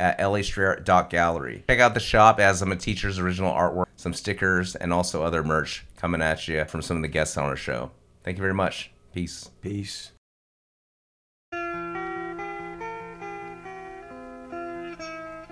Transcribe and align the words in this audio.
at 0.00 0.18
lastrayer.gallery. 0.18 1.64
Check 1.68 1.78
out 1.78 1.94
the 1.94 2.00
shop 2.00 2.40
as 2.40 2.58
some 2.58 2.72
of 2.72 2.78
Teacher's 2.78 3.18
original 3.18 3.52
artwork, 3.52 3.86
some 3.96 4.14
stickers, 4.14 4.74
and 4.74 4.92
also 4.92 5.22
other 5.22 5.44
merch 5.44 5.86
coming 5.96 6.22
at 6.22 6.48
you 6.48 6.64
from 6.64 6.82
some 6.82 6.96
of 6.96 7.02
the 7.02 7.08
guests 7.08 7.36
on 7.36 7.44
our 7.44 7.56
show. 7.56 7.90
Thank 8.24 8.38
you 8.38 8.42
very 8.42 8.54
much. 8.54 8.90
Peace. 9.12 9.50
Peace. 9.60 10.12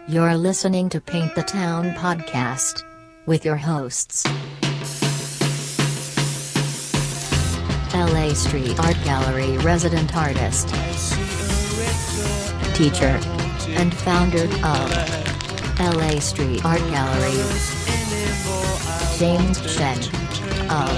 You're 0.09 0.37
listening 0.37 0.88
to 0.91 1.02
Paint 1.02 1.35
the 1.35 1.43
Town 1.43 1.91
podcast 1.91 2.83
with 3.27 3.45
your 3.45 3.57
hosts. 3.57 4.24
LA 7.95 8.33
Street 8.33 8.79
Art 8.80 8.96
Gallery 9.05 9.59
resident 9.59 10.16
artist, 10.16 10.69
teacher, 12.74 13.19
and 13.77 13.95
founder 13.95 14.45
of 14.45 15.79
LA 15.79 16.19
Street 16.21 16.65
Art 16.65 16.79
Gallery, 16.91 17.37
James 19.19 19.59
Shen 19.71 19.99
of 20.71 20.89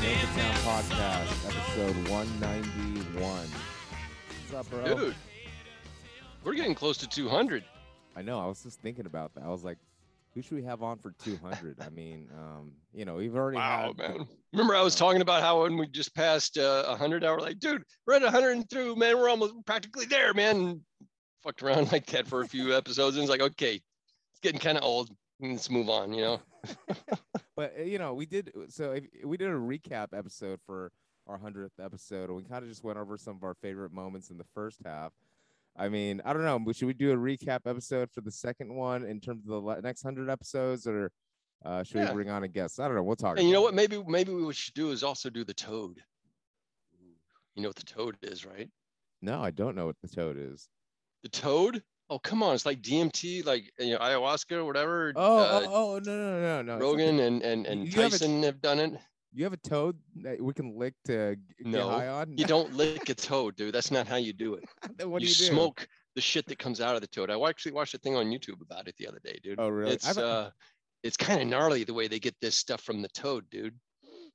Paint 0.00 0.28
the 0.34 0.42
Podcast, 0.64 1.46
episode 1.46 2.08
191. 2.08 3.48
What's 4.50 4.54
up, 4.54 4.70
bro? 4.70 4.84
Dude, 4.96 5.14
we're 6.44 6.54
getting 6.54 6.74
close 6.74 6.96
to 6.98 7.08
200. 7.08 7.64
I 8.14 8.22
know. 8.22 8.38
I 8.40 8.46
was 8.46 8.62
just 8.62 8.80
thinking 8.80 9.06
about 9.06 9.34
that. 9.34 9.44
I 9.44 9.48
was 9.48 9.64
like, 9.64 9.78
who 10.34 10.42
should 10.42 10.56
we 10.56 10.62
have 10.64 10.82
on 10.82 10.98
for 10.98 11.12
200? 11.22 11.80
I 11.80 11.88
mean, 11.90 12.28
um, 12.36 12.72
you 12.92 13.04
know, 13.04 13.16
we've 13.16 13.34
already 13.36 13.58
Wow, 13.58 13.94
had. 13.98 13.98
man. 13.98 14.26
Remember, 14.52 14.74
I 14.74 14.82
was 14.82 14.94
talking 14.94 15.20
about 15.20 15.42
how 15.42 15.62
when 15.62 15.76
we 15.76 15.86
just 15.86 16.14
passed 16.14 16.58
uh, 16.58 16.84
100, 16.86 17.24
I 17.24 17.32
was 17.34 17.44
like, 17.44 17.58
dude, 17.58 17.82
we're 18.06 18.14
at 18.14 18.22
102, 18.22 18.96
man. 18.96 19.18
We're 19.18 19.28
almost 19.28 19.54
practically 19.66 20.06
there, 20.06 20.32
man. 20.34 20.56
And 20.56 20.80
fucked 21.42 21.62
around 21.62 21.92
like 21.92 22.06
that 22.06 22.26
for 22.26 22.42
a 22.42 22.48
few 22.48 22.74
episodes. 22.76 23.16
And 23.16 23.22
it's 23.22 23.30
like, 23.30 23.42
okay, 23.42 23.74
it's 23.74 24.40
getting 24.42 24.60
kind 24.60 24.78
of 24.78 24.84
old. 24.84 25.10
Let's 25.40 25.70
move 25.70 25.88
on, 25.88 26.12
you 26.12 26.22
know? 26.22 26.40
But 27.54 27.74
uh, 27.78 27.82
you 27.82 27.98
know, 27.98 28.14
we 28.14 28.24
did. 28.24 28.50
So 28.68 28.92
if, 28.92 29.04
we 29.24 29.36
did 29.36 29.48
a 29.48 29.52
recap 29.52 30.08
episode 30.16 30.58
for 30.64 30.90
our 31.26 31.36
hundredth 31.36 31.78
episode, 31.78 32.30
and 32.30 32.36
we 32.36 32.44
kind 32.44 32.62
of 32.62 32.68
just 32.70 32.82
went 32.82 32.98
over 32.98 33.18
some 33.18 33.36
of 33.36 33.44
our 33.44 33.54
favorite 33.54 33.92
moments 33.92 34.30
in 34.30 34.38
the 34.38 34.46
first 34.54 34.78
half. 34.84 35.12
I 35.76 35.88
mean, 35.88 36.20
I 36.24 36.32
don't 36.32 36.44
know. 36.44 36.72
Should 36.72 36.86
we 36.86 36.92
do 36.92 37.12
a 37.12 37.16
recap 37.16 37.60
episode 37.66 38.10
for 38.12 38.20
the 38.20 38.30
second 38.30 38.74
one 38.74 39.04
in 39.04 39.20
terms 39.20 39.44
of 39.44 39.50
the 39.50 39.56
le- 39.58 39.80
next 39.80 40.02
hundred 40.02 40.28
episodes, 40.28 40.86
or 40.86 41.10
uh, 41.64 41.82
should 41.82 41.96
Yeah. 41.98 42.08
we 42.08 42.14
bring 42.14 42.30
on 42.30 42.42
a 42.42 42.48
guest? 42.48 42.78
I 42.78 42.86
don't 42.86 42.96
know. 42.96 43.02
We'll 43.02 43.16
talk. 43.16 43.38
And 43.38 43.46
you 43.46 43.52
know 43.54 43.62
what? 43.62 43.72
Maybe, 43.74 44.02
maybe 44.06 44.32
we 44.32 44.52
should 44.52 44.74
do 44.74 44.90
is 44.90 45.02
also 45.02 45.30
do 45.30 45.44
the 45.44 45.54
toad. 45.54 46.02
You 47.54 47.62
know 47.62 47.68
what 47.68 47.76
the 47.76 47.84
toad 47.84 48.16
is, 48.22 48.44
right? 48.44 48.68
No, 49.22 49.40
I 49.42 49.50
don't 49.50 49.76
know 49.76 49.86
what 49.86 49.96
the 50.02 50.08
toad 50.08 50.36
is. 50.38 50.68
The 51.22 51.28
toad? 51.28 51.82
Oh, 52.10 52.18
come 52.18 52.42
on. 52.42 52.54
It's 52.54 52.66
like 52.66 52.82
DMT, 52.82 53.44
like, 53.46 53.72
you 53.78 53.92
know, 53.92 53.98
ayahuasca 53.98 54.52
or 54.56 54.64
whatever. 54.64 55.12
Oh, 55.16 55.38
uh, 55.38 55.62
oh, 55.66 55.94
oh, 55.94 55.98
no, 56.04 56.16
no, 56.16 56.40
no, 56.40 56.62
no. 56.62 56.78
Rogan 56.78 57.20
and, 57.20 57.42
and, 57.42 57.66
and 57.66 57.84
You 57.86 58.02
have 58.02 58.12
a- 58.12 58.18
Tyson 58.18 58.42
have 58.42 58.60
done 58.60 58.78
it. 58.78 58.92
You 59.34 59.44
have 59.44 59.52
a 59.52 59.58
toad 59.58 59.96
that 60.22 60.40
we 60.40 60.52
can 60.52 60.76
lick 60.78 60.94
to 61.06 61.36
get 61.58 61.66
No, 61.66 61.88
high 61.88 62.08
on? 62.08 62.36
You 62.36 62.44
don't 62.44 62.74
lick 62.74 63.08
a 63.08 63.14
toad, 63.30 63.56
dude. 63.56 63.74
That's 63.74 63.90
not 63.90 64.06
how 64.06 64.16
you 64.16 64.32
do 64.32 64.54
it. 64.54 64.64
What 65.06 65.22
you, 65.22 65.28
do 65.28 65.32
you 65.32 65.48
do? 65.48 65.54
smoke 65.54 65.88
the 66.14 66.20
shit 66.20 66.46
that 66.46 66.58
comes 66.58 66.80
out 66.80 66.94
of 66.94 67.00
the 67.00 67.06
toad. 67.06 67.30
I 67.30 67.40
actually 67.48 67.72
watched 67.72 67.94
a 67.94 67.98
thing 67.98 68.14
on 68.14 68.26
YouTube 68.26 68.60
about 68.60 68.88
it 68.88 68.94
the 68.98 69.08
other 69.08 69.20
day, 69.24 69.38
dude. 69.42 69.58
Oh, 69.58 69.68
really? 69.68 69.92
It's 69.92 70.06
I've- 70.08 70.20
uh, 70.20 70.50
it's 71.02 71.16
kind 71.16 71.40
of 71.42 71.48
gnarly 71.48 71.82
the 71.84 71.94
way 71.94 72.06
they 72.06 72.20
get 72.20 72.36
this 72.40 72.54
stuff 72.54 72.80
from 72.82 73.02
the 73.02 73.08
toad, 73.08 73.44
dude. 73.50 73.74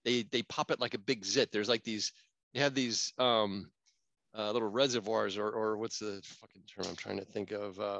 They 0.04 0.24
they 0.32 0.42
pop 0.44 0.70
it 0.72 0.82
like 0.82 0.96
a 0.96 1.00
big 1.00 1.24
zit. 1.24 1.52
There's 1.52 1.70
like 1.70 1.84
these. 1.84 2.12
They 2.54 2.60
have 2.60 2.74
these 2.74 3.14
um, 3.18 3.70
uh, 4.38 4.52
little 4.52 4.68
reservoirs, 4.70 5.38
or 5.38 5.50
or 5.50 5.78
what's 5.78 6.00
the 6.00 6.22
fucking 6.42 6.64
term 6.68 6.86
I'm 6.90 6.96
trying 6.96 7.20
to 7.20 7.26
think 7.26 7.52
of? 7.52 7.80
Uh, 7.80 8.00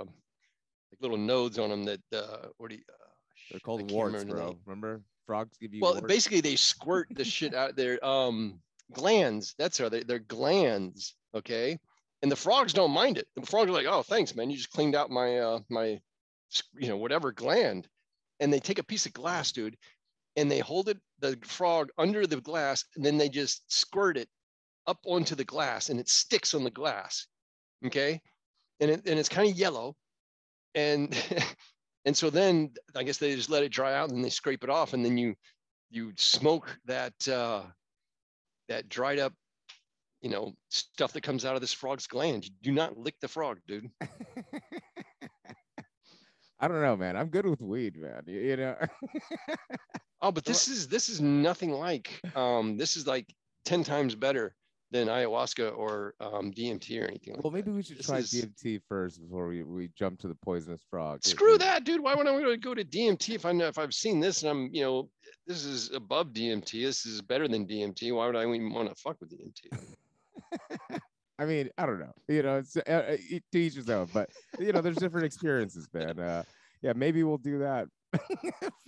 like 0.92 1.02
little 1.02 1.18
nodes 1.18 1.60
on 1.60 1.70
them 1.70 1.86
that 1.86 2.02
uh, 2.14 2.48
what 2.58 2.70
do 2.70 2.76
you? 2.76 2.82
Uh, 2.92 3.08
They're 3.52 3.60
called 3.62 3.90
warts, 3.90 4.14
remember 4.14 4.36
bro. 4.36 4.58
Remember? 4.66 5.02
Frogs 5.28 5.58
give 5.62 5.74
you 5.74 5.82
Well, 5.82 6.02
basically 6.02 6.42
they 6.42 6.56
squirt 6.56 7.10
the 7.12 7.24
shit 7.24 7.54
out 7.54 7.76
their 7.76 8.04
um 8.04 8.60
glands. 8.92 9.54
That's 9.60 9.78
how 9.78 9.90
they 9.90 10.02
they're 10.02 10.20
glands. 10.20 11.16
Okay. 11.36 11.78
And 12.24 12.32
the 12.32 12.36
frogs 12.36 12.74
don't 12.74 12.92
mind 12.92 13.20
it. 13.20 13.28
The 13.36 13.46
frogs 13.46 13.70
are 13.70 13.74
like, 13.74 13.86
oh, 13.86 14.02
thanks, 14.02 14.36
man. 14.36 14.50
You 14.50 14.58
just 14.58 14.72
cleaned 14.72 14.96
out 14.96 15.12
my 15.12 15.38
uh 15.38 15.60
my 15.70 16.00
you 16.76 16.88
know, 16.88 16.98
whatever 16.98 17.32
gland. 17.32 17.88
And 18.40 18.52
they 18.52 18.60
take 18.60 18.80
a 18.80 18.84
piece 18.84 19.06
of 19.06 19.14
glass, 19.14 19.52
dude, 19.52 19.78
and 20.36 20.50
they 20.50 20.60
hold 20.60 20.90
it, 20.90 21.00
the 21.20 21.38
frog 21.44 21.90
under 21.98 22.26
the 22.26 22.40
glass, 22.40 22.86
and 22.96 23.06
then 23.06 23.18
they 23.18 23.30
just 23.30 23.64
squirt 23.72 24.18
it 24.18 24.30
up 24.86 25.00
onto 25.06 25.36
the 25.36 25.44
glass 25.44 25.90
and 25.90 26.00
it 26.00 26.08
sticks 26.08 26.54
on 26.54 26.64
the 26.64 26.72
glass. 26.72 27.28
Okay. 27.86 28.22
And 28.80 28.90
it 28.92 29.08
and 29.08 29.20
it's 29.20 29.30
kind 29.30 29.50
of 29.50 29.58
yellow. 29.58 29.96
And 30.74 31.16
and 32.08 32.16
so 32.16 32.30
then 32.30 32.72
I 32.96 33.04
guess 33.04 33.18
they 33.18 33.36
just 33.36 33.50
let 33.50 33.64
it 33.64 33.72
dry 33.72 33.94
out 33.94 34.12
and 34.12 34.24
they 34.24 34.30
scrape 34.30 34.64
it 34.64 34.70
off, 34.70 34.94
and 34.94 35.04
then 35.04 35.18
you 35.18 35.36
you 35.90 36.14
smoke 36.16 36.80
that 36.86 37.28
uh, 37.28 37.64
that 38.70 38.88
dried 38.88 39.20
up, 39.20 39.34
you 40.22 40.30
know, 40.30 40.54
stuff 40.70 41.12
that 41.12 41.24
comes 41.24 41.44
out 41.44 41.56
of 41.56 41.62
this 41.62 41.74
frog's 41.74 42.08
gland. 42.08 42.46
You 42.46 42.52
do 42.64 42.72
not 42.72 42.98
lick 42.98 43.16
the 43.20 43.28
frog, 43.28 43.60
dude. 43.68 43.92
I 46.60 46.68
don't 46.70 46.82
know, 46.82 46.96
man. 46.96 47.18
I'm 47.18 47.28
good 47.28 47.46
with 47.46 47.62
weed, 47.62 47.98
man. 47.98 48.24
You, 48.26 48.40
you 48.40 48.58
know? 48.58 48.76
Oh, 50.20 50.32
but 50.32 50.46
this 50.46 50.68
is 50.68 50.88
this 50.88 51.10
is 51.10 51.22
nothing 51.22 51.70
like 51.72 52.20
um, 52.36 52.76
this 52.76 52.98
is 52.98 53.06
like 53.06 53.32
ten 53.66 53.84
times 53.84 54.16
better 54.16 54.56
than 54.92 55.08
ayahuasca 55.08 55.78
or 55.78 56.14
um, 56.22 56.52
DMT 56.52 57.02
or 57.02 57.06
anything. 57.08 57.36
Like 57.36 57.44
well, 57.44 57.52
maybe 57.52 57.72
we 57.72 57.84
should 57.84 57.98
This 57.98 58.06
try 58.06 58.20
is- 58.20 58.32
DMT 58.32 58.82
first 58.88 59.22
before 59.22 59.48
we, 59.48 59.64
we 59.64 59.90
jump 59.98 60.20
to 60.20 60.28
the 60.28 60.36
poisonous 60.36 60.82
frog. 60.90 61.24
Screw 61.24 61.56
it- 61.56 61.60
that, 61.60 61.84
dude. 61.84 62.02
Why 62.02 62.16
would 62.16 62.28
I 62.28 62.56
go 62.56 62.74
to 62.74 62.84
DMT 62.86 63.36
if 63.36 63.46
I 63.46 63.52
know 63.52 63.68
if 63.68 63.78
I've 63.78 63.94
seen 63.94 64.20
this 64.20 64.44
and 64.44 64.50
I'm, 64.50 64.70
you 64.74 64.84
know, 64.84 65.10
this 65.46 65.66
is 65.66 65.92
above 65.92 66.28
DMT. 66.34 66.84
This 66.84 67.06
is 67.06 67.22
better 67.22 67.48
than 67.48 67.68
DMT. 67.68 68.16
Why 68.16 68.28
would 68.28 68.36
I 68.36 68.42
even 68.44 68.74
want 68.74 68.90
to 68.90 68.96
fuck 68.96 69.18
with 69.20 69.32
DMT? 69.32 69.80
I 71.40 71.46
mean, 71.46 71.70
I 71.78 71.86
don't 71.86 72.00
know. 72.00 72.14
You 72.28 72.42
know, 72.44 72.58
it's 72.58 72.76
uh, 72.78 73.18
to 73.52 73.60
each 73.60 73.76
his 73.76 73.90
own, 73.90 74.10
but 74.14 74.30
you 74.60 74.72
know, 74.74 74.82
there's 74.82 74.98
different 74.98 75.26
experiences, 75.26 75.88
man. 75.94 76.18
Uh, 76.20 76.44
yeah, 76.82 76.94
maybe 76.96 77.24
we'll 77.24 77.38
do 77.38 77.60
that. 77.60 77.88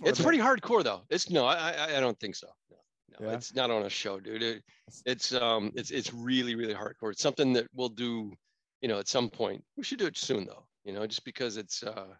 It's 0.02 0.20
pretty 0.20 0.38
hardcore 0.38 0.82
though. 0.82 1.02
It's 1.10 1.28
no, 1.30 1.44
I 1.44 1.70
I, 1.72 1.96
I 1.98 2.00
don't 2.00 2.18
think 2.18 2.34
so. 2.34 2.46
No, 2.70 2.76
no, 3.18 3.28
Yeah? 3.28 3.34
it's 3.34 3.54
not 3.54 3.70
on 3.70 3.82
a 3.84 3.90
show, 3.90 4.20
dude. 4.20 4.42
It, 4.42 4.62
it's 5.06 5.32
um, 5.34 5.72
it's 5.74 5.90
it's 5.90 6.12
really 6.12 6.54
really 6.54 6.74
hardcore. 6.74 7.12
It's 7.12 7.22
something 7.22 7.52
that 7.54 7.66
we'll 7.74 7.88
do, 7.88 8.32
you 8.80 8.88
know, 8.88 8.98
at 8.98 9.08
some 9.08 9.28
point. 9.30 9.64
We 9.76 9.84
should 9.84 9.98
do 9.98 10.06
it 10.06 10.16
soon 10.18 10.46
though. 10.46 10.66
You 10.84 10.92
know, 10.92 11.06
just 11.06 11.24
because 11.24 11.56
it's 11.56 11.82
uh, 11.82 12.14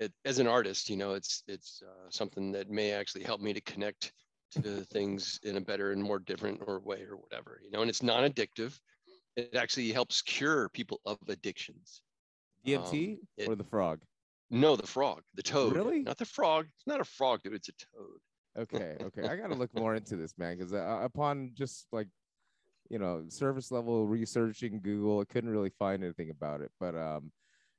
it 0.00 0.12
as 0.24 0.38
an 0.38 0.46
artist, 0.46 0.88
you 0.90 0.96
know, 0.96 1.14
it's 1.14 1.42
it's 1.48 1.82
uh, 1.86 2.08
something 2.10 2.52
that 2.52 2.70
may 2.70 2.92
actually 2.92 3.24
help 3.24 3.40
me 3.40 3.52
to 3.52 3.60
connect 3.62 4.12
to 4.52 4.84
things 4.84 5.40
in 5.42 5.56
a 5.56 5.60
better 5.60 5.92
and 5.92 6.02
more 6.02 6.18
different 6.18 6.60
or 6.66 6.78
way 6.80 7.02
or 7.02 7.16
whatever. 7.16 7.60
You 7.64 7.70
know, 7.70 7.80
and 7.80 7.90
it's 7.90 8.02
non-addictive. 8.02 8.78
It 9.36 9.54
actually 9.54 9.92
helps 9.92 10.22
cure 10.22 10.68
people 10.70 11.00
of 11.04 11.18
addictions. 11.28 12.00
DMT 12.66 13.14
um, 13.14 13.18
it- 13.36 13.48
or 13.48 13.54
the 13.54 13.64
frog. 13.64 14.00
No, 14.48 14.76
the 14.76 14.86
frog, 14.86 15.22
the 15.34 15.42
toad. 15.42 15.74
Really? 15.74 16.00
Not 16.02 16.18
the 16.18 16.24
frog. 16.24 16.66
It's 16.76 16.86
not 16.86 17.00
a 17.00 17.04
frog, 17.04 17.40
dude. 17.42 17.54
It's 17.54 17.68
a 17.68 17.72
toad. 17.72 18.18
Okay, 18.58 18.96
okay. 19.00 19.28
I 19.28 19.36
got 19.36 19.48
to 19.48 19.54
look 19.54 19.74
more 19.74 19.94
into 19.94 20.16
this, 20.16 20.34
man, 20.38 20.56
because 20.56 20.72
uh, 20.72 21.00
upon 21.02 21.50
just 21.54 21.86
like, 21.92 22.08
you 22.88 22.98
know, 22.98 23.24
service 23.28 23.70
level 23.70 24.06
researching 24.06 24.80
Google, 24.80 25.20
I 25.20 25.24
couldn't 25.24 25.50
really 25.50 25.72
find 25.78 26.02
anything 26.02 26.30
about 26.30 26.60
it. 26.60 26.70
But 26.80 26.94
um, 26.94 27.32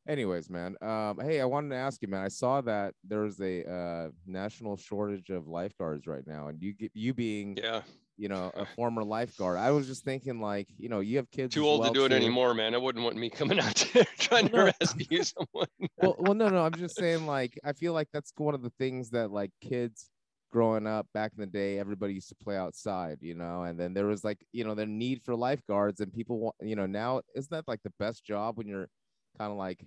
anyways, 0.07 0.49
man. 0.49 0.75
Um, 0.81 1.19
hey, 1.21 1.41
I 1.41 1.45
wanted 1.45 1.69
to 1.69 1.75
ask 1.75 2.01
you, 2.01 2.07
man. 2.07 2.23
I 2.23 2.27
saw 2.27 2.61
that 2.61 2.93
there 3.03 3.21
was 3.21 3.39
a 3.39 3.69
uh, 3.69 4.09
national 4.25 4.77
shortage 4.77 5.29
of 5.29 5.47
lifeguards 5.47 6.07
right 6.07 6.25
now, 6.25 6.47
and 6.47 6.61
you 6.61 6.73
get 6.73 6.91
you 6.93 7.13
being, 7.13 7.57
Yeah. 7.57 7.81
you 8.17 8.29
know, 8.29 8.51
a 8.55 8.65
former 8.75 9.03
lifeguard. 9.03 9.57
I 9.57 9.71
was 9.71 9.87
just 9.87 10.03
thinking, 10.03 10.39
like, 10.39 10.67
you 10.77 10.89
know, 10.89 10.99
you 10.99 11.17
have 11.17 11.29
kids. 11.31 11.53
Too 11.53 11.65
old 11.65 11.81
well, 11.81 11.93
to 11.93 11.99
do 11.99 12.05
it 12.05 12.11
anymore, 12.11 12.53
man. 12.53 12.73
I 12.73 12.77
wouldn't 12.77 13.03
want 13.03 13.17
me 13.17 13.29
coming 13.29 13.59
out 13.59 13.75
there 13.93 14.05
trying 14.19 14.49
to 14.49 14.73
rescue 14.79 15.23
someone. 15.23 15.67
well, 15.97 16.15
well, 16.19 16.33
no, 16.33 16.49
no. 16.49 16.63
I'm 16.63 16.73
just 16.75 16.95
saying, 16.95 17.25
like, 17.25 17.57
I 17.63 17.73
feel 17.73 17.93
like 17.93 18.09
that's 18.13 18.31
one 18.37 18.55
of 18.55 18.61
the 18.61 18.71
things 18.77 19.09
that, 19.11 19.31
like, 19.31 19.51
kids 19.61 20.09
growing 20.51 20.87
up 20.87 21.07
back 21.13 21.33
in 21.33 21.39
the 21.41 21.47
day, 21.47 21.79
everybody 21.79 22.13
used 22.13 22.29
to 22.29 22.35
play 22.35 22.57
outside, 22.57 23.19
you 23.21 23.35
know, 23.35 23.63
and 23.63 23.79
then 23.79 23.93
there 23.93 24.05
was 24.07 24.23
like, 24.23 24.45
you 24.53 24.63
know, 24.63 24.75
the 24.75 24.85
need 24.85 25.23
for 25.23 25.35
lifeguards, 25.35 25.99
and 26.01 26.13
people 26.13 26.39
want, 26.39 26.55
you 26.61 26.75
know, 26.75 26.85
now 26.87 27.21
isn't 27.35 27.51
that 27.51 27.67
like 27.67 27.83
the 27.83 27.93
best 27.99 28.25
job 28.25 28.57
when 28.57 28.67
you're 28.67 28.89
kind 29.37 29.51
of 29.51 29.57
like 29.57 29.85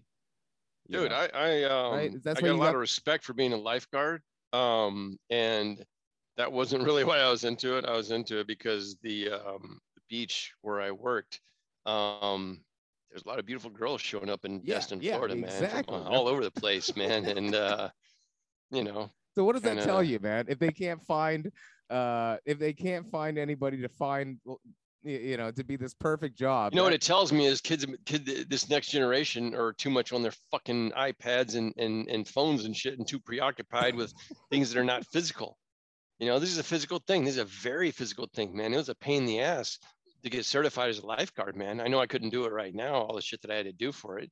you 0.89 0.99
dude 0.99 1.13
know? 1.13 1.13
i 1.13 1.27
i 1.35 1.65
um 1.65 2.01
Right? 2.01 2.23
That's 2.23 2.41
i 2.41 2.43
got 2.43 2.55
a 2.55 2.59
lot 2.59 2.75
got- 2.75 2.75
of 2.75 2.81
respect 2.81 3.25
for 3.25 3.33
being 3.35 3.53
a 3.53 3.57
lifeguard 3.57 4.23
um 4.53 5.19
and 5.31 5.85
that 6.37 6.53
wasn't 6.53 6.83
really 6.85 7.05
why 7.05 7.19
i 7.19 7.31
was 7.31 7.45
into 7.45 7.77
it 7.79 7.85
i 7.85 7.97
was 7.97 8.11
into 8.11 8.39
it 8.41 8.47
because 8.47 8.97
the 8.99 9.31
um 9.31 9.81
the 9.95 10.03
beach 10.09 10.55
where 10.63 10.81
i 10.81 10.91
worked 10.91 11.41
um 11.87 12.65
there's 13.11 13.25
a 13.25 13.29
lot 13.29 13.39
of 13.39 13.47
beautiful 13.47 13.71
girls 13.71 14.01
showing 14.01 14.31
up 14.31 14.45
in 14.45 14.63
Yeah, 14.63 14.67
destin 14.67 15.01
yeah, 15.01 15.19
florida 15.19 15.37
man 15.37 15.69
exactly. 15.69 15.89
uh, 15.89 16.03
all 16.05 16.29
over 16.29 16.45
the 16.45 16.51
place 16.53 16.95
man 16.97 17.27
and 17.27 17.55
uh 17.55 17.91
you 18.71 18.85
know 18.85 19.11
So 19.35 19.45
what 19.45 19.53
does 19.55 19.63
that 19.63 19.83
tell 19.83 20.03
you, 20.03 20.19
man? 20.21 20.47
If 20.49 20.59
they 20.59 20.71
can't 20.71 21.03
find, 21.05 21.51
uh, 21.89 22.39
if 22.45 22.59
they 22.59 22.73
can't 22.73 23.11
find 23.11 23.39
anybody 23.39 23.81
to 23.83 23.89
find, 23.89 24.39
you 25.03 25.37
know, 25.37 25.51
to 25.51 25.65
be 25.65 25.77
this 25.77 25.95
perfect 25.95 26.37
job. 26.37 26.73
You 26.73 26.79
know 26.79 26.85
what 26.85 26.93
it 26.93 27.01
tells 27.01 27.33
me 27.33 27.47
is 27.47 27.61
kids, 27.61 27.87
kid, 28.05 28.27
this 28.49 28.69
next 28.69 28.89
generation 28.89 29.55
are 29.55 29.73
too 29.73 29.91
much 29.91 30.13
on 30.13 30.23
their 30.23 30.35
fucking 30.51 30.93
iPads 30.93 31.55
and, 31.55 31.73
and, 31.77 32.09
and 32.09 32.27
phones 32.27 32.65
and 32.65 32.77
shit 32.77 32.99
and 32.99 33.07
too 33.07 33.21
preoccupied 33.21 33.95
with 33.95 34.13
things 34.51 34.73
that 34.73 34.81
are 34.81 34.85
not 34.85 35.07
physical. 35.07 35.57
You 36.19 36.27
know, 36.27 36.39
this 36.39 36.51
is 36.51 36.59
a 36.59 36.63
physical 36.63 37.01
thing. 37.07 37.25
This 37.25 37.37
is 37.37 37.41
a 37.41 37.47
very 37.47 37.91
physical 37.91 38.29
thing, 38.35 38.55
man. 38.55 38.75
It 38.75 38.77
was 38.77 38.91
a 38.91 38.95
pain 38.97 39.23
in 39.23 39.27
the 39.27 39.41
ass 39.41 39.79
to 40.23 40.29
get 40.29 40.45
certified 40.45 40.91
as 40.91 40.99
a 40.99 41.07
lifeguard, 41.07 41.57
man. 41.57 41.81
I 41.81 41.87
know 41.89 41.99
I 41.99 42.07
couldn't 42.07 42.29
do 42.29 42.45
it 42.45 42.53
right 42.53 42.75
now, 42.75 42.95
all 42.95 43.15
the 43.15 43.23
shit 43.23 43.41
that 43.43 43.51
I 43.51 43.55
had 43.55 43.67
to 43.67 43.73
do 43.73 43.91
for 43.91 44.19
it. 44.19 44.31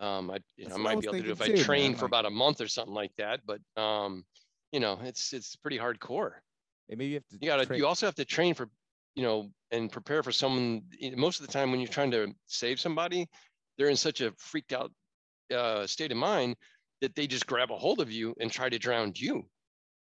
Um, 0.00 0.30
I, 0.30 0.38
you 0.56 0.68
know, 0.68 0.76
I 0.76 0.78
might 0.78 1.00
be 1.00 1.08
able 1.08 1.18
to 1.18 1.24
do 1.24 1.32
if 1.32 1.42
I 1.42 1.54
train 1.56 1.90
man, 1.90 1.94
for 1.94 2.04
like- 2.04 2.10
about 2.10 2.26
a 2.26 2.30
month 2.30 2.60
or 2.60 2.68
something 2.68 2.94
like 2.94 3.12
that. 3.18 3.40
But, 3.46 3.60
um, 3.80 4.24
you 4.72 4.80
know, 4.80 4.98
it's, 5.02 5.32
it's 5.32 5.56
pretty 5.56 5.78
hardcore 5.78 6.32
maybe 6.88 7.06
you 7.06 7.14
have 7.14 7.26
to. 7.28 7.38
you 7.40 7.48
gotta 7.48 7.76
you 7.76 7.86
also 7.86 8.06
have 8.06 8.14
to 8.14 8.24
train 8.24 8.54
for 8.54 8.68
you 9.14 9.22
know 9.22 9.50
and 9.70 9.90
prepare 9.90 10.22
for 10.22 10.32
someone 10.32 10.82
most 11.16 11.40
of 11.40 11.46
the 11.46 11.52
time 11.52 11.70
when 11.70 11.80
you're 11.80 11.88
trying 11.88 12.10
to 12.10 12.32
save 12.46 12.80
somebody 12.80 13.26
they're 13.76 13.88
in 13.88 13.96
such 13.96 14.20
a 14.20 14.32
freaked 14.38 14.72
out 14.72 14.90
uh, 15.54 15.86
state 15.86 16.12
of 16.12 16.18
mind 16.18 16.56
that 17.00 17.14
they 17.14 17.26
just 17.26 17.46
grab 17.46 17.70
a 17.70 17.76
hold 17.76 18.00
of 18.00 18.10
you 18.10 18.34
and 18.40 18.50
try 18.50 18.68
to 18.68 18.78
drown 18.78 19.12
you 19.14 19.46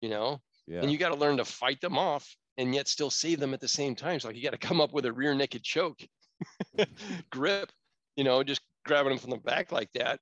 you 0.01 0.09
know 0.09 0.41
yeah. 0.67 0.81
and 0.81 0.91
you 0.91 0.99
got 0.99 1.09
to 1.09 1.17
learn 1.17 1.37
to 1.37 1.45
fight 1.45 1.81
them 1.81 1.99
off 1.99 2.37
and 2.59 2.75
yet 2.75 2.87
still 2.87 3.11
save 3.11 3.41
them 3.41 3.55
at 3.55 3.61
the 3.61 3.69
same 3.69 3.95
time 3.95 4.21
so 4.21 4.29
like 4.29 4.37
you 4.37 4.43
got 4.43 4.51
to 4.51 4.59
come 4.59 4.81
up 4.81 4.93
with 4.93 5.07
a 5.07 5.13
rear 5.13 5.35
naked 5.35 5.63
choke 5.63 6.01
grip 7.31 7.71
you 8.17 8.25
know 8.25 8.43
just 8.43 8.61
grabbing 8.85 9.11
them 9.11 9.19
from 9.19 9.31
the 9.31 9.39
back 9.39 9.73
like 9.73 9.91
that 9.93 10.21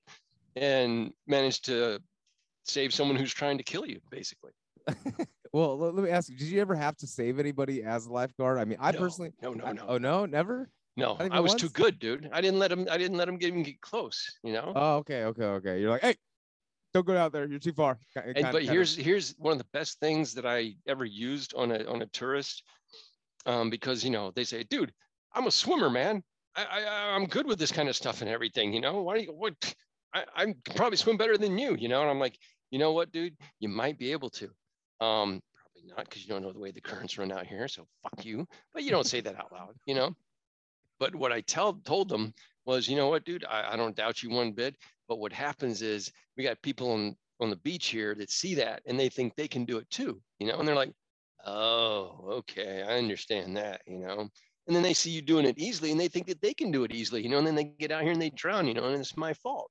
and 0.57 1.13
manage 1.27 1.63
to 1.63 2.01
save 2.65 2.93
someone 2.93 3.17
who's 3.17 3.33
trying 3.33 3.59
to 3.59 3.65
kill 3.65 3.87
you 3.87 4.01
basically 4.11 4.53
well, 5.53 5.79
let, 5.79 5.95
me 5.95 6.11
ask 6.11 6.29
you: 6.29 6.37
Did 6.37 6.49
you 6.49 6.61
ever 6.61 6.75
have 6.75 6.97
to 6.99 7.07
save 7.07 7.39
anybody 7.39 7.83
as 7.83 8.07
a 8.07 8.13
lifeguard? 8.13 8.59
I 8.59 8.65
mean, 8.65 8.79
I 8.81 8.93
No, 8.93 8.99
personally. 8.99 9.33
no 9.43 9.53
no 9.53 9.65
I- 9.65 9.73
no 9.73 9.85
oh 9.89 9.99
no, 9.99 10.27
never. 10.27 10.71
No, 10.97 11.17
I 11.19 11.41
was 11.41 11.55
too 11.55 11.71
good, 11.71 11.99
dude. 11.99 12.29
I 12.33 12.41
didn't 12.41 12.59
let 12.59 12.71
him. 12.71 12.87
I 12.91 12.99
didn't 12.99 13.17
let 13.17 13.29
him 13.29 13.39
get, 13.39 13.49
even 13.49 13.63
get 13.63 13.81
close. 13.81 14.39
You 14.43 14.53
know. 14.53 14.73
Oh, 14.75 14.97
okay, 14.97 15.25
okay, 15.25 15.45
okay. 15.45 15.81
You're 15.81 15.91
like, 15.91 16.03
hey, 16.03 16.17
don't 16.93 17.07
go 17.07 17.17
out 17.17 17.33
there. 17.33 17.47
You're 17.47 17.59
too 17.59 17.73
far. 17.73 17.99
Ki- 18.13 18.33
and, 18.37 18.53
but 18.53 18.65
here's 18.65 18.97
here's 18.97 19.35
one 19.39 19.53
of 19.53 19.59
the 19.59 19.67
best 19.73 19.99
things 20.01 20.35
that 20.35 20.45
I 20.45 20.75
ever 20.87 21.05
used 21.05 21.55
on 21.55 21.71
a 21.71 21.85
on 21.85 22.03
a 22.03 22.07
tourist, 22.07 22.65
um, 23.47 23.71
because 23.71 24.05
you 24.05 24.11
know 24.11 24.31
they 24.35 24.45
say, 24.45 24.63
dude, 24.65 24.93
I'm 25.33 25.47
a 25.47 25.51
swimmer, 25.51 25.89
man. 25.89 26.23
I, 26.57 26.65
I 26.65 27.15
I'm 27.15 27.27
good 27.27 27.47
with 27.47 27.59
this 27.59 27.73
kind 27.73 27.89
of 27.89 27.97
stuff 27.97 28.21
and 28.21 28.31
everything. 28.31 28.73
You 28.73 28.81
know, 28.81 29.03
why 29.03 29.19
do 29.19 29.25
you 29.25 29.33
what? 29.33 29.55
I 30.15 30.25
I 30.35 30.55
probably 30.75 30.97
swim 30.97 31.17
better 31.17 31.39
than 31.39 31.59
you. 31.59 31.77
You 31.77 31.89
know, 31.89 32.01
and 32.03 32.11
I'm 32.11 32.19
like, 32.19 32.39
you 32.71 32.79
know 32.79 32.93
what, 32.93 33.13
dude, 33.13 33.37
you 33.59 33.69
might 33.69 33.99
be 33.99 34.13
able 34.13 34.31
to. 34.31 34.47
Um, 35.01 35.41
probably 35.55 35.89
not 35.97 36.05
because 36.05 36.23
you 36.23 36.29
don't 36.29 36.43
know 36.43 36.53
the 36.53 36.59
way 36.59 36.71
the 36.71 36.81
currents 36.81 37.19
run 37.19 37.33
out 37.33 37.47
here. 37.47 37.69
So 37.69 37.87
fuck 38.03 38.25
you. 38.25 38.47
But 38.75 38.83
you 38.83 38.91
don't 38.91 39.07
say 39.07 39.21
that 39.21 39.37
out 39.37 39.53
loud. 39.53 39.75
You 39.87 39.95
know. 39.95 40.15
But 40.99 41.15
what 41.15 41.33
I 41.33 41.41
tell 41.41 41.75
told 41.85 42.11
them 42.11 42.35
was, 42.67 42.87
you 42.87 42.95
know 42.95 43.09
what, 43.09 43.25
dude, 43.25 43.47
I, 43.47 43.73
I 43.73 43.77
don't 43.77 43.97
doubt 43.97 44.23
you 44.23 44.31
one 44.31 44.53
bit. 44.53 44.77
But 45.09 45.19
what 45.19 45.33
happens 45.33 45.81
is 45.81 46.13
we 46.37 46.45
got 46.45 46.61
people 46.63 46.93
on 46.93 47.17
on 47.41 47.51
the 47.51 47.57
beach 47.57 47.87
here 47.87 48.15
that 48.15 48.31
see 48.31 48.55
that 48.57 48.83
and 48.87 49.01
they 49.01 49.09
think 49.09 49.35
they 49.35 49.49
can 49.49 49.65
do 49.65 49.79
it 49.79 49.89
too, 49.91 50.21
you 50.39 50.47
know, 50.47 50.59
and 50.59 50.69
they're 50.69 50.75
like, 50.75 50.93
oh, 51.47 52.27
okay, 52.31 52.83
I 52.83 52.99
understand 52.99 53.57
that, 53.57 53.81
you 53.87 53.99
know. 53.99 54.29
And 54.67 54.77
then 54.77 54.83
they 54.83 54.95
see 54.95 55.11
you 55.11 55.23
doing 55.23 55.47
it 55.47 55.59
easily 55.59 55.91
and 55.91 55.99
they 55.99 56.09
think 56.09 56.27
that 56.27 56.41
they 56.41 56.55
can 56.55 56.71
do 56.71 56.85
it 56.85 56.93
easily, 56.93 57.23
you 57.23 57.29
know, 57.29 57.39
and 57.39 57.47
then 57.47 57.55
they 57.55 57.65
get 57.65 57.91
out 57.91 58.03
here 58.03 58.13
and 58.13 58.23
they 58.23 58.31
drown, 58.31 58.67
you 58.69 58.75
know, 58.75 58.85
and 58.85 59.01
it's 59.01 59.17
my 59.17 59.33
fault. 59.33 59.71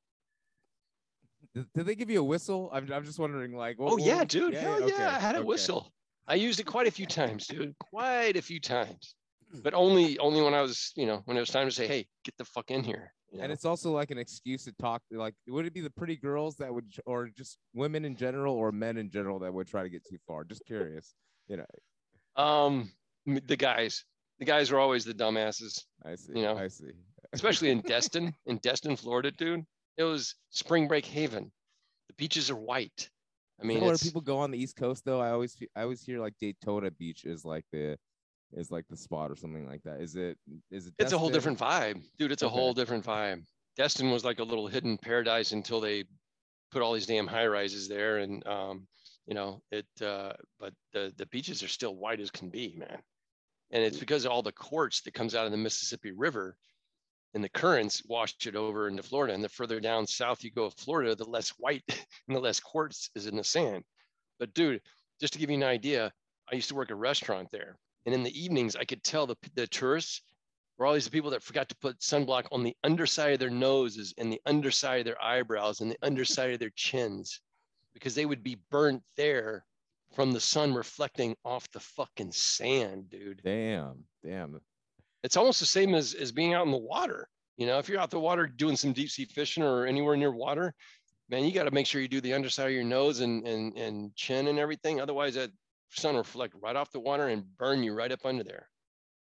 Did, 1.53 1.67
they 1.73 1.95
give 1.95 2.09
you 2.09 2.19
a 2.19 2.23
whistle? 2.23 2.69
I'm, 2.73 2.91
I'm 2.91 3.03
just 3.03 3.19
wondering, 3.19 3.53
like. 3.53 3.79
what- 3.79 3.93
Oh 3.93 3.95
what 3.95 4.03
yeah, 4.03 4.23
dude. 4.23 4.53
Hell 4.53 4.79
yeah, 4.81 4.85
okay, 4.85 5.03
I 5.03 5.19
had 5.19 5.35
a 5.35 5.39
okay. 5.39 5.45
whistle. 5.47 5.91
I 6.27 6.35
used 6.35 6.59
it 6.59 6.65
quite 6.65 6.87
a 6.87 6.91
few 6.91 7.05
times, 7.07 7.47
dude. 7.47 7.75
Quite 7.79 8.35
a 8.37 8.41
few 8.41 8.59
times. 8.59 9.15
But 9.63 9.73
only 9.73 10.19
only 10.19 10.43
when 10.43 10.53
I 10.53 10.61
was, 10.61 10.93
you 10.95 11.07
know, 11.07 11.23
when 11.25 11.35
it 11.35 11.39
was 11.39 11.49
time 11.49 11.67
to 11.67 11.73
say, 11.73 11.87
hey, 11.87 12.05
get 12.23 12.37
the 12.37 12.45
fuck 12.45 12.69
in 12.69 12.83
here. 12.83 13.11
And 13.39 13.51
it's 13.51 13.65
also 13.65 13.91
like 13.91 14.11
an 14.11 14.19
excuse 14.19 14.63
to 14.65 14.71
talk. 14.73 15.01
Like, 15.11 15.33
would 15.47 15.65
it 15.65 15.73
be 15.73 15.81
the 15.81 15.89
pretty 15.89 16.15
girls 16.15 16.55
that 16.57 16.71
would, 16.71 16.85
or 17.07 17.29
just 17.35 17.57
women 17.73 18.05
in 18.05 18.15
general, 18.15 18.55
or 18.55 18.71
men 18.71 18.97
in 18.97 19.09
general 19.09 19.39
that 19.39 19.51
would 19.51 19.67
try 19.67 19.81
to 19.81 19.89
get 19.89 20.05
too 20.07 20.17
far? 20.27 20.43
Just 20.43 20.65
curious. 20.65 21.15
You 21.47 21.57
know, 21.57 22.43
um 22.43 22.91
the 23.25 23.57
guys. 23.57 24.05
The 24.39 24.45
guys 24.45 24.71
are 24.71 24.79
always 24.79 25.05
the 25.05 25.13
dumbasses. 25.13 25.83
I 26.03 26.15
see. 26.15 26.33
You 26.35 26.43
know, 26.43 26.57
I 26.57 26.69
see. 26.69 26.91
especially 27.33 27.69
in 27.69 27.81
Destin, 27.81 28.33
in 28.45 28.57
Destin, 28.57 28.95
Florida, 28.95 29.31
dude. 29.31 29.65
It 29.97 30.03
was 30.03 30.35
spring 30.49 30.87
break 30.87 31.05
haven. 31.05 31.51
The 32.07 32.13
beaches 32.13 32.49
are 32.49 32.55
white. 32.55 33.09
I 33.61 33.65
mean, 33.65 33.77
mean, 33.79 33.87
where 33.87 33.97
people 33.97 34.21
go 34.21 34.37
on 34.37 34.51
the 34.51 34.57
East 34.57 34.77
Coast 34.77 35.03
though, 35.03 35.19
I 35.19 35.31
always, 35.31 35.57
I 35.75 35.81
always 35.81 36.01
hear 36.01 36.19
like 36.21 36.33
Daytona 36.39 36.91
Beach 36.91 37.25
is 37.25 37.43
like 37.43 37.65
the, 37.73 37.97
is 38.53 38.71
like 38.71 38.85
the 38.89 38.95
spot 38.95 39.29
or 39.29 39.35
something 39.35 39.67
like 39.67 39.83
that. 39.83 39.99
Is 39.99 40.15
it? 40.15 40.37
Is 40.71 40.87
it? 40.87 40.93
it's 40.97 41.11
a 41.11 41.17
whole 41.17 41.29
different 41.29 41.59
vibe, 41.59 42.01
dude. 42.17 42.31
It's 42.31 42.41
a 42.41 42.45
Okay. 42.45 42.55
whole 42.55 42.73
different 42.73 43.05
vibe. 43.05 43.43
Destin 43.75 44.09
was 44.11 44.23
like 44.23 44.39
a 44.39 44.43
little 44.43 44.67
hidden 44.67 44.97
paradise 44.97 45.51
until 45.51 45.81
they 45.81 46.05
put 46.71 46.81
all 46.81 46.93
these 46.93 47.05
damn 47.05 47.27
high 47.27 47.47
rises 47.47 47.87
there, 47.89 48.19
and 48.19 48.45
um, 48.47 48.87
you 49.27 49.33
know 49.35 49.61
it. 49.71 49.85
Uh, 50.01 50.33
but 50.59 50.73
the 50.93 51.13
the 51.17 51.25
beaches 51.27 51.61
are 51.61 51.67
still 51.67 51.95
white 51.95 52.19
as 52.21 52.31
can 52.31 52.49
be, 52.49 52.75
man. 52.77 52.99
And 53.71 53.83
it's 53.83 53.97
mm. 53.97 54.01
because 54.01 54.25
of 54.25 54.31
all 54.31 54.41
the 54.41 54.51
quartz 54.51 55.01
that 55.01 55.13
comes 55.13 55.35
out 55.35 55.45
of 55.45 55.51
the 55.51 55.57
Mississippi 55.57 56.11
River, 56.11 56.57
and 57.33 57.43
the 57.43 57.49
currents 57.49 58.03
wash 58.05 58.35
it 58.45 58.55
over 58.55 58.87
into 58.87 59.03
Florida. 59.03 59.33
And 59.33 59.43
the 59.43 59.49
further 59.49 59.79
down 59.79 60.07
south 60.07 60.43
you 60.43 60.51
go 60.51 60.65
of 60.65 60.73
Florida, 60.73 61.15
the 61.15 61.25
less 61.25 61.49
white 61.51 61.83
and 62.27 62.35
the 62.35 62.39
less 62.39 62.59
quartz 62.59 63.09
is 63.15 63.27
in 63.27 63.35
the 63.35 63.43
sand. 63.43 63.83
But 64.39 64.53
dude, 64.53 64.81
just 65.19 65.33
to 65.33 65.39
give 65.39 65.49
you 65.49 65.57
an 65.57 65.63
idea, 65.63 66.11
I 66.51 66.55
used 66.55 66.69
to 66.69 66.75
work 66.75 66.89
a 66.89 66.95
restaurant 66.95 67.49
there, 67.51 67.77
and 68.05 68.15
in 68.15 68.23
the 68.23 68.41
evenings 68.43 68.75
I 68.75 68.85
could 68.85 69.03
tell 69.03 69.27
the 69.27 69.35
the 69.53 69.67
tourists 69.67 70.21
were 70.77 70.85
all 70.85 70.93
these 70.93 71.09
people 71.09 71.29
that 71.31 71.43
forgot 71.43 71.69
to 71.69 71.75
put 71.75 71.99
sunblock 71.99 72.47
on 72.51 72.63
the 72.63 72.75
underside 72.83 73.33
of 73.33 73.39
their 73.39 73.49
noses 73.49 74.13
and 74.17 74.31
the 74.31 74.41
underside 74.45 74.99
of 74.99 75.05
their 75.05 75.21
eyebrows 75.21 75.81
and 75.81 75.91
the 75.91 75.97
underside 76.01 76.53
of 76.53 76.59
their 76.59 76.71
chins 76.75 77.41
because 77.93 78.15
they 78.15 78.25
would 78.25 78.43
be 78.43 78.57
burnt 78.71 79.03
there 79.17 79.65
from 80.13 80.31
the 80.31 80.39
sun 80.39 80.73
reflecting 80.73 81.35
off 81.45 81.69
the 81.71 81.79
fucking 81.79 82.31
sand, 82.31 83.09
dude. 83.09 83.41
Damn, 83.43 84.03
damn. 84.23 84.59
It's 85.23 85.37
almost 85.37 85.59
the 85.59 85.65
same 85.65 85.93
as, 85.95 86.13
as 86.13 86.31
being 86.31 86.53
out 86.53 86.65
in 86.65 86.71
the 86.71 86.77
water. 86.77 87.27
You 87.57 87.67
know, 87.67 87.77
if 87.77 87.89
you're 87.89 87.99
out 87.99 88.09
the 88.09 88.19
water 88.19 88.47
doing 88.47 88.75
some 88.77 88.93
deep 88.93 89.09
sea 89.09 89.25
fishing 89.25 89.63
or 89.63 89.85
anywhere 89.85 90.15
near 90.15 90.31
water, 90.31 90.73
man, 91.29 91.43
you 91.43 91.51
got 91.51 91.65
to 91.65 91.71
make 91.71 91.85
sure 91.85 92.01
you 92.01 92.07
do 92.07 92.21
the 92.21 92.33
underside 92.33 92.67
of 92.67 92.73
your 92.73 92.83
nose 92.85 93.19
and, 93.19 93.45
and, 93.45 93.77
and 93.77 94.15
chin 94.15 94.47
and 94.47 94.57
everything. 94.57 95.01
Otherwise, 95.01 95.35
that 95.35 95.51
sun 95.89 96.13
will 96.13 96.21
reflect 96.21 96.55
right 96.61 96.75
off 96.75 96.91
the 96.91 96.99
water 96.99 97.27
and 97.27 97.43
burn 97.57 97.83
you 97.83 97.93
right 97.93 98.11
up 98.11 98.25
under 98.25 98.43
there. 98.43 98.67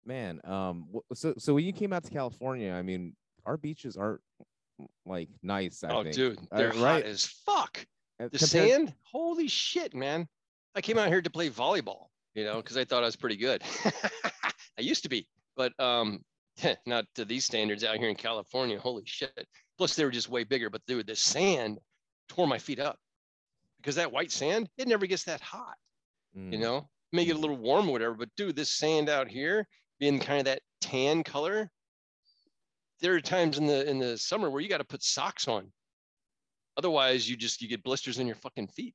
Man, 0.04 0.40
um, 0.44 0.86
so 1.12 1.34
so 1.36 1.52
when 1.54 1.64
you 1.64 1.72
came 1.74 1.92
out 1.92 2.04
to 2.04 2.10
California, 2.10 2.72
I 2.72 2.80
mean, 2.82 3.14
our 3.44 3.56
beaches 3.58 3.96
aren't 3.98 4.20
like 5.04 5.28
nice. 5.42 5.84
I 5.84 5.90
oh, 5.92 6.02
think. 6.02 6.14
dude, 6.14 6.38
Uh, 6.50 6.56
they're 6.58 6.68
right. 6.72 7.02
hot 7.02 7.02
as 7.02 7.26
fuck. 7.26 7.86
Uh, 8.18 8.28
The 8.32 8.38
compared- 8.38 8.70
sand, 8.70 8.94
holy 9.02 9.46
shit, 9.48 9.94
man. 9.94 10.26
I 10.74 10.80
came 10.80 10.98
out 10.98 11.08
here 11.08 11.22
to 11.22 11.30
play 11.30 11.50
volleyball, 11.50 12.06
you 12.34 12.44
know, 12.44 12.56
because 12.56 12.76
I 12.76 12.84
thought 12.84 13.02
I 13.02 13.06
was 13.06 13.16
pretty 13.16 13.36
good. 13.36 13.62
I 13.84 14.82
used 14.82 15.02
to 15.02 15.08
be, 15.08 15.28
but 15.56 15.78
um, 15.80 16.24
not 16.86 17.06
to 17.16 17.24
these 17.24 17.44
standards 17.44 17.84
out 17.84 17.96
here 17.98 18.08
in 18.08 18.16
California. 18.16 18.78
Holy 18.78 19.04
shit. 19.06 19.46
Plus, 19.78 19.96
they 19.96 20.04
were 20.04 20.10
just 20.10 20.28
way 20.28 20.44
bigger. 20.44 20.70
But 20.70 20.86
dude, 20.86 21.06
the 21.06 21.16
sand 21.16 21.78
tore 22.28 22.46
my 22.46 22.58
feet 22.58 22.78
up 22.78 22.98
because 23.78 23.96
that 23.96 24.12
white 24.12 24.30
sand, 24.30 24.68
it 24.76 24.88
never 24.88 25.06
gets 25.06 25.24
that 25.24 25.40
hot, 25.40 25.76
you 26.50 26.58
Mm, 26.58 26.60
know, 26.60 26.90
may 27.12 27.24
get 27.24 27.36
a 27.36 27.40
little 27.40 27.56
warm 27.56 27.88
or 27.88 27.92
whatever. 27.92 28.14
But 28.14 28.34
dude, 28.36 28.56
this 28.56 28.70
sand 28.72 29.08
out 29.08 29.28
here 29.28 29.66
being 29.98 30.20
kind 30.20 30.38
of 30.40 30.44
that 30.46 30.62
tan 30.80 31.24
color, 31.24 31.70
there 33.00 33.14
are 33.14 33.20
times 33.20 33.58
in 33.58 33.66
the 33.66 33.88
in 33.88 33.98
the 33.98 34.16
summer 34.18 34.50
where 34.50 34.60
you 34.60 34.68
got 34.68 34.78
to 34.78 34.84
put 34.84 35.02
socks 35.02 35.48
on. 35.48 35.72
Otherwise, 36.76 37.28
you 37.28 37.36
just 37.36 37.60
you 37.60 37.68
get 37.68 37.82
blisters 37.82 38.18
in 38.18 38.26
your 38.26 38.36
fucking 38.36 38.68
feet. 38.68 38.94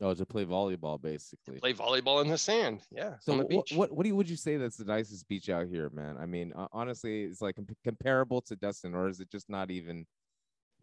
Oh, 0.00 0.14
to 0.14 0.24
play 0.24 0.44
volleyball, 0.44 1.00
basically. 1.00 1.58
Play 1.58 1.74
volleyball 1.74 2.22
in 2.22 2.30
the 2.30 2.38
sand. 2.38 2.82
Yeah. 2.92 3.14
So 3.20 3.32
on 3.32 3.38
the 3.38 3.46
what, 3.46 3.66
beach. 3.66 3.76
what 3.76 3.92
what 3.92 4.04
do 4.04 4.08
you 4.08 4.16
would 4.16 4.30
you 4.30 4.36
say 4.36 4.56
that's 4.56 4.76
the 4.76 4.84
nicest 4.84 5.26
beach 5.28 5.48
out 5.48 5.66
here, 5.66 5.90
man? 5.92 6.16
I 6.20 6.26
mean, 6.26 6.52
uh, 6.54 6.68
honestly, 6.72 7.24
it's 7.24 7.42
like 7.42 7.56
comp- 7.56 7.76
comparable 7.82 8.40
to 8.42 8.54
Destin, 8.54 8.94
or 8.94 9.08
is 9.08 9.18
it 9.20 9.30
just 9.30 9.50
not 9.50 9.70
even? 9.70 10.06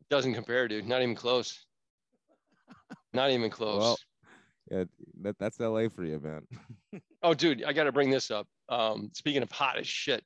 doesn't 0.10 0.34
compare, 0.34 0.68
dude? 0.68 0.88
Not 0.88 1.02
even 1.02 1.16
close. 1.16 1.66
Not 3.14 3.32
even 3.32 3.50
close. 3.50 3.82
Well, 3.82 3.98
Yeah, 4.70 4.84
that 5.22 5.38
that's 5.40 5.60
LA 5.60 5.88
for 5.90 6.04
you, 6.04 6.20
man. 6.20 7.02
oh, 7.24 7.34
dude, 7.34 7.64
I 7.64 7.74
got 7.74 7.86
to 7.86 7.92
bring 7.92 8.10
this 8.10 8.32
up. 8.32 8.48
Um, 8.70 9.12
speaking 9.14 9.42
of 9.42 9.52
hot 9.52 9.78
as 9.78 9.88
shit, 9.88 10.24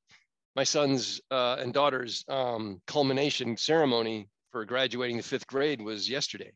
my 0.55 0.63
son's 0.63 1.21
uh, 1.29 1.57
and 1.59 1.73
daughter's 1.73 2.25
um, 2.27 2.81
culmination 2.87 3.55
ceremony 3.57 4.27
for 4.51 4.65
graduating 4.65 5.17
the 5.17 5.23
fifth 5.23 5.47
grade 5.47 5.81
was 5.81 6.09
yesterday. 6.09 6.51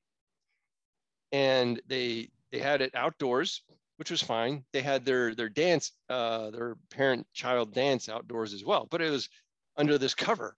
And 1.34 1.82
they 1.88 2.30
they 2.52 2.60
had 2.60 2.82
it 2.82 2.96
outdoors, 2.96 3.64
which 3.98 4.10
was 4.12 4.22
fine. 4.24 4.64
They 4.72 4.82
had 4.82 5.04
their 5.04 5.36
their 5.36 5.50
dance, 5.50 5.92
uh, 6.08 6.52
their 6.52 6.78
parent 6.90 7.28
child 7.34 7.74
dance 7.74 8.08
outdoors 8.08 8.54
as 8.54 8.64
well, 8.64 8.88
but 8.90 9.02
it 9.02 9.10
was 9.10 9.28
under 9.76 9.98
this 9.98 10.14
cover, 10.16 10.56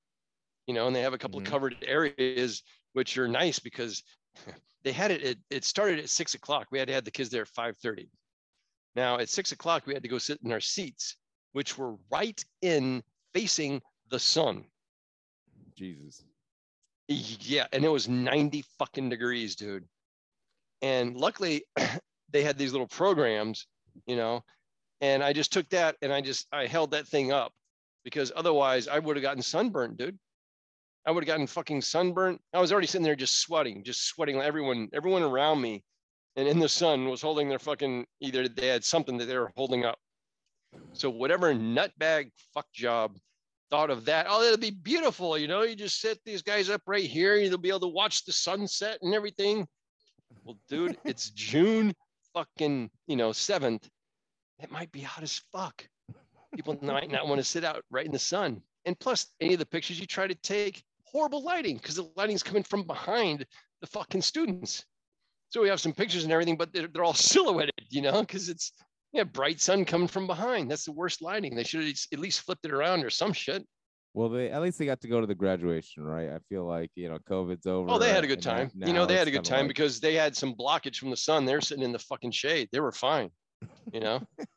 you 0.68 0.74
know. 0.76 0.86
And 0.86 0.96
they 0.96 1.02
have 1.02 1.14
a 1.14 1.18
couple 1.18 1.40
Mhm. 1.40 1.46
of 1.46 1.50
covered 1.52 1.76
areas, 1.82 2.62
which 2.94 3.18
are 3.18 3.28
nice 3.28 3.58
because 3.58 4.04
they 4.84 4.92
had 4.92 5.10
it. 5.12 5.24
It, 5.24 5.40
it 5.50 5.64
started 5.64 5.98
at 6.00 6.10
six 6.10 6.36
o'clock. 6.36 6.68
We 6.72 6.78
had 6.78 6.90
to 6.90 6.94
have 6.94 7.06
the 7.06 7.12
kids 7.12 7.30
there 7.32 7.44
at 7.44 7.48
five 7.48 7.78
thirty. 7.78 8.12
Now 8.96 9.18
at 9.18 9.30
six 9.30 9.52
o'clock, 9.54 9.86
we 9.88 9.94
had 9.94 10.04
to 10.04 10.10
go 10.10 10.18
sit 10.18 10.40
in 10.44 10.52
our 10.52 10.62
seats, 10.62 11.16
which 11.54 11.78
were 11.78 11.96
right 12.12 12.44
in 12.62 13.02
facing 13.34 13.82
the 14.10 14.20
sun. 14.20 14.70
Jesus. 15.76 16.24
Yeah, 17.08 17.68
and 17.72 17.84
it 17.86 17.90
was 17.90 18.08
90 18.08 18.64
fucking 18.80 19.10
degrees, 19.10 19.56
dude. 19.56 19.88
And 20.82 21.16
luckily 21.16 21.64
they 22.32 22.44
had 22.44 22.58
these 22.58 22.72
little 22.72 22.88
programs, 22.88 23.68
you 24.06 24.16
know, 24.16 24.44
and 25.02 25.24
I 25.24 25.34
just 25.34 25.54
took 25.54 25.70
that 25.70 25.96
and 26.02 26.12
I 26.14 26.22
just 26.22 26.48
I 26.52 26.68
held 26.68 26.92
that 26.92 27.08
thing 27.08 27.32
up 27.32 27.52
because 28.04 28.32
otherwise 28.36 28.88
I 28.88 29.00
would 29.00 29.16
have 29.16 29.24
gotten 29.24 29.42
sunburnt, 29.42 29.98
dude. 29.98 30.18
I 31.06 31.12
would 31.12 31.24
have 31.24 31.28
gotten 31.28 31.48
fucking 31.48 31.82
sunburnt. 31.82 32.42
I 32.54 32.60
was 32.60 32.72
already 32.72 32.88
sitting 32.88 33.04
there 33.04 33.16
just 33.16 33.40
sweating, 33.40 33.84
just 33.84 34.08
sweating. 34.08 34.42
Everyone, 34.42 34.90
everyone 34.94 35.22
around 35.22 35.62
me 35.62 35.84
and 36.36 36.48
in 36.48 36.60
the 36.60 36.70
sun 36.70 37.10
was 37.10 37.22
holding 37.22 37.48
their 37.48 37.60
fucking 37.60 38.06
either 38.22 38.48
they 38.48 38.68
had 38.68 38.84
something 38.84 39.18
that 39.18 39.26
they 39.26 39.38
were 39.38 39.52
holding 39.56 39.86
up. 39.86 40.00
So 40.94 41.10
whatever 41.10 41.54
nutbag 41.54 42.32
fuck 42.54 42.66
job 42.74 43.18
thought 43.70 43.90
of 43.90 44.06
that. 44.06 44.26
Oh, 44.30 44.44
it'll 44.44 44.58
be 44.58 44.72
beautiful. 44.72 45.38
You 45.38 45.48
know, 45.48 45.64
you 45.64 45.76
just 45.76 46.02
set 46.02 46.18
these 46.26 46.42
guys 46.42 46.70
up 46.70 46.82
right 46.88 47.04
here. 47.04 47.36
You'll 47.38 47.58
be 47.58 47.70
able 47.70 47.80
to 47.82 47.88
watch 47.88 48.26
the 48.26 48.34
sunset 48.34 49.00
and 49.02 49.14
everything. 49.14 49.68
Well, 50.44 50.58
dude, 50.70 50.98
it's 51.06 51.30
June 51.32 51.94
fucking, 52.34 52.90
you 53.08 53.16
know, 53.16 53.32
7th. 53.32 53.88
It 54.60 54.72
might 54.72 54.92
be 54.92 55.02
hot 55.02 55.24
as 55.24 55.42
fuck. 55.52 55.88
People 56.56 56.78
might 56.82 57.12
not 57.12 57.28
want 57.28 57.40
to 57.40 57.44
sit 57.44 57.64
out 57.64 57.84
right 57.90 58.06
in 58.06 58.12
the 58.12 58.20
sun. 58.20 58.62
And 58.86 58.98
plus, 59.00 59.28
any 59.42 59.54
of 59.54 59.60
the 59.60 59.66
pictures 59.66 60.00
you 60.00 60.06
try 60.06 60.28
to 60.28 60.36
take, 60.36 60.84
horrible 61.04 61.44
lighting 61.44 61.78
because 61.78 61.96
the 61.96 62.10
lighting's 62.16 62.44
coming 62.44 62.64
from 62.64 62.84
behind 62.84 63.46
the 63.82 63.88
fucking 63.88 64.22
students. 64.22 64.86
So 65.50 65.62
we 65.62 65.70
have 65.70 65.82
some 65.82 65.94
pictures 65.94 66.24
and 66.24 66.32
everything, 66.32 66.58
but 66.58 66.74
they're, 66.74 66.88
they're 66.88 67.04
all 67.04 67.14
silhouetted, 67.32 67.74
you 67.90 68.02
know, 68.02 68.22
because 68.22 68.50
it's 68.50 68.72
yeah, 69.16 69.24
bright 69.24 69.62
sun 69.62 69.86
coming 69.86 70.10
from 70.10 70.28
behind. 70.28 70.70
That's 70.70 70.86
the 70.86 70.92
worst 70.92 71.22
lighting. 71.22 71.56
They 71.56 71.64
should 71.64 71.88
at 72.12 72.20
least 72.20 72.42
flipped 72.42 72.66
it 72.66 72.74
around 72.74 73.06
or 73.06 73.10
some 73.10 73.32
shit. 73.32 73.66
Well, 74.16 74.30
they 74.30 74.50
at 74.50 74.62
least 74.62 74.80
they 74.80 74.86
got 74.86 75.02
to 75.02 75.10
go 75.10 75.20
to 75.20 75.28
the 75.28 75.36
graduation, 75.36 76.06
right? 76.06 76.30
I 76.30 76.40
feel 76.48 76.66
like 76.66 76.90
you 76.96 77.10
know 77.10 77.20
COVID's 77.30 77.68
over. 77.68 77.92
Oh, 77.92 78.00
they 78.00 78.10
had 78.10 78.24
a 78.24 78.28
good 78.28 78.42
time. 78.42 78.72
you 78.74 78.94
know, 78.94 79.06
they 79.06 79.18
had 79.18 79.28
a 79.28 79.32
good 79.32 79.44
time 79.44 79.66
like- 79.66 79.68
because 79.68 80.00
they 80.00 80.14
had 80.16 80.36
some 80.38 80.56
blockage 80.56 80.96
from 80.96 81.10
the 81.10 81.18
sun. 81.18 81.44
They're 81.46 81.60
sitting 81.60 81.84
in 81.84 81.92
the 81.92 82.00
fucking 82.00 82.32
shade. 82.32 82.70
They 82.72 82.80
were 82.80 82.94
fine. 82.94 83.30
You 83.92 84.00
know. 84.00 84.22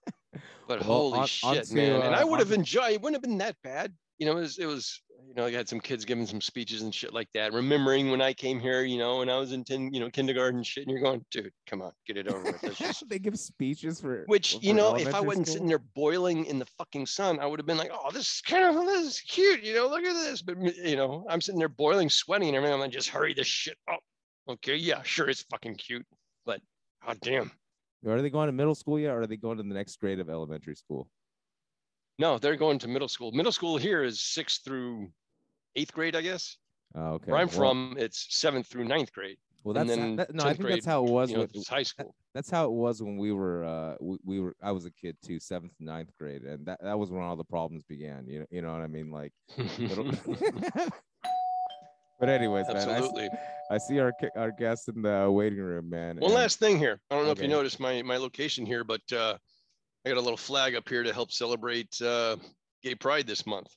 But 0.69 0.81
Well, 0.81 0.99
holy 0.99 1.21
on- 1.21 1.27
shit, 1.27 1.49
onto, 1.49 1.75
man! 1.75 2.03
and 2.03 2.15
uh, 2.15 2.19
I 2.19 2.25
would 2.25 2.41
have 2.41 2.53
enjoyed. 2.53 2.93
It 2.93 3.01
wouldn't 3.01 3.17
have 3.17 3.23
been 3.23 3.39
that 3.39 3.57
bad. 3.65 3.95
You 4.19 4.27
know, 4.27 4.33
it 4.33 4.41
was. 4.41 4.59
It 4.59 4.67
was 4.67 5.01
you 5.27 5.35
know, 5.35 5.45
I 5.45 5.51
had 5.51 5.69
some 5.69 5.81
kids 5.81 6.07
giving 6.07 6.27
some 6.27 6.41
speeches 6.41 6.81
and 6.81 6.95
shit 6.95 7.13
like 7.13 7.29
that. 7.35 7.53
Remembering 7.53 8.11
when 8.11 8.23
I 8.23 8.33
came 8.33 8.59
here, 8.61 8.83
you 8.83 8.97
know, 8.97 9.19
when 9.19 9.29
I 9.29 9.37
was 9.37 9.53
in 9.53 9.63
ten, 9.63 9.93
you 9.93 10.01
know, 10.01 10.09
kindergarten 10.09 10.63
shit, 10.63 10.85
and 10.85 10.91
you're 10.91 11.03
going, 11.03 11.23
dude, 11.31 11.53
come 11.67 11.83
on, 11.83 11.93
get 12.07 12.17
it 12.17 12.29
over 12.29 12.45
with. 12.63 12.79
Just 12.79 13.07
they 13.11 13.19
give 13.19 13.39
speeches 13.39 14.01
for 14.01 14.25
which 14.27 14.55
for 14.55 14.61
you 14.61 14.73
know 14.73 14.97
if 14.97 15.15
i 15.15 15.21
wasn't 15.21 15.47
school? 15.47 15.53
sitting 15.53 15.69
there 15.69 15.83
boiling 15.95 16.45
in 16.47 16.59
the 16.59 16.67
fucking 16.79 17.07
sun 17.07 17.39
i 17.41 17.47
would 17.47 17.59
have 17.59 17.67
been 17.67 17.77
like 17.77 17.91
oh 17.93 18.11
this 18.11 18.27
is 18.27 18.43
kind 18.47 18.65
of 18.65 18.87
this 18.87 19.07
is 19.07 19.21
cute 19.21 19.63
you 19.63 19.75
know 19.75 19.89
look 19.89 20.05
at 20.05 20.15
this 20.15 20.43
but 20.43 20.57
you 20.77 20.97
know 20.97 21.25
i'm 21.29 21.41
sitting 21.41 21.59
there 21.59 21.69
boiling 21.69 22.09
sweating 22.09 22.49
and 22.49 22.57
everything 22.57 22.75
i'm 22.75 22.81
like 22.81 22.91
just 22.91 23.09
hurry 23.09 23.35
this 23.35 23.47
shit 23.47 23.77
up 23.91 24.01
okay 24.49 24.77
yeah 24.77 25.03
sure 25.03 25.29
it's 25.29 25.45
fucking 25.51 25.75
cute 25.75 26.07
but 26.45 26.61
god 27.07 27.19
damn 27.21 27.51
Are 28.07 28.23
they 28.23 28.31
going 28.31 28.47
to 28.47 28.53
middle 28.53 28.75
school 28.75 28.99
yet, 28.99 29.11
or 29.11 29.23
are 29.23 29.27
they 29.27 29.37
going 29.37 29.57
to 29.57 29.63
the 29.63 29.75
next 29.75 29.99
grade 29.99 30.21
of 30.21 30.31
elementary 30.31 30.77
school? 30.77 31.09
No 32.19 32.39
they're 32.39 32.57
going 32.57 32.79
to 32.79 32.89
middle 32.89 33.09
school 33.09 33.33
middle 33.33 33.53
school 33.53 33.77
here 33.77 34.03
is 34.03 34.21
sixth 34.21 34.63
through 34.65 35.09
eighth 35.77 35.93
grade 35.93 36.17
i 36.17 36.21
guess 36.21 36.57
Oh, 36.95 37.13
okay. 37.15 37.31
where 37.33 37.41
i'm 37.41 37.49
well, 37.49 37.57
from 37.57 37.97
it's 37.99 38.27
seventh 38.31 38.67
through 38.67 38.85
ninth 38.85 39.13
grade 39.13 39.37
Well, 39.63 39.77
and 39.77 39.89
that's 39.89 39.99
then 39.99 40.17
that, 40.17 40.35
no. 40.35 40.45
I 40.45 40.53
10th 40.53 40.57
think 40.57 40.69
that's 40.71 40.87
how 40.87 41.05
it 41.05 41.11
was. 41.11 41.31
you 41.31 41.37
know 41.37 41.47
with, 41.53 41.69
high 41.69 41.83
school 41.83 42.15
that's 42.35 42.49
how 42.51 42.65
it 42.65 42.73
was 42.73 43.03
when 43.03 43.17
we 43.19 43.31
were 43.33 43.65
uh 43.65 43.95
we, 44.01 44.17
we 44.25 44.41
were 44.41 44.55
I 44.63 44.73
was 44.73 44.87
a 44.87 44.91
kid 44.91 45.17
too, 45.23 45.39
seventh 45.41 45.73
and 45.79 45.87
ninth 45.89 46.11
grade, 46.19 46.43
and 46.45 46.65
that, 46.67 46.79
that 46.83 46.99
was 46.99 47.11
when 47.11 47.23
all 47.23 47.35
the 47.37 47.45
problems 47.45 47.83
began. 47.85 48.27
You 48.29 48.41
know, 48.41 48.47
you 48.51 48.63
know 48.63 48.73
what 48.73 48.83
I 48.83 48.87
mean? 48.87 49.11
Like, 49.11 49.33
but 52.21 52.29
anyways, 52.29 52.67
man, 52.69 52.77
I, 52.77 52.81
absolutely 52.93 53.29
I 53.71 53.79
see 53.79 53.99
our 54.01 54.13
our 54.37 54.51
guest 54.53 54.89
in 54.89 55.03
the 55.03 55.31
waiting 55.31 55.59
room, 55.61 55.89
man. 55.91 56.17
One 56.17 56.27
and- 56.31 56.35
last 56.35 56.59
thing 56.59 56.79
here. 56.79 57.01
I 57.11 57.17
don't 57.17 57.25
know 57.27 57.33
if 57.33 57.41
you 57.43 57.49
noticed 57.49 57.81
my 57.81 58.03
my 58.03 58.17
location 58.17 58.65
here, 58.67 58.85
but 58.85 59.01
uh, 59.13 59.37
I 60.09 60.13
got 60.13 60.21
a 60.21 60.23
little 60.23 60.39
flag 60.39 60.75
up 60.75 60.89
here 60.89 61.03
to 61.03 61.13
help 61.13 61.31
celebrate 61.31 62.01
uh, 62.01 62.37
Gay 62.83 62.95
Pride 62.95 63.27
this 63.27 63.45
month. 63.45 63.69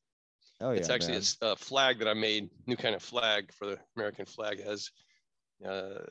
Oh 0.62 0.72
yeah, 0.72 0.78
it's 0.78 0.90
actually 0.90 1.18
a 1.18 1.20
man. 1.44 1.52
a, 1.52 1.56
flag 1.58 2.00
that 2.00 2.08
I 2.08 2.14
made, 2.14 2.50
new 2.68 2.78
kind 2.78 2.96
of 2.96 3.04
flag 3.04 3.52
for 3.52 3.66
the 3.66 3.78
American 3.98 4.26
flag. 4.26 4.60
It 4.60 4.66
has 4.66 4.90
uh, 5.68 6.06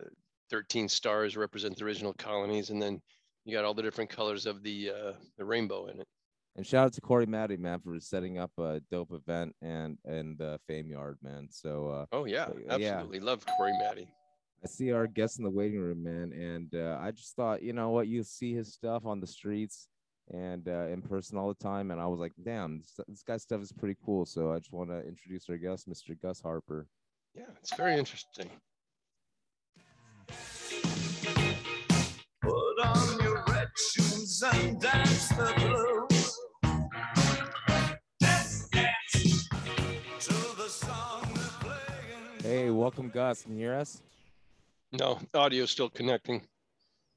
13 0.51 0.91
stars 0.91 1.39
represent 1.39 1.79
the 1.79 1.87
original 1.87 2.13
colonies, 2.13 2.69
and 2.69 2.83
then 2.83 3.01
you 3.47 3.57
got 3.57 3.65
all 3.65 3.73
the 3.73 3.81
different 3.81 4.11
colors 4.11 4.45
of 4.45 4.63
the 4.63 4.91
uh, 4.91 5.13
the 5.39 5.45
rainbow 5.47 5.87
in 5.87 6.01
it. 6.01 6.07
And 6.55 6.67
shout 6.67 6.85
out 6.85 6.93
to 6.93 7.01
Corey 7.01 7.25
Matty, 7.25 7.57
man, 7.57 7.81
for 7.81 7.99
setting 7.99 8.37
up 8.37 8.51
a 8.59 8.83
dope 8.91 9.13
event 9.13 9.57
and 9.63 9.97
and 10.05 10.37
the 10.37 10.61
Fame 10.67 10.91
Yard, 10.91 11.17
man. 11.23 11.49
So 11.51 11.89
uh, 11.89 12.07
Oh 12.13 12.27
yeah, 12.27 12.47
yeah. 12.67 12.75
absolutely. 12.75 13.21
Love 13.21 13.47
Corey 13.57 13.73
Matty. 13.79 14.07
I 14.63 14.67
see 14.67 14.93
our 14.93 15.07
guest 15.07 15.39
in 15.39 15.45
the 15.45 15.51
waiting 15.51 15.81
room, 15.81 16.03
man, 16.03 16.35
and 16.35 16.75
uh, 16.75 16.99
I 17.01 17.11
just 17.11 17.35
thought, 17.35 17.63
you 17.63 17.73
know 17.73 17.89
what, 17.89 18.07
you 18.07 18.23
see 18.23 18.53
his 18.53 18.75
stuff 18.75 19.07
on 19.07 19.19
the 19.19 19.27
streets 19.27 19.89
and 20.33 20.69
uh, 20.69 20.87
in 20.87 21.03
person 21.03 21.37
all 21.39 21.49
the 21.49 21.55
time, 21.63 21.91
and 21.91 22.01
I 22.01 22.07
was 22.07 22.21
like, 22.21 22.33
damn, 22.45 22.79
this, 22.79 23.01
this 23.09 23.23
guy's 23.23 23.43
stuff 23.43 23.61
is 23.63 23.73
pretty 23.73 23.97
cool. 24.05 24.25
So 24.27 24.53
I 24.53 24.59
just 24.59 24.73
want 24.73 24.91
to 24.91 25.07
introduce 25.07 25.49
our 25.49 25.57
guest, 25.57 25.89
Mr. 25.89 26.21
Gus 26.21 26.41
Harper. 26.41 26.87
Yeah, 27.35 27.45
it's 27.61 27.75
very 27.75 27.97
interesting. 27.99 28.51
Put 32.43 32.81
on 32.85 33.21
your 33.23 33.45
red 33.49 33.69
shoes 33.93 34.43
and 34.55 34.81
dance 34.81 35.29
the 35.29 35.53
blues. 35.59 36.37
Dance, 38.21 38.69
dance 38.71 39.49
to 40.21 40.33
the 40.57 40.69
song. 40.69 41.27
Hey, 42.43 42.71
welcome, 42.71 43.09
Gus. 43.11 43.43
Can 43.43 43.53
you 43.57 43.67
hear 43.67 43.75
us? 43.75 44.03
No, 44.93 45.19
audio's 45.35 45.71
still 45.71 45.89
connecting. 45.91 46.43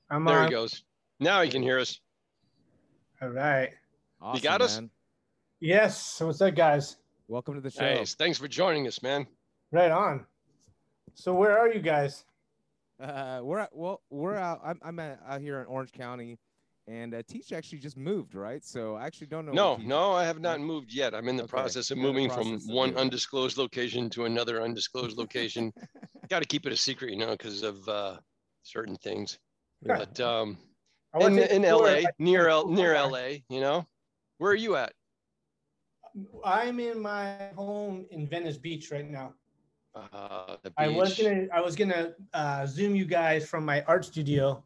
I'm 0.10 0.26
There 0.26 0.38
on. 0.40 0.46
he 0.46 0.52
goes. 0.52 0.84
Now 1.20 1.42
he 1.42 1.50
can 1.50 1.64
hear 1.64 1.80
us. 1.80 2.00
All 3.24 3.30
right. 3.30 3.70
Awesome, 4.22 4.44
got 4.44 4.62
us? 4.62 4.76
man. 4.76 4.90
Yes. 5.62 5.98
So 5.98 6.28
what's 6.28 6.42
up, 6.42 6.56
guys? 6.56 6.98
Welcome 7.30 7.54
to 7.56 7.62
the 7.62 7.72
show. 7.72 7.80
Nice. 7.80 8.16
Thanks 8.16 8.38
for 8.38 8.50
joining 8.50 8.86
us, 8.86 9.02
man. 9.02 9.26
Right 9.72 9.92
on. 9.92 10.26
So 11.14 11.34
where 11.34 11.58
are 11.58 11.72
you 11.72 11.80
guys? 11.80 12.26
Uh, 13.02 13.40
we're 13.42 13.60
at, 13.60 13.70
well, 13.74 14.02
we're 14.10 14.36
out. 14.36 14.60
I'm 14.66 14.78
I'm 14.84 15.00
at, 15.00 15.22
out 15.26 15.40
here 15.40 15.62
in 15.62 15.68
Orange 15.68 15.94
County, 15.94 16.38
and 16.86 17.14
uh, 17.14 17.24
Teach 17.26 17.54
actually 17.54 17.80
just 17.80 17.96
moved, 17.96 18.36
right? 18.36 18.62
So 18.66 18.96
I 18.98 19.06
actually 19.06 19.28
don't 19.28 19.46
know. 19.46 19.54
No, 19.54 19.72
what 19.76 19.84
no, 19.84 20.12
I 20.12 20.26
have 20.26 20.42
not 20.42 20.60
moved 20.60 20.94
yet. 20.94 21.16
I'm 21.16 21.30
in 21.30 21.38
the 21.38 21.44
Okay, 21.44 21.50
process 21.52 21.92
of 21.92 21.98
you're 21.98 22.10
in 22.10 22.14
the 22.16 22.22
moving 22.24 22.30
from 22.30 22.54
of 22.56 22.64
one 22.66 22.90
moving. 22.90 23.04
undisclosed 23.04 23.58
location 23.58 24.10
to 24.10 24.26
another 24.26 24.62
undisclosed 24.62 25.18
location. 25.18 25.72
Got 26.30 26.42
to 26.42 26.48
keep 26.48 26.66
it 26.66 26.74
a 26.74 26.78
secret, 26.78 27.12
you 27.12 27.18
know, 27.18 27.32
because 27.32 27.64
of 27.64 27.88
uh, 27.88 28.18
certain 28.64 28.98
things. 28.98 29.40
Yeah. 29.82 29.96
But 30.00 30.20
um, 30.20 30.50
I 30.50 30.50
went 30.50 30.73
in, 31.20 31.40
in 31.40 31.62
LA, 31.64 32.02
near 32.20 32.48
L, 32.48 32.68
near 32.68 32.94
LA, 32.94 33.40
you 33.50 33.62
know, 33.62 33.86
where 34.38 34.52
are 34.52 34.56
you 34.56 34.76
at? 34.76 34.94
I'm 36.44 36.80
in 36.80 37.00
my 37.00 37.36
home 37.56 38.06
in 38.12 38.28
Venice 38.28 38.58
Beach 38.58 38.92
right 38.92 39.10
now. 39.10 39.34
Uh, 39.96 40.58
the 40.64 40.72
I 40.78 40.88
was 40.88 41.18
gonna 41.18 41.48
I 41.54 41.62
was 41.62 41.76
gonna 41.76 42.14
uh, 42.34 42.66
zoom 42.66 42.96
you 42.96 43.06
guys 43.06 43.48
from 43.48 43.64
my 43.64 43.84
art 43.84 44.06
studio, 44.06 44.64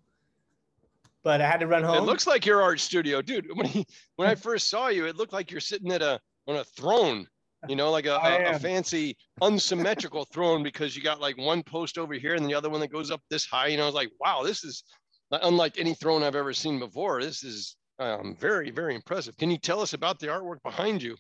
but 1.24 1.42
I 1.42 1.48
had 1.48 1.60
to 1.60 1.68
run 1.68 1.84
home. 1.84 1.98
It 1.98 2.02
looks 2.02 2.28
like 2.28 2.46
your 2.46 2.62
art 2.62 2.80
studio, 2.80 3.22
dude. 3.22 3.48
When 3.56 3.66
he, 3.66 3.86
when 4.16 4.30
I 4.30 4.36
first 4.36 4.70
saw 4.70 4.88
you, 4.88 5.06
it 5.06 5.18
looked 5.18 5.34
like 5.34 5.52
you're 5.52 5.60
sitting 5.60 5.92
at 5.92 6.02
a 6.02 6.20
on 6.48 6.58
a 6.58 6.64
throne, 6.64 7.28
you 7.68 7.76
know, 7.76 7.92
like 7.92 8.06
a 8.06 8.20
am. 8.24 8.60
fancy 8.60 9.18
unsymmetrical 9.42 10.26
throne 10.26 10.64
because 10.64 10.96
you 10.96 11.04
got 11.04 11.20
like 11.20 11.38
one 11.38 11.62
post 11.62 11.98
over 11.98 12.14
here 12.14 12.36
and 12.36 12.46
the 12.46 12.54
other 12.54 12.70
one 12.70 12.80
that 12.80 12.92
goes 12.92 13.12
up 13.12 13.22
this 13.30 13.46
high. 13.46 13.68
You 13.68 13.78
know, 13.78 13.84
I 13.84 13.88
was 13.88 13.96
like, 13.96 14.12
wow, 14.22 14.44
this 14.44 14.64
is 14.64 14.84
unlike 15.32 15.78
any 15.78 15.94
throne 15.94 16.24
I've 16.24 16.36
ever 16.36 16.54
seen 16.54 16.80
before. 16.80 17.22
This 17.22 17.44
is 17.44 17.76
um, 18.00 18.36
very, 18.40 18.72
very 18.72 18.96
impressive. 18.96 19.38
Can 19.38 19.52
you 19.52 19.58
tell 19.58 19.82
us 19.82 19.94
about 19.94 20.20
the 20.20 20.28
artwork 20.28 20.62
behind 20.64 21.02
you? 21.02 21.16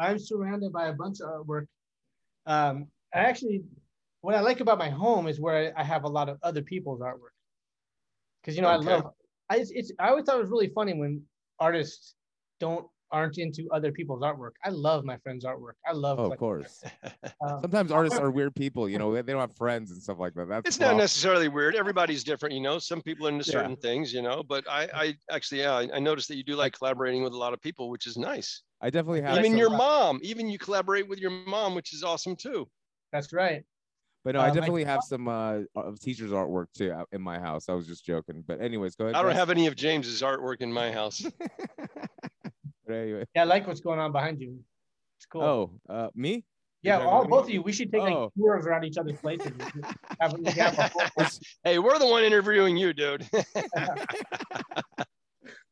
I'm 0.00 0.18
surrounded 0.18 0.72
by 0.72 0.88
a 0.88 0.92
bunch 0.92 1.20
of 1.20 1.28
artwork. 1.28 1.66
Um, 2.46 2.86
I 3.14 3.20
actually, 3.20 3.62
what 4.22 4.34
I 4.34 4.40
like 4.40 4.60
about 4.60 4.78
my 4.78 4.90
home 4.90 5.28
is 5.28 5.38
where 5.38 5.72
I 5.76 5.84
have 5.84 6.04
a 6.04 6.08
lot 6.08 6.28
of 6.28 6.38
other 6.42 6.62
people's 6.62 7.00
artwork. 7.00 7.36
Because 8.40 8.56
you 8.56 8.62
know, 8.62 8.72
Okay. 8.72 8.88
I 8.88 8.94
love. 8.96 9.12
I 9.50 9.56
it's, 9.56 9.70
it's 9.70 9.92
I 9.98 10.08
always 10.08 10.24
thought 10.24 10.36
it 10.36 10.42
was 10.42 10.50
really 10.50 10.70
funny 10.74 10.94
when 10.94 11.22
artists 11.60 12.14
don't 12.58 12.86
aren't 13.12 13.38
into 13.38 13.68
other 13.70 13.92
people's 13.92 14.22
artwork. 14.22 14.52
I 14.64 14.70
love 14.70 15.04
my 15.04 15.18
friends' 15.18 15.44
artwork. 15.44 15.74
I 15.86 15.92
love. 15.92 16.18
Oh, 16.18 16.32
of 16.32 16.38
course. 16.38 16.82
um, 17.46 17.60
Sometimes 17.60 17.92
artists 17.92 18.18
are 18.18 18.30
weird 18.30 18.54
people. 18.56 18.88
You 18.88 18.98
know, 18.98 19.12
they 19.12 19.22
they 19.22 19.32
don't 19.32 19.40
have 19.40 19.54
friends 19.56 19.90
and 19.92 20.02
stuff 20.02 20.18
like 20.18 20.34
that. 20.34 20.48
That's 20.48 20.66
it's 20.66 20.80
not 20.80 20.96
necessarily 20.96 21.48
weird. 21.48 21.76
Everybody's 21.76 22.24
different, 22.24 22.54
you 22.54 22.60
know. 22.60 22.78
Some 22.78 23.02
people 23.02 23.26
are 23.26 23.30
into 23.30 23.44
Yeah. 23.48 23.52
certain 23.52 23.76
things, 23.76 24.12
you 24.12 24.22
know. 24.22 24.42
But 24.42 24.64
I, 24.68 24.88
I 24.94 25.14
actually, 25.30 25.60
yeah, 25.60 25.74
I, 25.74 25.88
I 25.94 25.98
noticed 25.98 26.28
that 26.28 26.36
you 26.36 26.42
do 26.42 26.56
like 26.56 26.72
collaborating 26.76 27.22
with 27.22 27.34
a 27.34 27.38
lot 27.38 27.52
of 27.52 27.60
people, 27.60 27.90
which 27.90 28.06
is 28.06 28.16
nice. 28.16 28.62
I 28.80 28.90
definitely 28.90 29.22
have. 29.22 29.38
Even 29.38 29.52
some- 29.52 29.58
your 29.58 29.70
mom, 29.70 30.18
even 30.22 30.48
you 30.48 30.58
collaborate 30.58 31.08
with 31.08 31.20
your 31.20 31.30
mom, 31.30 31.74
which 31.74 31.92
is 31.92 32.02
awesome 32.02 32.34
too. 32.34 32.68
That's 33.12 33.32
right. 33.32 33.62
But 34.24 34.36
no, 34.36 34.40
I 34.40 34.44
Um, 34.44 34.50
I 34.52 34.54
definitely 34.54 34.84
have 34.84 35.02
some 35.02 35.26
uh 35.28 35.60
of 35.74 35.98
teachers' 36.00 36.30
artwork 36.30 36.66
too 36.76 36.94
in 37.12 37.20
my 37.20 37.38
house. 37.40 37.68
I 37.68 37.74
was 37.74 37.86
just 37.86 38.04
joking. 38.06 38.44
But 38.46 38.60
anyways, 38.60 38.94
go 38.94 39.04
ahead. 39.06 39.16
I 39.16 39.22
don't 39.22 39.32
Jess. 39.32 39.38
have 39.38 39.50
any 39.50 39.66
of 39.66 39.74
James's 39.76 40.22
artwork 40.22 40.60
in 40.60 40.72
my 40.72 40.90
house. 40.92 41.26
But 42.92 42.98
anyway. 42.98 43.24
Yeah, 43.34 43.42
I 43.42 43.44
like 43.44 43.66
what's 43.66 43.80
going 43.80 43.98
on 43.98 44.12
behind 44.12 44.38
you. 44.40 44.58
It's 45.18 45.24
cool. 45.26 45.42
Oh, 45.42 45.70
uh, 45.88 46.08
me? 46.14 46.44
yeah, 46.82 46.96
talking 46.98 47.08
all 47.08 47.18
about 47.20 47.24
me? 47.24 47.30
both 47.30 47.44
of 47.44 47.50
you. 47.50 47.62
We 47.62 47.72
should 47.72 47.90
take 47.90 48.02
Oh. 48.02 48.24
like 48.24 48.34
tours 48.36 48.66
around 48.66 48.84
each 48.84 48.98
other's 48.98 49.18
places. 49.18 49.50
have, 50.20 50.34
have 50.46 50.92
hey, 51.64 51.78
we're 51.78 51.98
the 51.98 52.06
one 52.06 52.22
interviewing 52.24 52.76
you, 52.76 52.92
dude. 52.92 53.26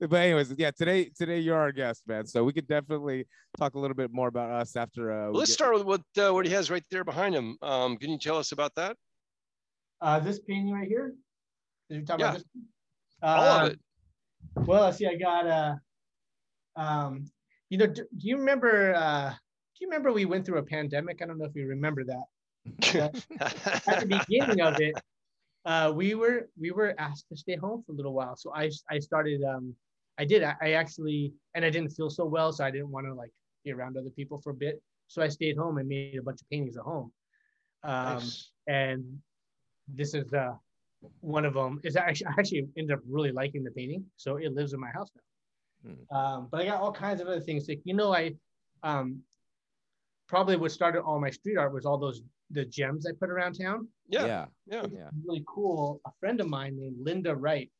But 0.01 0.15
anyways, 0.15 0.55
yeah. 0.57 0.71
Today, 0.71 1.11
today 1.15 1.41
you're 1.41 1.59
our 1.59 1.73
guest, 1.73 2.05
man. 2.07 2.25
So 2.27 2.43
we 2.43 2.55
could 2.55 2.67
definitely 2.67 3.27
talk 3.59 3.75
a 3.75 3.79
little 3.79 3.95
bit 3.95 4.11
more 4.11 4.29
about 4.29 4.51
us 4.51 4.75
after. 4.75 5.13
Uh, 5.13 5.31
we 5.31 5.37
Let's 5.41 5.51
get- 5.51 5.55
start 5.55 5.75
with 5.75 5.83
what 5.85 6.01
uh, 6.17 6.33
what 6.33 6.47
he 6.47 6.53
has 6.55 6.71
right 6.71 6.83
there 6.91 7.05
behind 7.05 7.35
him. 7.35 7.59
Um, 7.61 7.99
can 7.99 8.11
you 8.11 8.19
tell 8.19 8.39
us 8.39 8.53
about 8.53 8.75
that? 8.77 8.97
uh, 10.01 10.19
this 10.21 10.39
painting 10.41 10.73
right 10.73 10.89
here. 10.89 11.13
Did 11.91 12.01
you 12.01 12.07
talk 12.07 12.19
Yeah. 12.19 12.31
about 12.31 12.39
this? 12.39 12.45
All 13.23 13.45
Uh, 13.45 13.67
of 13.67 13.73
it. 13.73 13.81
Well, 14.67 14.83
let's 14.85 14.97
see. 14.97 15.07
I 15.07 15.17
got 15.17 15.47
uh, 15.47 15.75
um, 16.81 17.27
you 17.69 17.79
know, 17.79 17.87
do, 17.87 18.07
do 18.17 18.29
you 18.29 18.37
remember? 18.39 18.95
Uh, 18.95 19.31
do 19.31 19.85
you 19.85 19.89
remember 19.89 20.13
we 20.13 20.25
went 20.25 20.45
through 20.47 20.59
a 20.59 20.63
pandemic? 20.63 21.21
I 21.23 21.27
don't 21.27 21.39
know 21.39 21.45
if 21.45 21.55
you 21.55 21.67
remember 21.69 22.05
that. 22.05 22.25
At 23.87 24.01
the 24.01 24.07
beginning 24.27 24.61
of 24.61 24.81
it, 24.81 24.95
uh, 25.65 25.93
we 25.95 26.15
were 26.15 26.49
we 26.59 26.71
were 26.71 26.95
asked 26.99 27.29
to 27.29 27.37
stay 27.37 27.57
home 27.57 27.83
for 27.85 27.93
a 27.93 27.95
little 27.95 28.15
while. 28.15 28.37
So 28.37 28.53
I 28.55 28.71
I 28.91 28.99
started. 28.99 29.43
Um, 29.45 29.75
I 30.19 30.25
did. 30.25 30.43
I, 30.43 30.55
I 30.61 30.73
actually, 30.73 31.33
and 31.55 31.65
I 31.65 31.71
didn't 31.71 31.91
feel 31.91 32.11
so 32.11 32.25
well, 32.27 32.53
so 32.53 32.65
I 32.65 32.71
didn't 32.71 32.91
want 32.91 33.07
to 33.07 33.15
like 33.15 33.33
be 33.65 33.73
around 33.73 33.97
other 33.97 34.11
people 34.11 34.39
for 34.39 34.51
a 34.51 34.55
bit. 34.55 34.83
So 35.09 35.23
I 35.23 35.29
stayed 35.29 35.57
home 35.57 35.79
and 35.79 35.89
made 35.89 36.19
a 36.19 36.23
bunch 36.23 36.41
of 36.43 36.49
paintings 36.51 36.77
at 36.77 36.83
home. 36.83 37.13
Um, 37.83 38.19
Nice. 38.19 38.51
and 38.67 39.05
this 39.89 40.15
is 40.15 40.33
uh 40.33 40.53
one 41.21 41.45
of 41.45 41.55
them 41.55 41.81
is 41.83 41.97
actually 41.97 42.27
I 42.27 42.35
actually 42.39 42.69
ended 42.77 42.93
up 42.97 43.01
really 43.09 43.33
liking 43.33 43.65
the 43.65 43.71
painting 43.71 44.05
so 44.17 44.37
it 44.37 44.53
lives 44.53 44.73
in 44.75 44.81
my 44.81 44.91
house 44.91 45.09
now 45.17 45.23
Hmm. 45.87 46.17
um, 46.17 46.49
but 46.51 46.61
i 46.61 46.65
got 46.67 46.81
all 46.81 46.93
kinds 46.93 47.21
of 47.21 47.27
other 47.29 47.41
things 47.41 47.67
like 47.69 47.81
you 47.85 47.95
know 47.95 48.13
i 48.15 48.33
um 48.83 49.21
probably 50.29 50.57
what 50.57 50.73
started 50.73 51.01
all 51.03 51.21
my 51.21 51.31
street 51.31 51.57
art 51.57 51.73
was 51.73 51.87
all 51.87 51.99
those 51.99 52.23
the 52.51 52.65
gems 52.65 53.07
i 53.07 53.13
put 53.19 53.31
around 53.31 53.55
town 53.59 53.89
Yeah, 54.09 54.27
yeah. 54.27 54.45
yeah. 54.67 54.87
Yeah. 54.93 55.09
really 55.27 55.45
cool 55.47 56.01
a 56.07 56.11
friend 56.21 56.41
of 56.41 56.49
mine 56.49 56.77
named 56.79 56.97
linda 57.01 57.35
wright 57.35 57.71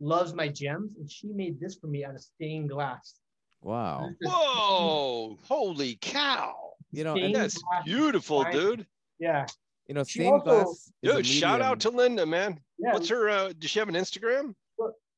loves 0.00 0.34
my 0.34 0.48
gems 0.48 0.92
and 0.98 1.10
she 1.10 1.28
made 1.28 1.60
this 1.60 1.76
for 1.76 1.86
me 1.88 2.04
out 2.04 2.14
of 2.14 2.20
stained 2.20 2.70
glass 2.70 3.14
Wow. 3.62 4.10
Whoa! 4.20 5.38
Holy 5.48 5.96
cow! 6.02 6.54
You 6.92 7.02
know, 7.04 7.14
and, 7.16 7.34
That's 7.34 7.58
beautiful, 7.86 8.42
fine. 8.42 8.52
dude. 8.52 8.86
yeah 9.18 9.46
you 9.88 9.94
know, 9.94 10.02
stained 10.02 10.34
also- 10.34 10.64
glass. 10.64 10.92
Dude, 11.02 11.26
shout 11.26 11.62
out 11.62 11.80
to 11.80 11.90
Linda, 11.90 12.26
man. 12.26 12.60
yeah 12.78 12.92
What's 12.92 13.08
her? 13.08 13.28
Uh, 13.28 13.52
does 13.58 13.70
she 13.70 13.78
have 13.78 13.88
an 13.88 13.94
Instagram? 13.94 14.54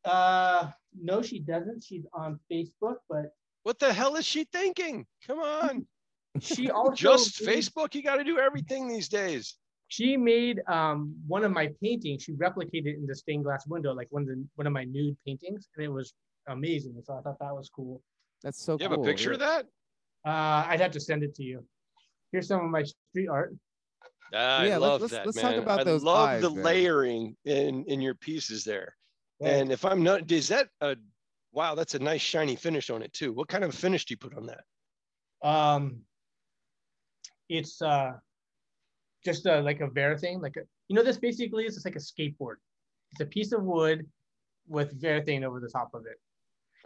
Uh 0.06 0.70
no 1.00 1.20
she 1.22 1.40
doesn't 1.40 1.82
she's 1.82 2.06
on 2.14 2.38
facebook 2.50 2.96
but 3.08 3.26
What 3.64 3.78
the 3.78 3.92
hell 3.92 4.14
is 4.16 4.24
she 4.24 4.44
thinking? 4.44 5.04
Come 5.26 5.40
on, 5.40 5.86
she 6.40 6.70
also 6.70 6.94
just 6.94 7.42
made- 7.44 7.58
Facebook. 7.58 7.94
You 7.96 8.02
got 8.02 8.16
to 8.16 8.24
do 8.24 8.38
everything 8.38 8.86
these 8.86 9.08
days. 9.08 9.56
she 9.88 10.16
made 10.16 10.60
um, 10.68 11.14
one 11.26 11.42
of 11.44 11.50
my 11.52 11.66
paintings. 11.82 12.22
She 12.24 12.32
replicated 12.34 12.86
it 12.92 12.96
in 13.00 13.06
the 13.06 13.14
stained 13.14 13.44
glass 13.44 13.66
window, 13.66 13.92
like 13.92 14.08
one 14.10 14.22
of 14.22 14.28
the 14.28 14.38
one 14.54 14.66
of 14.68 14.72
my 14.72 14.84
nude 14.84 15.16
paintings, 15.26 15.68
and 15.74 15.84
it 15.84 15.88
was 15.98 16.14
amazing. 16.48 16.94
So 17.04 17.14
I 17.18 17.20
thought 17.22 17.38
that 17.40 17.54
was 17.60 17.68
cool. 17.74 18.00
That's 18.42 18.60
so 18.62 18.78
cool. 18.78 18.82
You 18.82 18.88
cool. 18.88 18.96
have 18.98 19.06
a 19.06 19.10
picture 19.10 19.30
yeah. 19.30 19.34
of 19.34 19.40
that? 19.40 19.62
Uh, 20.30 20.60
I'd 20.70 20.80
have 20.80 20.92
to 20.92 21.00
send 21.00 21.22
it 21.24 21.34
to 21.38 21.42
you. 21.42 21.64
Here's 22.32 22.46
some 22.48 22.64
of 22.64 22.70
my 22.70 22.84
street 22.84 23.28
art. 23.28 23.50
Ah, 24.34 24.58
I 24.60 24.66
Yeah, 24.66 24.78
let's- 24.78 24.80
love 24.80 25.00
let's- 25.02 25.12
that, 25.14 25.26
let's 25.26 25.36
man. 25.42 25.52
talk 25.54 25.62
about 25.62 25.80
I 25.80 25.84
those 25.84 26.02
love 26.04 26.28
eyes, 26.28 26.42
the 26.42 26.50
man. 26.50 26.64
layering 26.64 27.36
in 27.44 27.84
in 27.92 28.00
your 28.00 28.14
pieces 28.14 28.62
there. 28.64 28.94
And 29.40 29.70
if 29.70 29.84
I'm 29.84 30.02
not, 30.02 30.30
is 30.30 30.48
that 30.48 30.68
a 30.80 30.96
wow? 31.52 31.74
That's 31.74 31.94
a 31.94 31.98
nice 31.98 32.22
shiny 32.22 32.56
finish 32.56 32.90
on 32.90 33.02
it 33.02 33.12
too. 33.12 33.32
What 33.32 33.48
kind 33.48 33.64
of 33.64 33.74
finish 33.74 34.04
do 34.06 34.12
you 34.12 34.18
put 34.18 34.36
on 34.36 34.46
that? 34.46 34.64
Um, 35.46 36.00
it's 37.48 37.82
uh, 37.82 38.12
just 39.24 39.46
uh, 39.46 39.60
like 39.62 39.80
a 39.80 39.88
Varathane, 39.88 40.40
like 40.40 40.56
a, 40.56 40.60
you 40.88 40.96
know, 40.96 41.02
this 41.02 41.18
basically 41.18 41.66
is 41.66 41.74
just 41.74 41.86
like 41.86 41.96
a 41.96 41.98
skateboard. 41.98 42.56
It's 43.12 43.20
a 43.20 43.26
piece 43.26 43.52
of 43.52 43.62
wood 43.62 44.06
with 44.68 45.00
Varathane 45.00 45.44
over 45.44 45.60
the 45.60 45.68
top 45.68 45.90
of 45.94 46.06
it. 46.06 46.18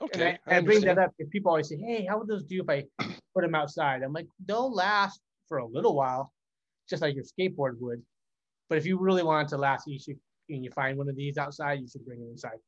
Okay, 0.02 0.38
and 0.46 0.54
I, 0.54 0.58
I, 0.58 0.60
bring 0.60 0.80
that 0.82 0.98
up 0.98 1.12
because 1.16 1.30
people 1.30 1.50
always 1.50 1.68
say, 1.68 1.76
"Hey, 1.76 2.06
how 2.06 2.18
would 2.18 2.26
those 2.26 2.44
do 2.44 2.62
if 2.62 2.68
I 2.68 2.84
put 3.34 3.42
them 3.42 3.54
outside?" 3.54 4.02
I'm 4.02 4.12
like, 4.12 4.26
they'll 4.46 4.72
last 4.72 5.20
for 5.46 5.58
a 5.58 5.66
little 5.66 5.94
while, 5.94 6.32
just 6.88 7.02
like 7.02 7.14
your 7.14 7.24
skateboard 7.24 7.78
would. 7.80 8.02
But 8.70 8.78
if 8.78 8.86
you 8.86 8.98
really 8.98 9.22
want 9.22 9.48
it 9.48 9.50
to 9.50 9.58
last, 9.58 9.86
you 9.86 9.98
should, 9.98 10.18
and 10.50 10.64
you 10.64 10.70
find 10.70 10.98
one 10.98 11.08
of 11.08 11.16
these 11.16 11.38
outside, 11.38 11.80
you 11.80 11.88
should 11.88 12.04
bring 12.04 12.20
it 12.20 12.28
inside. 12.30 12.58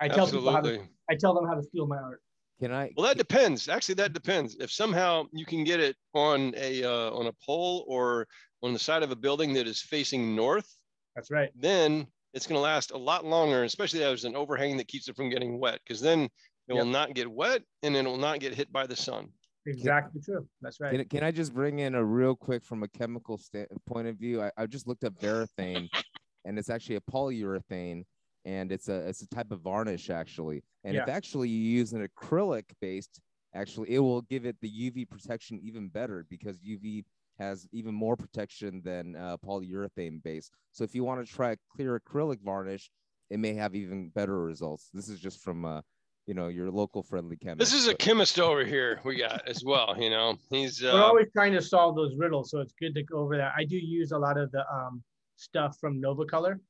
I 0.00 0.08
tell 0.08 0.26
people 0.26 0.50
how 0.50 0.60
to, 0.60 0.80
I 1.10 1.14
tell 1.14 1.34
them 1.34 1.46
how 1.46 1.54
to 1.54 1.62
steal 1.62 1.86
my 1.86 1.96
art. 1.96 2.20
Can 2.60 2.72
I? 2.72 2.90
Well, 2.96 3.06
that 3.06 3.18
depends. 3.18 3.68
Actually, 3.68 3.96
that 3.96 4.12
depends. 4.12 4.56
If 4.60 4.70
somehow 4.70 5.24
you 5.32 5.44
can 5.44 5.64
get 5.64 5.80
it 5.80 5.96
on 6.14 6.54
a 6.56 6.84
uh, 6.84 7.10
on 7.10 7.26
a 7.26 7.32
pole 7.44 7.84
or 7.88 8.26
on 8.62 8.72
the 8.72 8.78
side 8.78 9.02
of 9.02 9.10
a 9.10 9.16
building 9.16 9.52
that 9.54 9.66
is 9.66 9.82
facing 9.82 10.36
north, 10.36 10.68
That's 11.16 11.30
right. 11.30 11.50
then 11.56 12.06
it's 12.32 12.46
going 12.46 12.56
to 12.56 12.62
last 12.62 12.92
a 12.92 12.96
lot 12.96 13.24
longer, 13.24 13.64
especially 13.64 14.00
if 14.00 14.06
there's 14.06 14.24
an 14.24 14.36
overhang 14.36 14.76
that 14.76 14.88
keeps 14.88 15.08
it 15.08 15.16
from 15.16 15.30
getting 15.30 15.58
wet, 15.58 15.80
because 15.86 16.00
then 16.00 16.28
it 16.68 16.72
will 16.72 16.84
not 16.84 17.14
get 17.14 17.30
wet 17.30 17.62
and 17.82 17.94
it 17.94 18.04
will 18.04 18.16
not 18.16 18.40
get 18.40 18.54
hit 18.54 18.72
by 18.72 18.86
the 18.86 18.96
sun. 18.96 19.28
Exactly 19.66 20.20
true. 20.20 20.46
That's 20.60 20.80
right. 20.80 20.92
Can, 20.92 21.04
can 21.08 21.24
I 21.24 21.30
just 21.30 21.54
bring 21.54 21.78
in 21.78 21.94
a 21.94 22.04
real 22.04 22.34
quick 22.34 22.64
from 22.64 22.82
a 22.82 22.88
chemical 22.88 23.38
sta- 23.38 23.66
point 23.86 24.08
of 24.08 24.16
view? 24.16 24.42
I, 24.42 24.50
I 24.56 24.66
just 24.66 24.86
looked 24.86 25.04
up 25.04 25.18
varathane, 25.20 25.88
and 26.44 26.58
it's 26.58 26.70
actually 26.70 26.96
a 26.96 27.00
polyurethane, 27.00 28.04
and 28.44 28.72
it's 28.72 28.88
a 28.88 29.06
it's 29.08 29.22
a 29.22 29.28
type 29.28 29.50
of 29.50 29.60
varnish 29.60 30.10
actually. 30.10 30.62
And 30.84 30.96
if 30.96 31.08
actually 31.08 31.48
you 31.48 31.78
use 31.78 31.92
an 31.92 32.06
acrylic 32.06 32.64
based, 32.80 33.20
actually 33.54 33.90
it 33.90 34.00
will 34.00 34.22
give 34.22 34.44
it 34.44 34.56
the 34.60 34.68
UV 34.68 35.08
protection 35.08 35.60
even 35.62 35.88
better 35.88 36.26
because 36.28 36.58
UV 36.58 37.04
has 37.38 37.66
even 37.72 37.94
more 37.94 38.16
protection 38.16 38.80
than 38.84 39.16
uh, 39.16 39.36
polyurethane 39.44 40.22
base. 40.22 40.50
So 40.72 40.84
if 40.84 40.94
you 40.94 41.04
want 41.04 41.26
to 41.26 41.32
try 41.32 41.52
a 41.52 41.56
clear 41.74 41.98
acrylic 41.98 42.40
varnish, 42.44 42.90
it 43.30 43.38
may 43.38 43.54
have 43.54 43.74
even 43.74 44.10
better 44.10 44.40
results. 44.40 44.90
This 44.92 45.08
is 45.08 45.18
just 45.18 45.40
from 45.42 45.64
uh, 45.64 45.80
you 46.26 46.34
know 46.34 46.48
your 46.48 46.70
local 46.70 47.02
friendly 47.02 47.36
chemist. 47.36 47.58
This 47.58 47.72
is 47.72 47.86
a 47.86 47.90
but- 47.90 47.98
chemist 47.98 48.38
over 48.38 48.64
here 48.64 49.00
we 49.04 49.16
got 49.16 49.48
as 49.48 49.64
well. 49.64 49.94
You 49.98 50.10
know, 50.10 50.36
he's 50.50 50.82
uh... 50.82 50.90
We're 50.92 51.02
always 51.02 51.26
trying 51.32 51.52
to 51.52 51.62
solve 51.62 51.96
those 51.96 52.14
riddles, 52.16 52.50
so 52.50 52.60
it's 52.60 52.74
good 52.78 52.94
to 52.94 53.02
go 53.02 53.18
over 53.18 53.36
that. 53.36 53.52
I 53.56 53.64
do 53.64 53.76
use 53.76 54.12
a 54.12 54.18
lot 54.18 54.38
of 54.38 54.50
the 54.52 54.64
um, 54.72 55.02
stuff 55.36 55.76
from 55.80 56.00
Nova 56.00 56.24
Color 56.24 56.60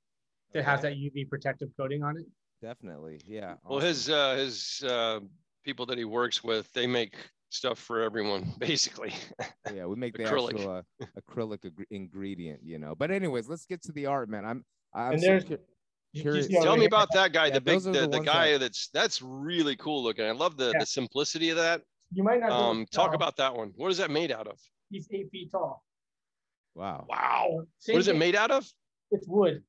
that 0.52 0.64
has 0.64 0.82
that 0.82 0.92
UV 0.94 1.28
protective 1.28 1.68
coating 1.76 2.02
on 2.02 2.16
it. 2.16 2.26
definitely 2.62 3.20
yeah. 3.26 3.54
well, 3.64 3.78
awesome. 3.78 3.88
his 3.88 4.10
uh, 4.10 4.34
his 4.36 4.84
uh, 4.88 5.20
people 5.64 5.86
that 5.86 5.98
he 5.98 6.04
works 6.04 6.42
with, 6.44 6.72
they 6.72 6.86
make 6.86 7.14
stuff 7.50 7.78
for 7.78 8.02
everyone 8.02 8.52
basically. 8.58 9.12
yeah 9.72 9.86
we 9.86 9.96
make 9.96 10.16
the 10.16 10.24
acrylic. 10.24 10.54
actual 10.54 10.70
uh, 11.02 11.06
acrylic 11.20 11.64
ag- 11.64 11.86
ingredient 11.90 12.60
you 12.64 12.78
know 12.78 12.94
but 12.96 13.10
anyways 13.10 13.48
let's 13.48 13.64
get 13.66 13.80
to 13.82 13.92
the 13.92 14.06
art 14.06 14.28
man 14.28 14.44
i'm 14.44 14.64
i'm 14.92 15.12
And 15.12 15.20
so 15.20 15.26
there's- 15.26 15.44
cur- 15.44 15.50
You- 15.54 15.58
you 16.12 16.22
Curious. 16.22 16.46
Tell 16.48 16.74
me 16.74 16.80
here- 16.82 16.86
about 16.86 17.08
that 17.14 17.32
guy, 17.32 17.46
Yeah, 17.46 17.54
the 17.54 17.60
big, 17.60 17.80
the, 17.82 17.90
the 17.92 18.06
the 18.08 18.20
guy 18.20 18.52
that- 18.52 18.60
that's 18.60 18.88
that's 18.94 19.20
really 19.22 19.74
cool 19.76 20.00
looking. 20.02 20.24
I 20.24 20.30
love 20.30 20.56
the 20.56 20.70
Yeah. 20.72 20.78
the 20.80 20.86
simplicity 20.86 21.50
of 21.50 21.56
that. 21.56 21.82
You 22.12 22.22
might 22.22 22.38
not. 22.40 22.52
Um, 22.52 22.86
talk 22.92 23.10
tell. 23.10 23.14
about 23.16 23.36
that 23.38 23.52
one. 23.54 23.72
What 23.76 23.90
is 23.90 23.98
that 23.98 24.10
made 24.12 24.30
out 24.30 24.46
of? 24.46 24.56
He's 24.90 25.08
eight 25.10 25.28
feet 25.32 25.50
tall. 25.50 25.82
Wow 26.74 27.06
Wow. 27.08 27.66
Same 27.78 27.94
What 27.94 28.00
is 28.00 28.08
it 28.08 28.16
made 28.16 28.34
out 28.34 28.50
of? 28.50 28.66
It's 29.10 29.26
wood. 29.28 29.62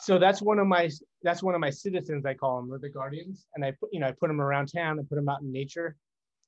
So 0.00 0.18
that's 0.18 0.42
one 0.42 0.58
of 0.58 0.66
my 0.66 0.90
that's 1.22 1.42
one 1.42 1.54
of 1.54 1.60
my 1.60 1.70
citizens 1.70 2.26
I 2.26 2.34
call 2.34 2.60
them, 2.60 2.72
or 2.72 2.78
the 2.78 2.88
guardians, 2.88 3.46
and 3.54 3.64
I 3.64 3.70
put 3.70 3.90
you 3.92 4.00
know 4.00 4.08
I 4.08 4.12
put 4.12 4.28
them 4.28 4.40
around 4.40 4.66
town, 4.66 4.98
I 4.98 5.02
put 5.08 5.14
them 5.14 5.28
out 5.28 5.42
in 5.42 5.52
nature, 5.52 5.96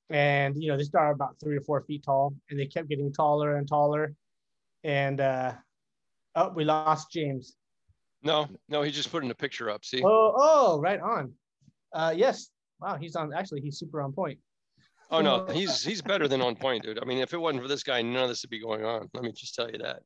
and 0.09 0.61
you 0.61 0.69
know 0.69 0.77
they 0.77 0.83
start 0.83 1.15
about 1.15 1.39
three 1.41 1.55
or 1.55 1.61
four 1.61 1.81
feet 1.83 2.03
tall, 2.03 2.35
and 2.49 2.59
they 2.59 2.65
kept 2.65 2.89
getting 2.89 3.13
taller 3.13 3.55
and 3.55 3.65
taller, 3.65 4.13
and 4.83 5.21
uh, 5.21 5.53
oh 6.35 6.49
we 6.49 6.65
lost 6.65 7.11
James. 7.11 7.55
No, 8.23 8.49
no, 8.67 8.81
he 8.81 8.91
just 8.91 9.09
putting 9.09 9.31
a 9.31 9.35
picture 9.35 9.69
up. 9.69 9.85
See? 9.85 10.03
Oh 10.03 10.33
oh 10.35 10.79
right 10.81 10.99
on, 10.99 11.31
uh, 11.93 12.13
yes 12.15 12.49
wow 12.81 12.97
he's 12.97 13.15
on 13.15 13.33
actually 13.33 13.61
he's 13.61 13.79
super 13.79 14.01
on 14.01 14.11
point. 14.11 14.37
Oh 15.11 15.21
no, 15.21 15.45
he's 15.51 15.83
he's 15.83 16.01
better 16.01 16.27
than 16.27 16.41
on 16.41 16.55
point, 16.55 16.83
dude. 16.83 16.99
I 17.01 17.05
mean, 17.05 17.19
if 17.19 17.33
it 17.33 17.37
wasn't 17.37 17.61
for 17.63 17.67
this 17.67 17.83
guy, 17.83 18.01
none 18.01 18.23
of 18.23 18.29
this 18.29 18.41
would 18.43 18.49
be 18.49 18.59
going 18.59 18.83
on. 18.85 19.09
Let 19.13 19.23
me 19.23 19.31
just 19.31 19.53
tell 19.55 19.69
you 19.69 19.77
that. 19.79 20.01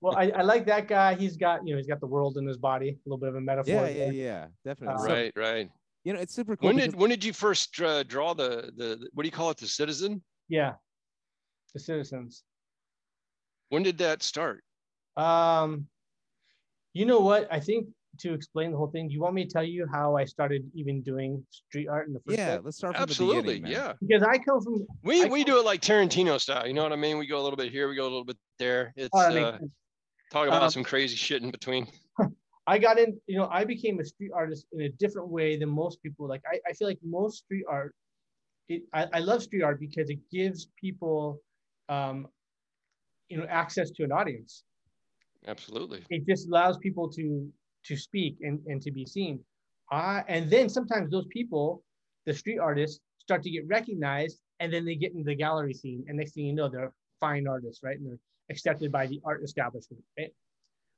Well 0.00 0.16
I, 0.16 0.30
I 0.36 0.42
like 0.42 0.66
that 0.66 0.88
guy. 0.88 1.14
He's 1.14 1.36
got 1.36 1.66
you 1.66 1.74
know 1.74 1.78
he's 1.78 1.86
got 1.86 2.00
the 2.00 2.06
world 2.06 2.36
in 2.38 2.46
his 2.46 2.56
body, 2.58 2.88
a 2.90 2.96
little 3.08 3.18
bit 3.18 3.28
of 3.28 3.36
a 3.36 3.40
metaphor. 3.40 3.72
yeah 3.74 3.88
yeah 3.88 4.04
there. 4.04 4.12
yeah 4.12 4.46
definitely 4.64 4.94
Uh, 4.94 4.98
So- 4.98 5.12
right, 5.12 5.32
right. 5.36 5.70
you 6.04 6.12
know, 6.12 6.20
it's 6.20 6.34
super 6.34 6.56
cool. 6.56 6.68
When 6.68 6.76
because- 6.76 6.92
did 6.92 7.00
when 7.00 7.10
did 7.10 7.22
you 7.24 7.32
first 7.32 7.80
uh, 7.80 8.02
draw 8.04 8.34
the, 8.34 8.72
the 8.76 8.96
the- 8.96 9.08
what 9.12 9.22
do 9.22 9.28
you 9.28 9.32
call 9.32 9.50
it 9.50 9.58
the 9.58 9.66
citizen? 9.68 10.22
Yeah. 10.48 10.74
The 11.74 11.80
citizens. 11.80 12.42
When 13.70 13.82
did 13.82 13.98
that 13.98 14.22
start? 14.22 14.62
Um, 15.16 15.86
you 16.92 17.06
know 17.06 17.20
what? 17.20 17.48
I 17.50 17.60
think 17.60 17.88
to 18.18 18.34
explain 18.34 18.70
the 18.72 18.76
whole 18.76 18.88
thing, 18.88 19.08
do 19.08 19.14
you 19.14 19.20
want 19.20 19.34
me 19.34 19.44
to 19.44 19.50
tell 19.50 19.62
you 19.64 19.86
how 19.90 20.16
I 20.16 20.24
started 20.24 20.70
even 20.74 21.02
doing 21.02 21.44
street 21.50 21.88
art 21.88 22.08
in 22.08 22.12
the 22.12 22.20
first 22.20 22.38
yeah, 22.38 22.54
place? 22.56 22.64
let's 22.64 22.76
start 22.76 22.94
from 22.94 23.02
Absolutely, 23.02 23.54
the 23.54 23.60
beginning. 23.60 23.62
man. 23.62 23.72
yeah. 23.72 23.92
Because 24.06 24.22
I 24.22 24.38
come 24.38 24.60
from 24.60 24.86
We 25.02 25.24
I 25.24 25.28
we 25.28 25.44
do 25.44 25.58
it 25.58 25.64
like 25.64 25.80
Tarantino 25.80 26.38
style. 26.40 26.66
You 26.66 26.74
know 26.74 26.82
what 26.82 26.92
I 26.92 26.96
mean? 26.96 27.18
We 27.18 27.26
go 27.26 27.40
a 27.40 27.42
little 27.42 27.56
bit 27.56 27.72
here, 27.72 27.88
we 27.88 27.96
go 27.96 28.02
a 28.02 28.04
little 28.04 28.24
bit 28.24 28.36
there. 28.58 28.92
It's 28.96 29.08
oh, 29.14 29.20
uh, 29.20 29.58
talk 30.30 30.46
about 30.46 30.62
Um, 30.62 30.70
some 30.70 30.84
crazy 30.84 31.16
shit 31.16 31.42
in 31.42 31.50
between. 31.50 31.86
I 32.66 32.78
got 32.78 32.98
in, 32.98 33.18
you 33.26 33.38
know, 33.38 33.48
I 33.50 33.64
became 33.64 33.98
a 33.98 34.04
street 34.04 34.30
artist 34.34 34.66
in 34.72 34.82
a 34.82 34.88
different 34.90 35.28
way 35.28 35.56
than 35.56 35.68
most 35.68 36.02
people. 36.02 36.28
Like 36.28 36.42
I, 36.50 36.60
I 36.68 36.72
feel 36.74 36.86
like 36.88 36.98
most 37.02 37.38
street 37.44 37.64
art, 37.68 37.94
it, 38.68 38.82
I, 38.92 39.08
I 39.14 39.18
love 39.18 39.42
street 39.42 39.62
art 39.62 39.80
because 39.80 40.10
it 40.10 40.18
gives 40.30 40.68
people, 40.80 41.40
um, 41.88 42.28
you 43.28 43.36
know, 43.38 43.46
access 43.48 43.90
to 43.92 44.04
an 44.04 44.12
audience. 44.12 44.62
Absolutely. 45.48 46.04
It 46.10 46.24
just 46.26 46.46
allows 46.48 46.78
people 46.78 47.10
to 47.14 47.50
to 47.84 47.96
speak 47.96 48.36
and, 48.42 48.60
and 48.66 48.80
to 48.82 48.90
be 48.90 49.04
seen. 49.04 49.40
Uh, 49.90 50.22
and 50.28 50.50
then 50.50 50.68
sometimes 50.68 51.10
those 51.10 51.26
people, 51.26 51.82
the 52.26 52.32
street 52.32 52.58
artists, 52.58 53.00
start 53.18 53.42
to 53.42 53.50
get 53.50 53.66
recognized, 53.68 54.40
and 54.60 54.72
then 54.72 54.84
they 54.84 54.94
get 54.94 55.12
into 55.12 55.24
the 55.24 55.34
gallery 55.34 55.74
scene, 55.74 56.04
and 56.08 56.16
next 56.18 56.32
thing 56.32 56.46
you 56.46 56.52
know, 56.52 56.68
they're 56.68 56.92
fine 57.20 57.46
artists, 57.46 57.82
right? 57.82 57.98
And 57.98 58.06
they're 58.06 58.18
accepted 58.50 58.90
by 58.90 59.06
the 59.06 59.20
art 59.24 59.42
establishment, 59.42 60.02
right? 60.18 60.32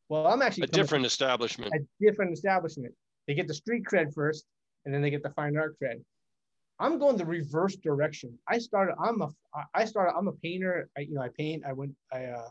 Well, 0.09 0.27
I'm 0.27 0.43
actually 0.43 0.65
A 0.65 0.67
different 0.69 1.07
establishment. 1.07 1.73
a 1.75 1.81
different 2.05 2.33
establishment. 2.33 2.95
They 3.27 3.35
get 3.35 3.49
the 3.49 3.55
street 3.55 3.85
cred 3.85 4.13
first, 4.13 4.45
and 4.85 4.95
then 4.95 5.01
they 5.03 5.11
get 5.11 5.23
the 5.23 5.31
fine 5.31 5.57
art 5.57 5.77
cred. 5.83 6.03
I'm 6.79 6.99
going 6.99 7.17
the 7.17 7.25
reverse 7.25 7.77
direction. 7.77 8.37
I 8.49 8.59
started. 8.59 8.97
I'm 9.03 9.23
a. 9.23 9.31
I 9.75 9.85
started. 9.85 10.13
I'm 10.17 10.29
a 10.29 10.33
painter. 10.33 10.89
I, 10.99 11.03
you 11.03 11.15
know, 11.15 11.23
I 11.23 11.29
paint. 11.29 11.63
I 11.67 11.73
went. 11.73 11.93
I, 12.13 12.25
uh, 12.25 12.49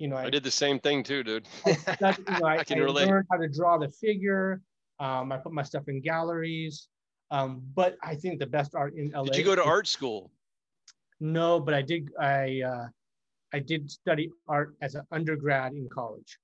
you 0.00 0.08
know, 0.08 0.16
I, 0.16 0.24
I 0.24 0.30
did 0.30 0.42
the 0.42 0.50
same 0.50 0.80
thing 0.80 1.02
too, 1.04 1.22
dude. 1.22 1.46
that, 1.64 2.18
you 2.18 2.40
know, 2.40 2.46
I, 2.46 2.56
I 2.60 2.64
can 2.64 2.78
I 2.78 2.82
relate. 2.82 3.06
learned 3.06 3.26
how 3.30 3.36
to 3.36 3.48
draw 3.48 3.76
the 3.78 3.90
figure. 3.90 4.62
Um, 4.98 5.30
I 5.30 5.36
put 5.36 5.52
my 5.52 5.62
stuff 5.62 5.84
in 5.88 6.00
galleries. 6.00 6.88
Um, 7.30 7.62
but 7.74 7.96
I 8.02 8.14
think 8.16 8.40
the 8.40 8.46
best 8.46 8.74
art 8.74 8.94
in 8.96 9.10
LA. 9.12 9.24
Did 9.24 9.36
you 9.36 9.44
go 9.44 9.54
to 9.54 9.62
art 9.62 9.86
school? 9.86 10.32
No, 11.20 11.60
but 11.60 11.74
I 11.74 11.82
did. 11.82 12.08
I 12.18 12.62
uh, 12.66 12.86
I 13.52 13.58
did 13.60 13.90
study 13.90 14.30
art 14.48 14.74
as 14.80 14.94
an 14.94 15.02
undergrad 15.12 15.72
in 15.74 15.88
college. 15.92 16.38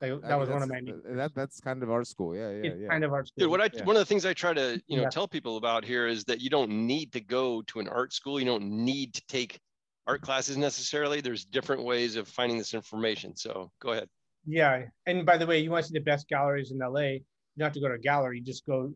Like, 0.00 0.12
I 0.12 0.16
that 0.16 0.22
mean, 0.30 0.38
was 0.38 0.48
one 0.48 0.62
of 0.62 0.68
that's- 0.68 0.94
my. 1.04 1.14
That 1.14 1.34
that's 1.34 1.60
kind 1.60 1.82
of 1.82 1.90
our 1.90 2.02
school. 2.04 2.34
Yeah, 2.34 2.50
yeah, 2.50 2.70
it's 2.70 2.80
yeah. 2.80 2.88
kind 2.88 3.04
of 3.04 3.12
art 3.12 3.28
school. 3.28 3.42
Dude, 3.42 3.50
what 3.50 3.60
I 3.60 3.68
Yeah. 3.72 3.84
one 3.84 3.94
of 3.94 4.00
the 4.00 4.06
things 4.06 4.24
I 4.24 4.32
try 4.32 4.54
to 4.54 4.82
you 4.88 4.96
know 4.96 5.02
Yeah. 5.04 5.10
tell 5.10 5.28
people 5.28 5.58
about 5.58 5.84
here 5.84 6.06
is 6.06 6.24
that 6.24 6.40
you 6.40 6.50
don't 6.50 6.70
need 6.70 7.12
to 7.12 7.20
go 7.20 7.62
to 7.62 7.78
an 7.80 7.88
art 7.88 8.12
school. 8.12 8.40
You 8.40 8.46
don't 8.46 8.64
need 8.64 9.14
to 9.14 9.22
take 9.28 9.60
art 10.06 10.22
classes 10.22 10.56
necessarily. 10.56 11.20
There's 11.20 11.44
different 11.44 11.84
ways 11.84 12.16
of 12.16 12.28
finding 12.28 12.58
this 12.58 12.74
information. 12.74 13.36
So 13.36 13.70
go 13.80 13.92
ahead. 13.92 14.08
Yeah, 14.46 14.82
and 15.06 15.24
by 15.24 15.36
the 15.36 15.46
way, 15.46 15.60
you 15.60 15.70
want 15.70 15.84
to 15.84 15.88
see 15.88 15.98
the 15.98 16.04
best 16.04 16.28
galleries 16.28 16.72
in 16.72 16.78
LA? 16.78 17.00
You 17.00 17.20
don't 17.58 17.66
have 17.66 17.72
to 17.74 17.80
go 17.80 17.88
to 17.88 17.94
a 17.94 17.98
gallery. 17.98 18.38
You 18.38 18.44
just 18.44 18.66
go 18.66 18.92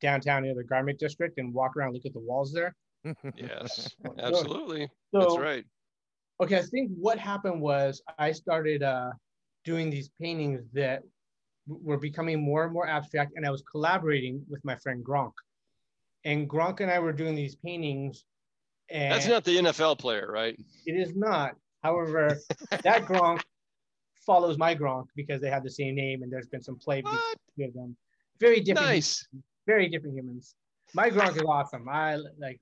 downtown 0.00 0.42
near 0.42 0.54
the 0.54 0.64
garment 0.64 0.98
district 0.98 1.38
and 1.38 1.54
walk 1.54 1.76
around, 1.76 1.94
look 1.94 2.06
at 2.06 2.12
the 2.12 2.20
walls 2.20 2.52
there. 2.52 2.74
Yes, 3.34 3.94
absolutely. 4.18 4.88
So, 5.12 5.20
That's 5.20 5.38
right. 5.38 5.64
okay, 6.42 6.58
I 6.58 6.62
think 6.62 6.90
what 6.94 7.18
happened 7.18 7.60
was 7.60 8.02
I 8.18 8.32
started 8.32 8.82
uh, 8.82 9.12
doing 9.64 9.88
these 9.88 10.10
paintings 10.20 10.62
that 10.74 11.02
were 11.66 11.96
becoming 11.96 12.42
more 12.42 12.64
and 12.64 12.72
more 12.72 12.86
abstract, 12.86 13.32
and 13.36 13.46
I 13.46 13.50
was 13.50 13.62
collaborating 13.70 14.44
with 14.50 14.62
my 14.64 14.76
friend 14.76 15.02
Gronk. 15.04 15.32
And 16.24 16.48
Gronk 16.48 16.80
and 16.80 16.90
I 16.90 16.98
were 16.98 17.12
doing 17.12 17.34
these 17.34 17.56
paintings, 17.56 18.24
and 18.90 19.12
That's 19.12 19.26
not 19.26 19.44
the 19.44 19.56
NFL 19.58 19.98
player, 19.98 20.28
right? 20.30 20.58
it 20.86 20.92
is 20.92 21.14
not. 21.14 21.52
However, 21.82 22.38
that 22.70 23.04
Gronk 23.06 23.40
follows 24.26 24.58
my 24.58 24.74
Gronk 24.74 25.06
because 25.16 25.40
they 25.40 25.50
have 25.50 25.62
the 25.62 25.70
same 25.70 25.94
name, 25.94 26.22
and 26.22 26.32
there's 26.32 26.46
been 26.48 26.62
some 26.62 26.76
play 26.78 27.00
between 27.00 27.14
What? 27.16 27.38
the 27.56 27.62
two 27.64 27.68
of 27.68 27.74
them. 27.74 27.96
Very 28.38 28.60
different. 28.60 28.88
Nice. 28.88 29.26
very 29.66 29.88
different 29.88 30.16
humans. 30.16 30.54
My 30.94 31.10
Gronk 31.10 31.36
is 31.36 31.42
awesome. 31.42 31.88
I 31.88 32.16
like 32.38 32.60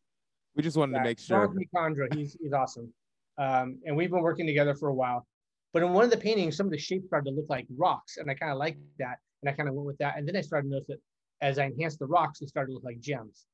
we 0.54 0.62
just 0.62 0.76
wanted 0.76 0.98
to 0.98 1.04
make 1.04 1.18
sure. 1.18 1.48
Gronk 1.48 1.56
Nicandro, 1.74 2.14
he's 2.14 2.36
he's 2.40 2.52
awesome. 2.52 2.92
Um, 3.38 3.78
and 3.86 3.96
we've 3.96 4.10
been 4.10 4.22
working 4.22 4.46
together 4.46 4.74
for 4.74 4.88
a 4.88 4.94
while. 4.94 5.26
But 5.72 5.82
in 5.82 5.92
one 5.92 6.04
of 6.04 6.10
the 6.10 6.16
paintings, 6.16 6.56
some 6.56 6.66
of 6.66 6.72
the 6.72 6.78
shapes 6.78 7.06
started 7.06 7.30
to 7.30 7.36
look 7.36 7.48
like 7.48 7.66
rocks, 7.76 8.16
and 8.16 8.30
I 8.30 8.34
kind 8.34 8.50
of 8.50 8.58
liked 8.58 8.80
that, 8.98 9.18
and 9.42 9.50
I 9.50 9.52
kind 9.52 9.68
of 9.68 9.74
went 9.74 9.86
with 9.86 9.98
that. 9.98 10.16
And 10.16 10.26
then 10.26 10.34
I 10.36 10.40
started 10.40 10.68
to 10.68 10.72
notice 10.72 10.88
that 10.88 10.98
as 11.40 11.58
I 11.58 11.64
enhanced 11.66 11.98
the 12.00 12.06
rocks, 12.06 12.40
it 12.40 12.48
started 12.48 12.70
to 12.70 12.74
look 12.74 12.84
like 12.84 13.00
gems. 13.00 13.46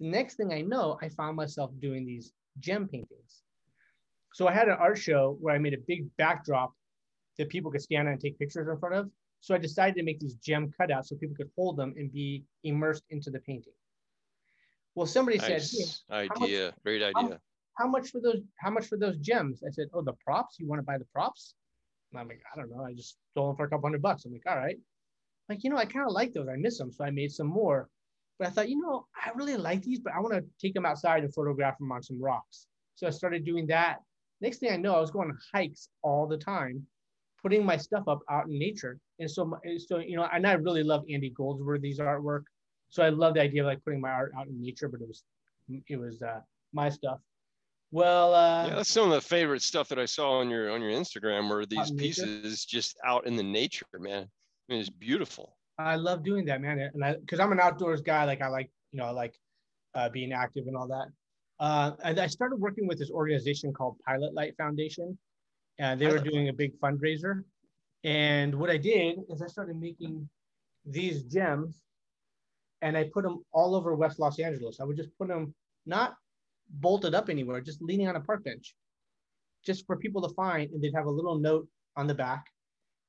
The 0.00 0.08
next 0.08 0.34
thing 0.36 0.52
I 0.52 0.60
know, 0.60 0.98
I 1.02 1.08
found 1.08 1.36
myself 1.36 1.70
doing 1.80 2.04
these 2.04 2.32
gem 2.60 2.88
paintings. 2.88 3.42
So 4.34 4.46
I 4.46 4.52
had 4.52 4.68
an 4.68 4.76
art 4.78 4.98
show 4.98 5.36
where 5.40 5.54
I 5.54 5.58
made 5.58 5.72
a 5.74 5.78
big 5.86 6.06
backdrop 6.18 6.72
that 7.38 7.48
people 7.48 7.70
could 7.70 7.80
stand 7.82 8.06
on 8.08 8.12
and 8.12 8.20
take 8.20 8.38
pictures 8.38 8.68
in 8.68 8.78
front 8.78 8.94
of. 8.94 9.10
So 9.40 9.54
I 9.54 9.58
decided 9.58 9.96
to 9.96 10.02
make 10.02 10.20
these 10.20 10.34
gem 10.34 10.70
cutouts 10.78 11.06
so 11.06 11.16
people 11.16 11.36
could 11.36 11.50
hold 11.56 11.76
them 11.78 11.94
and 11.96 12.12
be 12.12 12.44
immersed 12.64 13.04
into 13.10 13.30
the 13.30 13.38
painting. 13.40 13.72
Well, 14.94 15.06
somebody 15.06 15.38
said, 15.38 15.60
"Hey, 15.62 15.84
Nice 16.10 16.28
much- 16.30 16.42
idea. 16.42 16.74
Great 16.84 17.02
idea. 17.02 17.40
how 17.78 17.86
much 17.86 18.08
for 18.10 18.20
those 18.22 18.40
how 18.58 18.70
much 18.70 18.86
for 18.86 18.96
those 18.96 19.18
gems 19.18 19.62
i 19.62 19.70
said 19.70 19.86
oh 19.92 20.00
the 20.00 20.14
props 20.24 20.58
you 20.58 20.66
want 20.66 20.78
to 20.78 20.82
buy 20.82 20.96
the 20.96 21.04
props 21.12 21.52
and 22.10 22.18
i'm 22.18 22.26
like 22.26 22.40
i 22.50 22.56
don't 22.58 22.70
know 22.70 22.82
i 22.82 22.94
just 22.94 23.18
stole 23.32 23.48
them 23.48 23.56
for 23.56 23.66
a 23.66 23.68
couple 23.68 23.86
hundred 23.86 24.00
bucks 24.00 24.24
i'm 24.24 24.32
like 24.32 24.46
all 24.48 24.56
right 24.56 24.78
like 25.50 25.62
you 25.62 25.68
know 25.68 25.76
i 25.76 25.84
kind 25.84 26.06
of 26.06 26.12
like 26.12 26.32
those 26.32 26.48
i 26.48 26.56
miss 26.56 26.78
them 26.78 26.90
so 26.90 27.04
i 27.04 27.10
made 27.10 27.30
some 27.30 27.46
more 27.46 27.90
but 28.38 28.48
i 28.48 28.50
thought 28.50 28.68
you 28.68 28.80
know 28.80 29.06
i 29.24 29.30
really 29.34 29.56
like 29.56 29.82
these 29.82 29.98
but 30.00 30.12
i 30.14 30.20
want 30.20 30.34
to 30.34 30.44
take 30.60 30.74
them 30.74 30.86
outside 30.86 31.24
and 31.24 31.34
photograph 31.34 31.78
them 31.78 31.92
on 31.92 32.02
some 32.02 32.20
rocks. 32.20 32.66
So 32.94 33.06
i 33.06 33.10
started 33.10 33.44
doing 33.44 33.66
that. 33.68 33.96
Next 34.40 34.58
thing 34.58 34.72
i 34.72 34.76
know 34.76 34.94
i 34.96 35.00
was 35.00 35.10
going 35.10 35.30
on 35.30 35.38
hikes 35.54 35.88
all 36.02 36.26
the 36.26 36.38
time 36.38 36.86
putting 37.42 37.64
my 37.64 37.76
stuff 37.76 38.08
up 38.08 38.20
out 38.30 38.46
in 38.46 38.58
nature. 38.58 38.98
And 39.20 39.30
so 39.30 39.44
my- 39.44 39.58
so 39.78 39.98
you 39.98 40.16
know 40.16 40.28
and 40.32 40.46
i 40.46 40.52
really 40.52 40.82
love 40.82 41.04
andy 41.10 41.30
goldsworthy's 41.30 41.98
artwork. 41.98 42.44
So 42.88 43.02
i 43.02 43.08
love 43.08 43.34
the 43.34 43.40
idea 43.42 43.62
of 43.62 43.66
like 43.66 43.84
putting 43.84 44.00
my 44.00 44.10
art 44.10 44.32
out 44.38 44.46
in 44.48 44.60
nature 44.60 44.88
but 44.88 45.00
it 45.00 45.08
was 45.08 45.22
it 45.88 45.96
was 45.96 46.22
uh, 46.22 46.40
my 46.72 46.88
stuff. 46.88 47.18
Well 47.92 48.34
uh 48.34 48.66
yeah, 48.68 48.74
that's 48.76 48.90
some 48.90 49.04
of 49.04 49.14
the 49.14 49.20
favorite 49.20 49.62
stuff 49.62 49.88
that 49.88 49.98
I 49.98 50.04
saw 50.06 50.38
on 50.40 50.50
your 50.50 50.70
on 50.70 50.80
your 50.82 50.90
Instagram 50.90 51.48
were 51.50 51.66
these 51.66 51.90
pieces 51.98 52.64
just 52.64 52.96
out 53.04 53.26
in 53.26 53.36
the 53.36 53.42
nature, 53.42 53.86
man. 53.98 54.24
I 54.68 54.72
mean, 54.72 54.80
it's 54.80 54.90
beautiful. 54.90 55.55
I 55.78 55.96
love 55.96 56.24
doing 56.24 56.44
that, 56.46 56.60
man. 56.60 56.78
And 56.94 57.04
I, 57.04 57.16
because 57.16 57.40
I'm 57.40 57.52
an 57.52 57.60
outdoors 57.60 58.00
guy, 58.00 58.24
like 58.24 58.40
I 58.40 58.48
like, 58.48 58.70
you 58.92 58.98
know, 58.98 59.06
I 59.06 59.10
like 59.10 59.34
uh, 59.94 60.08
being 60.08 60.32
active 60.32 60.66
and 60.66 60.76
all 60.76 60.88
that. 60.88 61.08
Uh, 61.58 61.92
and 62.04 62.18
I 62.18 62.26
started 62.26 62.56
working 62.56 62.86
with 62.86 62.98
this 62.98 63.10
organization 63.10 63.72
called 63.72 63.96
Pilot 64.06 64.34
Light 64.34 64.54
Foundation, 64.56 65.16
and 65.78 66.00
they 66.00 66.06
were 66.06 66.18
doing 66.18 66.48
a 66.48 66.52
big 66.52 66.78
fundraiser. 66.80 67.42
And 68.04 68.54
what 68.54 68.70
I 68.70 68.76
did 68.76 69.20
is 69.28 69.42
I 69.42 69.46
started 69.46 69.76
making 69.76 70.28
these 70.84 71.22
gems, 71.24 71.80
and 72.82 72.96
I 72.96 73.04
put 73.12 73.24
them 73.24 73.42
all 73.52 73.74
over 73.74 73.94
West 73.94 74.18
Los 74.18 74.38
Angeles. 74.38 74.78
I 74.80 74.84
would 74.84 74.96
just 74.96 75.10
put 75.18 75.28
them 75.28 75.54
not 75.86 76.14
bolted 76.68 77.14
up 77.14 77.28
anywhere, 77.28 77.60
just 77.60 77.80
leaning 77.82 78.08
on 78.08 78.16
a 78.16 78.20
park 78.20 78.44
bench, 78.44 78.74
just 79.64 79.86
for 79.86 79.96
people 79.96 80.26
to 80.26 80.34
find. 80.34 80.70
And 80.70 80.82
they'd 80.82 80.94
have 80.94 81.06
a 81.06 81.10
little 81.10 81.38
note 81.38 81.66
on 81.96 82.06
the 82.06 82.14
back 82.14 82.44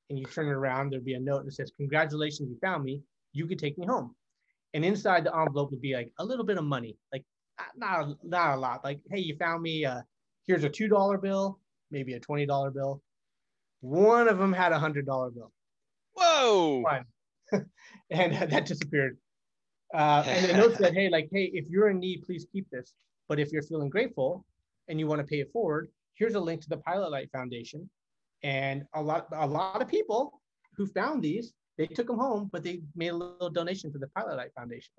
and 0.10 0.18
you 0.18 0.26
turn 0.26 0.48
it 0.48 0.52
around, 0.52 0.92
there'd 0.92 1.06
be 1.06 1.16
a 1.16 1.20
note 1.20 1.46
that 1.46 1.54
says, 1.54 1.72
Congratulations, 1.78 2.50
you 2.50 2.58
found 2.62 2.84
me. 2.84 3.02
You 3.34 3.46
could 3.48 3.60
take 3.60 3.78
me 3.78 3.86
home. 3.86 4.16
And 4.74 4.84
inside 4.84 5.24
the 5.24 5.36
envelope 5.36 5.72
would 5.72 5.82
be 5.82 5.96
like 5.96 6.12
a 6.20 6.26
little 6.26 6.46
bit 6.46 6.58
of 6.58 6.64
money, 6.64 6.98
like 7.12 7.24
not, 7.76 8.16
not, 8.24 8.56
a 8.56 8.60
lot. 8.60 8.84
Like, 8.84 9.00
hey, 9.10 9.20
you 9.20 9.36
found 9.38 9.62
me. 9.62 9.86
Uh, 9.86 10.02
here's 10.46 10.64
a 10.64 10.70
$2 10.70 11.22
bill, 11.22 11.60
maybe 11.92 12.14
a 12.14 12.20
$20 12.20 12.74
bill. 12.74 13.02
One 13.82 14.28
of 14.28 14.38
them 14.38 14.54
had 14.54 14.72
a 14.72 14.80
$100 14.80 15.06
bill. 15.06 15.52
Whoa. 16.14 16.84
Fine. 16.84 17.06
and 18.12 18.52
that 18.52 18.66
disappeared. 18.66 19.18
Uh, 19.94 20.24
and 20.28 20.50
the 20.50 20.54
note 20.54 20.78
said, 20.78 20.94
hey, 20.96 21.10
like, 21.10 21.30
hey, 21.32 21.50
if 21.54 21.66
you're 21.70 21.90
in 21.90 22.00
need, 22.00 22.24
please 22.26 22.46
keep 22.52 22.70
this. 22.70 22.94
But 23.30 23.40
if 23.40 23.52
you're 23.52 23.64
feeling 23.64 23.90
grateful 23.90 24.46
and 24.88 25.00
you 25.00 25.08
want 25.08 25.20
to 25.20 25.28
pay 25.28 25.40
it 25.40 25.52
forward, 25.52 25.90
here's 26.16 26.36
a 26.36 26.40
link 26.40 26.62
to 26.62 26.70
the 26.70 26.78
Pilot 26.78 27.12
Light 27.12 27.30
Foundation. 27.32 27.90
And 28.44 28.86
a 28.94 29.02
lot, 29.02 29.28
a 29.34 29.48
lot 29.48 29.82
of 29.82 29.88
people 29.88 30.42
who 30.76 30.86
found 30.88 31.24
these, 31.24 31.54
they 31.78 31.88
took 31.88 32.08
them 32.08 32.18
home, 32.18 32.50
but 32.52 32.64
they 32.64 32.82
made 32.96 33.10
a 33.10 33.16
little 33.16 33.50
donation 33.50 33.92
to 33.92 33.98
the 33.98 34.08
Pilot 34.10 34.38
Light 34.38 34.52
Foundation. 34.56 34.94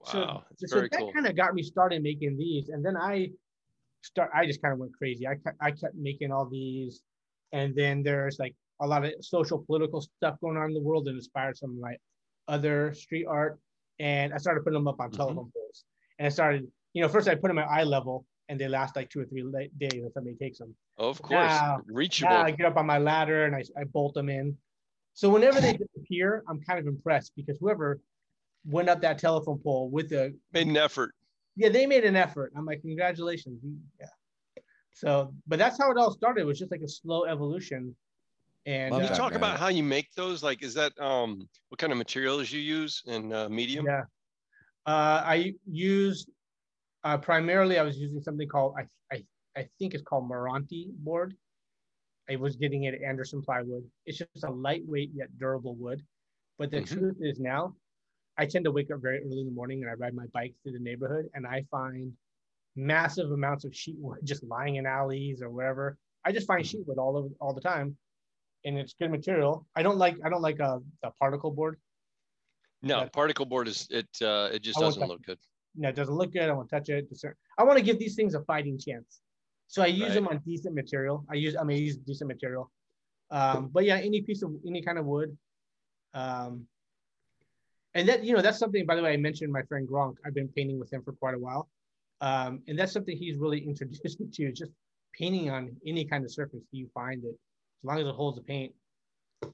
Wow. 0.00 0.44
That's 0.50 0.72
so 0.72 0.80
that 0.80 0.90
cool. 0.98 1.12
kind 1.12 1.26
of 1.26 1.36
got 1.36 1.54
me 1.54 1.62
started 1.62 2.02
making 2.02 2.36
these, 2.36 2.70
and 2.70 2.84
then 2.84 2.96
I 2.96 3.30
start. 4.02 4.30
I 4.34 4.46
just 4.46 4.60
kind 4.60 4.72
of 4.72 4.80
went 4.80 4.92
crazy. 4.96 5.28
I 5.28 5.36
kept, 5.36 5.56
I 5.60 5.70
kept 5.70 5.94
making 5.94 6.32
all 6.32 6.46
these, 6.48 7.02
and 7.52 7.74
then 7.76 8.02
there's 8.02 8.38
like 8.40 8.54
a 8.80 8.86
lot 8.86 9.04
of 9.04 9.12
social 9.20 9.62
political 9.64 10.00
stuff 10.00 10.40
going 10.40 10.56
on 10.56 10.68
in 10.68 10.74
the 10.74 10.80
world 10.80 11.04
that 11.06 11.14
inspired 11.14 11.56
some 11.56 11.70
of 11.70 11.78
my 11.78 11.96
other 12.48 12.92
street 12.94 13.26
art, 13.26 13.60
and 14.00 14.34
I 14.34 14.38
started 14.38 14.64
putting 14.64 14.78
them 14.80 14.88
up 14.88 15.00
on 15.00 15.10
Mhm. 15.10 15.16
telephone 15.16 15.52
poles. 15.54 15.84
And 16.18 16.26
I 16.26 16.30
started, 16.30 16.66
you 16.94 17.02
know, 17.02 17.08
first 17.08 17.28
I 17.28 17.36
put 17.36 17.48
them 17.48 17.58
at 17.58 17.68
eye 17.68 17.84
level, 17.84 18.26
and 18.52 18.60
they 18.60 18.68
last 18.68 18.94
like 18.94 19.08
two 19.08 19.18
or 19.20 19.24
three 19.24 19.42
days 19.78 19.92
when 20.02 20.12
somebody 20.12 20.36
takes 20.36 20.58
them. 20.58 20.74
Of 20.98 21.20
course. 21.22 21.50
Now- 21.50 21.80
Reachable. 21.86 22.30
Now 22.30 22.42
I 22.44 22.50
get 22.50 22.66
up 22.66 22.76
on 22.76 22.86
my 22.86 22.98
ladder 22.98 23.46
and 23.46 23.56
I, 23.56 23.64
I 23.80 23.84
bolt 23.84 24.12
them 24.14 24.28
in. 24.28 24.56
So 25.14 25.30
whenever 25.30 25.58
they 25.60 25.72
disappear, 25.72 26.42
I'm 26.48 26.60
kind 26.60 26.78
of 26.78 26.86
impressed 26.86 27.32
because 27.34 27.56
whoever 27.58 27.98
went 28.66 28.88
up 28.90 29.00
that 29.00 29.18
telephone 29.18 29.58
pole 29.58 29.88
with 29.90 30.12
a 30.12 30.34
Made 30.52 30.66
an 30.66 30.76
effort. 30.76 31.14
yeah, 31.56 31.70
they 31.70 31.86
made 31.86 32.04
an 32.04 32.14
effort. 32.14 32.52
I'm 32.56 32.66
like, 32.66 32.82
congratulations. 32.82 33.58
Yeah. 33.98 34.06
So, 34.92 35.32
but 35.46 35.58
that's 35.58 35.78
how 35.78 35.90
it 35.90 35.96
all 35.96 36.12
started. 36.12 36.42
It 36.42 36.44
was 36.44 36.58
just 36.58 36.70
like 36.70 36.82
a 36.82 36.88
slow 36.88 37.24
evolution. 37.24 37.96
And 38.66 38.92
Love 38.92 39.00
Can 39.00 39.08
you 39.08 39.14
uh, 39.14 39.16
talk 39.16 39.30
man. 39.32 39.38
about 39.38 39.58
how 39.58 39.68
you 39.68 39.82
make 39.82 40.12
those? 40.14 40.42
Like, 40.42 40.62
is 40.62 40.74
that 40.74 40.92
um 41.00 41.48
what 41.70 41.78
kind 41.78 41.90
of 41.90 41.98
materials 41.98 42.52
you 42.52 42.60
use 42.60 43.02
in 43.06 43.32
uh, 43.32 43.48
medium? 43.48 43.86
yeah, 43.86 44.02
uh, 44.86 45.22
I 45.24 45.54
used 45.66 46.28
uh, 47.04 47.18
primarily. 47.18 47.78
I 47.78 47.82
was 47.82 47.98
using 47.98 48.20
something 48.20 48.48
called 48.48 48.74
I 48.78 48.86
I 49.14 49.24
I 49.56 49.68
think 49.78 49.94
it's 49.94 50.02
called 50.02 50.28
Meranti 50.28 50.90
board. 50.96 51.36
I 52.30 52.36
was 52.36 52.56
getting 52.56 52.84
it 52.84 52.94
at 52.94 53.02
Anderson 53.02 53.42
plywood. 53.42 53.84
It's 54.06 54.18
just 54.18 54.44
a 54.44 54.50
lightweight 54.50 55.10
yet 55.14 55.36
durable 55.38 55.74
wood. 55.74 56.02
But 56.58 56.70
the 56.70 56.78
Mhm. 56.78 56.86
truth 56.86 57.16
is 57.20 57.40
now, 57.40 57.76
I 58.36 58.46
tend 58.46 58.64
to 58.64 58.70
wake 58.70 58.90
up 58.90 59.00
very 59.00 59.18
early 59.24 59.40
in 59.40 59.46
the 59.46 59.52
morning 59.52 59.82
and 59.82 59.90
I 59.90 59.94
ride 59.94 60.14
my 60.14 60.26
bike 60.28 60.54
through 60.62 60.72
the 60.72 60.78
neighborhood 60.78 61.28
and 61.34 61.46
I 61.46 61.64
find 61.70 62.16
massive 62.76 63.30
amounts 63.32 63.64
of 63.64 63.74
sheet 63.74 63.98
wood 63.98 64.20
just 64.24 64.44
lying 64.44 64.76
in 64.76 64.86
alleys 64.86 65.42
or 65.42 65.50
wherever. 65.50 65.98
I 66.24 66.32
just 66.32 66.46
find 66.46 66.64
sheet 66.64 66.86
wood 66.86 66.98
all 66.98 67.16
over 67.16 67.28
all 67.40 67.52
the 67.52 67.60
time, 67.60 67.98
and 68.64 68.78
it's 68.78 68.94
good 68.94 69.10
material. 69.10 69.66
I 69.74 69.82
don't 69.82 69.98
like 69.98 70.16
I 70.24 70.28
don't 70.28 70.42
like 70.42 70.60
a, 70.60 70.80
a 71.02 71.10
particle 71.12 71.50
board. 71.50 71.80
No, 72.80 73.08
particle 73.08 73.46
board 73.46 73.68
is 73.68 73.88
it. 73.90 74.08
Uh, 74.22 74.48
it 74.52 74.62
just 74.62 74.78
doesn't 74.78 75.06
look 75.06 75.22
good. 75.22 75.38
No, 75.74 75.88
it 75.88 75.96
doesn't 75.96 76.14
look 76.14 76.32
good. 76.32 76.48
I 76.48 76.52
won't 76.52 76.68
touch 76.68 76.88
it. 76.90 77.08
I 77.58 77.64
want 77.64 77.78
to 77.78 77.84
give 77.84 77.98
these 77.98 78.14
things 78.14 78.34
a 78.34 78.42
fighting 78.44 78.78
chance. 78.78 79.20
So 79.68 79.82
I 79.82 79.86
use 79.86 80.08
Right. 80.08 80.14
them 80.14 80.28
on 80.28 80.38
decent 80.44 80.74
material. 80.74 81.24
I 81.30 81.34
use 81.34 81.56
I 81.56 81.64
mean 81.64 81.78
I 81.78 81.80
use 81.80 81.96
decent 81.96 82.28
material. 82.28 82.70
Um, 83.30 83.68
but 83.68 83.84
yeah, 83.84 83.96
any 83.96 84.20
piece 84.20 84.42
of 84.42 84.54
any 84.66 84.82
kind 84.82 84.98
of 84.98 85.06
wood. 85.06 85.36
Um, 86.12 86.66
and 87.94 88.08
that 88.08 88.24
you 88.24 88.34
know 88.34 88.42
that's 88.42 88.58
something 88.58 88.84
by 88.84 88.96
the 88.96 89.02
way 89.02 89.12
I 89.12 89.16
mentioned 89.16 89.52
my 89.52 89.62
friend 89.62 89.88
Gronk. 89.88 90.16
I've 90.26 90.34
been 90.34 90.48
painting 90.48 90.78
with 90.78 90.92
him 90.92 91.02
for 91.02 91.12
quite 91.12 91.34
a 91.34 91.38
while. 91.38 91.68
Um, 92.20 92.62
and 92.68 92.78
that's 92.78 92.92
something 92.92 93.16
he's 93.16 93.38
really 93.38 93.60
introduced 93.66 94.20
me 94.20 94.28
to, 94.32 94.52
just 94.52 94.72
painting 95.18 95.50
on 95.50 95.74
any 95.86 96.04
kind 96.04 96.24
of 96.24 96.30
surface 96.32 96.62
you 96.70 96.88
find 96.94 97.24
it. 97.24 97.28
as 97.34 97.84
long 97.84 97.98
as 97.98 98.06
it 98.06 98.14
holds 98.14 98.36
the 98.36 98.42
paint, 98.44 98.72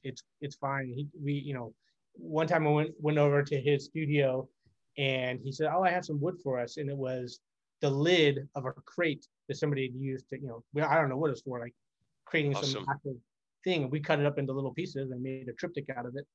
it's 0.02 0.22
it's 0.40 0.56
fine. 0.56 0.92
He 0.94 1.06
we 1.22 1.32
you 1.34 1.54
know 1.54 1.72
one 2.14 2.48
time 2.48 2.66
I 2.66 2.70
went 2.70 2.90
went 3.00 3.18
over 3.18 3.42
to 3.44 3.60
his 3.60 3.84
studio 3.84 4.48
and 4.98 5.40
he 5.40 5.52
said, 5.52 5.70
"Oh, 5.72 5.82
I 5.82 5.90
have 5.90 6.04
some 6.04 6.20
wood 6.20 6.38
for 6.42 6.58
us," 6.58 6.76
and 6.76 6.90
it 6.90 6.96
was 6.96 7.40
the 7.80 7.90
lid 7.90 8.48
of 8.54 8.66
a 8.66 8.72
crate 8.72 9.26
that 9.48 9.56
somebody 9.56 9.86
had 9.86 9.94
used 9.94 10.28
to, 10.28 10.40
you 10.40 10.48
know, 10.48 10.64
well, 10.74 10.88
I 10.88 10.96
don't 10.96 11.08
know 11.08 11.16
what 11.16 11.30
it's 11.30 11.42
for, 11.42 11.60
like 11.60 11.74
creating 12.24 12.54
some 12.54 12.64
Awesome. 12.64 12.86
active 12.90 13.16
thing. 13.64 13.84
And 13.84 13.92
we 13.92 14.00
cut 14.00 14.18
it 14.18 14.26
up 14.26 14.38
into 14.38 14.52
little 14.52 14.74
pieces 14.74 15.10
and 15.10 15.22
made 15.22 15.48
a 15.48 15.52
triptych 15.52 15.88
out 15.96 16.06
of 16.06 16.16
it. 16.16 16.26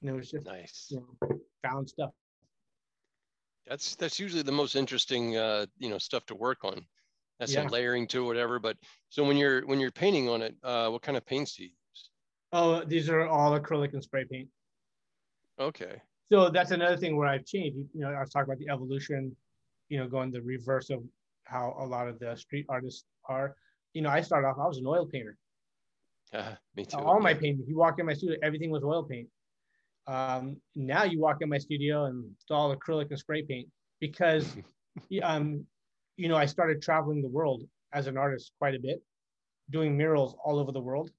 And 0.00 0.10
it 0.10 0.12
was 0.12 0.30
just, 0.30 0.46
Nice. 0.46 0.88
you 0.90 0.98
know, 1.20 1.40
found 1.62 1.88
stuff. 1.88 2.10
That's 3.66 3.96
that's 3.96 4.20
usually 4.20 4.42
the 4.42 4.52
most 4.52 4.76
interesting 4.76 5.36
uh, 5.36 5.66
you 5.78 5.88
know 5.88 5.98
stuff 5.98 6.24
to 6.26 6.34
work 6.34 6.64
on. 6.64 6.86
That's 7.38 7.52
some 7.52 7.68
layering 7.68 8.06
to 8.08 8.24
whatever. 8.24 8.58
But 8.58 8.76
so 9.08 9.24
when 9.24 9.36
you're 9.36 9.66
when 9.66 9.80
you're 9.80 9.90
painting 9.90 10.28
on 10.28 10.40
it, 10.42 10.56
uh, 10.62 10.88
what 10.88 11.02
kind 11.02 11.16
of 11.16 11.26
paints 11.26 11.56
do 11.56 11.64
you 11.64 11.70
use? 11.70 12.10
Oh, 12.52 12.84
these 12.84 13.08
are 13.08 13.26
all 13.26 13.58
acrylic 13.58 13.92
and 13.92 14.02
spray 14.02 14.24
paint. 14.24 14.48
Okay. 15.58 16.00
So 16.30 16.50
that's 16.50 16.72
another 16.72 16.96
thing 16.96 17.16
where 17.16 17.28
I've 17.28 17.44
changed. 17.44 17.76
You 17.94 18.00
know, 18.00 18.10
I 18.10 18.20
was 18.20 18.30
talking 18.30 18.52
about 18.52 18.58
the 18.58 18.68
evolution, 18.68 19.34
you 19.88 19.98
know, 19.98 20.08
going 20.08 20.30
the 20.30 20.42
reverse 20.42 20.90
of 20.90 21.02
how 21.44 21.76
a 21.78 21.86
lot 21.86 22.08
of 22.08 22.18
the 22.18 22.36
street 22.36 22.66
artists 22.68 23.04
are. 23.28 23.54
You 23.94 24.02
know, 24.02 24.10
I 24.10 24.20
started 24.20 24.48
off, 24.48 24.56
I 24.60 24.66
was 24.66 24.78
an 24.78 24.86
oil 24.86 25.06
painter. 25.06 25.36
Uh, 26.34 26.52
me 26.76 26.84
too. 26.84 26.98
all 26.98 27.20
my 27.20 27.30
yeah. 27.30 27.38
painting. 27.38 27.64
You 27.68 27.76
walk 27.76 27.98
in 27.98 28.06
my 28.06 28.14
studio, 28.14 28.36
everything 28.42 28.70
was 28.70 28.82
oil 28.82 29.04
paint. 29.04 29.28
Um, 30.08 30.56
now 30.74 31.04
you 31.04 31.20
walk 31.20 31.38
in 31.40 31.48
my 31.48 31.58
studio 31.58 32.04
and 32.04 32.24
it's 32.34 32.50
all 32.50 32.74
acrylic 32.74 33.10
and 33.10 33.18
spray 33.18 33.42
paint 33.42 33.68
because, 34.00 34.56
um, 35.22 35.64
you 36.16 36.28
know, 36.28 36.36
I 36.36 36.46
started 36.46 36.82
traveling 36.82 37.22
the 37.22 37.28
world 37.28 37.62
as 37.92 38.06
an 38.06 38.16
artist 38.16 38.52
quite 38.58 38.74
a 38.74 38.80
bit, 38.80 39.02
doing 39.70 39.96
murals 39.96 40.36
all 40.44 40.58
over 40.58 40.72
the 40.72 40.80
world. 40.80 41.10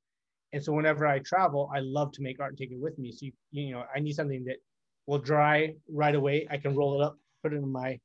And 0.54 0.64
so 0.64 0.72
whenever 0.72 1.06
I 1.06 1.20
travel, 1.20 1.70
I 1.76 1.80
love 1.80 2.12
to 2.14 2.22
make 2.22 2.40
art 2.40 2.52
and 2.52 2.58
take 2.58 2.72
it 2.72 2.80
with 2.80 2.98
me. 2.98 3.12
So 3.12 3.26
you, 3.26 3.32
you 3.52 3.72
know, 3.74 3.84
I 3.94 4.00
need 4.00 4.14
something 4.14 4.46
that 4.46 4.58
will 5.08 5.18
dry 5.20 5.74
right 5.90 6.14
away. 6.16 6.48
I 6.52 6.58
can 6.58 6.76
roll 6.76 7.02
it 7.02 7.04
up, 7.04 7.18
put 7.42 7.54
it 7.54 7.58
in 7.58 7.72
my 7.72 8.00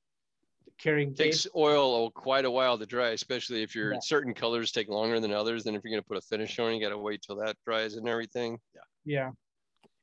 carrying 0.79 1.11
case. 1.15 1.43
takes 1.43 1.47
oil 1.55 2.11
quite 2.13 2.45
a 2.45 2.51
while 2.51 2.79
to 2.79 2.87
dry, 2.87 3.11
especially 3.11 3.63
if 3.63 3.75
your 3.75 3.93
Yeah. 3.95 3.99
certain 4.01 4.33
colors 4.33 4.73
take 4.73 4.89
longer 4.89 5.21
than 5.21 5.33
others. 5.33 5.65
Then 5.65 5.75
if 5.75 5.83
you're 5.85 5.91
gonna 5.93 6.03
put 6.03 6.17
a 6.17 6.21
finish 6.23 6.59
on, 6.59 6.75
you 6.75 6.81
gotta 6.81 6.99
wait 6.99 7.23
till 7.23 7.37
that 7.37 7.57
dries 7.67 7.97
and 7.97 8.09
everything. 8.09 8.59
Yeah. 8.75 8.81
Yeah. 9.05 9.31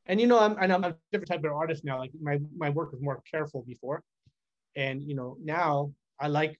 And 0.06 0.20
you 0.22 0.28
know, 0.28 0.40
I'm 0.40 0.58
and 0.60 0.72
I'm 0.72 0.84
a 0.84 0.96
different 1.12 1.30
type 1.30 1.44
of 1.44 1.52
artist 1.54 1.84
now. 1.84 1.98
Like 1.98 2.12
my 2.22 2.40
my 2.56 2.70
work 2.70 2.92
was 2.92 3.02
more 3.02 3.22
careful 3.30 3.64
before, 3.64 4.04
and 4.76 5.04
you 5.08 5.16
know 5.16 5.38
now 5.44 5.94
I 6.20 6.28
like 6.28 6.60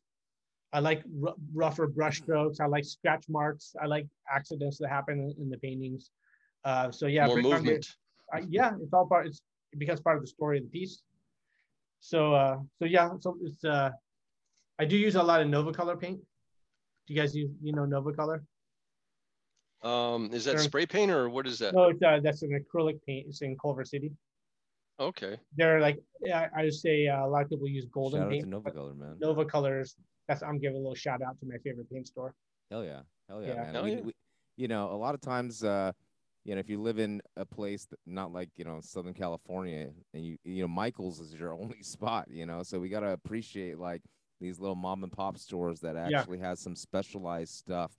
I 0.72 0.80
like 0.80 1.04
r- 1.26 1.34
rougher 1.54 1.88
brush 1.88 2.18
strokes. 2.20 2.60
I 2.60 2.66
like 2.68 2.86
scratch 2.86 3.28
marks. 3.28 3.76
I 3.82 3.88
like 3.88 4.06
accidents 4.32 4.78
that 4.80 4.90
happen 4.90 5.20
in, 5.20 5.44
in 5.44 5.50
the 5.50 5.58
paintings. 5.58 6.12
Uh, 6.64 6.92
so 6.92 7.08
yeah, 7.08 7.26
More 7.26 7.36
bring 7.36 7.46
on 7.48 7.52
the- 7.52 7.58
movement. 7.58 7.96
I, 8.32 8.40
yeah, 8.50 8.76
it's 8.80 8.94
all 8.94 9.08
part. 9.08 9.26
It's 9.26 9.42
it 9.72 9.80
becomes 9.80 10.02
part 10.02 10.18
of 10.18 10.24
the 10.24 10.28
story 10.28 10.58
of 10.58 10.64
the 10.64 10.70
piece. 10.70 11.02
So 12.00 12.34
uh, 12.34 12.58
so 12.78 12.86
yeah, 12.86 13.10
so 13.20 13.38
it's 13.42 13.64
uh, 13.64 13.92
I 14.80 14.86
do 14.86 14.98
use 14.98 15.16
a 15.16 15.24
lot 15.24 15.42
of 15.42 15.48
Nova 15.48 15.72
Color 15.72 15.98
paint. 15.98 16.20
Do 17.08 17.14
you 17.14 17.20
guys 17.20 17.36
use 17.36 17.50
you 17.62 17.74
know 17.74 17.86
Nova 17.86 18.12
Color? 18.14 18.44
Um, 19.82 20.30
is 20.34 20.44
that 20.46 20.52
Sure. 20.54 20.60
spray 20.60 20.86
paint 20.86 21.12
or 21.12 21.30
what 21.30 21.48
is 21.48 21.60
that? 21.60 21.74
No, 21.74 21.84
it's 21.90 22.02
uh, 22.04 22.20
that's 22.22 22.42
an 22.42 22.52
acrylic 22.52 23.00
paint. 23.06 23.28
It's 23.30 23.42
in 23.42 23.58
Culver 23.58 23.86
City. 23.86 24.12
Okay. 25.00 25.38
they're 25.56 25.80
like 25.80 25.98
yeah, 26.22 26.50
I 26.54 26.64
would 26.64 26.74
say 26.74 27.08
uh, 27.08 27.26
a 27.26 27.28
lot 27.28 27.44
of 27.44 27.50
people 27.50 27.70
use 27.70 27.86
golden 27.86 28.20
Shout 28.20 28.26
out 28.28 28.32
paint. 28.32 28.44
to 28.44 28.50
Nova 28.50 28.72
Color, 28.72 28.94
man. 28.96 29.16
Nova 29.20 29.46
colors. 29.46 29.96
That's 30.28 30.44
I'm 30.44 30.60
giving 30.60 30.76
a 30.76 30.80
little 30.80 30.96
shout 30.96 31.22
out 31.22 31.40
to 31.40 31.46
my 31.46 31.56
favorite 31.64 31.90
paint 31.90 32.08
store. 32.08 32.34
Hell 32.70 32.84
yeah, 32.84 33.02
hell 33.30 33.42
yeah, 33.42 33.48
Yeah. 33.48 33.56
man. 33.64 33.74
Hell 33.74 33.84
we, 33.86 33.92
yeah. 33.94 34.02
we, 34.02 34.14
you 34.58 34.68
know, 34.68 34.92
a 34.92 34.98
lot 34.98 35.16
of 35.16 35.22
times, 35.22 35.64
uh, 35.64 35.94
you 36.46 36.56
know, 36.56 36.60
if 36.60 36.70
you 36.70 36.82
live 36.82 37.00
in 37.00 37.22
a 37.38 37.46
place 37.46 37.86
that 37.86 38.00
not 38.06 38.32
like 38.32 38.50
you 38.56 38.66
know 38.66 38.80
Southern 38.82 39.14
California, 39.14 39.90
and 40.14 40.26
you 40.26 40.38
you 40.44 40.62
know 40.62 40.68
Michaels 40.68 41.20
is 41.20 41.34
your 41.34 41.54
only 41.60 41.82
spot, 41.84 42.28
you 42.30 42.46
know, 42.46 42.64
so 42.64 42.80
we 42.80 42.90
gotta 42.90 43.12
appreciate 43.12 43.78
like 43.78 44.02
these 44.42 44.60
little 44.60 44.76
mom 44.76 45.04
and 45.04 45.12
pop 45.12 45.38
stores 45.38 45.80
that 45.82 45.96
Yeah. 45.96 46.20
actually 46.20 46.40
has 46.40 46.60
some 46.62 46.76
specialized 46.76 47.54
stuff. 47.54 47.92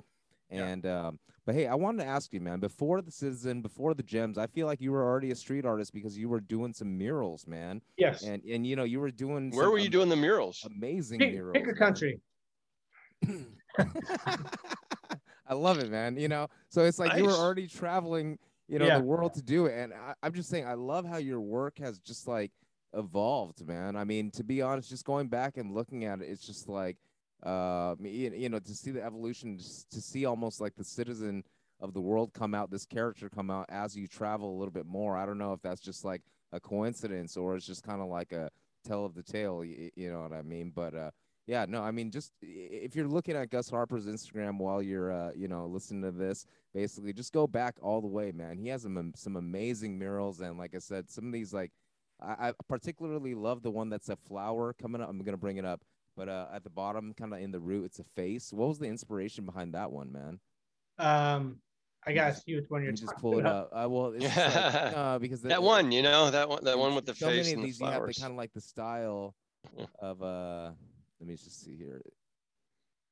Yeah. 0.51 0.65
And 0.67 0.87
um, 0.87 1.19
but 1.47 1.55
hey, 1.55 1.67
I 1.69 1.75
wanted 1.77 2.03
to 2.03 2.09
ask 2.09 2.33
you, 2.33 2.41
man, 2.41 2.59
before 2.61 3.03
the 3.03 3.11
Citizen, 3.13 3.61
before 3.63 3.95
the 3.95 4.03
Gems, 4.03 4.37
I 4.39 4.47
feel 4.47 4.67
like 4.67 4.81
you 4.81 4.91
were 4.91 5.05
already 5.05 5.31
a 5.31 5.37
street 5.37 5.65
artist 5.65 5.93
because 5.93 6.17
you 6.19 6.29
were 6.29 6.41
doing 6.41 6.73
some 6.73 6.97
murals, 6.99 7.47
man, 7.47 7.81
Yes. 7.99 8.23
and 8.25 8.43
and 8.45 8.67
you 8.67 8.75
know 8.75 8.85
you 8.85 8.99
were 9.01 9.11
doing 9.13 9.51
Where 9.51 9.65
some 9.65 9.73
were 9.73 9.79
you 9.79 9.85
am- 9.85 9.91
doing 9.93 10.09
the 10.09 10.17
murals? 10.17 10.67
amazing 10.67 11.21
Pick, 11.21 11.35
murals. 11.35 11.53
pick 11.55 11.69
a 11.69 11.75
country. 11.75 12.21
I 15.51 15.55
love 15.55 15.79
it, 15.81 15.91
man. 15.91 16.17
You 16.17 16.29
know, 16.29 16.47
so 16.69 16.85
it's 16.85 16.99
like 17.01 17.17
you 17.17 17.25
were 17.25 17.35
already 17.37 17.67
traveling, 17.67 18.39
you 18.69 18.79
know, 18.79 18.87
Yeah. 18.87 18.99
the 18.99 19.05
world 19.05 19.35
to 19.35 19.43
do 19.43 19.67
it. 19.67 19.77
And 19.77 19.93
I, 19.93 20.15
I'm 20.23 20.33
just 20.33 20.49
saying, 20.49 20.65
I 20.65 20.75
love 20.75 21.05
how 21.05 21.17
your 21.17 21.41
work 21.41 21.79
has 21.81 21.99
just 21.99 22.29
like 22.29 22.53
evolved, 22.95 23.67
man. 23.67 23.97
I 23.97 24.05
mean, 24.05 24.31
to 24.33 24.45
be 24.45 24.63
honest, 24.63 24.89
just 24.89 25.05
going 25.05 25.27
back 25.27 25.57
and 25.57 25.75
looking 25.75 26.05
at 26.05 26.21
it, 26.23 26.29
it's 26.31 26.47
just 26.47 26.69
like, 26.69 26.97
uh, 27.43 27.97
you 28.01 28.31
you 28.33 28.49
know, 28.49 28.61
to 28.61 28.75
see 28.75 28.93
the 28.93 29.03
evolution, 29.03 29.59
to 29.91 30.01
see 30.01 30.25
almost 30.25 30.61
like 30.61 30.77
the 30.77 30.85
citizen 30.85 31.43
of 31.81 31.95
the 31.95 32.01
world 32.01 32.33
come 32.33 32.55
out, 32.55 32.71
this 32.71 32.87
character 32.87 33.29
come 33.29 33.51
out 33.51 33.67
as 33.71 33.97
you 33.97 34.07
travel 34.07 34.55
a 34.55 34.57
little 34.59 34.73
bit 34.73 34.87
more. 34.87 35.17
I 35.17 35.27
don't 35.27 35.39
know 35.39 35.53
if 35.53 35.63
that's 35.63 35.81
just 35.81 36.05
like 36.05 36.23
a 36.53 36.61
coincidence 36.61 37.37
or 37.37 37.57
it's 37.57 37.67
just 37.67 37.83
kind 37.83 38.01
of 38.01 38.09
like 38.09 38.33
a 38.33 38.51
tell 38.85 39.05
of 39.05 39.15
the 39.15 39.23
tale. 39.23 39.65
You, 39.65 39.91
you 39.97 40.13
know 40.13 40.21
what 40.21 40.33
I 40.33 40.43
mean? 40.43 40.71
But 40.75 40.95
uh, 40.95 41.11
yeah, 41.51 41.67
no, 41.69 41.83
I 41.83 41.91
mean, 41.91 42.13
just 42.13 42.31
if 42.41 42.95
you're 42.95 43.09
looking 43.09 43.35
at 43.35 43.51
Gus 43.51 43.69
Harper's 43.69 44.07
Instagram 44.07 44.59
while 44.59 44.81
you're, 44.81 45.11
uh, 45.11 45.33
you 45.35 45.49
know, 45.49 45.67
listening 45.67 46.03
to 46.03 46.13
this, 46.13 46.47
basically 46.73 47.13
just 47.13 47.33
go 47.33 47.49
back 47.49 47.75
all 47.83 48.01
the 48.01 48.07
way, 48.07 48.31
man. 48.31 48.57
He 48.57 48.69
has 48.69 48.83
some 48.83 49.13
some 49.17 49.35
amazing 49.35 49.99
murals, 49.99 50.39
and 50.41 50.57
like 50.59 50.77
I 50.77 50.79
said, 50.79 51.11
some 51.11 51.27
of 51.27 51.33
these 51.33 51.53
like, 51.53 51.73
I, 52.23 52.51
I 52.51 52.53
particularly 52.69 53.35
love 53.35 53.63
the 53.65 53.71
one 53.73 53.89
that's 53.91 54.11
a 54.11 54.17
flower 54.29 54.75
coming 54.81 55.03
up. 55.03 55.11
I'm 55.11 55.19
gonna 55.25 55.37
bring 55.37 55.57
it 55.57 55.65
up, 55.65 55.81
but 56.17 56.29
uh, 56.29 56.47
at 56.55 56.63
the 56.63 56.71
bottom, 56.71 57.13
kind 57.15 57.35
of 57.35 57.41
in 57.41 57.51
the 57.51 57.59
root, 57.59 57.85
it's 57.87 57.99
a 57.99 58.05
face. 58.15 58.53
What 58.53 58.69
was 58.69 58.79
the 58.79 58.87
inspiration 58.87 59.45
behind 59.45 59.75
that 59.75 59.91
one, 59.91 60.13
man? 60.13 60.39
Um, 61.01 61.57
I 62.07 62.13
guess 62.13 62.15
You 62.15 62.15
gotta 62.15 62.31
just- 62.33 62.45
see 62.47 62.55
which 62.55 62.65
one 62.69 62.83
you're 62.83 62.93
me 62.93 62.97
just 62.97 63.17
pull 63.17 63.39
it 63.39 63.41
about. 63.41 63.71
up. 63.73 63.85
Uh, 63.87 63.89
well, 63.89 64.07
it's 64.13 64.23
just 64.25 64.37
like, 64.37 64.55
uh, 64.97 65.19
because 65.19 65.41
the, 65.43 65.49
That 65.49 65.63
one, 65.65 65.91
you 65.91 66.03
know, 66.03 66.31
that 66.31 66.49
one, 66.49 66.63
that 66.65 66.79
one 66.79 66.95
with 66.95 67.07
the 67.07 67.15
so 67.17 67.27
face 67.27 67.47
many 67.47 67.51
and 67.55 67.59
of 67.59 67.63
the 67.63 67.67
these 67.67 67.81
you 67.81 67.87
have 67.87 67.95
flowers. 67.97 68.17
the 68.17 68.21
kind 68.23 68.33
of 68.35 68.39
like 68.39 68.53
the 68.53 68.61
style 68.61 69.35
of 70.01 70.23
uh 70.23 70.71
let 71.21 71.29
me 71.29 71.37
just 71.37 71.63
see 71.65 71.77
here 71.77 72.01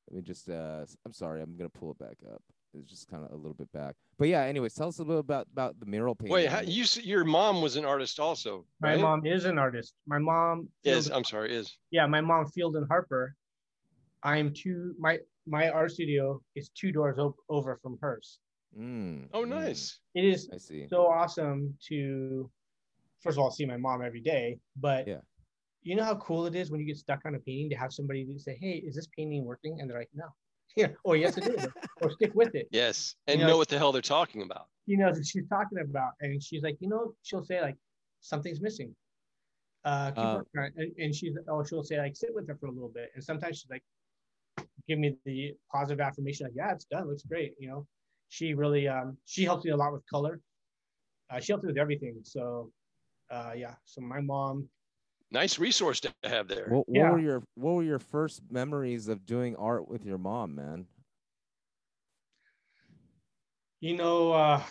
let 0.09 0.15
me 0.17 0.21
just 0.21 0.49
uh 0.49 0.79
s- 0.81 0.97
i'm 1.05 1.13
sorry 1.13 1.41
i'm 1.41 1.55
gonna 1.57 1.69
pull 1.69 1.91
it 1.91 1.99
back 1.99 2.17
up 2.33 2.41
it's 2.73 2.89
just 2.89 3.07
kind 3.07 3.23
of 3.23 3.31
a 3.31 3.35
little 3.35 3.53
bit 3.53 3.71
back 3.71 3.95
but 4.17 4.27
yeah 4.27 4.41
anyways 4.43 4.73
tell 4.73 4.87
us 4.87 4.99
a 4.99 5.03
little 5.03 5.19
about 5.19 5.47
about 5.51 5.79
the 5.79 5.85
mural 5.85 6.15
painting 6.15 6.33
Wait, 6.33 6.47
how, 6.49 6.61
you 6.61 6.85
your 7.01 7.23
mom 7.23 7.61
was 7.61 7.75
an 7.75 7.85
artist 7.85 8.19
also, 8.19 8.65
My 8.81 8.95
mom 8.95 9.25
is 9.25 9.45
an 9.45 9.57
artist. 9.57 9.93
My 10.05 10.19
mom 10.19 10.69
is. 10.83 11.05
Field- 11.07 11.17
I'm 11.17 11.23
sorry, 11.23 11.55
is. 11.55 11.75
yeah, 11.91 12.05
my 12.05 12.21
mom 12.21 12.47
Field 12.47 12.75
and 12.75 12.87
Harper. 12.87 13.35
I'm 14.23 14.53
two 14.53 14.93
my 14.99 15.17
my 15.47 15.69
art 15.69 15.91
studio 15.91 16.41
is 16.55 16.69
two 16.69 16.91
doors 16.91 17.17
op- 17.17 17.37
over 17.49 17.79
from 17.81 17.97
hers. 18.01 18.39
Mm, 18.77 19.29
Oh, 19.33 19.43
mm, 19.45 19.49
nice. 19.49 19.99
It 20.13 20.25
is 20.25 20.47
i 20.53 20.57
see 20.57 20.85
so 20.89 21.07
awesome 21.07 21.75
to 21.87 22.49
first 23.21 23.37
of 23.37 23.43
all 23.43 23.49
see 23.51 23.65
my 23.65 23.77
mom 23.77 24.03
every 24.03 24.21
day, 24.21 24.59
but 24.75 25.07
Yeah. 25.07 25.21
You 25.83 25.95
know 25.95 26.03
how 26.03 26.15
cool 26.15 26.45
it 26.45 26.55
is 26.55 26.71
when 26.71 26.79
you 26.79 26.85
get 26.85 26.97
stuck 26.97 27.21
on 27.25 27.35
a 27.35 27.39
painting 27.39 27.69
to 27.69 27.75
have 27.75 27.93
somebody 27.93 28.27
say, 28.37 28.57
"Hey, 28.59 28.83
is 28.85 28.95
this 28.95 29.07
painting 29.15 29.45
working?" 29.45 29.79
And 29.79 29.89
they're 29.89 29.99
like, 29.99 30.09
"No," 30.13 30.25
yeah, 30.75 30.87
or 31.03 31.15
"Yes, 31.15 31.37
it 31.37 31.47
is," 31.47 31.67
or 32.01 32.11
"Stick 32.11 32.33
with 32.35 32.53
it." 32.55 32.67
Yes, 32.71 33.15
and 33.27 33.39
know- 33.39 33.47
know 33.47 33.57
what 33.57 33.69
the 33.69 33.77
hell 33.77 33.91
they're 33.91 34.01
talking 34.01 34.41
about. 34.41 34.67
Knows 34.87 35.17
what 35.17 35.25
she's 35.25 35.47
talking 35.47 35.77
about, 35.79 36.13
and 36.21 36.41
she's 36.41 36.63
like, 36.63 36.75
you 36.79 36.89
know, 36.89 37.13
she'll 37.21 37.43
say 37.43 37.61
like, 37.61 37.75
"Something's 38.21 38.59
missing." 38.59 38.95
Uh, 39.85 40.11
keep 40.11 40.23
Uh. 40.23 40.41
And, 40.55 40.91
and 40.97 41.15
she's, 41.15 41.37
oh, 41.47 41.63
she'll 41.63 41.83
say 41.83 41.99
like, 41.99 42.15
sit 42.15 42.33
with 42.33 42.49
it 42.49 42.57
for 42.59 42.65
a 42.65 42.71
little 42.71 42.89
bit, 42.89 43.11
and 43.13 43.23
sometimes 43.23 43.59
she's 43.59 43.69
like, 43.69 43.83
give 44.87 44.99
me 44.99 45.15
the 45.25 45.53
positive 45.71 46.01
affirmation, 46.01 46.47
like, 46.47 46.55
"Yeah, 46.55 46.71
it's 46.73 46.85
done, 46.85 47.07
looks 47.07 47.23
great," 47.23 47.53
you 47.59 47.69
know. 47.69 47.87
She 48.29 48.53
really, 48.53 48.87
um, 48.87 49.17
she 49.25 49.43
helps 49.43 49.63
me 49.63 49.71
a 49.71 49.77
lot 49.77 49.93
with 49.93 50.05
color. 50.07 50.41
Uh, 51.29 51.39
she 51.39 51.51
helps 51.51 51.63
me 51.63 51.67
with 51.67 51.77
everything. 51.77 52.19
So, 52.23 52.71
uh, 53.29 53.51
yeah. 53.55 53.75
So 53.85 54.01
my 54.01 54.21
mom, 54.21 54.67
Nice 55.31 55.59
resource 55.59 55.99
to 56.01 56.13
have 56.13 56.47
there. 56.47 56.59
What, 56.63 56.87
what 56.89 56.93
Yeah. 56.93 57.09
were 57.09 57.19
your 57.19 57.43
What 57.55 57.73
were 57.73 57.83
your 57.83 57.99
first 57.99 58.51
memories 58.51 59.07
of 59.07 59.25
doing 59.25 59.55
art 59.55 59.87
with 59.87 60.05
your 60.05 60.17
mom, 60.17 60.55
man? 60.55 60.87
you 63.81 63.95
know, 63.95 64.31
uh, 64.33 64.61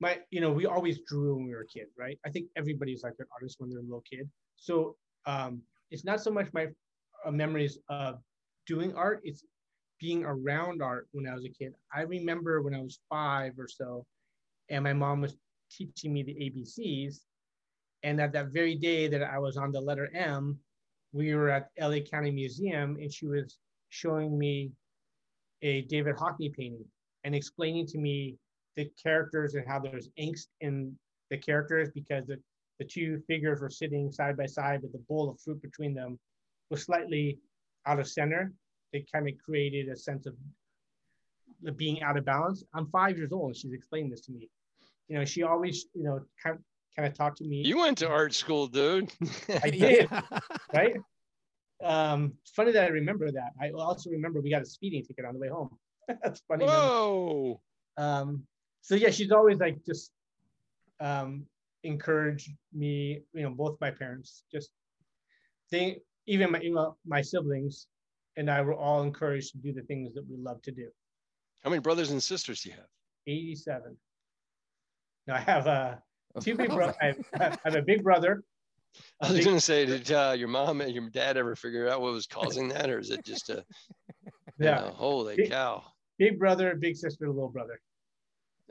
my, 0.00 0.20
you 0.30 0.40
know, 0.40 0.52
we 0.52 0.66
always 0.66 1.00
drew 1.06 1.36
when 1.36 1.46
we 1.46 1.54
were 1.54 1.64
kids, 1.64 1.92
right? 1.98 2.18
I 2.24 2.30
think 2.30 2.48
everybody's 2.56 3.02
like 3.02 3.14
an 3.18 3.26
artist 3.32 3.56
when 3.58 3.70
they're 3.70 3.80
a 3.80 3.82
little 3.82 4.02
kid. 4.10 4.28
So 4.56 4.96
um, 5.26 5.62
it's 5.90 6.04
not 6.04 6.20
so 6.20 6.30
much 6.30 6.52
my 6.52 6.68
uh, 7.24 7.30
memories 7.30 7.78
of 7.88 8.20
doing 8.66 8.94
art; 8.94 9.20
it's 9.24 9.44
being 10.00 10.24
around 10.24 10.82
art 10.82 11.08
when 11.12 11.26
I 11.28 11.34
was 11.34 11.44
a 11.44 11.50
kid. 11.50 11.74
I 11.92 12.02
remember 12.02 12.62
when 12.62 12.74
I 12.74 12.80
was 12.80 13.00
five 13.08 13.58
or 13.58 13.68
so, 13.68 14.06
and 14.70 14.84
my 14.84 14.92
mom 14.94 15.20
was 15.20 15.36
teaching 15.70 16.12
me 16.12 16.22
the 16.22 16.34
ABCs. 16.34 17.24
And 18.02 18.20
at 18.20 18.32
that 18.32 18.48
very 18.48 18.74
day 18.74 19.08
that 19.08 19.22
I 19.22 19.38
was 19.38 19.56
on 19.56 19.72
the 19.72 19.80
letter 19.80 20.08
M, 20.14 20.58
we 21.12 21.34
were 21.34 21.50
at 21.50 21.70
LA 21.80 22.00
County 22.00 22.30
Museum, 22.30 22.96
and 23.00 23.12
she 23.12 23.26
was 23.26 23.58
showing 23.88 24.38
me 24.38 24.70
a 25.62 25.82
David 25.82 26.16
Hockney 26.16 26.52
painting 26.52 26.84
and 27.24 27.34
explaining 27.34 27.86
to 27.86 27.98
me 27.98 28.36
the 28.76 28.90
characters 29.02 29.54
and 29.54 29.66
how 29.66 29.78
there's 29.80 30.08
angst 30.20 30.46
in 30.60 30.96
the 31.30 31.36
characters 31.36 31.90
because 31.94 32.26
the, 32.26 32.36
the 32.78 32.84
two 32.84 33.20
figures 33.26 33.60
were 33.60 33.70
sitting 33.70 34.12
side 34.12 34.36
by 34.36 34.46
side, 34.46 34.80
but 34.82 34.92
the 34.92 35.04
bowl 35.08 35.28
of 35.28 35.40
fruit 35.40 35.60
between 35.60 35.94
them 35.94 36.18
was 36.70 36.84
slightly 36.84 37.38
out 37.86 37.98
of 37.98 38.08
center. 38.08 38.52
They 38.92 39.04
kind 39.12 39.28
of 39.28 39.34
created 39.44 39.88
a 39.88 39.96
sense 39.96 40.26
of 40.26 40.34
being 41.76 42.02
out 42.02 42.16
of 42.16 42.24
balance. 42.24 42.62
I'm 42.74 42.86
five 42.86 43.16
years 43.16 43.32
old 43.32 43.48
and 43.48 43.56
she's 43.56 43.72
explaining 43.72 44.10
this 44.10 44.20
to 44.22 44.32
me. 44.32 44.48
You 45.08 45.18
know, 45.18 45.24
she 45.24 45.42
always, 45.42 45.86
you 45.94 46.04
know, 46.04 46.20
kind 46.42 46.56
of, 46.56 46.62
kind 46.98 47.10
of 47.10 47.16
talked 47.16 47.38
to 47.38 47.44
me 47.44 47.62
You 47.64 47.78
went 47.78 47.98
to 47.98 48.08
art 48.08 48.34
school, 48.34 48.66
dude. 48.66 49.12
I 49.62 49.70
did, 49.84 50.10
right? 50.74 50.96
Um, 51.82 52.34
funny 52.56 52.72
that 52.72 52.84
I 52.84 52.88
remember 52.88 53.30
that. 53.30 53.50
I 53.60 53.70
also 53.70 54.10
remember 54.10 54.40
we 54.40 54.50
got 54.50 54.62
a 54.62 54.66
speeding 54.66 55.04
ticket 55.04 55.24
on 55.24 55.34
the 55.34 55.38
way 55.38 55.48
home. 55.48 55.78
That's 56.22 56.42
funny. 56.48 56.66
Whoa. 56.66 57.60
Um, 57.96 58.42
so 58.80 58.96
yeah, 58.96 59.10
she's 59.10 59.30
always 59.30 59.58
like 59.58 59.78
just 59.86 60.10
um, 60.98 61.44
encouraged 61.84 62.50
me. 62.74 63.22
You 63.32 63.42
know, 63.44 63.50
both 63.50 63.76
my 63.80 63.92
parents 63.92 64.42
just 64.50 64.70
they 65.70 66.00
even 66.26 66.50
my 66.50 66.60
you 66.60 66.74
know, 66.74 66.96
my 67.06 67.22
siblings 67.22 67.86
and 68.36 68.50
I 68.50 68.60
were 68.62 68.74
all 68.74 69.02
encouraged 69.02 69.52
to 69.52 69.58
do 69.58 69.72
the 69.72 69.82
things 69.82 70.14
that 70.14 70.28
we 70.28 70.36
love 70.36 70.60
to 70.62 70.72
do. 70.72 70.88
How 71.62 71.70
many 71.70 71.80
brothers 71.80 72.10
and 72.10 72.20
sisters 72.20 72.62
do 72.62 72.70
you 72.70 72.74
have? 72.74 72.86
87. 73.28 73.96
Now 75.28 75.34
I 75.36 75.40
have 75.40 75.66
uh, 75.66 75.94
two 76.40 76.54
big 76.56 76.70
brothers. 76.70 76.96
I, 77.00 77.06
have- 77.06 77.18
I 77.40 77.58
have 77.64 77.74
a 77.76 77.82
big 77.82 78.02
brother. 78.02 78.42
I 79.20 79.28
was 79.28 79.36
big- 79.38 79.44
going 79.44 79.56
to 79.56 79.60
say, 79.60 79.84
did 79.86 80.10
uh, 80.12 80.34
your 80.36 80.48
mom 80.48 80.80
and 80.80 80.92
your 80.92 81.08
dad 81.10 81.36
ever 81.36 81.54
figure 81.56 81.88
out 81.88 82.00
what 82.00 82.12
was 82.12 82.26
causing 82.26 82.68
that, 82.70 82.88
or 82.90 82.98
is 82.98 83.10
it 83.10 83.24
just 83.24 83.50
a 83.50 83.64
you 84.58 84.66
yeah, 84.66 84.80
know, 84.80 84.92
holy 84.96 85.36
Big- 85.36 85.50
cow? 85.50 85.84
big 86.18 86.38
brother, 86.38 86.74
big 86.74 86.96
sister, 86.96 87.28
little 87.28 87.48
brother. 87.48 87.80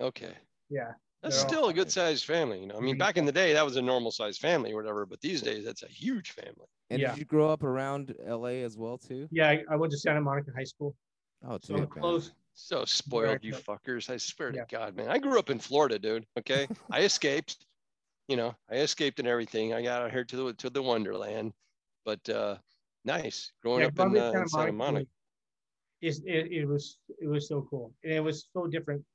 Okay, 0.01 0.33
Yeah. 0.69 0.91
that's 1.23 1.35
They're 1.37 1.43
all 1.45 1.49
still 1.49 1.69
a 1.69 1.73
good 1.73 1.89
sized 1.91 2.25
family. 2.25 2.59
You 2.59 2.67
know, 2.67 2.75
I 2.75 2.81
mean, 2.81 2.95
Mhm. 2.95 2.99
back 2.99 3.15
in 3.17 3.25
the 3.25 3.31
day, 3.31 3.53
that 3.53 3.63
was 3.63 3.77
a 3.77 3.81
normal 3.81 4.11
sized 4.11 4.41
family 4.41 4.73
or 4.73 4.75
whatever, 4.75 5.05
but 5.05 5.21
these 5.21 5.41
days, 5.41 5.63
that's 5.63 5.83
a 5.83 5.87
huge 5.87 6.31
family. 6.31 6.67
And 6.89 6.99
Yeah. 7.01 7.11
did 7.11 7.19
you 7.19 7.25
grow 7.25 7.49
up 7.49 7.63
around 7.63 8.13
LA 8.25 8.63
as 8.63 8.77
well 8.77 8.97
too? 8.97 9.27
Yeah, 9.31 9.49
I, 9.49 9.63
I 9.71 9.75
went 9.77 9.91
to 9.93 9.97
Santa 9.97 10.19
Monica 10.21 10.51
High 10.55 10.65
School. 10.65 10.93
Oh, 11.47 11.57
So 11.61 11.75
dude, 11.75 11.83
I'm 11.83 11.89
close. 11.89 12.31
So 12.59 12.85
spoiled, 12.85 13.43
you 13.43 13.53
fuckers. 13.53 14.09
I 14.09 14.17
swear 14.17 14.51
Yeah. 14.51 14.65
to 14.65 14.75
God, 14.75 14.95
man. 14.95 15.09
I 15.09 15.19
grew 15.19 15.37
up 15.37 15.51
in 15.51 15.59
Florida, 15.59 15.99
dude. 15.99 16.25
Okay. 16.39 16.67
I 16.91 17.01
escaped, 17.01 17.67
you 18.27 18.35
know, 18.35 18.55
I 18.67 18.77
escaped 18.77 19.19
and 19.19 19.27
everything. 19.27 19.75
I 19.75 19.83
got 19.83 20.01
out 20.01 20.11
here 20.11 20.23
to 20.25 20.35
the 20.35 20.53
to 20.53 20.71
the 20.71 20.81
Wonderland. 20.81 21.53
But 22.03 22.27
uh 22.27 22.57
nice 23.05 23.51
growing 23.61 23.81
Yeah, 23.81 23.85
up 23.87 23.91
in, 23.91 23.95
probably 23.95 24.19
uh, 24.21 24.31
in 24.31 24.47
Santa 24.47 24.71
Monica. 24.71 25.07
Is 26.01 26.23
it, 26.25 26.51
it 26.51 26.65
was 26.65 26.97
it 27.21 27.27
was 27.27 27.47
so 27.47 27.61
cool. 27.69 27.93
And 28.03 28.13
it 28.13 28.21
was 28.23 28.49
so 28.51 28.65
different, 28.65 29.05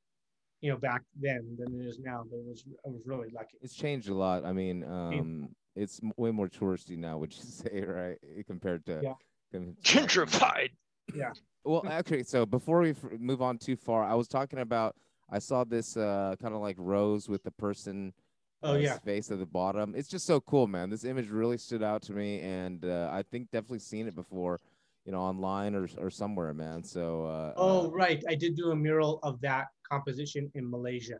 you 0.60 0.70
know, 0.70 0.78
back 0.78 1.02
then 1.20 1.56
than 1.58 1.80
it 1.80 1.84
is 1.84 1.98
now. 1.98 2.24
But 2.30 2.36
it 2.36 2.46
was 2.46 2.64
I 2.86 2.90
was 2.90 3.06
really 3.06 3.30
lucky. 3.30 3.58
It's 3.60 3.74
changed 3.74 4.08
a 4.08 4.14
lot. 4.14 4.44
I 4.44 4.52
mean, 4.52 4.84
um, 4.84 5.48
it's 5.74 6.00
way 6.16 6.30
more 6.30 6.48
touristy 6.48 6.96
now. 6.96 7.18
Would 7.18 7.34
you 7.34 7.42
say, 7.42 7.80
right, 7.82 8.18
compared 8.46 8.86
to? 8.86 9.00
Yeah. 9.02 9.14
com- 9.52 9.76
to 9.82 10.16
back 11.64 11.82
in 11.82 11.88
the 11.88 11.88
day. 11.88 11.88
Gentrified. 11.88 11.90
Well, 11.90 11.98
okay. 12.00 12.22
So 12.22 12.46
before 12.46 12.80
we 12.80 12.90
f- 12.90 13.04
move 13.18 13.42
on 13.42 13.58
too 13.58 13.76
far, 13.76 14.04
I 14.04 14.14
was 14.14 14.28
talking 14.28 14.58
about. 14.60 14.96
I 15.30 15.38
saw 15.38 15.64
this 15.64 15.96
uh, 15.96 16.34
kind 16.42 16.54
of 16.54 16.60
like 16.60 16.76
rose 16.78 17.28
with 17.28 17.42
the 17.42 17.50
person. 17.52 18.12
Oh 18.64 18.74
uh, 18.74 18.76
yeah. 18.76 18.98
face 18.98 19.30
at 19.32 19.40
the 19.40 19.46
bottom. 19.46 19.94
It's 19.96 20.08
just 20.08 20.24
so 20.24 20.40
cool, 20.40 20.68
man. 20.68 20.88
This 20.88 21.04
image 21.04 21.30
really 21.30 21.58
stood 21.58 21.82
out 21.82 22.00
to 22.02 22.12
me, 22.12 22.40
and 22.40 22.84
uh, 22.84 23.08
I 23.10 23.22
think 23.22 23.50
definitely 23.50 23.80
seen 23.80 24.06
it 24.06 24.14
before, 24.14 24.60
you 25.04 25.10
know, 25.10 25.18
online 25.18 25.74
or 25.74 25.88
or 25.98 26.10
somewhere, 26.10 26.54
man. 26.54 26.84
So. 26.84 27.26
Uh, 27.26 27.54
Oh 27.56 27.86
uh, 27.86 27.90
right. 27.90 28.22
I 28.28 28.36
did 28.36 28.56
do 28.56 28.70
a 28.70 28.76
mural 28.76 29.18
of 29.24 29.40
that 29.40 29.66
composition 29.90 30.48
in 30.54 30.70
Malaysia, 30.70 31.18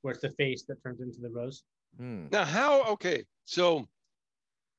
where 0.00 0.12
it's 0.12 0.22
the 0.22 0.30
face 0.30 0.64
that 0.68 0.82
turns 0.82 1.00
into 1.00 1.20
the 1.20 1.30
rose. 1.30 1.62
hmm. 1.96 2.26
Now 2.32 2.44
how 2.44 2.82
okay, 2.94 3.24
so 3.44 3.86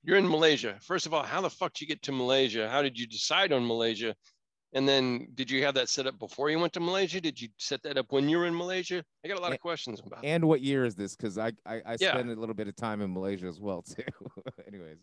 you're 0.04 0.18
in 0.18 0.28
Malaysia. 0.28 0.76
First 0.82 1.06
of 1.06 1.14
all, 1.14 1.24
how 1.24 1.40
the 1.40 1.50
fuck 1.50 1.74
did 1.74 1.82
you 1.82 1.88
get 1.88 2.02
to 2.04 2.12
Malaysia? 2.12 2.70
How 2.70 2.82
did 2.82 3.00
you 3.00 3.08
decide 3.08 3.54
on 3.54 3.66
Malaysia? 3.66 4.14
And 4.76 4.88
then 4.90 5.28
did 5.36 5.52
you 5.52 5.64
have 5.64 5.76
that 5.76 5.88
set 5.90 6.08
up 6.08 6.18
before 6.18 6.50
you 6.50 6.58
went 6.60 6.74
to 6.74 6.80
Malaysia? 6.80 7.22
Did 7.22 7.40
you 7.40 7.48
set 7.58 7.84
that 7.84 7.98
up 7.98 8.12
when 8.12 8.28
you 8.28 8.38
were 8.40 8.48
in 8.48 8.56
Malaysia? 8.58 9.04
I 9.24 9.28
got 9.28 9.38
a 9.38 9.42
lot 9.42 9.50
Yeah. 9.50 9.56
of 9.56 9.62
questions 9.62 10.02
about. 10.06 10.26
And 10.26 10.44
what 10.48 10.62
year 10.62 10.84
is 10.84 10.96
this? 10.96 11.16
Because 11.16 11.38
I 11.38 11.52
I, 11.66 11.76
I 11.86 11.98
Yeah. 12.00 12.14
spent 12.14 12.30
a 12.30 12.34
little 12.36 12.56
bit 12.56 12.68
of 12.68 12.76
time 12.76 13.02
in 13.02 13.14
Malaysia 13.14 13.46
as 13.46 13.60
well 13.62 13.82
too. 13.96 14.04
Anyways. 14.68 14.98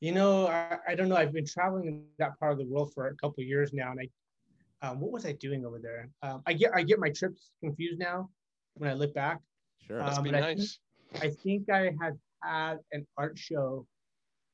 You 0.00 0.12
know, 0.12 0.46
I, 0.46 0.78
I 0.88 0.94
don't 0.94 1.08
know. 1.08 1.16
I've 1.16 1.32
been 1.32 1.46
traveling 1.46 1.86
in 1.86 2.04
that 2.18 2.38
part 2.38 2.52
of 2.52 2.58
the 2.58 2.64
world 2.66 2.92
for 2.94 3.06
a 3.08 3.14
couple 3.16 3.40
of 3.42 3.46
years 3.48 3.72
now, 3.72 3.90
and 3.92 4.00
I, 4.00 4.86
um, 4.88 5.00
what 5.00 5.10
was 5.10 5.26
I 5.26 5.32
doing 5.32 5.64
over 5.64 5.78
there? 5.80 6.08
Um, 6.22 6.42
I 6.46 6.52
get 6.52 6.70
I 6.74 6.82
get 6.82 6.98
my 7.00 7.10
trips 7.10 7.50
confused 7.62 7.98
now 7.98 8.30
when 8.74 8.88
I 8.90 8.94
look 8.94 9.12
back. 9.14 9.38
Sure. 9.86 9.98
Must 10.00 10.18
Um, 10.18 10.24
be 10.24 10.30
but 10.30 10.42
I 10.42 10.46
think- 10.54 10.58
nice. 10.60 10.78
I 11.22 11.30
think 11.30 11.70
I 11.70 11.90
had 12.00 12.18
had 12.42 12.78
an 12.92 13.06
art 13.16 13.38
show 13.38 13.86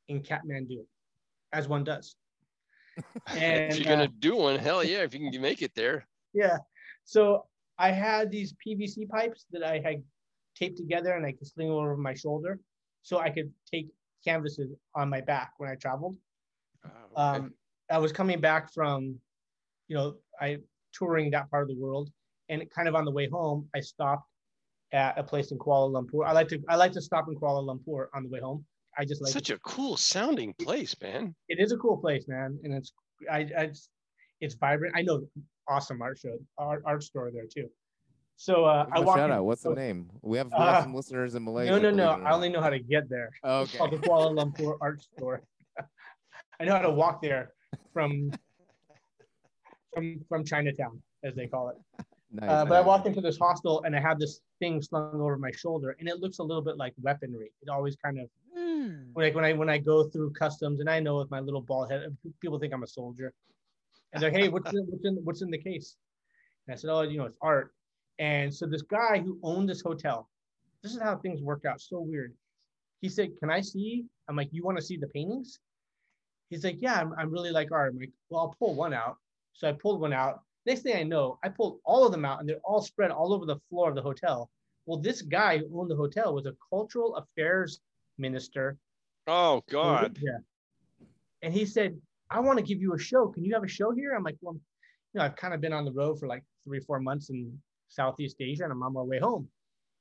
in 0.09 0.22
Kathmandu, 0.22 0.87
as 1.52 1.66
one 1.68 1.83
does. 1.85 2.16
And 3.28 3.72
if 3.72 3.78
you're 3.78 3.88
gonna 3.88 4.04
uh, 4.04 4.18
do 4.18 4.37
one, 4.37 4.59
hell 4.59 4.85
yeah, 4.85 5.02
if 5.02 5.14
you 5.14 5.30
can 5.30 5.40
make 5.40 5.62
it 5.62 5.74
there. 5.74 6.07
yeah, 6.33 6.59
so 7.04 7.46
I 7.78 7.90
had 7.90 8.30
these 8.30 8.54
PVC 8.64 9.09
pipes 9.09 9.46
that 9.52 9.62
I 9.62 9.80
had 9.80 10.02
taped 10.57 10.76
together, 10.76 11.12
and 11.12 11.26
I 11.26 11.33
could 11.33 11.46
sling 11.46 11.70
over 11.70 11.96
my 11.96 12.14
shoulder, 12.14 12.61
so 13.02 13.18
I 13.18 13.30
could 13.30 13.52
take 13.70 13.88
canvases 14.24 14.70
on 14.94 15.09
my 15.09 15.20
back 15.20 15.52
when 15.59 15.70
I 15.70 15.74
traveled. 15.74 16.16
Oh, 16.85 16.88
okay. 16.88 17.38
um, 17.38 17.54
I 17.90 17.98
was 17.98 18.12
coming 18.12 18.40
back 18.40 18.72
from, 18.72 19.16
you 19.88 19.96
know, 19.96 20.14
I 20.40 20.59
touring 20.92 21.30
that 21.33 21.50
part 21.50 21.62
of 21.62 21.68
the 21.68 21.80
world, 21.80 22.11
and 22.48 22.62
kind 22.70 22.88
of 22.88 22.94
on 22.94 23.04
the 23.04 23.11
way 23.11 23.28
home, 23.28 23.68
I 23.74 23.80
stopped 23.80 24.28
at 24.92 25.18
a 25.18 25.24
place 25.24 25.50
in 25.50 25.59
Kuala 25.59 25.90
Lumpur. 25.90 26.26
I 26.26 26.33
like 26.33 26.48
to 26.48 26.62
I 26.68 26.76
like 26.76 26.92
to 26.92 27.02
stop 27.02 27.28
in 27.28 27.35
Kuala 27.35 27.64
Lumpur 27.64 28.07
on 28.14 28.22
the 28.22 28.28
way 28.28 28.40
home. 28.40 28.64
I 28.98 29.04
just 29.04 29.22
like 29.22 29.33
Such 29.33 29.50
a 29.50 29.59
cool 29.61 29.96
sounding 29.96 30.54
place, 30.54 30.94
man. 31.02 31.35
it 31.48 31.59
is 31.59 31.72
a 31.72 31.76
cool 31.76 31.96
place, 31.96 32.26
man, 32.28 32.59
and 32.62 32.72
it's 32.72 32.92
I, 33.30 33.38
I 33.57 33.62
it's, 33.64 33.88
it's 34.40 34.55
vibrant. 34.55 34.95
I 34.97 35.03
know 35.03 35.26
awesome 35.68 36.01
art 36.03 36.18
show 36.18 36.36
art, 36.59 36.82
art 36.86 37.03
store 37.03 37.30
there 37.32 37.47
too. 37.53 37.68
So 38.36 38.64
uh, 38.64 38.86
I 38.90 38.97
Give 38.97 38.97
'em 38.99 39.05
walked 39.07 39.18
shout 39.18 39.30
in- 39.30 39.36
out. 39.36 39.45
What's 39.45 39.62
the 39.62 39.74
name? 39.74 40.11
We 40.22 40.38
have, 40.38 40.49
we 40.49 40.53
Uh, 40.57 40.82
some 40.82 40.95
listeners 40.95 41.34
in 41.34 41.45
Malaysia. 41.45 41.70
No, 41.70 41.78
no, 41.78 41.90
no. 41.90 41.97
believe 41.97 42.01
it 42.01 42.03
or 42.05 42.26
I 42.26 42.30
not. 42.30 42.32
only 42.34 42.49
know 42.51 42.61
how 42.61 42.70
to 42.70 42.78
get 42.80 43.09
there. 43.09 43.30
It's 43.32 43.45
Okay. 43.70 43.78
called 43.78 43.92
the 43.92 43.99
Kuala 43.99 44.34
Lumpur 44.34 44.76
Art 44.80 45.01
Store. 45.03 45.42
I 46.61 46.64
know 46.64 46.72
how 46.76 46.82
to 46.82 46.90
walk 46.90 47.22
there 47.22 47.53
from 47.92 48.30
from 49.92 50.24
from 50.28 50.45
Chinatown, 50.45 51.01
as 51.22 51.34
they 51.34 51.47
call 51.47 51.68
it. 51.70 51.76
Nice, 52.32 52.51
Uh, 52.51 52.64
but 52.64 52.74
I 52.74 52.78
nice. 52.80 52.86
walked 52.86 53.07
into 53.07 53.20
this 53.20 53.38
hostel 53.38 53.82
and 53.84 53.95
I 53.95 54.01
had 54.01 54.18
this 54.18 54.40
thing 54.59 54.82
slung 54.82 55.20
over 55.20 55.36
my 55.38 55.53
shoulder, 55.53 55.95
and 56.01 56.09
it 56.09 56.18
looks 56.18 56.38
a 56.38 56.42
little 56.42 56.62
bit 56.62 56.76
like 56.76 56.92
weaponry. 57.01 57.53
It 57.62 57.68
always 57.68 57.95
kind 57.97 58.18
of 58.18 58.28
Hmm. 58.75 59.12
like 59.14 59.35
when 59.35 59.45
I 59.45 59.53
when 59.53 59.70
I 59.70 59.79
go 59.79 60.05
through 60.05 60.33
customs, 60.33 60.81
and 60.81 60.91
I 60.91 60.99
know 61.01 61.18
with 61.18 61.31
my 61.31 61.41
little 61.41 61.61
bald 61.61 61.91
head, 61.91 62.16
people 62.41 62.59
think 62.59 62.72
I'm 62.72 62.83
a 62.83 62.87
soldier, 62.87 63.33
and 64.12 64.22
they're 64.22 64.31
like, 64.31 64.41
hey, 64.41 64.49
what's 64.49 64.72
in, 64.72 64.85
what's 64.89 65.05
in 65.05 65.14
what's 65.25 65.43
in 65.43 65.51
the 65.51 65.59
case? 65.59 65.97
And 66.66 66.75
I 66.75 66.77
said, 66.77 66.91
oh, 66.91 67.03
you 67.03 67.18
know, 67.18 67.27
it's 67.27 67.39
art. 67.41 67.72
And 68.18 68.53
so 68.53 68.66
this 68.66 68.83
guy 68.83 69.18
who 69.18 69.39
owned 69.43 69.68
this 69.68 69.83
hotel 69.83 70.29
this 70.85 70.95
is 70.95 71.01
how 71.01 71.16
things 71.16 71.41
work 71.41 71.64
out. 71.64 71.81
So 71.81 71.99
weird. 71.99 72.35
He 73.01 73.09
said, 73.09 73.31
Can 73.41 73.51
I 73.51 73.62
see? 73.62 74.05
I'm 74.29 74.37
like, 74.37 74.51
You 74.53 74.62
want 74.62 74.77
to 74.77 74.85
see 74.85 74.99
the 74.99 75.09
paintings? 75.09 75.59
He's 76.51 76.62
like, 76.62 76.77
Yeah, 76.79 77.01
I'm, 77.01 77.14
I'm 77.18 77.33
really 77.33 77.51
like 77.51 77.72
art. 77.72 77.95
I'm 77.95 77.99
like, 77.99 78.12
Well, 78.29 78.43
I'll 78.43 78.57
pull 78.59 78.75
one 78.75 78.93
out. 78.93 79.16
So 79.55 79.66
I 79.66 79.72
pulled 79.72 80.01
one 80.01 80.12
out. 80.12 80.43
Next 80.66 80.83
thing 80.83 80.97
I 80.97 81.03
know, 81.03 81.39
I 81.43 81.49
pulled 81.49 81.81
all 81.85 82.05
of 82.05 82.12
them 82.12 82.27
out 82.27 82.41
and 82.41 82.49
they're 82.49 82.61
all 82.64 82.83
spread 82.83 83.11
all 83.11 83.33
over 83.33 83.47
the 83.47 83.59
floor 83.70 83.89
of 83.89 83.95
the 83.95 84.03
hotel. 84.03 84.51
Well, 84.85 84.99
this 84.99 85.22
guy 85.22 85.59
who 85.59 85.81
owned 85.81 85.91
the 85.91 85.97
hotel 85.97 86.35
was 86.35 86.45
a 86.45 86.55
cultural 86.70 87.16
affairs 87.16 87.81
minister. 88.19 88.77
Oh 89.27 89.62
God. 89.71 90.19
Yeah. 90.21 90.39
And 91.43 91.53
he 91.53 91.67
said, 91.67 91.97
I 92.31 92.41
want 92.41 92.59
to 92.59 92.65
give 92.65 92.81
you 92.81 92.95
a 92.95 92.99
show. 92.99 93.29
Can 93.29 93.45
you 93.45 93.55
have 93.55 93.65
a 93.65 93.69
show 93.69 93.93
here? 93.93 94.15
I'm 94.15 94.23
like, 94.23 94.37
Well, 94.41 94.55
you 94.55 95.19
know, 95.19 95.25
I've 95.25 95.37
kind 95.37 95.55
of 95.55 95.61
been 95.61 95.73
on 95.73 95.85
the 95.85 95.93
road 95.93 96.19
for 96.19 96.27
like 96.27 96.43
three, 96.65 96.81
four 96.81 97.01
months 97.01 97.31
in 97.31 97.57
Southeast 97.89 98.37
Asia 98.41 98.65
and 98.65 98.73
I'm 98.73 98.83
on 98.83 98.93
my 98.93 99.03
way 99.03 99.19
home. 99.19 99.49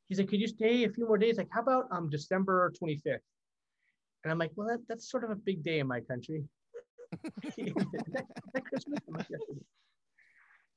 He 0.10 0.16
said, 0.16 0.28
Could 0.28 0.40
you 0.40 0.48
stay 0.48 0.84
a 0.84 0.90
few 0.90 1.08
more 1.08 1.18
days? 1.18 1.38
Like, 1.38 1.50
how 1.52 1.62
about 1.62 1.86
um 1.92 2.10
December 2.10 2.72
25th? 2.82 3.20
And 4.24 4.32
I'm 4.32 4.38
like, 4.38 4.52
Well, 4.56 4.68
that, 4.68 4.80
that's 4.88 5.10
sort 5.10 5.24
of 5.24 5.32
a 5.32 5.36
big 5.36 5.64
day 5.64 5.80
in 5.80 5.88
my 5.88 6.02
country. 6.02 6.44
That 8.54 8.66
Christmas? 8.66 9.00
Like, 9.08 9.28
"Yes. 9.30 9.42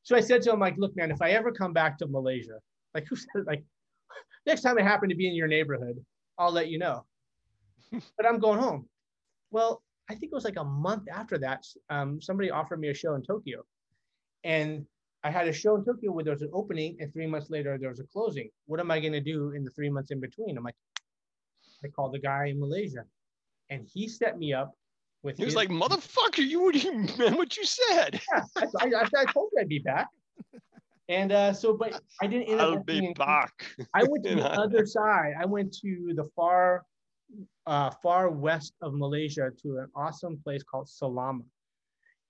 So 0.03 0.15
I 0.17 0.21
said 0.21 0.43
to 0.43 0.53
him, 0.53 0.61
like, 0.61 0.77
look, 0.79 0.95
man, 0.97 1.11
if 1.11 1.21
I 1.21 1.31
ever 1.31 1.51
come 1.51 1.73
back 1.73 1.99
to 1.99 2.07
Malaysia, 2.07 2.61
like 2.95 3.07
who 3.09 3.17
said 3.17 3.45
like 3.47 3.65
next 4.47 4.63
time 4.63 4.79
I 4.79 4.83
happen 4.83 5.09
to 5.09 5.17
be 5.17 5.29
in 5.29 5.35
your 5.35 5.49
neighborhood, 5.49 5.97
I'll 6.39 6.53
let 6.53 6.69
you 6.69 6.79
know. 6.79 7.05
but 8.17 8.27
I'm 8.27 8.39
going 8.39 8.59
home. 8.59 8.89
Well, 9.51 9.83
I 10.09 10.15
think 10.15 10.33
it 10.33 10.35
was 10.35 10.45
like 10.45 10.59
a 10.59 10.65
month 10.65 11.05
after 11.13 11.39
that, 11.39 11.65
um, 11.91 12.21
somebody 12.21 12.51
offered 12.51 12.81
me 12.81 12.89
a 12.89 12.95
show 12.95 13.15
in 13.15 13.23
Tokyo. 13.23 13.63
And 14.45 14.87
I 15.25 15.31
had 15.31 15.49
a 15.49 15.53
show 15.53 15.75
in 15.77 15.85
Tokyo 15.85 16.13
where 16.13 16.25
there 16.25 16.33
was 16.35 16.43
an 16.43 16.51
opening, 16.53 16.97
and 17.01 17.13
three 17.13 17.27
months 17.27 17.51
later 17.51 17.77
there 17.79 17.89
was 17.89 18.01
a 18.01 18.05
closing. 18.05 18.49
What 18.67 18.79
am 18.79 18.91
I 18.91 19.01
going 19.01 19.13
to 19.13 19.21
do 19.21 19.51
in 19.51 19.65
the 19.65 19.71
three 19.71 19.91
months 19.91 20.11
in 20.11 20.21
between? 20.21 20.57
I'm 20.57 20.63
like, 20.63 20.77
I 21.85 21.89
called 21.89 22.15
the 22.15 22.21
guy 22.21 22.47
in 22.47 22.61
Malaysia, 22.61 23.05
and 23.71 23.87
he 23.93 24.09
set 24.09 24.39
me 24.39 24.53
up 24.53 24.73
with. 25.23 25.37
He 25.37 25.45
was 25.45 25.55
his- 25.55 25.57
like, 25.57 25.69
motherfucker, 25.69 26.47
you 26.47 26.63
would 26.63 26.83
you 26.83 26.93
meant 27.19 27.37
what 27.37 27.57
you 27.57 27.65
said. 27.65 28.21
yeah, 28.33 28.45
I, 28.57 28.87
I, 28.87 29.07
I 29.17 29.25
told 29.33 29.51
you 29.53 29.61
I'd 29.61 29.69
be 29.69 29.81
back. 29.81 30.09
And 31.09 31.31
uh, 31.31 31.53
so, 31.53 31.77
but 31.77 32.01
I 32.21 32.27
didn't 32.27 32.49
end 32.49 32.61
up 32.61 32.69
I'll 32.69 32.83
be 32.83 33.13
back. 33.17 33.53
I 33.95 34.05
went 34.05 34.25
to 34.27 34.35
the 34.35 34.51
other 34.53 34.87
side. 34.87 35.35
I 35.41 35.45
went 35.45 35.73
to 35.83 36.13
the 36.15 36.29
far, 36.35 36.83
uh, 37.67 37.91
far 38.03 38.31
west 38.31 38.75
of 38.83 38.95
Malaysia 38.95 39.51
to 39.63 39.79
an 39.79 39.89
awesome 39.95 40.39
place 40.43 40.63
called 40.63 40.89
Salama, 40.89 41.43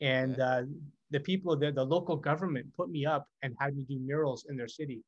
and 0.01 0.41
uh, 0.41 0.63
the 1.11 1.21
people 1.21 1.57
there, 1.57 1.73
the 1.73 1.85
local 1.85 2.17
government 2.17 2.67
put 2.77 2.91
me 2.91 3.07
up 3.07 3.29
and 3.43 3.55
had 3.61 3.77
me 3.77 3.85
do 3.89 3.99
murals 3.99 4.47
in 4.49 4.57
their 4.57 4.69
city. 4.69 5.03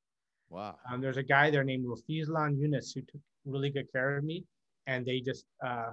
Wow. 0.51 0.77
Um, 0.91 1.01
there's 1.01 1.17
a 1.17 1.23
guy 1.23 1.51
there 1.51 1.65
named 1.65 1.87
Rafizlan 1.87 2.59
Yunus 2.59 2.93
who 2.93 3.03
took 3.03 3.21
really 3.45 3.71
good 3.71 3.91
care 3.93 4.17
of 4.17 4.25
me, 4.25 4.45
and 4.87 5.05
they 5.05 5.21
just 5.21 5.45
uh, 5.65 5.93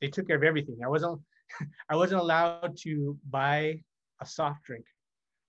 they 0.00 0.08
took 0.08 0.26
care 0.26 0.36
of 0.36 0.44
everything. 0.44 0.78
I 0.84 0.88
wasn't 0.88 1.20
I 1.88 1.96
wasn't 1.96 2.20
allowed 2.20 2.76
to 2.78 3.16
buy 3.30 3.80
a 4.20 4.26
soft 4.26 4.64
drink. 4.64 4.84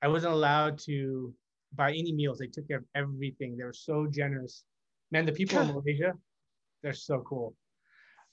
I 0.01 0.07
wasn't 0.07 0.34
allowed 0.34 0.78
to 0.80 1.34
buy 1.76 1.91
any 1.91 2.11
meals. 2.11 2.39
They 2.39 2.47
took 2.47 2.68
care 2.68 2.78
of 2.78 2.86
everything. 2.95 3.57
They 3.57 3.64
were 3.64 3.74
so 3.74 4.07
generous. 4.07 4.66
Man, 5.11 5.26
the 5.26 5.32
people 5.32 5.59
in 5.59 5.68
Malaysia, 5.74 6.14
they're 6.82 6.93
so 6.93 7.22
cool. 7.22 7.55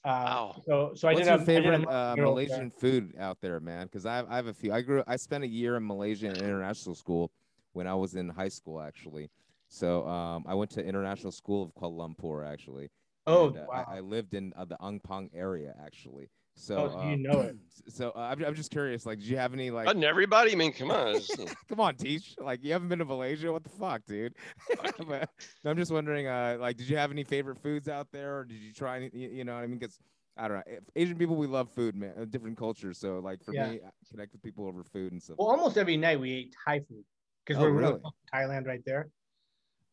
Uh, 0.05 0.09
Wow. 0.09 0.63
So 0.65 0.93
so 0.95 1.09
I 1.09 1.15
What's 1.15 1.27
did 1.27 1.31
your 1.31 1.39
a, 1.39 1.43
I 1.43 1.45
did 1.45 1.45
a 1.45 1.47
favorite 1.47 1.79
mural 1.81 1.93
uh, 1.93 2.15
there. 2.15 2.25
Malaysian 2.25 2.71
food 2.71 3.15
out 3.19 3.39
there, 3.41 3.61
man? 3.61 3.87
Because 3.87 4.07
I 4.07 4.17
have, 4.17 4.27
I 4.31 4.37
have 4.37 4.47
a 4.47 4.55
few. 4.55 4.73
I 4.73 4.81
grew. 4.81 5.03
I 5.07 5.17
spent 5.17 5.45
a 5.45 5.49
year 5.49 5.77
in 5.77 5.87
Malaysia 5.87 6.27
in 6.27 6.37
international 6.37 6.95
school 6.95 7.31
when 7.73 7.87
I 7.87 7.95
was 7.95 8.15
in 8.15 8.29
high 8.29 8.49
school, 8.49 8.81
actually. 8.81 9.31
So 9.69 10.07
um, 10.09 10.45
I 10.49 10.55
went 10.55 10.71
to 10.73 10.85
international 10.85 11.33
school 11.33 11.63
of 11.63 11.75
Kuala 11.75 12.09
Lumpur, 12.17 12.47
actually. 12.47 12.91
Oh 13.27 13.49
and, 13.49 13.59
uh, 13.59 13.67
wow. 13.69 13.85
I, 13.89 13.99
I 13.99 14.01
lived 14.01 14.35
in 14.35 14.53
uh, 14.57 14.65
the 14.65 14.77
Ampang 14.81 15.31
area, 15.35 15.75
actually. 15.85 16.31
So, 16.57 16.77
Oh, 16.77 16.89
so 16.89 17.01
you 17.03 17.13
um, 17.13 17.23
know 17.23 17.41
it. 17.43 17.57
So 17.89 18.13
uh, 18.15 18.21
I'm, 18.21 18.45
I'm 18.45 18.55
just 18.55 18.71
curious. 18.71 19.05
Like, 19.05 19.19
did 19.19 19.27
you 19.27 19.39
have 19.39 19.53
any 19.53 19.71
like? 19.71 19.87
Doesn't 19.87 20.05
everybody? 20.05 20.53
I 20.53 20.55
mean, 20.55 20.73
come 20.73 20.91
on. 20.93 21.19
Come 21.69 21.81
on, 21.81 21.97
Teach. 21.97 22.37
Like, 22.39 22.63
you 22.63 22.73
haven't 22.73 22.89
been 22.89 23.01
to 23.01 23.05
Malaysia? 23.05 23.51
What 23.51 23.65
the 23.65 23.71
fuck, 23.71 24.05
dude? 24.07 24.35
but 25.09 25.29
no, 25.65 25.71
I'm 25.71 25.77
just 25.77 25.91
wondering. 25.91 26.27
Uh, 26.29 26.59
like, 26.61 26.77
did 26.77 26.89
you 26.89 26.97
have 26.97 27.11
any 27.11 27.25
favorite 27.25 27.59
foods 27.59 27.89
out 27.89 28.07
there, 28.13 28.39
or 28.39 28.45
did 28.45 28.59
you 28.59 28.73
try 28.73 28.97
any? 28.99 29.11
You, 29.13 29.29
you 29.31 29.45
know 29.45 29.55
what 29.55 29.65
I 29.65 29.67
mean? 29.67 29.79
Because 29.79 29.99
I 30.37 30.47
don't 30.47 30.59
know. 30.59 30.63
Asian 30.95 31.17
people, 31.17 31.35
we 31.37 31.47
love 31.49 31.71
food, 31.71 31.97
man. 31.97 32.13
uh, 32.21 32.27
Different 32.27 32.57
cultures. 32.59 32.99
So, 32.99 33.19
like, 33.19 33.43
for 33.43 33.53
Yeah. 33.53 33.67
me, 33.69 33.81
I 33.85 33.91
connect 34.11 34.33
with 34.33 34.43
people 34.43 34.67
over 34.67 34.85
food 34.85 35.11
and 35.13 35.21
stuff. 35.23 35.37
Well, 35.39 35.49
almost 35.49 35.77
every 35.79 35.97
night 35.97 36.21
we 36.21 36.33
ate 36.33 36.55
Thai 36.65 36.81
food 36.81 37.03
because 37.45 37.61
Oh, 37.61 37.65
we're 37.65 37.73
really 37.73 37.93
really? 37.95 38.03
Thailand 38.33 38.67
right 38.67 38.83
there. 38.85 39.09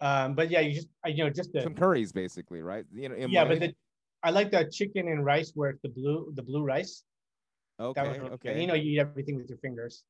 Um, 0.01 0.36
but 0.36 0.51
yeah, 0.51 0.60
you 0.60 0.76
just 0.76 0.89
you 1.05 1.24
know 1.24 1.30
just 1.32 1.53
the 1.53 1.62
Some 1.64 1.74
curries, 1.74 2.12
basically, 2.12 2.62
right? 2.62 2.86
You 2.93 3.10
know. 3.10 3.16
yeah, 3.16 3.45
but 3.45 3.60
the 3.60 3.74
I 4.24 4.32
like 4.32 4.51
the 4.51 4.70
chicken 4.72 5.07
and 5.07 5.24
rice 5.24 5.51
where 5.55 5.70
it's 5.72 5.82
the 5.82 5.89
blue 5.89 6.32
the 6.36 6.41
blue 6.43 6.63
rice. 6.63 7.03
That 7.78 7.86
okay, 7.86 8.01
really 8.07 8.30
okay. 8.32 8.51
And, 8.53 8.61
you 8.61 8.68
know, 8.68 8.74
you 8.74 8.91
eat 8.93 8.99
everything 8.99 9.38
with 9.38 9.49
your 9.49 9.59
fingers. 9.59 10.03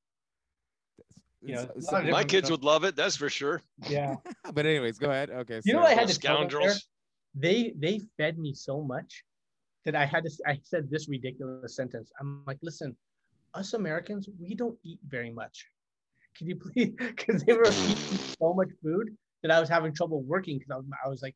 you 1.42 1.56
know, 1.56 1.66
So- 1.66 1.74
a 1.76 1.82
so- 1.82 1.92
lot 1.92 2.06
of 2.06 2.12
My 2.12 2.24
kids 2.24 2.48
stuff. 2.48 2.60
would 2.60 2.66
love 2.66 2.84
it. 2.84 2.96
That's 2.96 3.16
for 3.16 3.30
sure. 3.30 3.62
Yeah. 3.90 4.16
but 4.54 4.66
anyways, 4.66 4.98
go 4.98 5.10
ahead. 5.12 5.30
Okay. 5.30 5.62
You 5.66 5.74
know 5.74 5.82
what 5.82 5.90
I 5.90 5.94
had 5.94 6.08
to 6.08 6.20
tell 6.20 6.40
them 6.40 6.48
there? 6.50 6.50
Scoundrels. 6.50 6.88
They 7.36 7.74
they 7.78 8.02
fed 8.18 8.40
me 8.40 8.54
so 8.54 8.82
much 8.82 9.24
that 9.86 9.96
I 9.96 10.06
had 10.06 10.24
to 10.26 10.32
I 10.46 10.60
said 10.64 10.90
this 10.90 11.08
ridiculous 11.10 11.76
sentence. 11.76 12.12
I'm 12.20 12.44
like, 12.48 12.58
listen, 12.64 12.96
us 13.54 13.74
Americans, 13.74 14.28
we 14.40 14.56
don't 14.56 14.78
eat 14.84 15.00
very 15.08 15.32
much. 15.32 15.66
Can 16.36 16.48
you 16.48 16.56
please? 16.56 16.94
Because 16.98 17.44
they 17.44 17.54
were 17.54 17.68
eating 17.68 18.18
so 18.42 18.54
much 18.54 18.70
food 18.82 19.16
that 19.44 19.52
I 19.52 19.60
was 19.60 19.70
having 19.70 19.94
trouble 19.94 20.22
working 20.24 20.58
because 20.58 20.72
I 20.72 20.78
was, 20.78 20.86
I 21.06 21.10
was 21.10 21.22
like, 21.22 21.36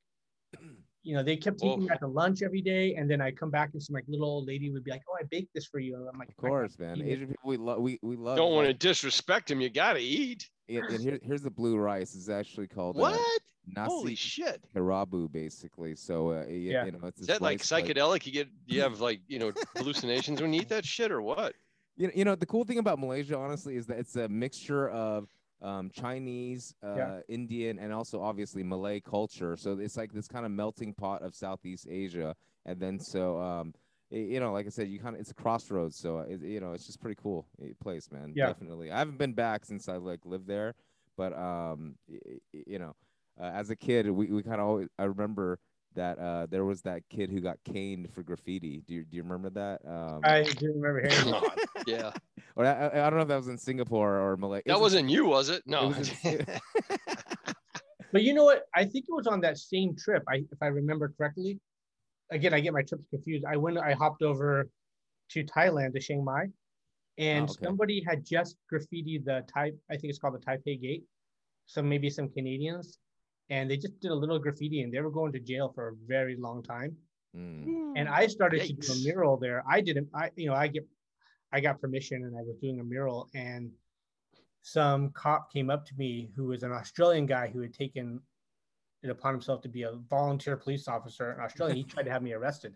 you 1.03 1.15
know, 1.15 1.23
they 1.23 1.35
kept 1.35 1.59
taking 1.59 1.79
me 1.79 1.85
Well- 1.85 1.93
out 1.93 1.99
to 1.99 2.07
lunch 2.07 2.41
every 2.43 2.61
day, 2.61 2.95
and 2.95 3.09
then 3.09 3.21
I 3.21 3.31
come 3.31 3.49
back 3.49 3.71
and 3.73 3.81
some 3.81 3.93
like 3.95 4.05
little 4.07 4.27
old 4.27 4.47
lady 4.47 4.69
would 4.69 4.83
be 4.83 4.91
like, 4.91 5.01
"Oh, 5.09 5.15
I 5.19 5.23
baked 5.23 5.53
this 5.53 5.65
for 5.65 5.79
you." 5.79 5.95
And 5.95 6.07
I'm 6.07 6.17
like, 6.19 6.29
Of 6.29 6.37
course, 6.37 6.77
man. 6.77 7.01
Asian 7.01 7.27
people, 7.27 7.49
we 7.49 7.57
love. 7.57 7.79
We 7.79 7.99
we 8.01 8.15
love. 8.15 8.37
Don't 8.37 8.53
want 8.53 8.67
to 8.67 8.73
disrespect 8.73 9.49
them. 9.49 9.61
You 9.61 9.69
gotta 9.69 9.99
eat. 9.99 10.49
And, 10.69 10.85
and 10.85 11.01
here, 11.01 11.19
here's 11.23 11.41
the 11.41 11.49
blue 11.49 11.77
rice. 11.77 12.15
It's 12.15 12.29
actually 12.29 12.67
called 12.67 12.97
uh, 12.97 13.01
What? 13.01 13.41
nasi 13.75 13.89
Holy 13.89 14.15
shit! 14.15 14.61
kerabu, 14.75 15.31
basically. 15.31 15.95
So 15.95 16.29
uh, 16.31 16.43
y- 16.47 16.53
Yeah. 16.53 16.85
you 16.85 16.91
know, 16.91 16.99
it's 17.03 17.21
Is 17.21 17.27
that 17.27 17.41
like 17.41 17.59
rice, 17.59 17.67
psychedelic? 17.71 18.25
You 18.25 18.31
get 18.31 18.47
you 18.67 18.81
have 18.81 19.01
like 19.01 19.21
you 19.27 19.39
know 19.39 19.51
hallucinations 19.77 20.41
when 20.41 20.53
you 20.53 20.61
eat 20.61 20.69
that 20.69 20.85
shit 20.85 21.11
or 21.11 21.21
what? 21.21 21.55
You 21.97 22.07
know, 22.07 22.13
you 22.15 22.25
know, 22.25 22.35
the 22.35 22.45
cool 22.45 22.63
thing 22.63 22.77
about 22.79 22.99
Malaysia, 22.99 23.37
honestly, 23.37 23.75
is 23.75 23.85
that 23.87 23.97
it's 23.99 24.15
a 24.15 24.29
mixture 24.29 24.89
of 24.89 25.27
um, 25.61 25.89
Chinese, 25.91 26.73
uh, 26.83 26.95
Yeah. 26.97 27.19
Indian, 27.27 27.79
and 27.79 27.93
also 27.93 28.21
obviously 28.21 28.63
Malay 28.63 28.99
culture. 28.99 29.55
So 29.57 29.77
it's 29.79 29.97
like 29.97 30.11
this 30.11 30.27
kind 30.27 30.45
of 30.45 30.51
melting 30.51 30.93
pot 30.93 31.21
of 31.21 31.35
Southeast 31.35 31.87
Asia. 31.89 32.35
And 32.65 32.79
then 32.79 32.99
so, 32.99 33.39
um, 33.39 33.73
y- 34.11 34.17
you 34.17 34.39
know, 34.39 34.51
like 34.53 34.65
I 34.65 34.69
said, 34.69 34.87
you 34.89 34.99
kind 34.99 35.15
of 35.15 35.21
it's 35.21 35.31
a 35.31 35.35
crossroads. 35.35 35.95
So 35.97 36.19
uh, 36.19 36.23
it, 36.23 36.41
you 36.41 36.59
know, 36.59 36.73
it's 36.73 36.85
just 36.85 36.99
pretty 37.01 37.19
cool 37.21 37.45
uh, 37.61 37.67
place, 37.81 38.11
man. 38.11 38.33
Yeah. 38.35 38.47
Definitely. 38.47 38.91
I 38.91 38.99
haven't 38.99 39.17
been 39.17 39.33
back 39.33 39.65
since 39.65 39.87
I 39.87 39.97
like 39.97 40.25
lived 40.25 40.47
there, 40.47 40.75
but 41.17 41.37
um, 41.37 41.95
you 42.51 42.79
know, 42.79 42.95
uh, 43.39 43.45
as 43.53 43.69
a 43.69 43.75
kid, 43.75 44.09
we, 44.09 44.27
we 44.27 44.43
kind 44.43 44.59
of 44.61 44.67
always 44.67 44.87
I 44.99 45.03
remember 45.05 45.59
that 45.95 46.17
uh, 46.19 46.45
there 46.49 46.63
was 46.65 46.81
that 46.83 47.01
kid 47.09 47.29
who 47.31 47.39
got 47.41 47.57
caned 47.65 48.09
for 48.13 48.23
graffiti. 48.23 48.81
Do 48.87 48.93
you 48.93 49.03
do 49.03 49.17
you 49.17 49.23
remember 49.23 49.49
that? 49.51 49.81
Um, 49.87 50.21
I 50.23 50.43
do 50.43 50.67
remember 50.73 51.01
hearing. 51.07 51.25
that. 51.31 51.41
God, 51.41 51.59
yeah, 51.87 52.11
or 52.55 52.65
I, 52.65 52.71
I 52.87 53.07
I 53.07 53.09
don't 53.09 53.17
know 53.17 53.23
if 53.23 53.27
that 53.27 53.37
was 53.37 53.47
in 53.47 53.57
Singapore 53.57 54.17
or 54.19 54.37
Malay. 54.37 54.61
that 54.65 54.79
wasn't 54.79 55.09
you, 55.09 55.25
was 55.25 55.49
it? 55.49 55.63
No. 55.65 55.87
was 55.89 56.11
in- 56.23 56.45
But 58.13 58.23
you 58.23 58.33
know 58.33 58.43
what? 58.43 58.63
I 58.75 58.83
think 58.83 59.05
it 59.07 59.13
was 59.13 59.25
on 59.27 59.39
that 59.41 59.57
same 59.57 59.95
trip. 59.95 60.23
I, 60.27 60.37
if 60.51 60.61
I 60.61 60.67
remember 60.67 61.13
correctly. 61.17 61.59
Again, 62.29 62.53
I 62.53 62.59
get 62.61 62.73
my 62.73 62.81
trips 62.81 63.03
confused. 63.09 63.45
I 63.45 63.57
went. 63.57 63.77
I 63.77 63.93
hopped 63.93 64.21
over 64.21 64.69
to 65.31 65.43
Thailand 65.43 65.93
to 65.93 65.99
Chiang 65.99 66.23
Mai, 66.23 66.45
and 67.17 67.47
Oh, 67.49 67.51
okay. 67.51 67.65
somebody 67.65 68.03
had 68.07 68.25
just 68.25 68.55
graffitied 68.71 69.25
the 69.25 69.43
type. 69.53 69.77
I 69.89 69.95
think 69.97 70.09
it's 70.11 70.19
called 70.19 70.35
the 70.35 70.39
Tha 70.39 70.57
Phae 70.65 70.81
Gate. 70.81 71.03
Some 71.67 71.87
maybe 71.89 72.09
some 72.09 72.29
Canadians, 72.29 72.99
and 73.51 73.69
they 73.69 73.77
just 73.77 73.99
did 73.99 74.09
a 74.11 74.15
little 74.15 74.39
graffiti, 74.39 74.81
and 74.81 74.91
they 74.93 75.01
were 75.01 75.11
going 75.11 75.31
to 75.33 75.39
jail 75.39 75.71
for 75.75 75.89
a 75.89 75.93
very 76.07 76.35
long 76.37 76.63
time. 76.63 76.95
Mm. 77.37 77.93
And 77.97 78.09
I 78.09 78.25
started 78.27 78.61
to 78.63 78.73
do 78.73 78.91
a 78.93 78.95
mural 79.03 79.37
there. 79.37 79.63
I 79.69 79.81
didn't. 79.81 80.07
I 80.15 80.31
you 80.35 80.47
know 80.49 80.55
I 80.55 80.67
get, 80.67 80.85
I 81.51 81.59
got 81.59 81.79
permission, 81.79 82.23
and 82.23 82.33
I 82.35 82.41
was 82.41 82.55
doing 82.61 82.79
a 82.79 82.83
mural, 82.83 83.29
and 83.35 83.71
some 84.63 85.09
cop 85.11 85.51
came 85.51 85.69
up 85.69 85.85
to 85.87 85.93
me 85.97 86.29
who 86.35 86.45
was 86.45 86.63
an 86.63 86.71
Australian 86.71 87.25
guy 87.25 87.47
who 87.53 87.61
had 87.61 87.73
taken 87.73 88.19
it 89.03 89.09
upon 89.09 89.33
himself 89.33 89.61
to 89.63 89.69
be 89.69 89.81
a 89.83 89.93
volunteer 90.09 90.55
police 90.55 90.87
officer 90.87 91.33
in 91.33 91.39
Australia. 91.39 91.73
he 91.75 91.83
tried 91.93 92.03
to 92.03 92.11
have 92.11 92.21
me 92.21 92.33
arrested, 92.33 92.73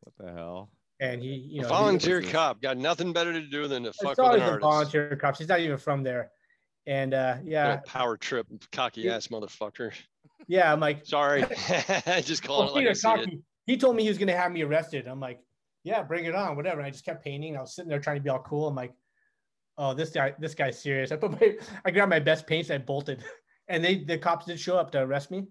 What 0.00 0.14
the 0.18 0.32
hell? 0.32 0.70
and 1.00 1.20
he 1.22 1.34
you 1.34 1.60
know 1.60 1.66
A 1.66 1.70
volunteer 1.70 2.20
this? 2.22 2.32
cop 2.32 2.62
got 2.62 2.78
nothing 2.78 3.12
better 3.12 3.32
to 3.34 3.42
do 3.42 3.68
than 3.68 3.82
to 3.84 3.92
fuck 3.92 4.12
It's 4.12 4.18
with 4.18 4.26
always 4.26 4.40
an 4.42 4.48
a 4.48 4.50
artist. 4.52 4.62
volunteer 4.70 5.14
cop. 5.16 5.36
She's 5.36 5.48
not 5.48 5.60
even 5.60 5.76
from 5.76 6.02
there, 6.02 6.30
and 6.86 7.12
uh, 7.12 7.36
yeah, 7.44 7.80
power 7.86 8.16
trip, 8.16 8.46
cocky 8.72 9.02
Yeah. 9.02 9.16
ass 9.16 9.26
motherfucker. 9.26 9.92
Yeah. 10.46 10.72
I'm 10.72 10.80
like, 10.80 11.06
Sorry, 11.06 11.44
I 12.06 12.22
just 12.24 12.42
calling 12.42 12.68
it 12.68 12.72
like 12.74 12.88
I 12.88 12.92
see 12.92 13.08
it. 13.10 13.40
He 13.66 13.76
told 13.76 13.96
me 13.96 14.02
he 14.04 14.08
was 14.08 14.18
going 14.18 14.28
to 14.28 14.36
have 14.36 14.52
me 14.52 14.62
arrested. 14.62 15.08
I'm 15.08 15.20
like, 15.20 15.40
yeah, 15.82 16.02
bring 16.02 16.24
it 16.24 16.34
on, 16.34 16.56
whatever. 16.56 16.78
And 16.78 16.86
I 16.86 16.90
just 16.90 17.04
kept 17.04 17.24
painting. 17.24 17.56
I 17.56 17.60
was 17.60 17.74
sitting 17.74 17.88
there 17.88 18.00
trying 18.00 18.16
to 18.16 18.22
be 18.22 18.28
all 18.30 18.40
cool. 18.40 18.68
I'm 18.68 18.74
like, 18.76 18.92
oh, 19.78 19.94
this 19.94 20.10
guy, 20.10 20.34
this 20.38 20.54
guy's 20.54 20.80
serious. 20.80 21.12
I 21.12 21.16
put 21.16 21.32
my, 21.32 21.56
I 21.84 21.90
grabbed 21.90 22.10
my 22.10 22.20
best 22.20 22.46
paints. 22.46 22.70
I 22.70 22.78
bolted, 22.78 23.24
and 23.68 23.84
they, 23.84 24.04
the 24.04 24.18
cops 24.18 24.46
did 24.46 24.60
show 24.60 24.78
up 24.78 24.90
to 24.92 25.00
arrest 25.00 25.30
me. 25.30 25.46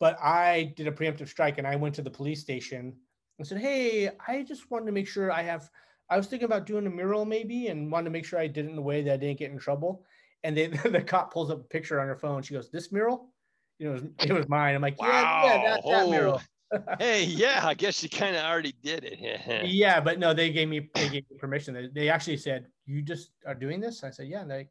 but 0.00 0.18
I 0.20 0.74
did 0.76 0.88
a 0.88 0.92
preemptive 0.92 1.28
strike 1.28 1.58
and 1.58 1.66
I 1.66 1.76
went 1.76 1.94
to 1.94 2.02
the 2.02 2.10
police 2.10 2.40
station 2.40 2.94
and 3.38 3.46
said, 3.46 3.58
"Hey, 3.58 4.10
I 4.26 4.42
just 4.42 4.70
wanted 4.70 4.86
to 4.86 4.92
make 4.92 5.08
sure 5.08 5.30
I 5.30 5.42
have. 5.42 5.70
I 6.10 6.16
was 6.16 6.26
thinking 6.26 6.46
about 6.46 6.66
doing 6.66 6.86
a 6.86 6.90
mural 6.90 7.24
maybe, 7.24 7.68
and 7.68 7.90
wanted 7.90 8.06
to 8.06 8.10
make 8.10 8.26
sure 8.26 8.38
I 8.40 8.48
did 8.48 8.66
it 8.66 8.72
in 8.72 8.78
a 8.78 8.82
way 8.82 9.02
that 9.02 9.14
I 9.14 9.16
didn't 9.16 9.38
get 9.38 9.50
in 9.52 9.58
trouble." 9.58 10.04
And 10.44 10.56
then 10.56 10.78
the 10.90 11.02
cop 11.02 11.32
pulls 11.32 11.50
up 11.50 11.60
a 11.60 11.64
picture 11.64 12.00
on 12.00 12.08
her 12.08 12.16
phone. 12.16 12.42
She 12.42 12.54
goes, 12.54 12.70
"This 12.70 12.92
mural." 12.92 13.31
You 13.78 13.88
know, 13.88 13.94
it 13.96 14.02
was, 14.02 14.10
it 14.30 14.32
was 14.32 14.48
mine. 14.48 14.74
I'm 14.74 14.82
like, 14.82 14.96
yeah, 15.00 15.44
yeah, 15.44 15.62
that, 15.64 15.82
that 15.84 16.04
Wow. 16.04 16.10
mural. 16.10 16.40
hey, 16.98 17.24
yeah, 17.24 17.60
I 17.64 17.74
guess 17.74 18.02
you 18.02 18.08
kind 18.08 18.36
of 18.36 18.44
already 18.44 18.72
did 18.82 19.04
it. 19.04 19.66
yeah, 19.66 20.00
but 20.00 20.18
no, 20.18 20.32
they 20.32 20.50
gave 20.50 20.68
me 20.68 20.88
they 20.94 21.08
gave 21.08 21.24
me 21.30 21.36
permission. 21.38 21.74
They, 21.74 21.88
they 21.88 22.08
actually 22.08 22.36
said, 22.38 22.66
"You 22.86 23.02
just 23.02 23.32
are 23.46 23.54
doing 23.54 23.80
this." 23.80 24.04
I 24.04 24.10
said, 24.10 24.28
"Yeah." 24.28 24.42
And 24.42 24.50
they 24.50 24.68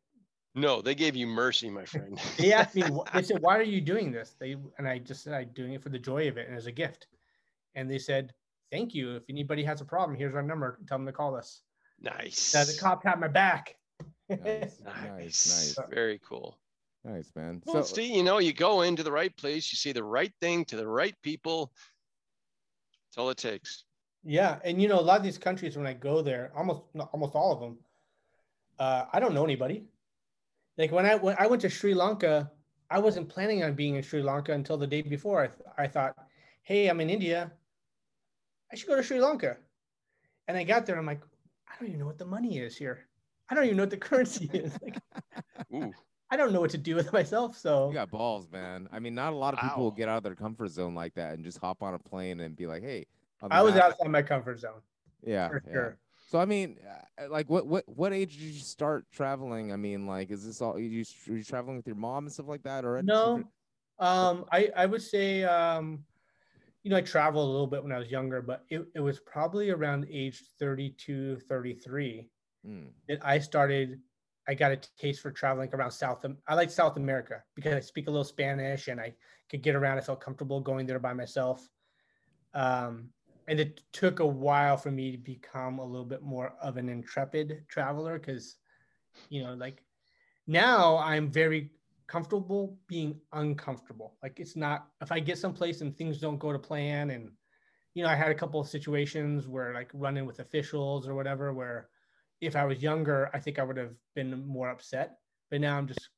no, 0.55 0.81
they 0.81 0.95
gave 0.95 1.15
you 1.15 1.27
mercy, 1.27 1.69
my 1.69 1.85
friend. 1.85 2.19
they 2.37 2.51
asked 2.53 2.75
me, 2.75 2.81
wh- 2.81 3.11
they 3.13 3.23
said, 3.23 3.41
"Why 3.41 3.57
are 3.57 3.63
you 3.63 3.81
doing 3.81 4.11
this?" 4.11 4.35
They 4.39 4.55
and 4.77 4.87
I 4.87 4.97
just 4.99 5.23
said, 5.23 5.33
"I'm 5.33 5.49
doing 5.53 5.73
it 5.73 5.83
for 5.83 5.89
the 5.89 5.99
joy 5.99 6.27
of 6.27 6.37
it 6.37 6.47
and 6.47 6.57
as 6.57 6.65
a 6.65 6.71
gift." 6.71 7.07
And 7.75 7.89
they 7.89 7.99
said, 7.99 8.33
"Thank 8.71 8.93
you. 8.95 9.15
If 9.15 9.23
anybody 9.29 9.63
has 9.63 9.81
a 9.81 9.85
problem, 9.85 10.17
here's 10.17 10.35
our 10.35 10.43
number. 10.43 10.79
Tell 10.87 10.97
them 10.97 11.05
to 11.05 11.13
call 11.13 11.35
us." 11.35 11.61
nice. 11.99 12.53
Now 12.53 12.63
the 12.63 12.77
cop 12.79 13.03
had 13.03 13.19
my 13.19 13.27
back. 13.27 13.75
Nice, 14.29 14.79
Nice. 14.83 14.85
nice, 14.85 15.77
nice, 15.77 15.89
Very 15.89 16.19
cool. 16.19 16.57
Nice, 17.03 17.31
man. 17.35 17.61
Well, 17.65 17.83
so, 17.83 17.95
see, 17.95 18.13
you 18.13 18.23
know, 18.23 18.39
you 18.39 18.53
go 18.53 18.81
into 18.81 19.03
the 19.03 19.11
right 19.11 19.35
place, 19.35 19.71
you 19.71 19.77
see 19.77 19.91
the 19.91 20.03
right 20.03 20.31
thing 20.41 20.65
to 20.65 20.75
the 20.75 20.87
right 20.87 21.15
people. 21.21 21.71
That's 23.09 23.17
all 23.17 23.29
it 23.29 23.37
takes. 23.37 23.83
Yeah, 24.23 24.59
and 24.63 24.81
you 24.81 24.87
know, 24.87 24.99
a 24.99 25.01
lot 25.01 25.17
of 25.17 25.23
these 25.23 25.37
countries 25.37 25.75
when 25.75 25.87
I 25.87 25.93
go 25.93 26.21
there, 26.21 26.51
almost 26.55 26.83
no, 26.93 27.09
almost 27.11 27.33
all 27.35 27.51
of 27.51 27.59
them, 27.59 27.77
uh, 28.79 29.05
I 29.11 29.19
don't 29.19 29.33
know 29.33 29.43
anybody. 29.43 29.83
Like 30.77 30.91
when 30.91 31.05
I 31.05 31.15
when 31.15 31.35
I 31.39 31.47
went 31.47 31.61
to 31.63 31.69
Sri 31.69 31.93
Lanka, 31.93 32.51
I 32.89 32.99
wasn't 32.99 33.29
planning 33.29 33.63
on 33.63 33.73
being 33.73 33.95
in 33.95 34.03
Sri 34.03 34.21
Lanka 34.21 34.53
until 34.53 34.77
the 34.77 34.85
day 34.85 35.01
before. 35.01 35.41
I, 35.43 35.47
th- 35.47 35.69
I 35.77 35.87
thought, 35.87 36.15
hey, 36.63 36.87
I'm 36.87 36.99
in 36.99 37.09
India. 37.09 37.51
I 38.71 38.75
should 38.75 38.87
go 38.87 38.95
to 38.95 39.03
Sri 39.03 39.19
Lanka. 39.19 39.57
And 40.47 40.57
I 40.57 40.63
got 40.63 40.85
there, 40.85 40.97
I'm 40.97 41.05
like, 41.05 41.21
I 41.67 41.73
don't 41.79 41.87
even 41.87 41.99
know 41.99 42.05
what 42.05 42.17
the 42.17 42.25
money 42.25 42.57
is 42.59 42.75
here. 42.75 43.07
I 43.49 43.55
don't 43.55 43.65
even 43.65 43.77
know 43.77 43.83
what 43.83 43.89
the 43.89 43.97
currency 44.09 44.49
is. 44.53 44.77
Like, 44.81 44.97
Ooh, 45.73 45.93
I 46.31 46.37
don't 46.37 46.53
know 46.53 46.61
what 46.61 46.71
to 46.71 46.77
do 46.77 46.95
with 46.95 47.11
myself. 47.13 47.57
So 47.57 47.89
you 47.89 47.93
got 47.93 48.09
balls, 48.09 48.49
man. 48.49 48.87
I 48.91 48.99
mean, 48.99 49.13
not 49.13 49.33
a 49.33 49.35
lot 49.35 49.53
of 49.53 49.59
people 49.61 49.83
will 49.83 49.91
get 49.91 50.09
out 50.09 50.17
of 50.17 50.23
their 50.23 50.35
comfort 50.35 50.69
zone 50.69 50.95
like 50.95 51.13
that 51.15 51.33
and 51.33 51.43
just 51.43 51.57
hop 51.59 51.83
on 51.83 51.93
a 51.93 51.99
plane 51.99 52.39
and 52.39 52.55
be 52.55 52.67
like, 52.67 52.83
"Hey." 52.83 53.05
I'll 53.41 53.49
be 53.49 53.55
I 53.55 53.61
was 53.63 53.75
outside 53.75 54.09
my 54.09 54.21
comfort 54.21 54.59
zone 54.59 54.81
Yeah, 55.23 55.49
for 55.49 55.63
yeah. 55.65 55.73
sure. 55.73 55.97
So 56.29 56.39
I 56.39 56.45
mean, 56.45 56.77
uh, 57.19 57.27
like, 57.27 57.49
what 57.49 57.65
what 57.67 57.83
what 57.89 58.13
age 58.13 58.33
did 58.37 58.43
you 58.43 58.59
start 58.59 59.05
traveling? 59.11 59.73
I 59.73 59.75
mean, 59.75 60.05
like, 60.07 60.29
is 60.31 60.45
this 60.45 60.61
all 60.61 60.79
you 60.79 61.03
were 61.27 61.35
you 61.35 61.43
traveling 61.43 61.75
with 61.75 61.87
your 61.87 61.95
mom 61.95 62.25
and 62.25 62.31
stuff 62.33 62.47
like 62.47 62.63
that, 62.63 62.85
or 62.85 63.01
No, 63.01 63.43
um, 63.99 64.45
I 64.51 64.71
I 64.75 64.85
would 64.85 65.01
say 65.01 65.43
um, 65.43 66.05
you 66.83 66.91
know 66.91 66.97
I 66.97 67.01
traveled 67.01 67.47
a 67.47 67.51
little 67.51 67.67
bit 67.67 67.83
when 67.83 67.91
I 67.91 67.99
was 67.99 68.11
younger, 68.11 68.41
but 68.41 68.63
it, 68.69 68.85
it 68.95 68.99
was 68.99 69.19
probably 69.19 69.71
around 69.71 70.07
age 70.09 70.43
32, 70.59 71.39
33 71.39 72.29
Mm, 72.65 72.91
that 73.07 73.25
I 73.25 73.39
started. 73.39 73.99
I 74.51 74.53
got 74.53 74.73
a 74.73 74.79
taste 74.99 75.21
for 75.21 75.31
traveling 75.31 75.69
around 75.73 75.91
South. 75.91 76.25
I 76.45 76.55
like 76.55 76.69
South 76.69 76.97
America 76.97 77.41
because 77.55 77.73
I 77.73 77.79
speak 77.79 78.07
a 78.07 78.11
little 78.11 78.25
Spanish 78.25 78.89
and 78.89 78.99
I 78.99 79.13
could 79.49 79.61
get 79.61 79.75
around. 79.75 79.97
I 79.97 80.01
felt 80.01 80.19
comfortable 80.19 80.59
going 80.59 80.85
there 80.85 80.99
by 80.99 81.13
myself. 81.13 81.65
Um, 82.53 83.11
and 83.47 83.61
it 83.61 83.79
took 83.93 84.19
a 84.19 84.25
while 84.25 84.75
for 84.75 84.91
me 84.91 85.13
to 85.13 85.17
become 85.17 85.79
a 85.79 85.85
little 85.85 86.05
bit 86.05 86.21
more 86.21 86.53
of 86.61 86.75
an 86.75 86.89
intrepid 86.89 87.63
traveler 87.69 88.19
because, 88.19 88.57
you 89.29 89.41
know, 89.41 89.53
like 89.53 89.85
now 90.47 90.97
I'm 90.97 91.31
very 91.31 91.71
comfortable 92.07 92.77
being 92.87 93.21
uncomfortable. 93.31 94.17
Like 94.21 94.41
it's 94.41 94.57
not 94.57 94.87
if 94.99 95.13
I 95.13 95.21
get 95.21 95.37
someplace 95.37 95.79
and 95.79 95.95
things 95.95 96.17
don't 96.17 96.39
go 96.39 96.51
to 96.51 96.59
plan, 96.59 97.11
and 97.11 97.31
you 97.93 98.03
know, 98.03 98.09
I 98.09 98.15
had 98.15 98.31
a 98.31 98.35
couple 98.35 98.59
of 98.59 98.67
situations 98.67 99.47
where 99.47 99.73
like 99.73 99.91
running 99.93 100.25
with 100.25 100.39
officials 100.39 101.07
or 101.07 101.15
whatever, 101.15 101.53
where 101.53 101.87
if 102.41 102.55
I 102.55 102.65
was 102.65 102.81
younger, 102.81 103.29
I 103.33 103.39
think 103.39 103.59
I 103.59 103.63
would 103.63 103.77
have 103.77 103.93
been 104.15 104.45
more 104.45 104.69
upset. 104.69 105.17
But 105.49 105.61
now 105.61 105.77
I'm 105.77 105.87
just 105.87 106.09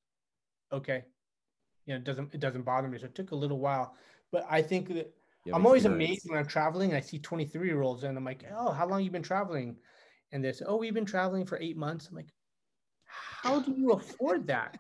okay. 0.71 1.03
You 1.85 1.93
know, 1.93 1.97
it 1.97 2.05
doesn't 2.05 2.33
it 2.33 2.39
doesn't 2.39 2.63
bother 2.63 2.87
me. 2.87 2.97
So 2.97 3.05
it 3.05 3.15
took 3.15 3.31
a 3.31 3.35
little 3.35 3.59
while, 3.59 3.95
but 4.31 4.45
I 4.49 4.61
think 4.61 4.87
that 4.93 5.13
I'm 5.53 5.65
always 5.65 5.83
experience. 5.83 6.09
amazed 6.09 6.29
when 6.29 6.39
I'm 6.39 6.47
traveling 6.47 6.89
and 6.91 6.97
I 6.97 7.01
see 7.01 7.19
23 7.19 7.67
year 7.67 7.81
olds 7.81 8.03
and 8.03 8.17
I'm 8.17 8.23
like, 8.23 8.45
oh, 8.55 8.71
how 8.71 8.87
long 8.87 9.03
you 9.03 9.11
been 9.11 9.21
traveling? 9.21 9.75
And 10.31 10.43
they 10.43 10.53
say, 10.53 10.65
oh, 10.67 10.77
we've 10.77 10.93
been 10.93 11.05
traveling 11.05 11.45
for 11.45 11.59
eight 11.59 11.75
months. 11.75 12.07
I'm 12.07 12.15
like, 12.15 12.29
how 13.05 13.59
do 13.59 13.73
you 13.73 13.91
afford 13.91 14.47
that? 14.47 14.77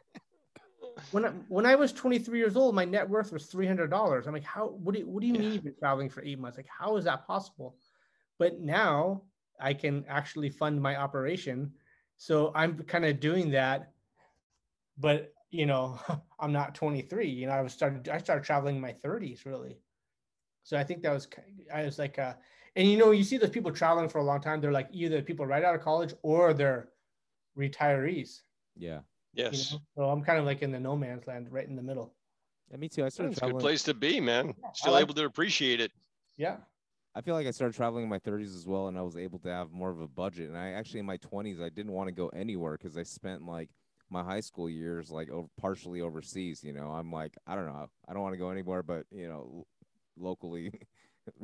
When 1.11 1.25
I, 1.25 1.29
when 1.49 1.65
I 1.65 1.75
was 1.75 1.91
23 1.91 2.39
years 2.39 2.55
old, 2.55 2.75
my 2.75 2.85
net 2.85 3.09
worth 3.09 3.33
was 3.33 3.47
$300. 3.47 4.27
I'm 4.27 4.33
like, 4.33 4.43
how? 4.43 4.67
What 4.67 4.93
do 4.93 4.99
you, 4.99 5.09
what 5.09 5.21
do 5.21 5.27
you 5.27 5.33
mean 5.33 5.51
you've 5.51 5.63
been 5.63 5.75
traveling 5.77 6.09
for 6.09 6.23
eight 6.23 6.39
months? 6.39 6.57
Like, 6.57 6.67
how 6.67 6.97
is 6.97 7.05
that 7.05 7.27
possible? 7.27 7.75
But 8.39 8.59
now 8.59 9.23
I 9.63 9.73
can 9.73 10.05
actually 10.07 10.49
fund 10.49 10.81
my 10.81 10.95
operation, 10.97 11.71
so 12.17 12.51
I'm 12.53 12.77
kind 12.83 13.05
of 13.05 13.19
doing 13.19 13.51
that. 13.51 13.93
But 14.97 15.33
you 15.49 15.65
know, 15.65 15.99
I'm 16.39 16.51
not 16.51 16.75
23. 16.75 17.27
You 17.29 17.47
know, 17.47 17.53
I 17.53 17.61
was 17.61 17.73
started. 17.73 18.09
I 18.09 18.17
started 18.19 18.43
traveling 18.43 18.75
in 18.75 18.81
my 18.81 18.93
30s, 18.93 19.45
really. 19.45 19.77
So 20.63 20.77
I 20.77 20.83
think 20.83 21.01
that 21.03 21.13
was 21.13 21.27
I 21.73 21.83
was 21.83 21.97
like, 21.99 22.19
uh, 22.19 22.33
and 22.75 22.89
you 22.89 22.97
know, 22.97 23.11
you 23.11 23.23
see 23.23 23.37
those 23.37 23.49
people 23.49 23.71
traveling 23.71 24.09
for 24.09 24.19
a 24.19 24.23
long 24.23 24.41
time. 24.41 24.61
They're 24.61 24.71
like 24.71 24.89
either 24.91 25.21
people 25.21 25.45
right 25.45 25.63
out 25.63 25.75
of 25.75 25.81
college 25.81 26.13
or 26.21 26.53
they're 26.53 26.89
retirees. 27.57 28.41
Yeah. 28.75 28.99
You 29.33 29.45
yes. 29.45 29.71
know? 29.73 29.79
So 29.95 30.03
I'm 30.09 30.23
kind 30.23 30.39
of 30.39 30.45
like 30.45 30.61
in 30.61 30.71
the 30.71 30.79
no 30.79 30.95
man's 30.95 31.27
land, 31.27 31.47
right 31.51 31.67
in 31.67 31.75
the 31.75 31.81
middle. 31.81 32.13
yeah, 32.69 32.77
me 32.77 32.87
too. 32.89 33.05
I 33.05 33.09
started 33.09 33.31
It's 33.31 33.39
a 33.39 33.41
good 33.41 33.47
traveling. 33.47 33.61
place 33.61 33.83
to 33.83 33.93
be, 33.93 34.19
man. 34.19 34.53
Still 34.73 34.93
like- 34.93 35.01
able 35.01 35.13
to 35.15 35.25
appreciate 35.25 35.79
it. 35.81 35.91
Yeah. 36.37 36.57
I 37.15 37.21
feel 37.21 37.35
like 37.35 37.45
I 37.45 37.51
started 37.51 37.75
traveling 37.75 38.03
in 38.03 38.09
my 38.09 38.19
30s 38.19 38.55
as 38.55 38.65
well, 38.65 38.87
and 38.87 38.97
I 38.97 39.01
was 39.01 39.17
able 39.17 39.39
to 39.39 39.49
have 39.49 39.71
more 39.71 39.89
of 39.91 39.99
a 40.01 40.07
budget. 40.07 40.49
And 40.49 40.57
I 40.57 40.71
actually, 40.71 40.99
in 40.99 41.05
my 41.05 41.17
20s, 41.17 41.61
I 41.61 41.69
didn't 41.69 41.91
want 41.91 42.07
to 42.07 42.11
go 42.13 42.29
anywhere 42.29 42.73
because 42.77 42.97
I 42.97 43.03
spent 43.03 43.45
like 43.45 43.69
my 44.09 44.23
high 44.23 44.39
school 44.41 44.69
years 44.69 45.11
like 45.11 45.29
over, 45.29 45.47
partially 45.59 46.01
overseas. 46.01 46.63
You 46.63 46.73
know, 46.73 46.89
I'm 46.91 47.11
like, 47.11 47.35
I 47.45 47.55
don't 47.55 47.67
know, 47.67 47.87
I 48.07 48.13
don't 48.13 48.21
want 48.23 48.33
to 48.33 48.39
go 48.39 48.49
anywhere, 48.49 48.81
but 48.81 49.05
you 49.11 49.27
know, 49.27 49.65
locally, 50.17 50.71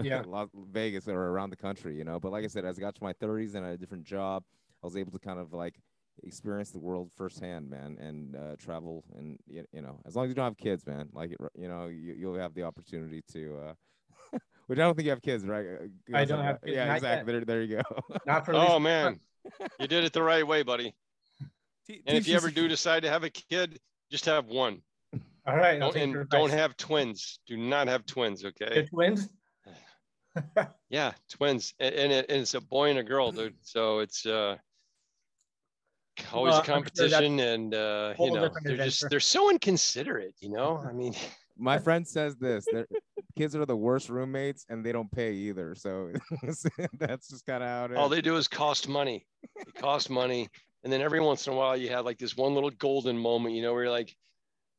Yeah. 0.02 0.24
Las 0.28 0.50
Vegas 0.72 1.08
or 1.08 1.16
around 1.28 1.52
the 1.52 1.56
country. 1.58 1.96
You 1.96 2.04
know, 2.04 2.20
but 2.20 2.32
like 2.32 2.44
I 2.44 2.48
said, 2.48 2.66
as 2.66 2.78
I 2.78 2.82
got 2.82 2.96
to 2.96 3.04
my 3.04 3.14
30s 3.14 3.54
and 3.56 3.64
I 3.64 3.70
had 3.70 3.76
a 3.78 3.80
different 3.80 4.06
job, 4.06 4.44
I 4.84 4.88
was 4.88 4.98
able 4.98 5.12
to 5.12 5.20
kind 5.20 5.40
of 5.40 5.54
like 5.54 5.80
experience 6.24 6.72
the 6.72 6.80
world 6.80 7.12
firsthand, 7.16 7.70
man, 7.70 7.98
and 8.00 8.36
uh, 8.36 8.56
travel. 8.58 9.04
And 9.16 9.38
y- 9.48 9.66
you 9.72 9.82
know, 9.82 10.00
as 10.06 10.16
long 10.16 10.26
as 10.26 10.30
you 10.30 10.36
don't 10.36 10.46
have 10.46 10.58
kids, 10.58 10.86
man, 10.88 11.10
like 11.14 11.36
you 11.56 11.68
know, 11.68 11.88
you, 11.88 12.16
you'll 12.18 12.40
have 12.40 12.56
the 12.56 12.64
opportunity 12.64 13.22
to. 13.34 13.58
Uh, 13.70 13.74
which 14.70 14.78
I 14.78 14.84
don't 14.84 14.94
think 14.94 15.06
you 15.06 15.10
have 15.10 15.24
kids, 15.24 15.46
right? 15.48 15.66
Uh, 15.66 16.16
I 16.16 16.26
don't 16.26 16.44
have 16.44 16.62
kids, 16.62 16.76
Yeah, 16.76 16.86
not 16.86 16.98
exactly. 16.98 17.34
There, 17.34 17.44
there 17.44 17.64
you 17.64 17.78
go. 17.78 18.18
Not 18.28 18.46
for 18.46 18.54
Oh 18.56 18.80
man, 18.80 19.20
you 19.80 19.88
did 19.88 20.04
it 20.04 20.14
the 20.14 20.22
right 20.22 20.46
way, 20.46 20.62
buddy. 20.62 20.96
And 22.06 22.16
if 22.16 22.28
you 22.28 22.36
ever 22.36 22.52
do 22.52 22.68
decide 22.68 23.02
to 23.02 23.10
have 23.10 23.24
a 23.24 23.32
kid, 23.32 23.80
just 24.12 24.26
have 24.26 24.46
one. 24.46 24.84
All 25.48 25.58
right. 25.58 25.80
Don't, 25.80 25.96
and 25.96 26.30
don't 26.30 26.52
have 26.52 26.78
twins. 26.78 27.40
Do 27.48 27.58
not 27.58 27.88
have 27.88 28.06
twins, 28.06 28.44
The 28.44 28.50
okay? 28.50 28.86
twins. 28.86 29.28
Yeah, 30.90 31.14
twins, 31.32 31.74
and, 31.80 31.96
and, 31.96 32.12
it, 32.12 32.26
and 32.30 32.42
it's 32.42 32.54
a 32.54 32.62
boy 32.62 32.92
and 32.92 33.00
a 33.00 33.04
girl, 33.04 33.32
dude. 33.32 33.56
So 33.62 34.00
it's 34.00 34.24
uh 34.28 34.58
always 36.32 36.52
Well, 36.52 36.58
a 36.58 36.60
I'm 36.60 36.66
sure 36.66 36.74
competition, 36.76 37.40
and 37.40 37.74
uh, 37.74 38.14
you 38.20 38.32
know 38.32 38.50
they're 38.64 38.78
just 38.78 39.10
they're 39.10 39.20
so 39.20 39.50
inconsiderate. 39.50 40.36
You 40.40 40.50
know, 40.50 40.84
I 40.88 40.94
mean, 40.94 41.16
My 41.58 41.80
friend 41.80 42.08
says 42.08 42.36
this: 42.38 42.66
their 42.72 42.86
kids 43.40 43.56
are 43.56 43.66
the 43.66 43.76
worst 43.76 44.10
roommates, 44.10 44.66
and 44.70 44.86
they 44.86 44.92
don't 44.92 45.10
pay 45.12 45.32
either. 45.32 45.74
So 45.74 46.12
that's 47.00 47.30
just 47.30 47.46
kind 47.46 47.64
of 47.64 47.70
how 47.70 47.86
it 47.86 47.92
is. 47.92 47.98
all 47.98 48.10
they 48.10 48.22
do 48.22 48.36
is 48.36 48.48
cost 48.50 48.90
money. 48.90 49.26
It 49.56 49.74
costs 49.76 50.10
money, 50.10 50.50
and 50.84 50.92
then 50.92 51.02
every 51.02 51.22
once 51.22 51.48
in 51.48 51.54
a 51.54 51.56
while 51.56 51.78
you 51.78 51.88
have 51.90 52.04
like 52.04 52.18
this 52.18 52.36
one 52.36 52.54
little 52.54 52.70
golden 52.72 53.18
moment, 53.18 53.56
you 53.56 53.62
know, 53.62 53.74
where 53.74 53.84
you're 53.84 53.92
like, 53.92 54.14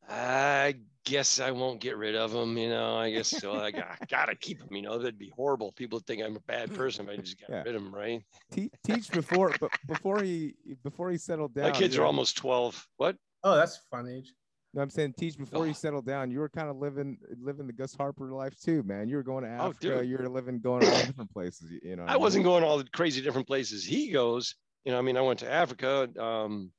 I 0.08 0.74
guess 1.06 1.40
I 1.40 1.50
won't 1.52 1.80
get 1.80 1.96
rid 1.96 2.14
of 2.16 2.32
them. 2.32 2.58
You 2.58 2.68
know, 2.68 2.96
I 2.96 3.10
guess 3.10 3.28
so. 3.28 3.54
I 3.54 3.70
got, 3.70 3.96
gotta 4.10 4.34
keep 4.34 4.58
them. 4.58 4.74
You 4.74 4.82
know, 4.82 4.98
that'd 4.98 5.18
be 5.18 5.32
horrible. 5.34 5.72
People 5.72 5.96
would 5.98 6.06
think 6.06 6.22
I'm 6.22 6.36
a 6.36 6.40
bad 6.40 6.74
person 6.80 7.08
if 7.08 7.18
I 7.18 7.22
just 7.22 7.40
got 7.40 7.50
Yeah. 7.50 7.62
rid 7.62 7.74
of 7.76 7.82
them, 7.82 7.94
right? 7.94 8.20
Te- 8.52 8.70
teach 8.84 9.10
before, 9.10 9.54
but 9.58 9.70
before 9.86 10.22
he 10.22 10.54
before 10.84 11.10
he 11.10 11.16
settled 11.16 11.54
down. 11.54 11.70
My 11.70 11.78
kids 11.78 11.94
you 11.94 12.00
are 12.02 12.04
know- 12.04 12.08
almost 12.08 12.36
12. 12.36 12.86
What? 12.98 13.16
Oh, 13.42 13.56
that's 13.56 13.78
fun 13.90 14.06
age. 14.06 14.34
No, 14.72 14.82
I'm 14.82 14.90
saying 14.90 15.14
teach 15.18 15.36
before 15.36 15.66
you 15.66 15.70
Oh. 15.70 15.74
settled 15.74 16.06
down. 16.06 16.30
You 16.30 16.38
were 16.38 16.48
kind 16.48 16.68
of 16.68 16.76
living 16.76 17.18
living 17.38 17.66
the 17.66 17.72
Gus 17.72 17.94
Harper 17.94 18.32
life 18.32 18.58
too, 18.60 18.82
man. 18.84 19.08
You 19.08 19.16
were 19.16 19.22
going 19.24 19.42
to 19.44 19.50
Oh, 19.50 19.68
Africa. 19.70 19.80
dude. 19.80 20.08
you 20.08 20.18
were 20.18 20.28
living 20.28 20.60
going 20.62 20.84
all 20.84 21.04
different 21.04 21.30
places. 21.32 21.70
You, 21.82 21.96
know, 21.96 22.02
what 22.02 22.10
I 22.10 22.14
mean? 22.14 22.22
wasn't 22.22 22.44
going 22.44 22.62
all 22.64 22.78
the 22.78 22.84
crazy 22.84 23.20
different 23.20 23.48
places 23.48 23.84
he 23.84 24.10
goes. 24.10 24.54
You 24.84 24.92
know, 24.92 24.98
I 24.98 25.02
mean, 25.02 25.16
I 25.16 25.20
went 25.22 25.40
to 25.40 25.50
Africa, 25.50 26.08
um, 26.18 26.72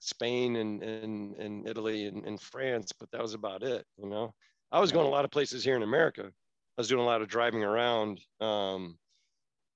Spain, 0.00 0.56
and 0.56 0.82
and 0.82 1.36
and 1.36 1.66
Italy 1.66 2.06
and, 2.06 2.24
and 2.26 2.40
France, 2.40 2.92
but 2.92 3.10
that 3.12 3.22
was 3.22 3.34
about 3.34 3.62
it. 3.62 3.86
You 3.96 4.08
know, 4.08 4.34
I 4.70 4.78
was 4.78 4.92
going 4.92 5.06
a 5.06 5.10
lot 5.10 5.24
of 5.24 5.30
places 5.30 5.64
here 5.64 5.74
in 5.76 5.82
America. 5.82 6.24
I 6.26 6.80
was 6.80 6.88
doing 6.88 7.00
a 7.02 7.06
lot 7.06 7.22
of 7.22 7.28
driving 7.28 7.64
around 7.64 8.20
um, 8.40 8.98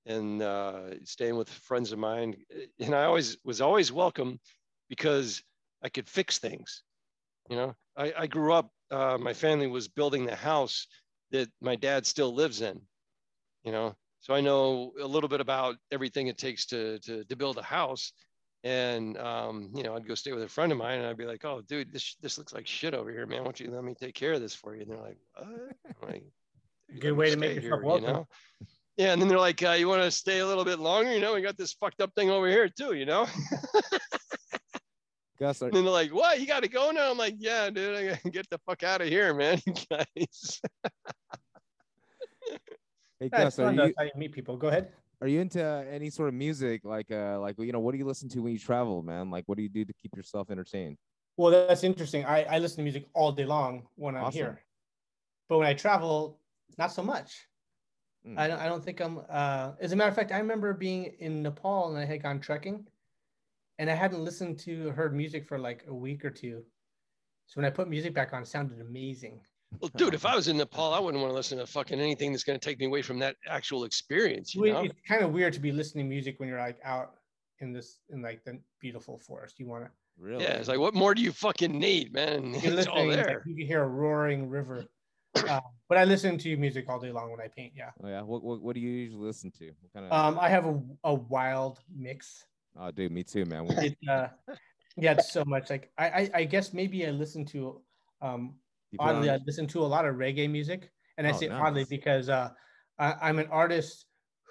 and 0.06 0.42
uh, 0.42 0.90
staying 1.04 1.36
with 1.36 1.48
friends 1.48 1.90
of 1.90 1.98
mine, 1.98 2.36
and 2.78 2.94
I 2.94 3.04
always 3.04 3.38
was 3.44 3.60
always 3.62 3.90
welcome 3.90 4.38
because 4.88 5.42
I 5.82 5.88
could 5.88 6.08
fix 6.08 6.38
things. 6.38 6.82
You 7.50 7.56
know, 7.56 7.76
I, 7.96 8.12
I 8.16 8.26
grew 8.26 8.52
up 8.52 8.70
uh, 8.90 9.18
my 9.18 9.32
family 9.32 9.66
was 9.66 9.88
building 9.88 10.26
the 10.26 10.36
house 10.36 10.86
that 11.30 11.48
my 11.60 11.76
dad 11.76 12.06
still 12.06 12.34
lives 12.34 12.60
in. 12.60 12.80
You 13.64 13.72
know, 13.72 13.94
so 14.20 14.34
I 14.34 14.40
know 14.40 14.92
a 15.00 15.06
little 15.06 15.28
bit 15.28 15.40
about 15.40 15.76
everything 15.90 16.28
it 16.28 16.38
takes 16.38 16.66
to 16.66 16.98
to, 17.00 17.24
to 17.24 17.36
build 17.36 17.58
a 17.58 17.62
house. 17.62 18.12
And 18.64 19.18
um, 19.18 19.70
you 19.74 19.82
know, 19.82 19.96
I'd 19.96 20.06
go 20.06 20.14
stay 20.14 20.32
with 20.32 20.44
a 20.44 20.48
friend 20.48 20.70
of 20.70 20.78
mine, 20.78 20.98
and 20.98 21.08
I'd 21.08 21.16
be 21.16 21.24
like, 21.24 21.44
"Oh, 21.44 21.62
dude, 21.62 21.92
this 21.92 22.16
this 22.20 22.38
looks 22.38 22.52
like 22.52 22.66
shit 22.66 22.94
over 22.94 23.10
here, 23.10 23.26
man. 23.26 23.40
Why 23.40 23.44
don't 23.46 23.60
you 23.60 23.70
let 23.72 23.82
me 23.82 23.94
take 23.94 24.14
care 24.14 24.32
of 24.32 24.40
this 24.40 24.54
for 24.54 24.76
you?" 24.76 24.82
And 24.82 24.90
they're 24.90 24.98
like, 24.98 25.18
"What?" 25.36 26.08
Like, 26.08 26.24
Good 27.00 27.12
way 27.12 27.30
to 27.30 27.36
make 27.36 27.56
yourself 27.56 27.80
here," 27.80 27.84
welcome. 27.84 28.06
You 28.06 28.14
know? 28.14 28.26
Yeah, 28.96 29.12
and 29.14 29.20
then 29.20 29.28
they're 29.28 29.38
like, 29.38 29.62
uh, 29.64 29.70
"You 29.70 29.88
want 29.88 30.02
to 30.02 30.10
stay 30.12 30.38
a 30.40 30.46
little 30.46 30.64
bit 30.64 30.78
longer?" 30.78 31.12
You 31.12 31.20
know, 31.20 31.34
we 31.34 31.40
got 31.40 31.56
this 31.56 31.72
fucked 31.72 32.00
up 32.00 32.14
thing 32.14 32.30
over 32.30 32.48
here 32.48 32.68
too. 32.68 32.92
You 32.92 33.06
know. 33.06 33.26
Gus, 35.38 35.62
are, 35.62 35.66
And 35.66 35.74
they're 35.74 35.82
like, 35.84 36.14
"What? 36.14 36.40
You 36.40 36.46
got 36.46 36.62
to 36.62 36.68
go 36.68 36.90
now?" 36.90 37.10
I'm 37.10 37.18
like, 37.18 37.34
"Yeah, 37.38 37.70
dude, 37.70 37.96
I 37.96 38.06
gotta 38.14 38.30
get 38.30 38.48
the 38.50 38.58
fuck 38.66 38.82
out 38.82 39.00
of 39.00 39.08
here, 39.08 39.34
man, 39.34 39.60
guys." 39.90 40.60
hey 43.20 43.28
That's 43.30 43.56
Gus, 43.56 43.58
are 43.58 43.64
fun. 43.66 43.76
That's 43.76 43.88
you 43.88 43.94
how 43.98 44.04
you 44.04 44.10
meet 44.16 44.32
people. 44.32 44.56
Go 44.56 44.68
ahead. 44.68 44.92
are 45.20 45.28
you 45.28 45.40
into 45.40 45.62
any 45.90 46.10
sort 46.10 46.28
of 46.28 46.34
music? 46.34 46.82
Like 46.84 47.10
uh 47.10 47.40
like 47.40 47.56
you 47.58 47.72
know, 47.72 47.80
what 47.80 47.92
do 47.92 47.98
you 47.98 48.04
listen 48.06 48.28
to 48.30 48.40
when 48.40 48.52
you 48.52 48.58
travel, 48.58 49.02
man? 49.02 49.30
Like 49.30 49.44
what 49.46 49.56
do 49.56 49.62
you 49.62 49.68
do 49.68 49.84
to 49.84 49.92
keep 49.94 50.16
yourself 50.16 50.50
entertained? 50.50 50.96
Well, 51.36 51.50
that's 51.66 51.82
interesting. 51.84 52.24
I, 52.26 52.44
I 52.44 52.58
listen 52.58 52.76
to 52.78 52.82
music 52.82 53.06
all 53.14 53.32
day 53.32 53.46
long 53.46 53.88
when 53.94 54.16
I'm 54.16 54.24
Awesome. 54.24 54.38
here, 54.38 54.60
but 55.48 55.58
when 55.58 55.66
I 55.66 55.72
travel, 55.74 56.38
not 56.76 56.92
so 56.92 57.02
much. 57.02 57.46
Mm. 58.28 58.38
I 58.38 58.46
don't. 58.48 58.60
I 58.60 58.66
don't 58.66 58.84
think 58.84 59.00
I'm. 59.00 59.20
Uh, 59.28 59.72
as 59.80 59.92
a 59.92 59.96
matter 59.96 60.10
of 60.10 60.14
fact, 60.14 60.30
I 60.30 60.38
remember 60.38 60.72
being 60.74 61.06
in 61.20 61.42
Nepal 61.42 61.88
and 61.88 61.98
I 61.98 62.04
had 62.04 62.22
gone 62.22 62.38
trekking, 62.38 62.86
and 63.82 63.90
I 63.90 63.94
hadn't 63.94 64.22
listened 64.22 64.60
to 64.60 64.90
her 64.90 65.10
music 65.10 65.44
for 65.44 65.58
like 65.58 65.84
a 65.88 65.94
week 65.94 66.24
or 66.24 66.30
two. 66.30 66.62
So 67.46 67.54
when 67.60 67.64
I 67.64 67.70
put 67.70 67.88
music 67.88 68.14
back 68.14 68.32
on, 68.32 68.42
it 68.42 68.46
sounded 68.46 68.80
amazing. 68.80 69.40
well, 69.80 69.90
dude, 69.96 70.14
if 70.14 70.24
I 70.24 70.36
was 70.36 70.46
in 70.46 70.56
Nepal, 70.56 70.94
I 70.94 71.00
wouldn't 71.00 71.20
want 71.20 71.32
to 71.32 71.34
listen 71.34 71.58
to 71.58 71.66
fucking 71.66 72.00
anything 72.00 72.30
that's 72.30 72.44
going 72.44 72.56
to 72.56 72.64
take 72.64 72.78
me 72.78 72.86
away 72.86 73.02
from 73.02 73.18
that 73.18 73.34
actual 73.48 73.82
experience. 73.82 74.54
You 74.54 74.72
know? 74.72 74.82
It's 74.82 74.94
kind 75.06 75.24
of 75.24 75.32
weird 75.32 75.52
to 75.54 75.60
be 75.60 75.72
listening 75.72 76.04
to 76.04 76.08
music 76.08 76.38
when 76.38 76.48
you're 76.48 76.60
like 76.60 76.78
out 76.84 77.14
in 77.58 77.72
this 77.72 77.98
in 78.10 78.22
like 78.22 78.44
the 78.44 78.60
beautiful 78.80 79.18
forest. 79.18 79.58
You 79.58 79.66
want 79.66 79.86
to. 79.86 79.90
Really? 80.16 80.44
Yeah, 80.44 80.52
it's 80.52 80.68
like, 80.68 80.78
what 80.78 80.94
more 80.94 81.12
do 81.12 81.20
you 81.20 81.32
fucking 81.32 81.76
need, 81.76 82.12
man? 82.12 82.54
You're 82.62 82.78
It's 82.78 82.86
all 82.86 83.04
listening. 83.04 83.16
like, 83.16 83.26
there. 83.26 83.42
you 83.46 83.56
can 83.56 83.66
hear 83.66 83.82
a 83.82 83.88
roaring 83.88 84.48
river. 84.48 84.84
Uh, 85.48 85.60
but 85.88 85.96
I 85.96 86.04
listen 86.04 86.36
to 86.38 86.56
music 86.58 86.84
all 86.90 87.00
day 87.00 87.10
long 87.10 87.30
when 87.30 87.40
I 87.40 87.48
paint. 87.48 87.72
Yeah. 87.74 87.90
Oh 88.04 88.06
yeah. 88.06 88.20
What, 88.20 88.44
what 88.44 88.60
what 88.60 88.74
do 88.74 88.80
you 88.80 88.90
usually 88.90 89.26
listen 89.26 89.50
to? 89.52 89.64
What 89.80 89.92
kind 89.94 90.06
of 90.06 90.12
Um, 90.12 90.38
I 90.38 90.50
have 90.50 90.66
a, 90.66 90.78
a 91.04 91.14
wild 91.14 91.80
mix. 91.96 92.44
Oh 92.78 92.90
dude, 92.90 93.12
me 93.12 93.22
too, 93.22 93.44
man. 93.44 93.66
It, 93.82 93.96
uh, 94.08 94.28
yeah, 94.96 95.12
it's 95.12 95.32
so 95.32 95.44
much. 95.46 95.70
Like 95.70 95.90
I, 95.98 96.08
I, 96.08 96.30
I 96.34 96.44
guess 96.44 96.72
maybe 96.72 97.06
I 97.06 97.10
listen 97.10 97.44
to, 97.46 97.80
um, 98.20 98.54
You 98.90 98.98
oddly, 99.00 99.30
I 99.30 99.38
listen 99.46 99.66
to 99.68 99.80
a 99.80 99.86
lot 99.86 100.06
of 100.06 100.16
reggae 100.16 100.50
music, 100.50 100.90
and 101.18 101.26
I 101.26 101.30
Oh, 101.30 101.34
say 101.34 101.48
oddly 101.48 101.86
because 101.88 102.28
uh, 102.28 102.50
I, 102.98 103.14
I'm 103.22 103.38
an 103.38 103.48
artist 103.50 104.06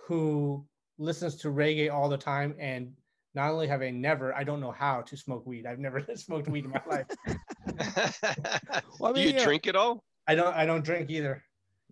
who 0.07 0.65
listens 0.97 1.35
to 1.37 1.49
reggae 1.49 1.91
all 1.91 2.09
the 2.09 2.17
time, 2.17 2.55
and 2.59 2.93
not 3.33 3.51
only 3.51 3.67
have 3.67 3.81
I 3.81 3.91
never, 3.91 4.35
I 4.35 4.43
don't 4.43 4.59
know 4.59 4.71
how 4.71 5.01
to 5.01 5.17
smoke 5.17 5.45
weed. 5.45 5.65
I've 5.65 5.79
never 5.79 6.05
smoked 6.15 6.47
weed 6.47 6.65
in 6.65 6.71
my 6.71 6.81
life. 6.87 7.05
Well, 8.99 9.11
I 9.11 9.15
do 9.15 9.21
you 9.21 9.33
yeah. 9.33 9.43
drink 9.43 9.67
at 9.67 9.75
all? 9.75 10.03
I 10.27 10.35
don't, 10.35 10.55
I 10.55 10.65
don't 10.65 10.83
drink 10.83 11.09
either. 11.09 11.43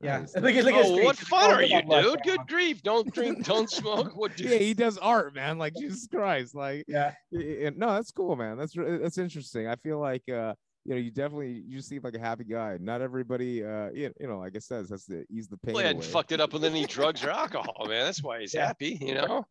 Yeah, 0.02 0.20
Nice, 0.20 0.36
look 0.42 0.56
at 0.56 0.64
look 0.64 0.74
at 0.76 0.86
Oh, 0.86 1.04
what 1.04 1.18
fun 1.18 1.52
are 1.52 1.62
you, 1.64 1.82
dude? 1.82 1.90
that. 1.92 2.22
Good 2.24 2.40
grief! 2.48 2.82
Don't 2.84 3.14
drink, 3.14 3.44
don't 3.46 3.70
smoke. 3.70 4.16
What 4.16 4.36
do 4.38 4.46
yeah, 4.46 4.58
he 4.58 4.74
does 4.74 4.98
art, 4.98 5.36
man. 5.36 5.58
Like 5.58 5.74
Jesus 5.76 6.08
Christ, 6.08 6.56
like 6.56 6.86
Yeah, 6.88 7.14
y- 7.32 7.58
y- 7.64 7.72
no, 7.76 7.94
that's 7.94 8.12
cool, 8.12 8.36
man. 8.36 8.58
That's 8.58 8.74
that's 8.76 9.18
interesting. 9.18 9.68
I 9.68 9.76
feel 9.76 10.00
like 10.00 10.24
uh, 10.30 10.54
you 10.86 10.94
know, 10.94 11.02
you 11.02 11.12
definitely 11.12 11.64
you 11.68 11.82
seem 11.82 12.02
like 12.04 12.16
a 12.16 12.20
happy 12.20 12.46
guy. 12.46 12.78
Not 12.80 13.02
everybody, 13.02 13.64
uh, 13.64 13.90
you, 13.94 14.12
you 14.20 14.28
know, 14.28 14.40
like 14.40 14.56
I 14.56 14.60
said, 14.60 14.86
has 14.90 15.06
to 15.08 15.26
ease 15.30 15.48
the 15.50 15.58
pain. 15.58 15.74
Well, 15.74 15.82
he 15.82 15.88
hadn't 15.88 16.04
away. 16.04 16.12
fucked 16.12 16.32
it 16.32 16.40
up 16.40 16.54
with 16.54 16.64
any 16.64 16.86
drugs 16.86 17.24
or 17.24 17.30
alcohol, 17.44 17.86
man. 17.88 18.06
That's 18.06 18.24
why 18.24 18.40
he's 18.40 18.54
Yeah. 18.54 18.68
happy, 18.68 18.98
you 19.02 19.16
know. 19.16 19.46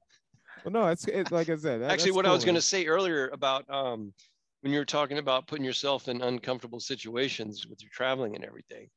Well, 0.64 0.72
no, 0.72 0.86
it's 0.88 1.06
it, 1.06 1.30
like 1.30 1.50
I 1.50 1.56
said. 1.56 1.82
that- 1.82 1.90
Actually, 1.90 2.10
that's 2.10 2.16
what 2.16 2.24
I 2.24 2.28
cool, 2.30 2.34
was 2.36 2.44
going 2.46 2.54
to 2.54 2.62
say 2.62 2.86
earlier 2.86 3.28
about 3.28 3.68
um, 3.68 4.12
when 4.62 4.72
you 4.72 4.78
were 4.78 4.84
talking 4.86 5.18
about 5.18 5.46
putting 5.46 5.64
yourself 5.64 6.08
in 6.08 6.22
uncomfortable 6.22 6.80
situations 6.80 7.66
with 7.68 7.80
your 7.82 7.90
traveling 7.92 8.34
and 8.34 8.44
everything, 8.44 8.88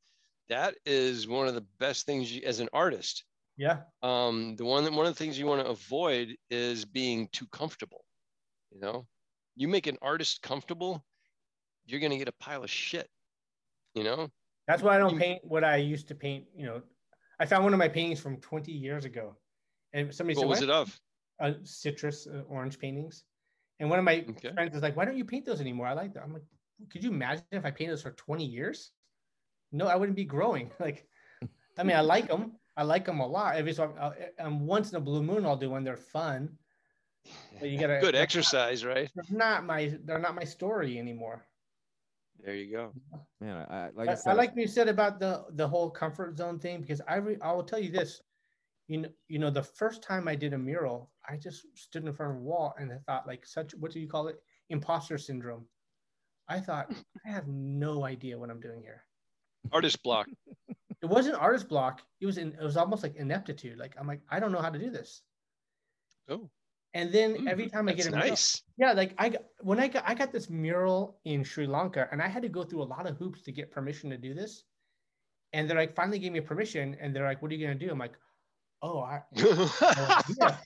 that 0.52 0.76
is 0.86 1.28
one 1.28 1.48
of 1.48 1.56
the 1.56 1.66
best 1.80 2.06
things 2.06 2.32
you, 2.34 2.44
as 2.46 2.62
an 2.62 2.70
artist. 2.74 3.26
yeah, 3.58 3.84
Um, 4.04 4.56
the 4.58 4.66
one 4.66 4.84
that 4.86 4.94
one 4.94 5.08
of 5.08 5.14
the 5.14 5.18
things 5.18 5.40
you 5.40 5.48
want 5.48 5.64
to 5.66 5.72
avoid 5.72 6.38
is 6.50 6.86
being 6.86 7.30
too 7.30 7.48
comfortable. 7.48 8.06
You 8.72 8.82
know, 8.82 9.08
you 9.56 9.68
make 9.68 9.88
an 9.88 9.98
artist 10.02 10.42
comfortable, 10.42 11.06
you're 11.86 12.00
going 12.00 12.12
to 12.12 12.18
get 12.18 12.30
a 12.30 12.34
pile 12.34 12.64
of 12.64 12.72
shit. 12.72 13.10
You 13.96 14.04
know, 14.04 14.30
that's 14.68 14.84
why 14.84 14.96
I 14.96 15.00
don't 15.00 15.14
You- 15.14 15.20
paint 15.20 15.46
what 15.46 15.64
I 15.64 15.78
used 15.78 16.08
to 16.10 16.16
paint. 16.16 16.48
You 16.56 16.68
know, 16.68 16.84
I 17.40 17.46
found 17.46 17.64
one 17.64 17.74
of 17.74 17.80
my 17.80 17.90
paintings 17.90 18.20
from 18.22 18.38
20 18.42 18.72
years 18.72 19.06
ago, 19.06 19.38
and 19.94 20.14
somebody 20.14 20.36
what 20.36 20.42
said, 20.42 20.50
was 20.50 20.62
it 20.62 20.70
of? 20.70 21.00
uh, 21.40 21.54
citrus 21.64 22.28
uh, 22.28 22.44
orange 22.50 22.80
paintings. 22.80 23.26
And 23.80 23.90
one 23.90 24.00
of 24.00 24.06
my 24.06 24.28
Okay. 24.30 24.54
friends 24.56 24.74
was 24.74 24.84
like, 24.84 24.96
why 24.96 25.06
don't 25.06 25.18
you 25.18 25.26
paint 25.26 25.46
those 25.46 25.62
anymore? 25.62 25.88
I 25.88 25.94
like 25.94 26.14
them. 26.14 26.24
I'm 26.24 26.34
like, 26.34 26.44
could 26.92 27.04
you 27.04 27.12
imagine 27.12 27.46
if 27.52 27.66
I 27.66 27.72
painted 27.72 27.94
those 27.94 28.04
for 28.04 28.12
20 28.12 28.46
years? 28.46 28.92
No, 29.72 29.88
I 29.88 29.96
wouldn't 29.96 30.16
be 30.16 30.26
growing. 30.26 30.72
Like, 30.80 31.08
I 31.78 31.84
mean, 31.84 31.96
I 31.96 32.02
like 32.02 32.28
them. 32.28 32.54
I 32.76 32.84
like 32.84 33.06
them 33.06 33.20
a 33.20 33.28
lot. 33.28 33.56
Every 33.56 33.74
so 33.74 33.94
uh, 34.00 34.12
um, 34.40 34.66
once 34.66 34.92
in 34.92 34.98
a 34.98 35.00
blue 35.00 35.24
moon, 35.24 35.46
I'll 35.46 35.56
do 35.56 35.70
one. 35.70 35.84
They're 35.84 35.98
fun. 35.98 36.58
But 37.60 37.70
you 37.70 37.80
gotta 37.80 38.00
Good 38.02 38.16
they're 38.16 38.22
exercise, 38.22 38.84
right? 38.84 39.10
Not, 39.16 39.28
they're 39.28 39.38
not 39.38 39.66
my 39.66 39.98
they're 40.06 40.20
not 40.20 40.36
my 40.36 40.44
story 40.44 40.98
anymore. 40.98 41.46
There 42.44 42.56
you 42.56 42.72
go. 42.72 42.92
man. 43.40 43.66
I, 43.70 43.76
I 43.76 43.90
like 43.94 44.10
I, 44.10 44.12
I, 44.14 44.16
said, 44.16 44.32
I 44.32 44.34
like 44.34 44.50
what 44.52 44.62
you 44.62 44.68
said 44.68 44.88
about 44.90 45.20
the 45.20 45.46
the 45.52 45.68
whole 45.68 45.90
comfort 45.90 46.38
zone 46.38 46.60
thing 46.60 46.82
because 46.82 47.02
I 47.08 47.16
re, 47.18 47.38
I 47.42 47.52
will 47.52 47.64
tell 47.64 47.80
you 47.80 47.92
this, 47.92 48.22
you 48.88 49.00
know 49.02 49.10
you 49.28 49.40
know 49.40 49.52
the 49.52 49.64
first 49.64 50.02
time 50.02 50.28
I 50.28 50.36
did 50.36 50.54
a 50.54 50.58
mural, 50.58 51.12
I 51.28 51.38
just 51.38 51.66
stood 51.76 52.06
in 52.06 52.14
front 52.14 52.32
of 52.32 52.38
a 52.38 52.42
wall 52.42 52.74
and 52.80 52.92
I 52.92 52.98
thought 53.06 53.28
like 53.28 53.46
such 53.46 53.76
what 53.76 53.92
do 53.92 54.00
you 54.00 54.08
call 54.08 54.28
it 54.28 54.42
imposter 54.70 55.18
syndrome. 55.18 55.66
I 56.48 56.60
thought 56.60 56.92
I 57.26 57.30
have 57.30 57.48
no 57.48 58.04
idea 58.06 58.38
what 58.38 58.50
I'm 58.50 58.60
doing 58.60 58.82
here. 58.82 59.04
Artist 59.72 60.02
block. 60.04 60.28
It 61.02 61.08
wasn't 61.10 61.36
artist 61.36 61.68
block. 61.68 62.02
It 62.20 62.26
was 62.26 62.38
in, 62.38 62.54
it 62.54 62.62
was 62.64 62.78
almost 62.78 63.04
like 63.04 63.16
ineptitude. 63.16 63.78
Like 63.80 63.96
I'm 64.00 64.08
like 64.08 64.22
I 64.30 64.40
don't 64.40 64.52
know 64.52 64.62
how 64.62 64.70
to 64.70 64.80
do 64.80 64.90
this. 64.92 65.22
Oh, 66.30 66.50
And 66.94 67.12
then 67.12 67.36
mm, 67.36 67.48
every 67.48 67.68
time 67.70 67.90
I 67.90 67.94
get 67.94 68.08
a 68.08 68.12
mural, 68.12 68.30
nice. 68.30 68.62
yeah, 68.78 68.94
like 68.94 69.14
I 69.18 69.30
got 69.30 69.42
when 69.62 69.80
I 69.80 69.88
got 69.88 70.04
I 70.08 70.14
got 70.14 70.32
this 70.32 70.50
mural 70.50 71.20
in 71.26 71.44
Sri 71.44 71.66
Lanka, 71.68 72.08
and 72.12 72.22
I 72.22 72.28
had 72.28 72.44
to 72.44 72.50
go 72.50 72.64
through 72.64 72.84
a 72.84 72.92
lot 72.96 73.08
of 73.08 73.18
hoops 73.18 73.42
to 73.44 73.52
get 73.52 73.72
permission 73.72 74.10
to 74.12 74.18
do 74.18 74.34
this. 74.34 74.64
And 75.54 75.70
they're 75.70 75.78
like, 75.78 75.96
finally 75.96 76.20
gave 76.20 76.32
me 76.32 76.40
permission, 76.42 76.96
and 77.02 77.14
they're 77.16 77.26
like, 77.26 77.42
"What 77.42 77.52
are 77.52 77.56
you 77.56 77.66
gonna 77.68 77.80
do?" 77.80 77.90
I'm 77.92 78.00
like, 78.00 78.18
"Oh, 78.82 79.00
I, 79.02 79.22
yeah. 79.36 80.58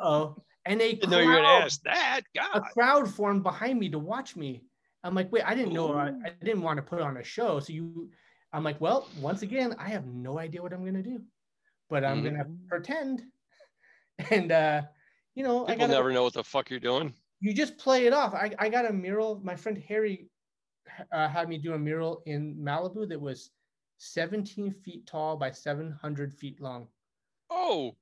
oh." 0.00 0.36
And 0.66 0.80
they 0.80 0.94
Didn't 0.94 1.10
know 1.10 1.18
you 1.20 1.26
gonna 1.32 1.46
ask 1.46 1.80
that. 1.82 2.22
a 2.54 2.60
crowd 2.60 3.08
formed 3.08 3.42
behind 3.44 3.78
me 3.78 3.88
to 3.90 3.98
watch 3.98 4.36
me. 4.36 4.64
I'm 5.06 5.14
like, 5.14 5.30
wait, 5.32 5.44
I 5.44 5.54
didn't 5.54 5.72
know. 5.72 5.94
I, 5.94 6.08
I 6.24 6.30
didn't 6.44 6.62
want 6.62 6.78
to 6.78 6.82
put 6.82 7.00
on 7.00 7.16
a 7.16 7.22
show. 7.22 7.60
So 7.60 7.72
you, 7.72 8.10
I'm 8.52 8.64
like, 8.64 8.80
well, 8.80 9.08
once 9.20 9.42
again, 9.42 9.74
I 9.78 9.88
have 9.90 10.06
no 10.06 10.38
idea 10.38 10.62
what 10.62 10.72
I'm 10.72 10.84
gonna 10.84 11.02
do, 11.02 11.24
but 11.88 12.04
I'm 12.04 12.22
gonna 12.22 12.44
Mhm. 12.44 12.68
pretend. 12.68 13.22
And 14.30 14.50
uh, 14.50 14.82
you 15.34 15.44
know, 15.44 15.66
I 15.66 15.72
People 15.72 15.88
got 15.88 15.92
never 15.94 16.12
know 16.12 16.22
what 16.24 16.32
the 16.34 16.44
fuck 16.44 16.70
you're 16.70 16.80
doing. 16.80 17.14
you 17.40 17.52
just 17.54 17.76
play 17.78 18.06
it 18.06 18.12
off. 18.14 18.34
I, 18.34 18.54
I 18.58 18.68
got 18.70 18.86
a 18.86 18.92
mural. 18.92 19.40
My 19.44 19.56
friend 19.56 19.76
Harry 19.88 20.30
uh, 21.12 21.28
had 21.28 21.48
me 21.48 21.58
do 21.58 21.74
a 21.74 21.78
mural 21.78 22.22
in 22.26 22.56
Malibu 22.56 23.08
that 23.08 23.20
was 23.20 23.50
17 23.98 24.72
feet 24.72 25.06
tall 25.06 25.36
by 25.36 25.50
700 25.50 26.32
feet 26.34 26.60
long. 26.60 26.88
Oh, 27.50 27.96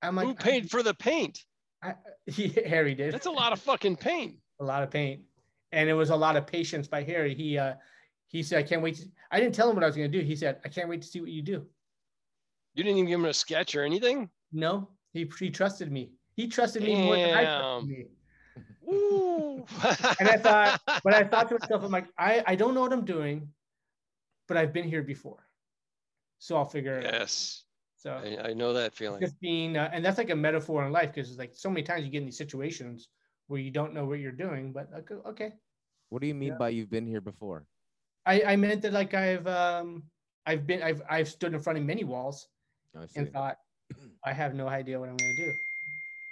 I'm 0.00 0.14
like, 0.16 0.26
who 0.28 0.34
paid 0.34 0.70
for 0.70 0.82
the 0.82 0.94
paint? 0.94 1.44
I, 1.82 1.96
he, 2.26 2.48
Harry 2.48 2.94
did. 2.94 3.12
That's 3.12 3.26
a 3.26 3.30
lot 3.30 3.52
of 3.52 3.60
fucking 3.60 3.96
paint. 3.96 4.38
a 4.60 4.64
lot 4.64 4.82
of 4.84 4.90
paint, 4.90 5.24
and 5.72 5.88
it 5.88 5.94
was 5.94 6.10
a 6.10 6.16
lot 6.16 6.36
of 6.36 6.46
patience 6.46 6.86
by 6.86 7.02
Harry. 7.02 7.34
He 7.34 7.58
uh, 7.58 7.74
he 8.28 8.42
said, 8.42 8.58
"I 8.58 8.62
can't 8.62 8.82
wait." 8.82 8.96
To, 8.96 9.06
I 9.30 9.40
didn't 9.40 9.54
tell 9.54 9.68
him 9.68 9.74
what 9.74 9.84
I 9.84 9.86
was 9.86 9.96
going 9.96 10.10
to 10.10 10.18
do. 10.18 10.24
He 10.24 10.36
said, 10.36 10.60
"I 10.64 10.68
can't 10.68 10.88
wait 10.88 11.02
to 11.02 11.08
see 11.08 11.20
what 11.20 11.30
you 11.30 11.42
do." 11.42 11.66
You 12.74 12.84
didn't 12.84 12.98
even 12.98 13.08
give 13.08 13.20
him 13.20 13.26
a 13.26 13.34
sketch 13.34 13.74
or 13.74 13.82
anything. 13.82 14.30
No, 14.52 14.88
he 15.12 15.30
he 15.38 15.50
trusted 15.50 15.90
me. 15.90 16.12
He 16.34 16.46
trusted 16.46 16.82
me 16.82 16.96
more 16.96 17.16
than 17.16 17.34
I 17.34 17.44
Damn. 17.44 17.56
trusted 17.60 17.88
me. 17.88 18.06
And 20.20 20.28
I 20.28 20.36
thought, 20.36 20.80
but 21.04 21.14
I 21.14 21.24
thought 21.24 21.48
to 21.48 21.58
myself, 21.58 21.84
I'm 21.84 21.90
like, 21.90 22.08
I, 22.18 22.42
I 22.46 22.54
don't 22.54 22.74
know 22.74 22.80
what 22.80 22.92
I'm 22.92 23.04
doing, 23.04 23.48
but 24.48 24.56
I've 24.56 24.72
been 24.72 24.88
here 24.88 25.02
before. 25.02 25.46
So 26.38 26.56
I'll 26.56 26.64
figure 26.64 26.98
it 26.98 27.06
out. 27.06 27.12
yes, 27.12 27.64
So 27.96 28.12
I, 28.12 28.50
I 28.50 28.52
know 28.54 28.72
that 28.72 28.94
feeling. 28.94 29.20
just 29.20 29.38
being, 29.40 29.76
uh, 29.76 29.90
and 29.92 30.04
that's 30.04 30.18
like 30.18 30.30
a 30.30 30.36
metaphor 30.36 30.84
in 30.86 30.92
life 30.92 31.12
because 31.14 31.30
it's 31.30 31.38
like 31.38 31.52
so 31.54 31.68
many 31.70 31.82
times 31.82 32.04
you 32.04 32.10
get 32.10 32.18
in 32.18 32.26
these 32.26 32.38
situations 32.38 33.08
where 33.52 33.60
you 33.60 33.70
don't 33.70 33.92
know 33.92 34.06
what 34.06 34.18
you're 34.18 34.32
doing, 34.32 34.72
but 34.72 34.88
okay. 35.26 35.52
What 36.08 36.22
do 36.22 36.26
you 36.26 36.34
mean 36.34 36.52
Yeah. 36.52 36.58
by 36.58 36.70
you've 36.70 36.90
been 36.90 37.06
here 37.06 37.20
before? 37.20 37.66
I, 38.24 38.42
I 38.52 38.56
meant 38.56 38.80
that 38.82 38.94
like 38.94 39.12
I've, 39.12 39.46
um, 39.46 40.04
I've 40.46 40.66
been, 40.66 40.82
I've, 40.82 41.02
I've 41.08 41.28
stood 41.28 41.52
in 41.52 41.60
front 41.60 41.78
of 41.78 41.84
many 41.84 42.02
walls 42.02 42.48
and 43.14 43.30
thought, 43.30 43.58
I 44.24 44.32
have 44.32 44.54
no 44.54 44.68
idea 44.68 44.98
what 44.98 45.10
I'm 45.10 45.18
going 45.18 45.36
to 45.36 45.44
do. 45.44 45.52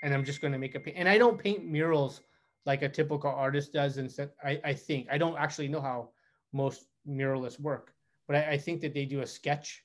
And 0.03 0.15
I'm 0.15 0.25
just 0.25 0.41
going 0.41 0.53
to 0.53 0.59
make 0.59 0.75
a 0.77 0.81
paint. 0.81 0.97
And 0.97 1.07
I 1.07 1.19
don't 1.19 1.39
paint 1.39 1.67
murals 1.67 2.23
like 2.65 2.81
a 2.81 2.89
typical 2.89 3.31
artist 3.31 3.75
does. 3.75 3.99
And 3.99 4.09
I, 4.43 4.59
I 4.65 4.73
think 4.73 5.09
I 5.11 5.19
don't 5.19 5.37
actually 5.37 5.69
know 5.69 5.83
how 5.83 6.09
most 6.55 6.87
muralist 7.07 7.61
work. 7.61 7.93
But 8.29 8.37
I, 8.37 8.53
I 8.53 8.59
think 8.59 8.81
that 8.81 8.95
they 8.95 9.05
do 9.05 9.21
a 9.21 9.27
sketch 9.27 9.85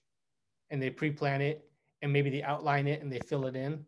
and 0.69 0.81
they 0.81 0.89
pre-plan 0.89 1.41
it 1.41 1.67
and 2.01 2.13
maybe 2.13 2.29
they 2.29 2.43
outline 2.43 2.87
it 2.87 3.01
and 3.01 3.11
they 3.11 3.19
fill 3.27 3.45
it 3.45 3.57
in. 3.57 3.85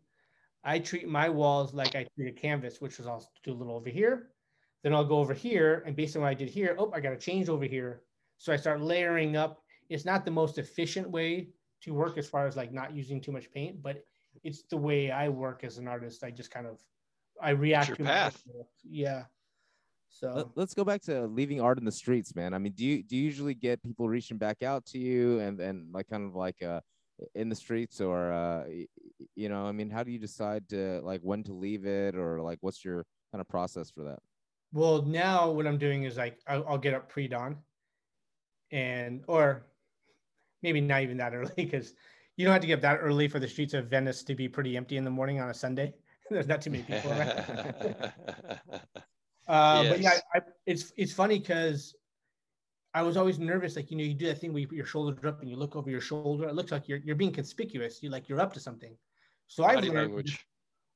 I 0.68 0.78
treat 0.78 1.08
my 1.08 1.30
walls 1.30 1.72
like 1.72 1.94
I 1.94 2.06
treat 2.14 2.28
a 2.28 2.32
canvas, 2.32 2.78
which 2.78 3.00
is 3.00 3.06
I'll 3.06 3.26
do 3.42 3.52
a 3.52 3.58
little 3.60 3.74
over 3.74 3.88
here, 3.88 4.32
then 4.82 4.92
I'll 4.92 5.04
go 5.04 5.18
over 5.18 5.32
here, 5.32 5.82
and 5.86 5.96
based 5.96 6.14
on 6.14 6.22
what 6.22 6.28
I 6.28 6.34
did 6.34 6.50
here, 6.50 6.76
oh, 6.78 6.92
I 6.94 7.00
got 7.00 7.10
to 7.10 7.16
change 7.16 7.48
over 7.48 7.64
here. 7.64 8.02
So 8.36 8.52
I 8.52 8.56
start 8.56 8.82
layering 8.82 9.34
up. 9.34 9.62
It's 9.88 10.04
not 10.04 10.26
the 10.26 10.30
most 10.30 10.58
efficient 10.58 11.10
way 11.10 11.48
to 11.84 11.94
work 11.94 12.18
as 12.18 12.28
far 12.28 12.46
as 12.46 12.54
like 12.54 12.70
not 12.70 12.94
using 12.94 13.18
too 13.18 13.32
much 13.32 13.50
paint, 13.50 13.82
but 13.82 14.04
it's 14.44 14.64
the 14.64 14.76
way 14.76 15.10
I 15.10 15.30
work 15.30 15.64
as 15.64 15.78
an 15.78 15.88
artist. 15.88 16.22
I 16.22 16.30
just 16.30 16.50
kind 16.50 16.66
of 16.66 16.78
I 17.40 17.50
react 17.50 17.88
your 17.88 17.96
to 17.96 18.04
path. 18.04 18.42
Yeah. 18.84 19.24
So 20.10 20.32
Let, 20.34 20.46
let's 20.54 20.74
go 20.74 20.84
back 20.84 21.00
to 21.02 21.26
leaving 21.28 21.62
art 21.62 21.78
in 21.78 21.84
the 21.86 21.92
streets, 21.92 22.34
man. 22.34 22.52
I 22.52 22.58
mean, 22.58 22.72
do 22.72 22.84
you 22.84 23.02
do 23.02 23.16
you 23.16 23.22
usually 23.22 23.54
get 23.54 23.82
people 23.82 24.06
reaching 24.06 24.36
back 24.36 24.62
out 24.62 24.84
to 24.86 24.98
you 24.98 25.38
and 25.40 25.60
and 25.60 25.92
like 25.94 26.08
kind 26.08 26.26
of 26.26 26.34
like 26.34 26.62
uh 26.62 26.80
in 27.34 27.48
the 27.48 27.56
streets 27.56 28.00
or 28.00 28.32
uh 28.32 28.64
y- 28.68 28.86
y- 29.02 29.07
you 29.34 29.48
know, 29.48 29.66
I 29.66 29.72
mean, 29.72 29.90
how 29.90 30.02
do 30.02 30.10
you 30.10 30.18
decide 30.18 30.68
to 30.70 31.00
like 31.02 31.20
when 31.22 31.42
to 31.44 31.52
leave 31.52 31.86
it 31.86 32.14
or 32.14 32.40
like 32.40 32.58
what's 32.60 32.84
your 32.84 33.04
kind 33.32 33.40
of 33.40 33.48
process 33.48 33.90
for 33.90 34.04
that? 34.04 34.18
Well, 34.72 35.02
now 35.02 35.50
what 35.50 35.66
I'm 35.66 35.78
doing 35.78 36.04
is 36.04 36.16
like 36.16 36.38
I'll, 36.46 36.64
I'll 36.68 36.78
get 36.78 36.94
up 36.94 37.08
pre-dawn, 37.08 37.56
and 38.70 39.24
or 39.26 39.66
maybe 40.62 40.80
not 40.80 41.02
even 41.02 41.16
that 41.18 41.34
early 41.34 41.52
because 41.56 41.94
you 42.36 42.44
don't 42.44 42.52
have 42.52 42.62
to 42.62 42.68
get 42.68 42.74
up 42.74 42.82
that 42.82 42.98
early 42.98 43.28
for 43.28 43.38
the 43.38 43.48
streets 43.48 43.74
of 43.74 43.86
Venice 43.88 44.22
to 44.24 44.34
be 44.34 44.48
pretty 44.48 44.76
empty 44.76 44.96
in 44.96 45.04
the 45.04 45.10
morning 45.10 45.40
on 45.40 45.50
a 45.50 45.54
Sunday. 45.54 45.94
There's 46.30 46.46
not 46.46 46.60
too 46.60 46.70
many 46.70 46.84
people 46.84 47.12
around. 47.12 48.12
Uh, 49.48 49.88
But 49.88 50.00
yeah, 50.00 50.18
I, 50.34 50.42
it's 50.66 50.92
it's 50.98 51.14
funny 51.14 51.38
because 51.38 51.96
I 52.92 53.00
was 53.00 53.16
always 53.16 53.38
nervous. 53.38 53.76
Like 53.76 53.90
you 53.90 53.96
know, 53.96 54.04
you 54.04 54.12
do 54.12 54.26
that 54.26 54.38
thing 54.38 54.52
where 54.52 54.60
you 54.60 54.68
put 54.68 54.76
your 54.76 54.84
shoulders 54.84 55.24
up 55.24 55.40
and 55.40 55.48
you 55.48 55.56
look 55.56 55.74
over 55.74 55.88
your 55.88 56.02
shoulder. 56.02 56.46
It 56.46 56.54
looks 56.54 56.70
like 56.70 56.86
you're 56.86 56.98
you're 56.98 57.16
being 57.16 57.32
conspicuous. 57.32 58.02
You 58.02 58.10
like 58.10 58.28
you're 58.28 58.40
up 58.40 58.52
to 58.52 58.60
something. 58.60 58.94
So 59.48 59.64
I 59.64 59.76
language. 59.76 60.46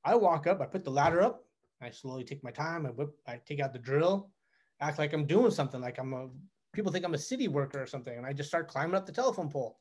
I 0.05 0.15
walk 0.15 0.47
up. 0.47 0.61
I 0.61 0.67
put 0.67 0.85
the 0.85 0.91
ladder 0.91 1.21
up. 1.23 1.49
I 1.81 1.91
slowly 1.91 2.25
take 2.25 2.45
my 2.45 2.51
time. 2.53 2.87
I 2.87 2.91
whip. 2.91 3.21
I 3.27 3.39
take 3.39 3.61
out 3.61 3.73
the 3.73 3.79
drill. 3.79 4.33
Act 4.81 4.99
like 4.99 5.13
I'm 5.13 5.27
doing 5.27 5.51
something. 5.51 5.81
Like 5.81 5.99
I'm 5.99 6.13
a. 6.13 6.31
People 6.73 6.93
think 6.93 7.05
I'm 7.05 7.15
a 7.15 7.19
city 7.19 7.49
worker 7.49 7.83
or 7.83 7.87
something, 7.87 8.17
and 8.17 8.27
I 8.27 8.33
just 8.33 8.49
start 8.49 8.69
climbing 8.69 8.95
up 8.97 9.07
the 9.07 9.13
telephone 9.13 9.51
pole. 9.51 9.81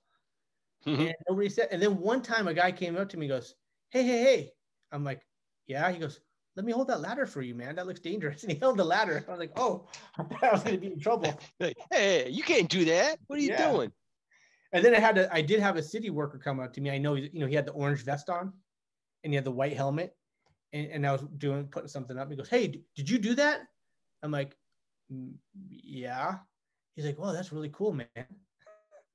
Mhm. 0.86 1.07
And 1.07 1.15
nobody 1.30 1.49
said. 1.49 1.69
And 1.72 1.82
then 1.82 1.97
one 1.99 2.22
time, 2.22 2.47
a 2.47 2.53
guy 2.53 2.72
came 2.72 2.95
up 2.95 3.09
to 3.09 3.17
me, 3.17 3.26
and 3.26 3.32
goes, 3.32 3.55
"Hey, 3.89 4.03
hey, 4.03 4.24
hey!" 4.24 4.51
I'm 4.91 5.03
like, 5.03 5.28
"Yeah." 5.67 5.91
He 5.91 5.99
goes, 5.99 6.22
"Let 6.55 6.65
me 6.65 6.72
hold 6.74 6.88
that 6.89 7.01
ladder 7.01 7.26
for 7.26 7.41
you, 7.41 7.55
man. 7.55 7.76
That 7.76 7.88
looks 7.88 7.99
dangerous." 8.01 8.43
And 8.43 8.51
he 8.51 8.59
held 8.59 8.78
the 8.78 8.84
ladder. 8.86 9.24
I 9.28 9.32
was 9.32 9.39
like, 9.39 9.53
"Oh, 9.55 9.89
I 10.17 10.24
thought 10.24 10.43
I 10.43 10.51
was 10.51 10.63
gonna 10.63 10.78
be 10.78 10.88
in 10.93 10.99
trouble." 10.99 11.39
Hey, 11.59 11.74
hey, 11.91 12.30
you 12.30 12.43
can't 12.43 12.69
do 12.69 12.86
that. 12.86 13.19
What 13.28 13.39
are 13.39 13.41
you 13.41 13.49
Yeah. 13.49 13.55
doing? 13.55 13.93
And 14.74 14.84
then 14.86 14.95
I 14.95 14.99
had 14.99 15.15
to. 15.15 15.34
I 15.34 15.41
did 15.41 15.59
have 15.59 15.76
a 15.76 15.84
city 15.84 16.09
worker 16.09 16.38
come 16.38 16.59
up 16.59 16.74
to 16.74 16.82
me. 16.82 16.89
I 16.89 16.97
know, 16.97 17.15
he- 17.15 17.30
you 17.34 17.39
know, 17.39 17.47
he 17.47 17.55
had 17.55 17.65
the 17.65 17.74
orange 17.74 18.03
vest 18.03 18.30
on, 18.30 18.53
and 19.24 19.34
he 19.34 19.36
had 19.36 19.43
the 19.45 19.51
white 19.51 19.74
helmet, 19.76 20.15
and, 20.74 20.88
and 20.88 21.07
I 21.07 21.11
was 21.11 21.24
doing 21.38 21.67
putting 21.67 21.89
something 21.89 22.17
up. 22.17 22.30
He 22.30 22.38
goes, 22.38 22.49
"Hey, 22.49 22.67
did 22.95 23.09
you 23.09 23.19
do 23.19 23.36
that?" 23.36 23.67
I'm 24.24 24.32
like, 24.32 24.57
"Mm, 25.11 25.36
"Yeah." 25.69 26.39
He's 26.95 27.05
like, 27.05 27.19
"Well, 27.19 27.34
that's 27.34 27.51
really 27.51 27.69
cool, 27.69 27.93
man." 27.93 28.07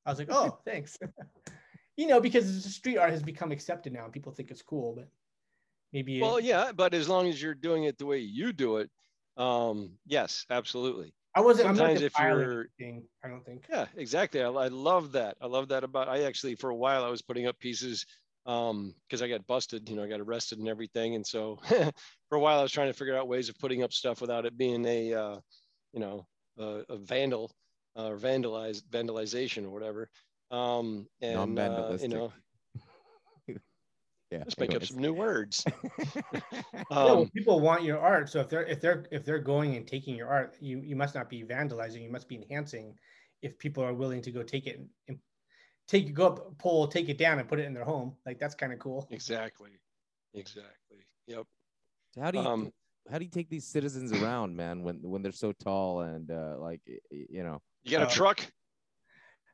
I 0.05 0.11
was 0.11 0.19
like, 0.19 0.29
"Oh, 0.31 0.59
thanks." 0.65 0.99
you 1.97 2.07
know, 2.07 2.21
because 2.21 2.65
street 2.75 2.99
art 2.99 3.11
has 3.11 3.23
become 3.23 3.51
accepted 3.53 3.93
now, 3.93 4.05
and 4.05 4.13
people 4.13 4.33
think 4.33 4.51
it's 4.51 4.63
cool, 4.63 4.95
but 4.95 5.09
maybe. 5.93 6.21
Well, 6.21 6.41
yeah, 6.41 6.73
but 6.73 6.95
as 6.95 7.09
long 7.09 7.29
as 7.29 7.41
you're 7.41 7.55
doing 7.55 7.85
it 7.85 7.99
the 7.99 8.07
way 8.07 8.19
you 8.19 8.53
do 8.53 8.77
it, 8.77 8.91
um, 9.37 9.99
yes, 10.07 10.47
absolutely. 10.51 11.15
I 11.37 11.41
wasn't. 11.41 11.69
I'm 11.69 11.77
not 11.77 11.97
sometimes 11.99 12.03
if 12.03 12.19
you're- 12.19 12.65
anything, 12.81 13.05
I 13.23 13.29
don't 13.29 13.45
think. 13.45 13.65
Yeah, 13.71 13.87
exactly. 13.97 14.43
I, 14.43 14.49
I 14.49 14.69
love 14.69 15.13
that. 15.13 15.37
I 15.41 15.47
love 15.47 15.69
that 15.69 15.85
about. 15.85 16.09
I 16.09 16.23
actually, 16.25 16.55
for 16.57 16.71
a 16.71 16.75
while, 16.75 17.05
I 17.05 17.09
was 17.11 17.23
putting 17.23 17.47
up 17.47 17.59
pieces 17.61 18.05
um 18.47 18.95
because 19.07 19.23
I 19.23 19.29
got 19.29 19.47
busted. 19.47 19.89
You 19.89 19.97
know, 19.97 20.05
I 20.05 20.09
got 20.09 20.21
arrested 20.21 20.59
and 20.59 20.69
everything, 20.69 21.15
and 21.15 21.27
so 21.27 21.59
for 22.29 22.37
a 22.37 22.41
while, 22.41 22.59
I 22.59 22.63
was 22.63 22.73
trying 22.73 22.89
to 22.89 22.95
figure 22.99 23.17
out 23.17 23.29
ways 23.29 23.49
of 23.49 23.59
putting 23.59 23.83
up 23.83 23.93
stuff 23.93 24.21
without 24.21 24.47
it 24.47 24.57
being 24.57 24.85
a, 24.87 25.13
uh, 25.15 25.41
you 25.93 26.01
know, 26.01 26.27
a, 26.59 26.83
a 26.89 26.97
vandal 26.97 27.53
uh, 27.99 28.09
or 28.09 28.17
vandalized 28.17 28.83
vandalization 28.89 29.65
or 29.65 29.71
whatever. 29.71 30.09
Um, 30.51 31.07
and 31.21 31.37
uh, 31.37 31.41
you 31.41 31.47
Non-vandalistic. 31.55 32.09
know, 32.11 32.33
Yeah. 34.31 34.39
let's 34.39 34.59
make 34.59 34.75
up 34.75 34.85
some 34.85 34.99
new 34.99 35.13
words. 35.13 35.65
Yeah, 36.91 37.05
well, 37.05 37.23
Um, 37.23 37.31
people 37.31 37.61
want 37.61 37.83
your 37.83 37.99
art. 37.99 38.29
So 38.29 38.41
if 38.41 38.49
they're 38.49 38.65
if 38.67 38.81
they're 38.81 39.05
if 39.11 39.25
they're 39.25 39.39
going 39.41 39.77
and 39.77 39.87
taking 39.87 40.15
your 40.17 40.29
art, 40.29 40.57
you 40.61 40.81
you 40.81 40.95
must 40.97 41.15
not 41.15 41.29
be 41.29 41.43
vandalizing. 41.43 42.03
You 42.03 42.11
must 42.11 42.29
be 42.29 42.37
enhancing. 42.37 42.95
If 43.43 43.59
people 43.59 43.83
are 43.83 43.95
willing 43.95 44.23
to 44.23 44.31
go 44.31 44.43
take 44.43 44.67
it 44.67 44.77
and- 44.79 44.89
and 45.09 45.19
take 45.89 46.13
go 46.15 46.27
up 46.27 46.39
a 46.47 46.55
pole, 46.55 46.87
take 46.89 47.09
it 47.09 47.19
down, 47.19 47.39
and 47.39 47.49
put 47.49 47.59
it 47.61 47.65
in 47.65 47.73
their 47.75 47.85
home, 47.85 48.17
like 48.27 48.39
that's 48.39 48.55
kind 48.55 48.73
of 48.73 48.79
cool. 48.79 49.07
exactly, 49.11 49.71
exactly. 50.35 51.07
Yep. 51.27 51.47
So 52.15 52.21
how 52.21 52.31
do 52.31 52.39
you 52.39 52.45
Um, 52.47 52.73
how 53.11 53.19
do 53.19 53.25
you 53.25 53.31
take 53.31 53.49
these 53.49 53.67
citizens 53.67 54.13
around, 54.13 54.55
man, 54.57 54.83
when 54.83 55.01
when 55.03 55.23
they're 55.23 55.33
so 55.33 55.53
tall 55.53 56.01
and 56.03 56.31
uh 56.31 56.57
like 56.59 56.81
y- 56.87 56.99
y- 57.11 57.27
you 57.31 57.43
know? 57.45 57.63
You 57.85 57.91
got 57.93 58.03
a 58.03 58.07
Uh, 58.07 58.11
truck? 58.11 58.39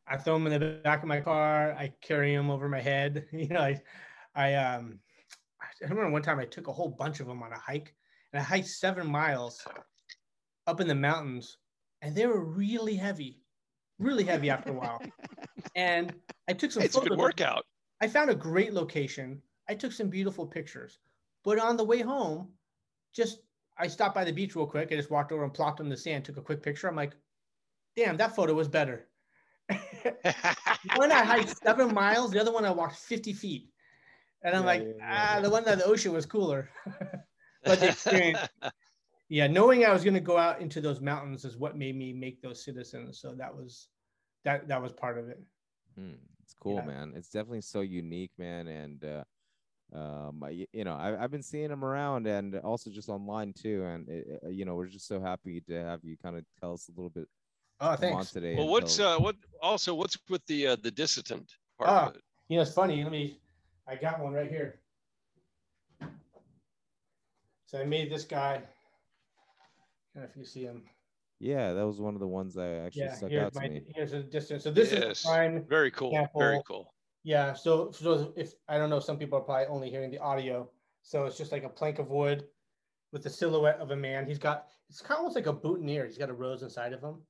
I 0.07 0.17
throw 0.17 0.35
them 0.35 0.47
in 0.49 0.59
the 0.59 0.81
back 0.83 1.03
of 1.03 1.09
my 1.09 1.21
car. 1.21 1.73
I 1.73 1.95
carry 2.01 2.35
them 2.35 2.51
over 2.51 2.69
my 2.69 2.81
head. 2.81 3.27
You 3.33 3.49
know, 3.49 3.61
I 3.61 3.81
I 4.35 4.55
um 4.55 4.99
I 5.63 5.85
remember 5.85 6.11
one 6.11 6.23
time 6.23 6.39
I 6.39 6.45
took 6.45 6.69
a 6.69 6.73
whole 6.73 6.89
bunch 6.89 7.21
of 7.21 7.27
them 7.27 7.43
on 7.43 7.53
a 7.53 7.59
hike, 7.59 7.95
and 8.33 8.41
I 8.41 8.45
hiked 8.45 8.69
seven 8.69 9.07
miles 9.07 9.67
up 10.67 10.81
in 10.81 10.89
the 10.89 10.95
mountains, 10.95 11.59
and 12.03 12.15
they 12.15 12.27
were 12.27 12.45
really 12.45 12.97
heavy, 12.97 13.41
really 13.99 14.25
heavy 14.25 14.51
after 14.51 14.71
a 14.71 14.75
while. 14.75 15.01
And 15.75 16.13
I 16.49 16.53
took 16.53 16.73
some 16.73 16.83
It's 16.83 16.97
a 16.97 17.01
good 17.01 17.17
workout. 17.17 17.65
I 18.01 18.09
found 18.09 18.29
a 18.31 18.35
great 18.35 18.75
location. 18.75 19.41
I 19.69 19.75
took 19.75 19.93
some 19.93 20.09
beautiful 20.09 20.47
pictures. 20.47 20.99
But 21.45 21.59
on 21.59 21.77
the 21.77 21.85
way 21.85 22.01
home, 22.01 22.49
just 23.15 23.41
I 23.79 23.87
stopped 23.87 24.15
by 24.15 24.25
the 24.25 24.33
beach 24.33 24.55
real 24.55 24.67
quick. 24.67 24.91
I 24.93 24.97
just 24.97 25.11
walked 25.11 25.33
over 25.33 25.45
and 25.45 25.55
plopped 25.55 25.81
in 25.81 25.89
the 25.89 25.97
sand, 25.97 26.25
took 26.25 26.37
a 26.37 26.43
quick 26.43 26.63
picture. 26.63 26.89
I'm 26.89 26.97
like, 26.97 27.15
damn, 27.97 28.17
that 28.19 28.35
photo 28.37 28.55
was 28.55 28.69
better. 28.69 29.09
one 30.97 31.13
I 31.13 31.25
hiked 31.25 31.57
seven 31.63 31.95
miles, 31.95 32.33
the 32.33 32.41
other 32.41 32.53
one 32.53 32.65
I 32.65 32.71
walked 32.71 32.97
50 32.97 33.33
feet. 33.33 33.72
And 34.45 34.57
I'm 34.57 34.63
Yeah, 34.63 34.67
like, 34.67 34.83
yeah, 34.83 34.93
yeah. 34.97 35.37
ah, 35.37 35.41
the 35.41 35.51
one 35.51 35.67
at 35.69 35.79
the 35.79 35.85
ocean 35.85 36.13
was 36.13 36.27
cooler. 36.27 36.69
but 37.65 37.79
the 37.81 37.89
experience, 37.89 38.41
yeah, 39.29 39.47
knowing 39.47 39.85
I 39.85 39.93
was 39.93 40.03
going 40.05 40.15
to 40.15 40.21
go 40.21 40.37
out 40.37 40.61
into 40.61 40.81
those 40.81 41.01
mountains 41.01 41.45
is 41.45 41.57
what 41.57 41.77
made 41.77 41.97
me 41.97 42.13
make 42.13 42.43
those 42.43 42.65
citizens. 42.65 43.21
So 43.21 43.35
that 43.37 43.55
was 43.55 43.89
that 44.45 44.69
that 44.69 44.83
was 44.83 44.93
part 44.93 45.19
of 45.19 45.29
it. 45.29 45.41
Hmm, 45.97 46.15
it's 46.43 46.55
cool, 46.55 46.77
Yeah. 46.77 46.87
man. 46.87 47.13
It's 47.15 47.29
definitely 47.31 47.61
so 47.61 47.81
unique, 47.83 48.33
man. 48.39 48.67
And 48.67 49.05
uh, 49.05 49.25
um, 49.97 50.43
I, 50.43 50.67
you 50.73 50.85
know, 50.85 50.95
I, 50.95 51.23
I've 51.23 51.31
been 51.31 51.43
seeing 51.43 51.69
them 51.69 51.85
around 51.85 52.27
and 52.27 52.57
also 52.57 52.91
just 52.91 53.09
online 53.09 53.53
too. 53.53 53.85
And 53.85 54.09
it, 54.09 54.41
it- 54.43 54.53
you 54.53 54.65
know, 54.65 54.75
we're 54.75 54.87
just 54.87 55.07
so 55.07 55.21
happy 55.21 55.61
to 55.63 55.85
have 55.85 56.01
you 56.03 56.17
kind 56.17 56.37
of 56.37 56.45
tell 56.61 56.73
us 56.73 56.89
a 56.89 56.93
little 56.93 57.11
bit 57.11 57.29
Oh, 57.81 57.95
thanks. 57.97 58.33
today. 58.33 58.55
Well, 58.57 58.65
and 58.65 58.71
what's 58.73 58.97
tell- 58.97 59.17
uh, 59.19 59.21
what 59.21 59.37
also 59.61 59.95
what's 59.95 60.19
with 60.29 60.45
the 60.47 60.69
uh, 60.69 60.77
the 60.77 60.91
dissident 60.91 61.53
part 61.79 61.91
of 61.91 62.17
it? 62.17 62.23
You 62.49 62.57
know, 62.57 62.63
it's 62.63 62.73
funny. 62.75 63.03
Let 63.03 63.13
me. 63.13 63.42
I 63.87 63.97
got 63.97 64.21
one 64.21 64.33
right 64.33 64.51
here. 64.51 64.81
So 67.67 67.81
I 67.81 67.85
made 67.85 68.11
this 68.11 68.25
guy. 68.25 68.55
I 68.55 70.19
don't 70.19 70.25
know 70.25 70.29
if 70.31 70.37
you 70.37 70.45
see 70.45 70.63
him. 70.63 70.83
yeah, 71.41 71.73
that 71.73 71.87
was 71.87 72.01
one 72.01 72.15
of 72.15 72.21
the 72.21 72.27
ones 72.29 72.55
that 72.55 72.83
actually 72.87 73.03
Yeah, 73.05 73.15
stuck 73.15 73.33
out 73.33 73.53
to 73.55 73.61
my 73.61 73.69
me. 73.69 73.83
here's 73.95 74.13
a 74.13 74.23
distance. 74.23 74.63
So 74.63 74.71
this 74.71 74.93
is 74.93 74.99
Yes. 75.01 75.23
the 75.23 75.29
prime. 75.29 75.65
Very 75.67 75.91
cool. 75.91 76.29
Very 76.37 76.61
cool. 76.67 76.93
Yeah. 77.25 77.55
So 77.55 77.91
so 77.93 78.33
if 78.37 78.53
I 78.69 78.79
don't 78.79 78.91
know, 78.91 79.01
some 79.01 79.19
people 79.19 79.39
are 79.39 79.43
probably 79.43 79.67
only 79.67 79.91
hearing 79.91 80.11
the 80.11 80.19
audio. 80.19 80.71
So 81.03 81.25
it's 81.25 81.39
just 81.39 81.51
like 81.51 81.65
a 81.65 81.69
plank 81.69 81.99
of 81.99 82.11
wood 82.11 82.47
with 83.11 83.23
the 83.23 83.31
silhouette 83.31 83.81
of 83.81 83.91
a 83.91 83.97
man. 83.97 84.27
He's 84.27 84.39
got 84.39 84.69
it's 84.91 85.01
kind 85.01 85.13
of 85.17 85.19
almost 85.21 85.37
like 85.37 85.47
a 85.47 85.53
boutonniere. 85.53 86.05
He's 86.07 86.19
got 86.19 86.29
a 86.31 86.35
rose 86.35 86.63
inside 86.63 86.93
of 86.93 87.01
him. 87.03 87.23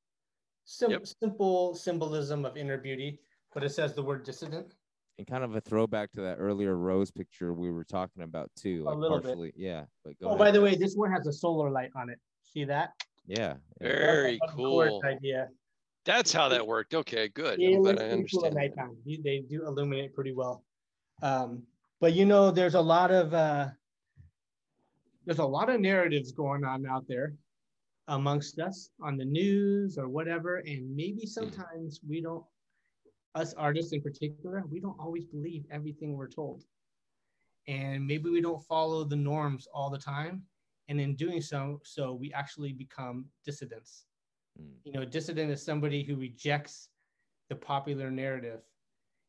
Sim- 0.65 0.91
Yep. 0.91 1.07
Simple 1.07 1.75
symbolism 1.75 2.45
of 2.45 2.57
inner 2.57 2.79
beauty, 2.79 3.21
but 3.55 3.63
it 3.63 3.71
says 3.71 3.95
the 3.95 4.03
word 4.03 4.25
dissident. 4.25 4.75
And 5.19 5.27
kind 5.27 5.45
of 5.45 5.55
a 5.55 5.61
throwback 5.61 6.11
to 6.13 6.23
that 6.23 6.37
earlier 6.39 6.77
rose 6.77 7.11
picture 7.11 7.53
we 7.53 7.71
were 7.71 7.85
talking 7.85 8.23
about 8.23 8.51
too. 8.57 8.85
Like 8.85 8.97
little 8.97 9.21
bit. 9.21 9.53
yeah. 9.57 9.85
But 10.05 10.19
go 10.19 10.27
Oh, 10.27 10.29
ahead. 10.31 10.39
by 10.39 10.51
the 10.51 10.61
way, 10.61 10.75
this 10.75 10.95
one 10.95 11.13
has 11.13 11.27
a 11.27 11.33
solar 11.33 11.71
light 11.71 11.91
on 11.95 12.09
it. 12.09 12.19
See 12.43 12.65
that? 12.65 12.91
yeah, 13.27 13.55
yeah. 13.81 13.89
Very 13.89 14.39
That's 14.41 14.53
cool. 14.55 15.01
Idea. 15.05 15.49
That's 16.05 16.33
how 16.33 16.49
that 16.49 16.67
worked. 16.67 16.95
Okay, 16.95 17.29
good. 17.29 17.61
Yeah, 17.61 17.77
I'm 17.77 17.83
glad 17.83 17.97
I 18.01 18.09
pretty 18.09 18.27
cool 18.33 18.45
understand. 18.45 18.55
nighttime. 18.55 18.97
You- 19.05 19.23
They 19.23 19.41
do 19.41 19.65
illuminate 19.67 20.15
pretty 20.15 20.33
well. 20.33 20.65
Um, 21.23 21.63
but 22.01 22.15
you 22.15 22.25
know, 22.25 22.51
there's 22.51 22.75
a 22.75 22.81
lot 22.81 23.11
of 23.13 23.33
uh, 23.35 23.69
there's 25.25 25.39
a 25.39 25.45
lot 25.45 25.69
of 25.69 25.81
narratives 25.81 26.33
going 26.33 26.65
on 26.65 26.85
out 26.87 27.07
there 27.07 27.35
amongst 28.09 28.59
us 28.59 28.91
on 29.01 29.17
the 29.17 29.25
news 29.25 29.97
or 29.99 30.09
whatever, 30.09 30.57
and 30.67 30.97
maybe 30.97 31.27
sometimes 31.27 32.01
we 32.09 32.21
don't, 32.21 32.45
us 33.35 33.55
artists 33.55 33.93
in 33.93 34.01
particular, 34.03 34.65
we 34.71 34.81
don't 34.81 34.99
always 34.99 35.25
believe 35.25 35.65
everything 35.71 36.17
we're 36.17 36.29
told, 36.29 36.65
and 37.69 38.07
maybe 38.07 38.31
we 38.31 38.41
don't 38.41 38.63
follow 38.65 39.05
the 39.05 39.17
norms 39.17 39.67
all 39.73 39.91
the 39.91 39.99
time, 39.99 40.43
and 40.89 41.01
in 41.01 41.15
doing 41.15 41.41
so, 41.41 41.81
so 41.85 42.13
we 42.13 42.33
actually 42.33 42.73
become 42.73 43.27
dissidents. 43.45 44.05
Mm. 44.61 44.75
You 44.85 44.93
know, 44.93 45.05
dissident 45.05 45.51
is 45.51 45.63
somebody 45.63 46.03
who 46.03 46.17
rejects 46.17 46.89
the 47.49 47.55
popular 47.57 48.11
narrative 48.11 48.61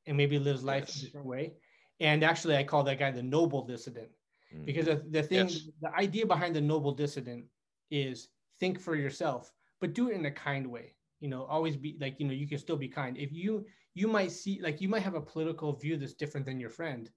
and 0.06 0.18
maybe 0.18 0.40
lives 0.40 0.64
life 0.64 0.86
Yes. 0.88 0.98
a 0.98 1.06
different 1.06 1.28
way. 1.28 1.54
And 2.00 2.24
actually, 2.24 2.58
I 2.58 2.64
call 2.64 2.84
that 2.84 3.00
guy 3.00 3.12
the 3.12 3.24
noble 3.24 3.66
dissident 3.66 4.10
Mm. 4.54 4.66
because 4.66 4.86
the, 4.86 5.04
the 5.10 5.24
thing, 5.24 5.48
Yes. 5.48 5.70
the 5.82 5.96
idea 5.96 6.26
behind 6.26 6.56
the 6.56 6.62
noble 6.62 6.92
dissident 6.92 7.46
is 7.90 8.30
think 8.60 8.80
for 8.80 8.96
yourself, 8.96 9.54
but 9.80 9.94
do 9.94 10.10
it 10.10 10.16
in 10.16 10.26
a 10.26 10.32
kind 10.32 10.68
way. 10.68 10.96
You 11.20 11.30
know, 11.30 11.46
always 11.46 11.78
be 11.78 11.98
like, 12.00 12.20
you 12.20 12.28
know, 12.28 12.34
you 12.34 12.48
can 12.48 12.58
still 12.58 12.78
be 12.78 12.88
kind. 12.90 13.18
If 13.18 13.32
you, 13.32 13.66
you 13.94 14.08
might 14.08 14.32
see, 14.32 14.60
like, 14.62 14.82
you 14.82 14.90
might 14.90 15.04
have 15.04 15.16
a 15.16 15.22
political 15.22 15.74
view 15.74 15.98
that's 15.98 16.14
different 16.14 16.46
than 16.46 16.60
your 16.60 16.70
friend. 16.70 17.10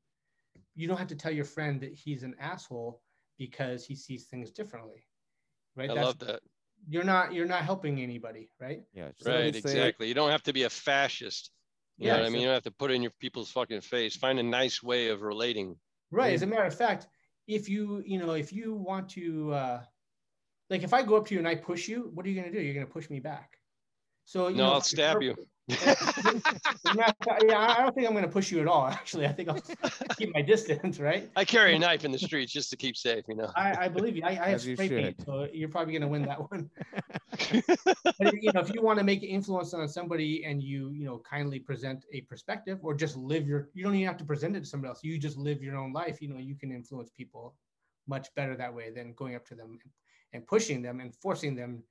You 0.74 0.86
don't 0.88 0.98
have 0.98 1.08
to 1.08 1.16
tell 1.16 1.32
your 1.32 1.44
friend 1.44 1.80
that 1.80 1.94
he's 1.94 2.22
an 2.22 2.34
asshole 2.38 3.00
because 3.38 3.84
he 3.84 3.94
sees 3.94 4.24
things 4.24 4.50
differently. 4.50 5.06
Right. 5.74 5.90
I 5.90 5.94
That's- 5.94 6.06
love 6.06 6.18
that. 6.20 6.40
You're 6.88 7.04
not, 7.04 7.32
you're 7.32 7.46
not 7.46 7.62
helping 7.64 8.00
anybody. 8.00 8.50
Right. 8.60 8.82
yeah, 8.92 9.08
just 9.16 9.26
Right, 9.26 9.52
me 9.52 9.60
say 9.60 9.70
exactly. 9.70 10.08
You 10.08 10.14
don't 10.14 10.30
have 10.30 10.42
to 10.44 10.52
be 10.52 10.64
a 10.64 10.70
fascist. 10.70 11.50
You 11.96 12.08
know 12.08 12.12
Yeah, 12.12 12.20
what 12.20 12.26
I 12.26 12.30
mean? 12.30 12.40
You 12.42 12.46
don't 12.48 12.54
have 12.54 12.62
to 12.64 12.70
put 12.70 12.90
it 12.90 12.94
in 12.94 13.02
your 13.02 13.12
people's 13.18 13.50
fucking 13.50 13.80
face. 13.80 14.14
Find 14.14 14.38
a 14.38 14.42
nice 14.42 14.82
way 14.82 15.08
of 15.08 15.22
relating. 15.22 15.76
Right. 16.10 16.34
As 16.34 16.42
a 16.42 16.46
matter 16.46 16.64
of 16.64 16.74
fact, 16.76 17.08
if 17.48 17.68
you, 17.68 18.02
you 18.06 18.18
know, 18.18 18.32
if 18.32 18.52
you 18.52 18.74
want 18.74 19.08
to, 19.10 19.52
uh, 19.54 19.82
like, 20.68 20.82
if 20.82 20.92
I 20.92 21.02
go 21.02 21.16
up 21.16 21.26
to 21.28 21.34
you 21.34 21.38
and 21.40 21.48
I 21.48 21.54
push 21.54 21.88
you, 21.88 22.10
what 22.12 22.26
are 22.26 22.28
you 22.28 22.38
going 22.40 22.52
to 22.52 22.56
do? 22.56 22.62
You're 22.62 22.74
going 22.74 22.86
to 22.86 22.92
push 22.92 23.08
me 23.08 23.20
back. 23.20 23.56
So, 24.26 24.48
you 24.48 24.56
No, 24.56 24.66
know, 24.66 24.72
I'll 24.74 24.80
stab 24.82 25.22
you. 25.22 25.34
Yeah, 25.68 27.12
I 27.26 27.76
don't 27.80 27.94
think 27.94 28.06
I'm 28.06 28.12
going 28.12 28.22
to 28.22 28.30
push 28.30 28.52
you 28.52 28.60
at 28.60 28.68
all. 28.68 28.86
Actually, 28.86 29.26
I 29.26 29.32
think 29.32 29.48
I'll 29.48 29.60
keep 30.16 30.32
my 30.32 30.40
distance. 30.40 31.00
Right. 31.00 31.28
I 31.34 31.44
carry 31.44 31.74
a 31.74 31.78
knife 31.78 32.04
in 32.04 32.12
the 32.12 32.18
streets 32.18 32.52
just 32.52 32.70
to 32.70 32.76
keep 32.76 32.96
safe, 32.96 33.24
you 33.28 33.34
know. 33.34 33.50
I, 33.56 33.86
I 33.86 33.88
believe 33.88 34.16
you. 34.16 34.22
I, 34.24 34.28
I 34.28 34.34
have 34.34 34.54
As 34.54 34.66
you 34.66 34.76
spray 34.76 34.88
paint, 34.88 35.24
so 35.24 35.48
you're 35.52 35.68
probably 35.68 35.92
going 35.92 36.02
to 36.02 36.08
win 36.08 36.22
that 36.22 36.38
one. 36.50 36.70
but 38.18 38.42
you 38.42 38.52
know, 38.52 38.60
if 38.60 38.72
you 38.72 38.80
want 38.80 38.98
to 39.00 39.04
make 39.04 39.24
an 39.24 39.28
influence 39.28 39.74
on 39.74 39.88
somebody 39.88 40.44
and 40.44 40.62
you, 40.62 40.90
you 40.90 41.04
know, 41.04 41.20
kindly 41.28 41.58
present 41.58 42.04
a 42.12 42.20
perspective 42.22 42.78
or 42.82 42.94
just 42.94 43.16
live 43.16 43.48
your, 43.48 43.68
you 43.74 43.82
don't 43.82 43.94
even 43.96 44.06
have 44.06 44.18
to 44.18 44.24
present 44.24 44.54
it 44.54 44.60
to 44.60 44.66
somebody 44.66 44.90
else. 44.90 45.02
You 45.02 45.18
just 45.18 45.36
live 45.36 45.62
your 45.62 45.76
own 45.76 45.92
life. 45.92 46.22
You 46.22 46.28
know, 46.28 46.38
you 46.38 46.54
can 46.54 46.70
influence 46.70 47.10
people 47.10 47.56
much 48.06 48.32
better 48.36 48.56
that 48.56 48.72
way 48.72 48.90
than 48.90 49.14
going 49.14 49.34
up 49.34 49.44
to 49.46 49.56
them 49.56 49.78
and 50.32 50.46
pushing 50.46 50.80
them 50.80 51.00
and 51.00 51.12
forcing 51.12 51.56
them 51.56 51.82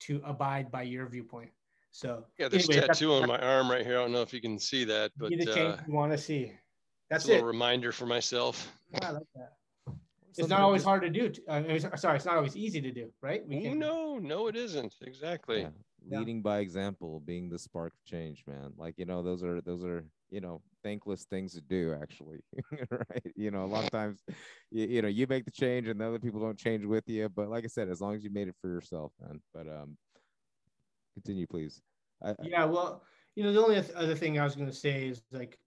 to 0.00 0.20
abide 0.24 0.70
by 0.70 0.82
your 0.82 1.08
viewpoint. 1.08 1.50
So 1.94 2.24
Yeah, 2.40 2.48
there's 2.48 2.68
anyway, 2.68 2.80
that's- 2.80 2.98
tattoo 2.98 3.12
on 3.14 3.28
my 3.28 3.38
arm 3.38 3.70
right 3.70 3.86
here. 3.86 3.98
I 3.98 4.02
don't 4.02 4.10
know 4.10 4.22
if 4.22 4.32
you 4.34 4.40
can 4.40 4.58
see 4.58 4.82
that, 4.84 5.12
but 5.16 5.30
be 5.30 5.36
the 5.36 5.50
uh, 5.50 5.54
change 5.54 5.80
you 5.86 5.94
want 5.94 6.10
to 6.10 6.18
see. 6.18 6.52
That's 7.08 7.22
it's 7.24 7.28
a 7.28 7.32
little 7.34 7.48
it. 7.48 7.52
reminder 7.52 7.92
for 7.92 8.04
myself. 8.06 8.76
I 9.00 9.12
like 9.12 9.22
that. 9.36 9.52
It's 10.28 10.38
Something 10.40 10.48
not 10.50 10.60
always 10.62 10.80
just- 10.80 10.86
hard 10.88 11.02
to 11.02 11.10
do. 11.10 11.28
t- 11.28 11.42
uh, 11.46 11.96
sorry, 11.96 12.16
it's 12.16 12.24
not 12.24 12.36
always 12.36 12.56
easy 12.56 12.80
to 12.80 12.90
do, 12.90 13.12
right? 13.22 13.46
We 13.46 13.58
Oh, 13.58 13.62
can- 13.62 13.78
no, 13.78 14.18
no, 14.18 14.48
it 14.48 14.56
isn't. 14.56 14.92
Exactly. 15.02 15.60
Yeah, 15.60 15.70
Yeah. 16.08 16.18
leading 16.18 16.42
by 16.42 16.58
example 16.58 17.20
being 17.20 17.48
the 17.48 17.58
spark 17.60 17.92
of 17.94 18.04
change 18.04 18.42
man 18.46 18.74
like 18.76 18.94
you 18.98 19.06
know 19.06 19.22
those 19.22 19.42
are 19.44 19.60
those 19.62 19.84
are 19.84 20.04
you 20.30 20.40
know 20.42 20.60
thankless 20.82 21.24
things 21.24 21.54
to 21.54 21.62
do 21.62 21.96
actually 22.02 22.40
right 22.90 23.32
you 23.36 23.50
know 23.50 23.64
a 23.64 23.70
lot 23.74 23.84
of 23.84 23.90
times 23.90 24.22
you, 24.70 24.84
you 24.86 25.00
know 25.00 25.08
you 25.08 25.26
make 25.26 25.46
the 25.46 25.50
change 25.50 25.88
and 25.88 25.98
the 25.98 26.06
other 26.06 26.18
people 26.18 26.40
don't 26.40 26.58
change 26.58 26.84
with 26.84 27.08
you 27.08 27.26
but 27.30 27.48
like 27.48 27.64
i 27.64 27.68
said 27.68 27.88
as 27.88 28.02
long 28.02 28.14
as 28.14 28.22
you 28.22 28.28
made 28.30 28.48
it 28.48 28.54
for 28.60 28.68
yourself 28.68 29.12
man 29.18 29.40
but 29.54 29.66
um 29.66 29.96
continue 31.14 31.46
please 31.46 31.82
I, 32.22 32.30
I- 32.30 32.34
Yeah, 32.42 32.64
well, 32.64 33.04
you 33.36 33.44
know, 33.44 33.52
the 33.52 33.62
only 33.62 33.76
other 33.94 34.14
thing 34.14 34.38
I 34.38 34.44
was 34.44 34.54
going 34.56 34.68
to 34.68 34.74
say 34.74 35.08
is 35.08 35.22
like, 35.32 35.58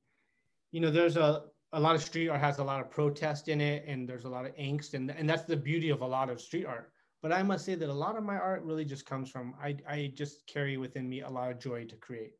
you 0.72 0.82
know, 0.82 0.92
there's 0.92 1.18
a 1.18 1.46
a 1.74 1.80
lot 1.80 1.96
of 1.96 2.02
street 2.02 2.30
art 2.30 2.40
has 2.40 2.60
a 2.60 2.64
lot 2.64 2.80
of 2.82 2.90
protest 2.90 3.48
in 3.50 3.60
it, 3.62 3.84
and 3.88 4.08
there's 4.08 4.26
a 4.26 4.30
lot 4.30 4.46
of 4.46 4.56
angst, 4.56 4.94
and 4.94 5.12
and 5.12 5.30
that's 5.30 5.44
the 5.44 5.58
beauty 5.58 5.90
of 5.90 6.02
a 6.02 6.08
lot 6.08 6.30
of 6.30 6.40
street 6.42 6.66
art. 6.66 6.92
But 7.22 7.32
I 7.34 7.44
must 7.44 7.66
say 7.66 7.76
that 7.76 7.90
a 7.90 7.94
lot 7.94 8.16
of 8.18 8.24
my 8.24 8.38
art 8.38 8.64
really 8.64 8.86
just 8.86 9.06
comes 9.06 9.30
from 9.30 9.56
I 9.62 9.78
I 9.88 10.12
just 10.16 10.48
carry 10.48 10.78
within 10.78 11.10
me 11.10 11.22
a 11.22 11.30
lot 11.30 11.52
of 11.52 11.60
joy 11.60 11.86
to 11.86 11.96
create. 11.98 12.34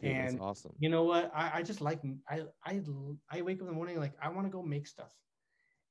dude, 0.00 0.18
that's 0.18 0.34
and 0.34 0.38
awesome 0.38 0.74
You 0.78 0.90
know 0.90 1.04
what? 1.04 1.30
I, 1.34 1.58
I 1.58 1.62
just 1.62 1.80
like 1.80 2.00
I 2.28 2.42
I 2.64 2.82
I 3.30 3.42
wake 3.42 3.56
up 3.58 3.62
in 3.62 3.66
the 3.68 3.72
morning 3.72 3.98
like 3.98 4.14
I 4.22 4.28
want 4.28 4.46
to 4.46 4.50
go 4.50 4.62
make 4.62 4.86
stuff, 4.86 5.12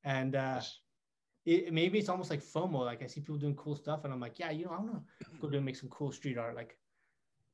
and 0.03 0.35
uh, 0.35 0.55
Yes. 0.55 0.79
It, 1.45 1.71
maybe 1.71 1.99
it's 1.99 2.09
almost 2.09 2.29
like 2.29 2.43
FOMO. 2.43 2.85
Like 2.85 3.03
I 3.03 3.07
see 3.07 3.21
people 3.21 3.37
doing 3.37 3.55
cool 3.55 3.75
stuff, 3.75 4.03
and 4.03 4.13
I'm 4.13 4.19
like, 4.19 4.39
yeah, 4.39 4.51
you 4.51 4.65
know, 4.65 4.71
I 4.71 4.79
want 4.79 4.93
to 4.93 5.25
go 5.39 5.49
do 5.49 5.57
and 5.57 5.65
make 5.65 5.75
some 5.75 5.89
cool 5.89 6.11
street 6.11 6.37
art. 6.37 6.55
Like, 6.55 6.77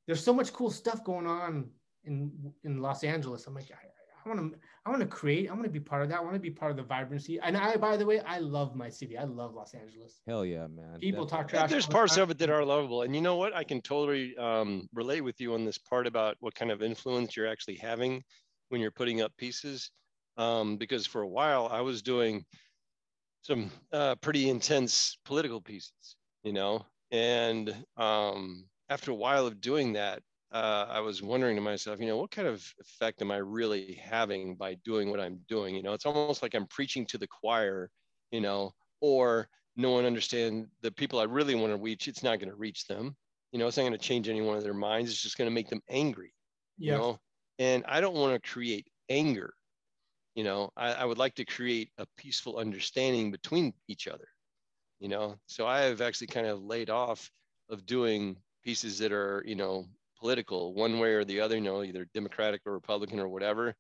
there's 0.07 0.23
so 0.23 0.33
much 0.33 0.53
cool 0.53 0.71
stuff 0.71 1.03
going 1.03 1.27
on 1.27 1.69
in 2.05 2.31
in 2.63 2.81
Los 2.81 3.03
Angeles. 3.03 3.45
I'm 3.47 3.53
like, 3.53 3.69
I, 3.71 3.85
I 4.25 4.29
want 4.29 4.53
to, 4.53 4.59
I 4.85 4.89
want 4.89 5.01
to 5.01 5.07
create. 5.07 5.49
I 5.49 5.53
want 5.53 5.65
to 5.65 5.69
be 5.69 5.79
part 5.79 6.03
of 6.03 6.09
that. 6.09 6.19
I 6.19 6.21
want 6.21 6.35
to 6.35 6.39
be 6.39 6.51
part 6.51 6.71
of 6.71 6.77
the 6.77 6.83
vibrancy. 6.83 7.39
And 7.41 7.57
I, 7.57 7.75
by 7.75 7.97
the 7.97 8.05
way, 8.05 8.19
I 8.21 8.39
love 8.39 8.75
my 8.75 8.87
city. 8.87 9.17
I 9.17 9.23
love 9.23 9.53
Los 9.53 9.73
Angeles. 9.73 10.21
hell 10.27 10.45
yeah 10.45 10.67
man 10.67 10.99
People 10.99 11.25
talk 11.25 11.47
definitely. 11.47 11.57
trash. 11.59 11.69
There's 11.71 11.87
parts 11.87 12.15
time. 12.15 12.23
of 12.23 12.31
it 12.31 12.37
that 12.37 12.49
are 12.49 12.63
lovable. 12.63 13.01
And 13.01 13.15
you 13.15 13.21
know 13.21 13.35
what? 13.35 13.55
I 13.55 13.63
can 13.63 13.81
totally 13.81 14.37
um, 14.37 14.87
relate 14.93 15.21
with 15.21 15.41
you 15.41 15.53
on 15.53 15.65
this 15.65 15.77
part 15.77 16.07
about 16.07 16.37
what 16.39 16.55
kind 16.55 16.71
of 16.71 16.81
influence 16.81 17.35
you're 17.35 17.47
actually 17.47 17.75
having 17.77 18.23
when 18.69 18.79
you're 18.79 18.91
putting 18.91 19.21
up 19.21 19.31
pieces. 19.37 19.91
Um, 20.37 20.77
because 20.77 21.05
for 21.05 21.21
a 21.21 21.27
while 21.27 21.67
I 21.69 21.81
was 21.81 22.01
doing 22.01 22.45
some 23.41 23.71
uh, 23.91 24.15
pretty 24.15 24.49
intense 24.49 25.17
political 25.25 25.61
pieces, 25.61 26.17
you 26.43 26.53
know, 26.53 26.85
and 27.11 27.85
um, 27.97 28.69
after 28.89 29.11
a 29.11 29.15
while 29.15 29.47
of 29.47 29.61
doing 29.61 29.93
that, 29.93 30.23
uh, 30.51 30.85
I 30.89 30.99
was 30.99 31.21
wondering 31.21 31.55
to 31.55 31.61
myself, 31.61 31.99
you 31.99 32.07
know, 32.07 32.17
what 32.17 32.31
kind 32.31 32.47
of 32.47 32.73
effect 32.79 33.21
am 33.21 33.31
I 33.31 33.37
really 33.37 33.93
having 33.95 34.55
by 34.57 34.75
doing 34.75 35.09
what 35.09 35.19
I'm 35.19 35.37
doing? 35.47 35.75
You 35.75 35.83
know, 35.83 35.93
it's 35.93 36.05
almost 36.05 36.41
like 36.41 36.53
I'm 36.55 36.67
preaching 36.67 37.05
to 37.07 37.17
the 37.17 37.27
choir, 37.27 37.89
you 38.31 38.41
know, 38.41 38.71
or 38.99 39.47
no 39.75 39.91
one 39.91 40.05
understand 40.05 40.69
the 40.81 40.91
people 40.91 41.19
I 41.19 41.23
really 41.23 41.55
want 41.55 41.71
to 41.71 41.77
reach. 41.81 42.07
It's 42.07 42.23
not 42.23 42.39
going 42.39 42.49
to 42.49 42.55
reach 42.55 42.85
them. 42.87 43.15
You 43.51 43.59
know, 43.59 43.67
it's 43.67 43.77
not 43.77 43.83
going 43.83 43.93
to 43.93 43.97
change 43.97 44.27
any 44.29 44.41
one 44.41 44.57
of 44.57 44.63
their 44.63 44.73
minds. 44.73 45.09
It's 45.11 45.21
just 45.21 45.37
going 45.37 45.49
to 45.49 45.53
make 45.53 45.69
them 45.69 45.81
angry. 45.89 46.33
You 46.83 46.91
Yeah. 46.91 46.97
know, 46.97 47.19
and 47.59 47.85
I 47.85 48.01
don't 48.01 48.15
want 48.15 48.41
to 48.41 48.49
create 48.49 48.87
anger. 49.09 49.53
You 50.35 50.43
know, 50.43 50.71
I, 50.77 50.93
I 50.93 51.05
would 51.05 51.17
like 51.17 51.35
to 51.35 51.45
create 51.45 51.89
a 51.97 52.05
peaceful 52.17 52.57
understanding 52.57 53.31
between 53.31 53.73
each 53.87 54.07
other. 54.07 54.27
You 54.99 55.09
know, 55.09 55.35
so 55.47 55.65
I 55.65 55.81
have 55.81 55.99
actually 56.01 56.27
kind 56.27 56.47
of 56.47 56.61
laid 56.61 56.89
off 56.89 57.31
of 57.69 57.85
doing 57.85 58.37
pieces 58.63 58.99
that 58.99 59.11
are, 59.11 59.43
you 59.45 59.55
know, 59.55 59.87
political 60.19 60.75
one 60.75 60.99
way 60.99 61.13
or 61.13 61.25
the 61.25 61.41
other, 61.41 61.55
you 61.55 61.61
know, 61.61 61.83
either 61.83 62.07
Democratic 62.13 62.61
or 62.65 62.73
Republican 62.73 63.19
or 63.19 63.27
whatever. 63.27 63.75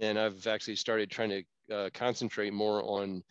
And 0.00 0.18
I've 0.18 0.46
actually 0.46 0.76
started 0.76 1.10
trying 1.10 1.30
to 1.30 1.74
uh, 1.74 1.90
concentrate 1.94 2.52
more 2.52 2.82
on, 2.82 3.22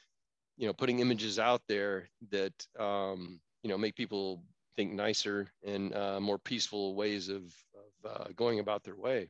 you 0.58 0.66
know, 0.66 0.74
putting 0.74 1.00
images 1.00 1.38
out 1.38 1.62
there 1.68 2.10
that, 2.32 2.54
um, 2.80 3.40
you 3.62 3.70
know, 3.70 3.78
make 3.78 3.96
people 3.96 4.44
think 4.76 4.92
nicer 4.92 5.52
and 5.64 5.94
uh, 5.94 6.20
more 6.20 6.40
peaceful 6.40 6.96
ways 6.96 7.30
of, 7.30 7.44
of 7.76 8.12
uh, 8.12 8.28
going 8.36 8.60
about 8.60 8.84
their 8.84 8.96
way. 8.96 9.30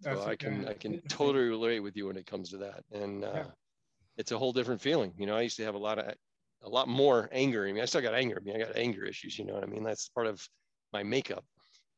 So 0.00 0.22
I 0.24 0.36
can. 0.36 0.66
I 0.68 0.74
can 0.74 1.00
totally 1.08 1.46
relate 1.46 1.80
with 1.80 1.96
you 1.96 2.06
when 2.06 2.16
it 2.16 2.26
comes 2.26 2.50
to 2.50 2.58
that, 2.58 2.84
and 2.92 3.24
uh, 3.24 3.32
Yeah. 3.34 3.46
it's 4.16 4.32
a 4.32 4.38
whole 4.38 4.52
different 4.52 4.80
feeling. 4.80 5.12
You 5.18 5.26
know, 5.26 5.36
I 5.36 5.42
used 5.42 5.56
to 5.56 5.64
have 5.64 5.74
a 5.74 5.78
lot 5.78 5.98
of 5.98 6.14
a 6.62 6.68
lot 6.68 6.88
more 6.88 7.28
anger. 7.32 7.66
I 7.66 7.72
mean, 7.72 7.82
I 7.82 7.86
still 7.86 8.02
got 8.02 8.14
anger. 8.14 8.38
I 8.40 8.44
mean, 8.44 8.56
I 8.56 8.64
got 8.64 8.76
anger 8.76 9.04
issues. 9.04 9.38
You 9.38 9.44
know 9.46 9.54
what 9.54 9.62
I 9.62 9.66
mean? 9.66 9.82
That's 9.84 10.08
part 10.10 10.26
of 10.26 10.46
my 10.92 11.02
makeup. 11.02 11.44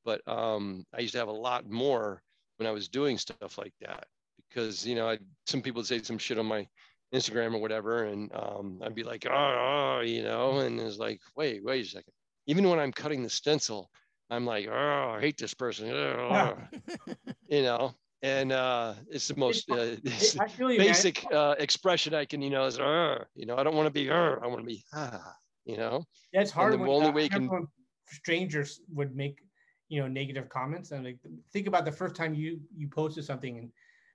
But 0.04 0.26
um, 0.26 0.84
I 0.94 1.00
used 1.00 1.12
to 1.12 1.18
have 1.18 1.28
a 1.28 1.32
lot 1.32 1.68
more 1.68 2.22
when 2.56 2.66
I 2.66 2.70
was 2.72 2.88
doing 2.88 3.18
stuff 3.18 3.58
like 3.58 3.74
that 3.80 4.06
because 4.48 4.86
you 4.86 4.94
know, 4.94 5.08
I, 5.08 5.18
some 5.46 5.62
people 5.62 5.80
would 5.80 5.86
say 5.86 6.00
some 6.02 6.18
shit 6.18 6.38
on 6.38 6.46
my 6.46 6.66
Instagram 7.14 7.54
or 7.54 7.58
whatever, 7.58 8.04
and 8.04 8.30
um, 8.34 8.80
I'd 8.82 8.94
be 8.94 9.02
like, 9.02 9.26
oh, 9.28 9.32
oh, 9.32 10.00
you 10.04 10.22
know, 10.22 10.60
and 10.60 10.78
it's 10.80 10.98
like, 10.98 11.20
wait, 11.36 11.64
wait 11.64 11.84
a 11.86 11.88
second. 11.88 12.12
Even 12.46 12.68
when 12.68 12.78
I'm 12.78 12.92
cutting 12.92 13.22
the 13.22 13.30
stencil, 13.30 13.90
I'm 14.30 14.44
like, 14.44 14.66
oh, 14.68 15.14
I 15.16 15.20
hate 15.20 15.38
this 15.38 15.54
person. 15.54 15.90
Oh, 15.90 16.58
you 17.48 17.62
know, 17.62 17.94
and 18.22 18.52
uh, 18.52 18.94
it's 19.10 19.28
the 19.28 19.36
most 19.36 19.70
uh, 19.70 19.96
it's 20.04 20.38
I 20.38 20.48
feel 20.48 20.68
man. 20.68 20.78
basic 20.78 21.24
uh, 21.32 21.54
expression 21.58 22.14
I 22.14 22.24
can, 22.24 22.42
you 22.42 22.50
know, 22.50 22.64
is, 22.66 22.78
"Arr," 22.78 23.26
you 23.34 23.46
know, 23.46 23.56
I 23.56 23.62
don't 23.62 23.74
want 23.74 23.86
to 23.86 23.92
be, 23.92 24.10
"Arr," 24.10 24.42
I 24.44 24.46
want 24.46 24.60
to 24.60 24.66
be, 24.66 24.84
ah, 24.92 25.34
you 25.64 25.76
know, 25.76 26.04
Yeah, 26.32 26.42
it's 26.42 26.50
hard 26.50 26.74
the 26.74 26.78
when, 26.78 26.88
only 26.88 27.08
uh, 27.08 27.12
way 27.12 27.22
you 27.24 27.30
can- 27.30 27.42
remember 27.48 27.68
strangers 28.10 28.80
would 28.88 29.14
make 29.14 29.40
you 29.88 30.00
know 30.00 30.08
negative 30.08 30.48
comments 30.48 30.92
and 30.92 31.04
like 31.04 31.18
think 31.52 31.66
about 31.66 31.84
the 31.84 31.92
first 31.92 32.14
time 32.14 32.34
you 32.34 32.60
you 32.76 32.88
posted 32.88 33.24
something 33.24 33.58
and 33.58 33.70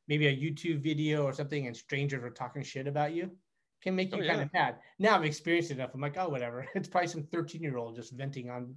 maybe 0.08 0.28
a 0.28 0.36
YouTube 0.36 0.80
video 0.82 1.24
or 1.24 1.34
something 1.34 1.66
and 1.68 1.76
strangers 1.78 2.22
were 2.22 2.30
talking 2.32 2.64
shit 2.64 2.88
about 2.88 3.14
you 3.14 3.30
can 3.82 3.96
make 3.96 4.14
Oh, 4.14 4.18
you 4.18 4.24
kind 4.28 4.42
of 4.42 4.52
mad. 4.54 4.78
Now 5.00 5.16
I've 5.16 5.26
experienced 5.26 5.72
enough. 5.72 5.92
I'm 5.94 6.02
like, 6.02 6.18
oh 6.18 6.30
whatever. 6.30 6.66
It's 6.76 6.88
probably 6.88 7.08
some 7.08 7.24
13 7.24 7.62
year 7.62 7.78
old 7.78 7.96
just 7.96 8.14
venting 8.14 8.50
on. 8.50 8.76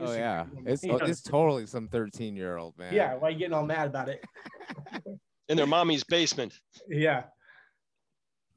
Oh 0.00 0.12
yeah 0.12 0.46
it's 0.66 0.82
You 0.82 0.92
know, 0.92 0.98
it's 0.98 1.22
totally 1.22 1.66
some 1.66 1.88
13 1.88 2.36
year 2.36 2.56
old 2.56 2.76
man 2.78 2.92
yeah. 2.94 3.14
Why 3.14 3.28
are 3.28 3.30
you 3.30 3.38
getting 3.38 3.54
all 3.54 3.64
mad 3.66 3.86
about 3.88 4.08
it? 4.08 4.24
in 5.48 5.56
their 5.56 5.66
mommy's 5.66 6.04
basement. 6.04 6.52
yeah. 6.88 7.24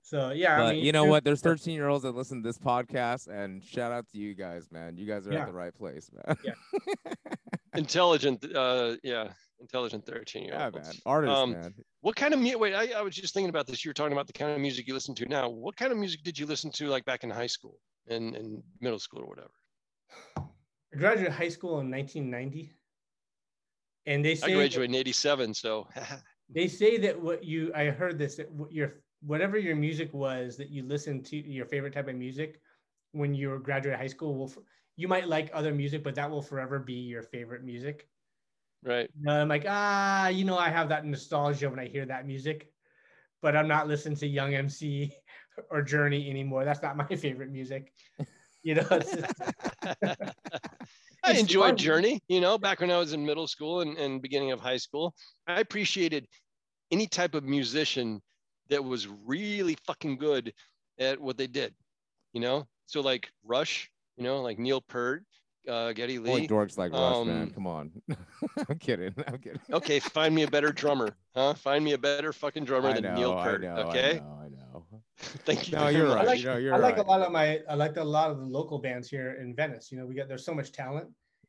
So 0.03 0.31
yeah, 0.31 0.57
but 0.57 0.65
I 0.65 0.73
mean, 0.73 0.83
you 0.83 0.91
know 0.91 1.05
what? 1.05 1.23
There's 1.23 1.39
13 1.39 1.73
year 1.73 1.87
olds 1.87 2.03
that 2.03 2.11
listen 2.13 2.43
to 2.43 2.49
this 2.49 2.57
podcast, 2.57 3.29
and 3.29 3.63
shout 3.63 3.93
out 3.93 4.05
to 4.09 4.17
you 4.17 4.33
guys, 4.35 4.69
man. 4.69 4.97
You 4.97 5.05
guys 5.07 5.25
are 5.25 5.31
Yeah. 5.31 5.41
at 5.41 5.47
the 5.47 5.53
right 5.53 5.73
place, 5.73 6.09
man. 6.11 6.35
Yeah. 6.43 7.13
Intelligent, 7.75 8.43
uh, 8.53 8.97
yeah, 9.03 9.29
intelligent 9.61 10.05
13 10.05 10.43
year 10.43 10.53
yeah, 10.53 10.69
man. 10.69 10.91
Artists, 11.05 11.37
Um, 11.37 11.51
man. 11.53 11.73
What 12.01 12.17
kind 12.17 12.33
of 12.33 12.41
music? 12.41 12.59
Wait, 12.59 12.73
I, 12.73 12.91
I 12.99 13.01
was 13.01 13.15
just 13.15 13.33
thinking 13.33 13.49
about 13.49 13.67
this. 13.67 13.85
You 13.85 13.89
were 13.89 13.93
talking 13.93 14.11
about 14.11 14.27
the 14.27 14.33
kind 14.33 14.51
of 14.51 14.59
music 14.59 14.85
you 14.85 14.93
listen 14.93 15.15
to 15.15 15.25
now. 15.27 15.47
What 15.47 15.77
kind 15.77 15.93
of 15.93 15.97
music 15.97 16.23
did 16.23 16.37
you 16.37 16.45
listen 16.45 16.69
to 16.73 16.87
like 16.87 17.05
back 17.05 17.23
in 17.23 17.29
high 17.29 17.47
school 17.47 17.77
and, 18.09 18.35
and 18.35 18.61
middle 18.81 18.99
school 18.99 19.21
or 19.21 19.27
whatever? 19.27 20.49
I 20.93 20.97
graduated 20.97 21.33
high 21.33 21.49
school 21.49 21.79
in 21.79 21.89
1990, 21.89 22.73
and 24.05 24.25
they 24.25 24.35
say 24.35 24.51
I 24.51 24.55
graduated 24.55 24.91
in 24.91 24.95
'87, 24.95 25.53
so 25.53 25.87
they 26.49 26.67
say 26.67 26.97
that 26.97 27.19
what 27.19 27.43
you 27.43 27.71
I 27.73 27.85
heard 27.85 28.17
this 28.17 28.35
that 28.35 28.51
what 28.51 28.71
your 28.71 28.95
whatever 29.21 29.57
your 29.57 29.75
music 29.75 30.13
was 30.13 30.57
that 30.57 30.69
you 30.69 30.83
listened 30.83 31.25
to 31.27 31.37
your 31.37 31.65
favorite 31.65 31.93
type 31.93 32.07
of 32.07 32.15
music 32.15 32.59
when 33.11 33.33
you 33.35 33.49
were 33.49 33.59
graduating 33.59 33.99
high 33.99 34.07
school 34.07 34.35
will 34.35 34.51
you 34.97 35.07
might 35.07 35.27
like 35.27 35.49
other 35.53 35.73
music, 35.73 36.03
but 36.03 36.15
that 36.15 36.29
will 36.29 36.41
forever 36.41 36.79
be 36.79 36.93
your 36.93 37.23
favorite 37.23 37.63
music. 37.63 38.07
right. 38.83 39.09
And 39.25 39.31
I'm 39.31 39.47
like, 39.47 39.65
ah, 39.67 40.27
you 40.27 40.45
know, 40.45 40.57
I 40.57 40.69
have 40.69 40.89
that 40.89 41.05
nostalgia 41.05 41.69
when 41.69 41.79
I 41.79 41.87
hear 41.87 42.05
that 42.05 42.27
music, 42.27 42.71
but 43.41 43.55
I'm 43.55 43.67
not 43.67 43.87
listening 43.87 44.17
to 44.17 44.27
Young 44.27 44.53
MC 44.53 45.13
or 45.71 45.81
Journey 45.81 46.29
anymore. 46.29 46.65
That's 46.65 46.81
not 46.81 46.97
my 46.97 47.15
favorite 47.15 47.51
music. 47.51 47.93
You 48.63 48.75
know, 48.75 48.87
it's 48.91 49.15
just, 49.15 49.33
I 51.23 51.33
enjoyed. 51.33 51.77
Journey, 51.77 52.19
you 52.27 52.41
know, 52.41 52.57
back 52.57 52.79
when 52.81 52.91
I 52.91 52.97
was 52.97 53.13
in 53.13 53.25
middle 53.25 53.47
school 53.47 53.81
and, 53.81 53.97
and 53.97 54.21
beginning 54.21 54.51
of 54.51 54.59
high 54.59 54.77
school. 54.77 55.13
I 55.47 55.59
appreciated 55.59 56.27
any 56.91 57.07
type 57.07 57.35
of 57.35 57.43
musician 57.43 58.21
that 58.69 58.83
was 58.83 59.07
really 59.07 59.77
fucking 59.85 60.17
good 60.17 60.53
at 60.99 61.19
what 61.19 61.37
they 61.37 61.47
did, 61.47 61.73
you 62.33 62.41
know? 62.41 62.67
So 62.85 63.01
like 63.01 63.29
Rush, 63.43 63.89
you 64.17 64.23
know, 64.23 64.41
like 64.41 64.59
Neil 64.59 64.81
Peart, 64.81 65.23
uh, 65.67 65.93
Geddy 65.93 66.17
Only 66.17 66.41
Lee. 66.41 66.47
dorks 66.47 66.77
like 66.77 66.91
Rush, 66.91 67.25
man. 67.25 67.43
um, 67.43 67.49
Come 67.51 67.67
on. 67.67 67.91
I'm 68.69 68.77
kidding. 68.79 69.13
I'm 69.27 69.37
kidding. 69.37 69.61
Okay, 69.71 69.99
find 69.99 70.33
me 70.33 70.43
a 70.43 70.47
better 70.47 70.71
drummer, 70.71 71.09
huh? 71.35 71.53
Find 71.53 71.83
me 71.83 71.93
a 71.93 71.97
better 71.97 72.33
fucking 72.33 72.65
drummer 72.65 72.89
I 72.89 72.93
than 72.93 73.03
know, 73.03 73.15
Neil 73.15 73.33
Peart. 73.33 73.61
know, 73.61 73.75
okay, 73.89 74.15
I 74.15 74.19
know, 74.19 74.37
I 74.39 74.40
know. 74.40 74.40
thank 75.45 75.69
you. 75.69 75.77
No, 75.77 75.87
you're 75.87 76.07
much. 76.07 76.15
right. 76.17 76.25
like- 76.27 76.39
you 76.39 76.45
know, 76.45 76.57
you're 76.57 76.73
I 76.73 76.77
like 76.77 76.97
right. 76.97 77.05
a 77.05 77.09
lot 77.09 77.21
of 77.21 77.31
my 77.31 77.59
I 77.69 77.75
like 77.75 77.97
a 77.97 78.03
lot 78.03 78.31
of 78.31 78.37
the 78.39 78.45
local 78.45 78.79
bands 78.79 79.09
here 79.09 79.37
in 79.41 79.55
Venice. 79.55 79.91
You 79.91 79.97
know, 79.99 80.05
we 80.05 80.15
got 80.15 80.27
there's 80.27 80.45
so 80.45 80.53
much 80.53 80.71
talent, 80.71 81.07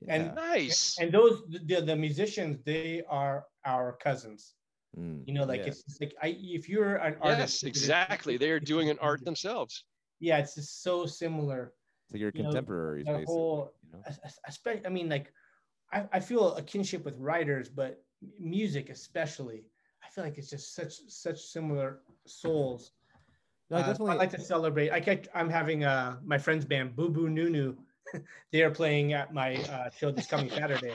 and- 0.09 0.35
Nice. 0.35 0.99
and 1.01 1.11
those 1.13 1.43
the, 1.67 1.81
the 1.81 1.97
musicians 1.97 2.59
they 2.65 3.03
are 3.09 3.45
our 3.65 3.93
cousins. 4.03 4.55
Mm, 4.99 5.23
You 5.27 5.33
know, 5.35 5.45
like 5.45 5.61
yeah. 5.61 5.69
it's 5.69 6.01
like 6.01 6.15
I 6.23 6.37
if 6.59 6.69
you're 6.69 6.97
an 6.97 7.17
artist, 7.23 7.63
Yes, 7.63 7.69
exactly. 7.73 8.37
They 8.37 8.51
are 8.51 8.61
doing 8.61 8.91
an 8.91 8.99
art 9.01 9.25
themselves. 9.25 9.85
Yeah, 10.21 10.39
it's 10.39 10.55
just 10.55 10.83
so 10.83 11.07
similar. 11.07 11.73
So 12.11 12.19
your 12.19 12.31
you 12.35 12.43
contemporaries, 12.43 13.07
the 13.07 13.13
basically. 13.13 13.33
whole- 13.35 13.73
you 13.85 13.99
know? 13.99 14.03
I, 14.07 14.71
I, 14.71 14.81
I 14.87 14.89
mean, 14.91 15.09
like, 15.09 15.33
I, 15.93 16.05
I 16.13 16.21
feel 16.21 16.55
a 16.57 16.63
kinship 16.63 17.05
with 17.07 17.17
writers, 17.19 17.69
but 17.71 18.05
music 18.39 18.91
especially. 18.91 19.65
I 20.05 20.09
feel 20.11 20.25
like 20.25 20.37
it's 20.37 20.51
just 20.51 20.75
such 20.75 20.95
such 21.09 21.41
similar 21.41 22.01
souls. 22.27 22.93
No, 23.73 23.79
I 23.79 23.81
Uh, 23.81 23.87
definitely. 23.87 24.11
I 24.13 24.15
like 24.17 24.31
to 24.31 24.41
celebrate. 24.41 24.91
I 24.91 25.01
get, 25.01 25.29
I'm 25.35 25.49
having 25.49 25.83
uh, 25.83 26.19
my 26.23 26.37
friend's 26.37 26.67
band, 26.67 26.95
Boo 26.95 27.09
Boo 27.09 27.31
Nunu. 27.31 27.75
they 28.53 28.63
are 28.63 28.71
playing 28.71 29.15
at 29.15 29.33
my 29.33 29.55
uh, 29.55 29.89
show 29.91 30.11
this 30.11 30.27
coming 30.27 30.51
Saturday. 30.51 30.93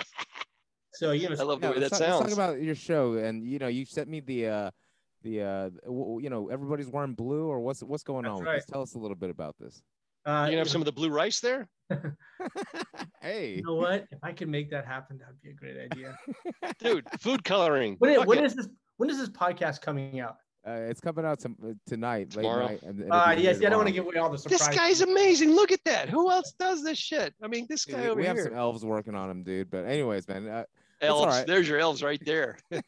So 0.94 1.12
you 1.12 1.28
know, 1.30 1.36
I 1.40 1.44
love 1.44 1.60
the 1.60 1.68
Yeah, 1.68 1.72
way 1.74 1.80
let's, 1.80 1.90
that 1.98 2.00
let's 2.02 2.18
sounds. 2.18 2.34
talk 2.34 2.34
about 2.34 2.62
your 2.62 2.76
show, 2.76 3.16
and 3.16 3.44
you 3.44 3.58
know, 3.58 3.68
you 3.68 3.84
sent 3.86 4.10
me 4.10 4.20
the, 4.20 4.48
uh, 4.48 4.72
the, 5.24 5.42
uh, 5.42 5.70
w- 5.86 6.04
w- 6.04 6.24
you 6.24 6.30
know, 6.30 6.50
everybody's 6.50 6.88
wearing 6.88 7.14
blue, 7.16 7.48
or 7.48 7.60
what's 7.60 7.82
what's 7.82 8.04
going 8.04 8.24
That's 8.24 8.34
on 8.34 8.40
with 8.42 8.48
right. 8.48 8.56
this? 8.58 8.66
Tell 8.66 8.84
us 8.84 8.94
a 8.94 9.00
little 9.00 9.16
bit 9.18 9.32
about 9.32 9.56
this. 9.60 9.82
uh, 10.28 10.46
you 10.46 10.52
gonna 10.52 10.58
have 10.58 10.70
some 10.70 10.82
of 10.82 10.86
the 10.86 10.92
blue 10.92 11.10
rice 11.10 11.40
there? 11.40 11.68
hey, 13.22 13.54
you 13.56 13.64
know 13.64 13.74
what? 13.76 14.06
If 14.12 14.20
I 14.22 14.34
could 14.34 14.50
make 14.50 14.70
that 14.70 14.86
happen, 14.86 15.18
that'd 15.18 15.42
be 15.42 15.50
a 15.50 15.54
great 15.54 15.78
idea. 15.78 16.16
Dude, 16.80 17.08
food 17.20 17.44
coloring. 17.44 17.96
When, 17.98 18.16
Fuck 18.16 18.28
when 18.28 18.44
this? 18.44 18.56
When 18.98 19.10
is 19.10 19.18
this 19.18 19.30
podcast 19.30 19.82
coming 19.82 20.20
out? 20.20 20.38
Uh, 20.68 20.90
it's 20.90 21.00
coming 21.00 21.26
out 21.26 21.42
some, 21.42 21.56
uh, 21.64 21.72
tonight, 21.86 22.32
Tomorrow. 22.32 22.68
late 22.68 22.84
night. 22.84 22.90
And, 22.90 23.00
and 23.02 23.12
Uh, 23.12 23.36
yes, 23.38 23.60
here 23.60 23.68
I 23.68 23.70
don't 23.70 23.80
want 23.80 23.88
to 23.88 23.94
give 23.94 24.06
away 24.06 24.18
all 24.18 24.30
the 24.30 24.38
surprises. 24.38 24.68
This 24.68 24.76
guy's 24.76 25.02
amazing. 25.02 25.52
Look 25.52 25.72
at 25.72 25.84
that. 25.86 26.10
Who 26.10 26.30
else 26.30 26.54
does 26.60 26.84
this 26.84 26.98
shit? 26.98 27.34
I 27.42 27.48
mean, 27.48 27.68
this 27.70 27.86
guy 27.86 28.02
we, 28.02 28.08
over 28.08 28.22
we 28.22 28.28
have 28.28 28.40
some 28.40 28.54
elves 28.54 28.84
working 28.84 29.16
on 29.16 29.30
him, 29.30 29.44
dude. 29.44 29.72
But 29.72 29.86
anyways, 29.86 30.28
man. 30.28 30.48
Uh, 30.48 30.64
elves. 31.02 31.26
right. 31.28 31.48
There's 31.48 31.68
your 31.68 31.80
elves 31.80 32.04
right 32.04 32.22
there. 32.26 32.58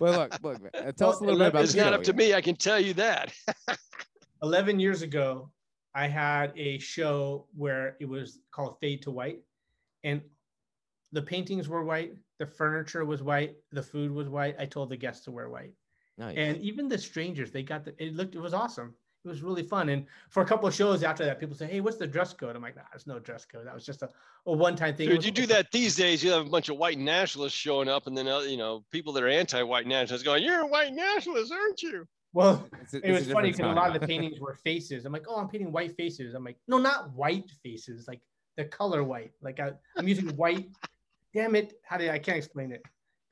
well, 0.00 0.12
look, 0.12 0.42
look. 0.42 0.60
man, 0.60 0.70
uh, 0.74 0.92
tell 0.92 1.10
us 1.10 1.20
a 1.20 1.24
little 1.24 1.38
bit 1.38 1.48
about 1.48 1.62
this. 1.62 1.70
it's 1.70 1.76
not 1.76 1.90
show, 1.90 1.94
up 1.94 2.02
to 2.04 2.12
yeah. 2.12 2.16
me. 2.16 2.34
I 2.34 2.40
can 2.40 2.56
tell 2.56 2.78
you 2.78 2.94
that. 2.94 3.32
11 4.42 4.78
years 4.78 5.02
ago, 5.02 5.50
I 5.94 6.08
had 6.08 6.52
a 6.56 6.78
show 6.78 7.46
where 7.56 7.96
it 8.00 8.08
was 8.08 8.40
called 8.50 8.76
Fade 8.80 9.02
to 9.02 9.10
White. 9.10 9.40
And 10.04 10.20
the 11.12 11.22
paintings 11.22 11.68
were 11.68 11.84
white, 11.84 12.14
the 12.38 12.46
furniture 12.46 13.04
was 13.04 13.22
white, 13.22 13.54
the 13.70 13.82
food 13.82 14.10
was 14.10 14.28
white. 14.28 14.56
I 14.58 14.66
told 14.66 14.90
the 14.90 14.96
guests 14.96 15.24
to 15.26 15.30
wear 15.30 15.48
white. 15.48 15.72
Nice. 16.18 16.36
And 16.36 16.58
even 16.58 16.88
the 16.88 16.98
strangers, 16.98 17.50
they 17.50 17.62
got 17.62 17.84
the, 17.84 17.94
it 18.02 18.14
looked, 18.14 18.34
it 18.34 18.40
was 18.40 18.54
awesome. 18.54 18.94
It 19.24 19.28
was 19.28 19.40
really 19.40 19.62
fun. 19.62 19.88
And 19.88 20.06
for 20.30 20.42
a 20.42 20.46
couple 20.46 20.66
of 20.66 20.74
shows 20.74 21.04
after 21.04 21.24
that, 21.24 21.38
people 21.38 21.54
say, 21.54 21.68
Hey, 21.68 21.80
what's 21.80 21.96
the 21.96 22.08
dress 22.08 22.32
code? 22.32 22.56
I'm 22.56 22.62
like, 22.62 22.74
nah, 22.74 22.82
there's 22.90 23.06
no 23.06 23.20
dress 23.20 23.44
code. 23.44 23.66
That 23.66 23.74
was 23.74 23.86
just 23.86 24.02
a, 24.02 24.08
a 24.46 24.52
one 24.52 24.74
time 24.74 24.96
thing. 24.96 25.08
It 25.08 25.12
Dude, 25.12 25.24
you 25.24 25.30
do 25.30 25.46
that 25.46 25.70
these 25.70 25.94
days. 25.94 26.24
You 26.24 26.32
have 26.32 26.44
a 26.46 26.50
bunch 26.50 26.68
of 26.68 26.76
white 26.76 26.98
nationalists 26.98 27.52
showing 27.52 27.88
up, 27.88 28.08
and 28.08 28.18
then 28.18 28.26
uh, 28.26 28.40
you 28.40 28.56
know 28.56 28.84
people 28.90 29.12
that 29.12 29.22
are 29.22 29.28
anti-white 29.28 29.86
nationalists 29.86 30.24
going, 30.24 30.42
"You're 30.42 30.62
a 30.62 30.66
white 30.66 30.92
nationalist, 30.92 31.52
aren't 31.52 31.80
you?" 31.82 32.04
Well, 32.32 32.66
It's 32.80 32.94
a- 32.94 33.06
it 33.08 33.12
was 33.12 33.30
funny 33.30 33.52
because 33.52 33.70
a 33.70 33.74
lot 33.74 33.94
of 33.94 34.00
the 34.00 34.06
paintings 34.06 34.40
were 34.40 34.54
faces. 34.54 35.04
I'm 35.04 35.12
like, 35.12 35.26
oh, 35.28 35.36
I'm 35.36 35.48
painting 35.48 35.70
white 35.70 35.94
faces. 35.96 36.34
I'm 36.34 36.42
like, 36.44 36.56
no, 36.66 36.78
not 36.78 37.12
white 37.14 37.50
faces, 37.62 38.08
like 38.08 38.22
the 38.56 38.64
color 38.64 39.04
white. 39.04 39.32
Like 39.42 39.60
I, 39.60 39.72
I'm 39.96 40.08
using 40.08 40.34
white. 40.36 40.68
Damn 41.32 41.54
it! 41.54 41.74
How 41.84 41.96
did 41.96 42.10
I 42.10 42.18
can't 42.18 42.38
explain 42.38 42.72
it? 42.72 42.82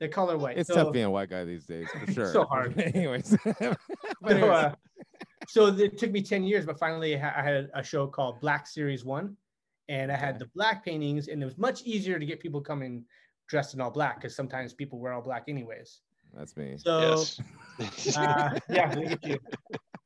The 0.01 0.09
color 0.09 0.35
white. 0.35 0.57
It's 0.57 0.67
so, 0.67 0.75
tough 0.75 0.93
being 0.93 1.05
a 1.05 1.11
white 1.11 1.29
guy 1.29 1.45
these 1.45 1.65
days, 1.65 1.87
for 1.91 2.11
sure. 2.17 2.25
so 2.33 2.43
hard. 2.43 2.77
anyways, 2.79 3.37
but 3.59 3.77
So, 4.31 4.51
uh, 4.51 4.73
so 5.47 5.67
it 5.67 5.97
took 5.99 6.11
me 6.11 6.21
10 6.23 6.43
years, 6.43 6.65
but 6.65 6.79
finally 6.79 7.15
I 7.15 7.41
had 7.43 7.69
a 7.75 7.83
show 7.83 8.07
called 8.07 8.41
Black 8.41 8.65
Series 8.67 9.05
One, 9.05 9.37
and 9.89 10.11
I 10.11 10.15
had 10.17 10.35
Okay. 10.35 10.39
the 10.39 10.49
black 10.55 10.83
paintings, 10.83 11.27
and 11.27 11.41
it 11.41 11.45
was 11.45 11.57
much 11.59 11.83
easier 11.83 12.17
to 12.17 12.25
get 12.25 12.39
people 12.39 12.61
coming 12.61 13.05
dressed 13.47 13.75
in 13.75 13.81
all 13.81 13.91
black 13.91 14.15
because 14.15 14.35
sometimes 14.35 14.73
people 14.73 14.97
wear 14.99 15.13
all 15.13 15.21
black 15.21 15.43
anyways. 15.47 16.01
that's 16.35 16.57
me. 16.57 16.77
So 16.77 17.23
yes. 17.77 18.17
uh, 18.17 18.57
yeah, 18.69 18.93
look 18.97 19.19
you. 19.23 19.37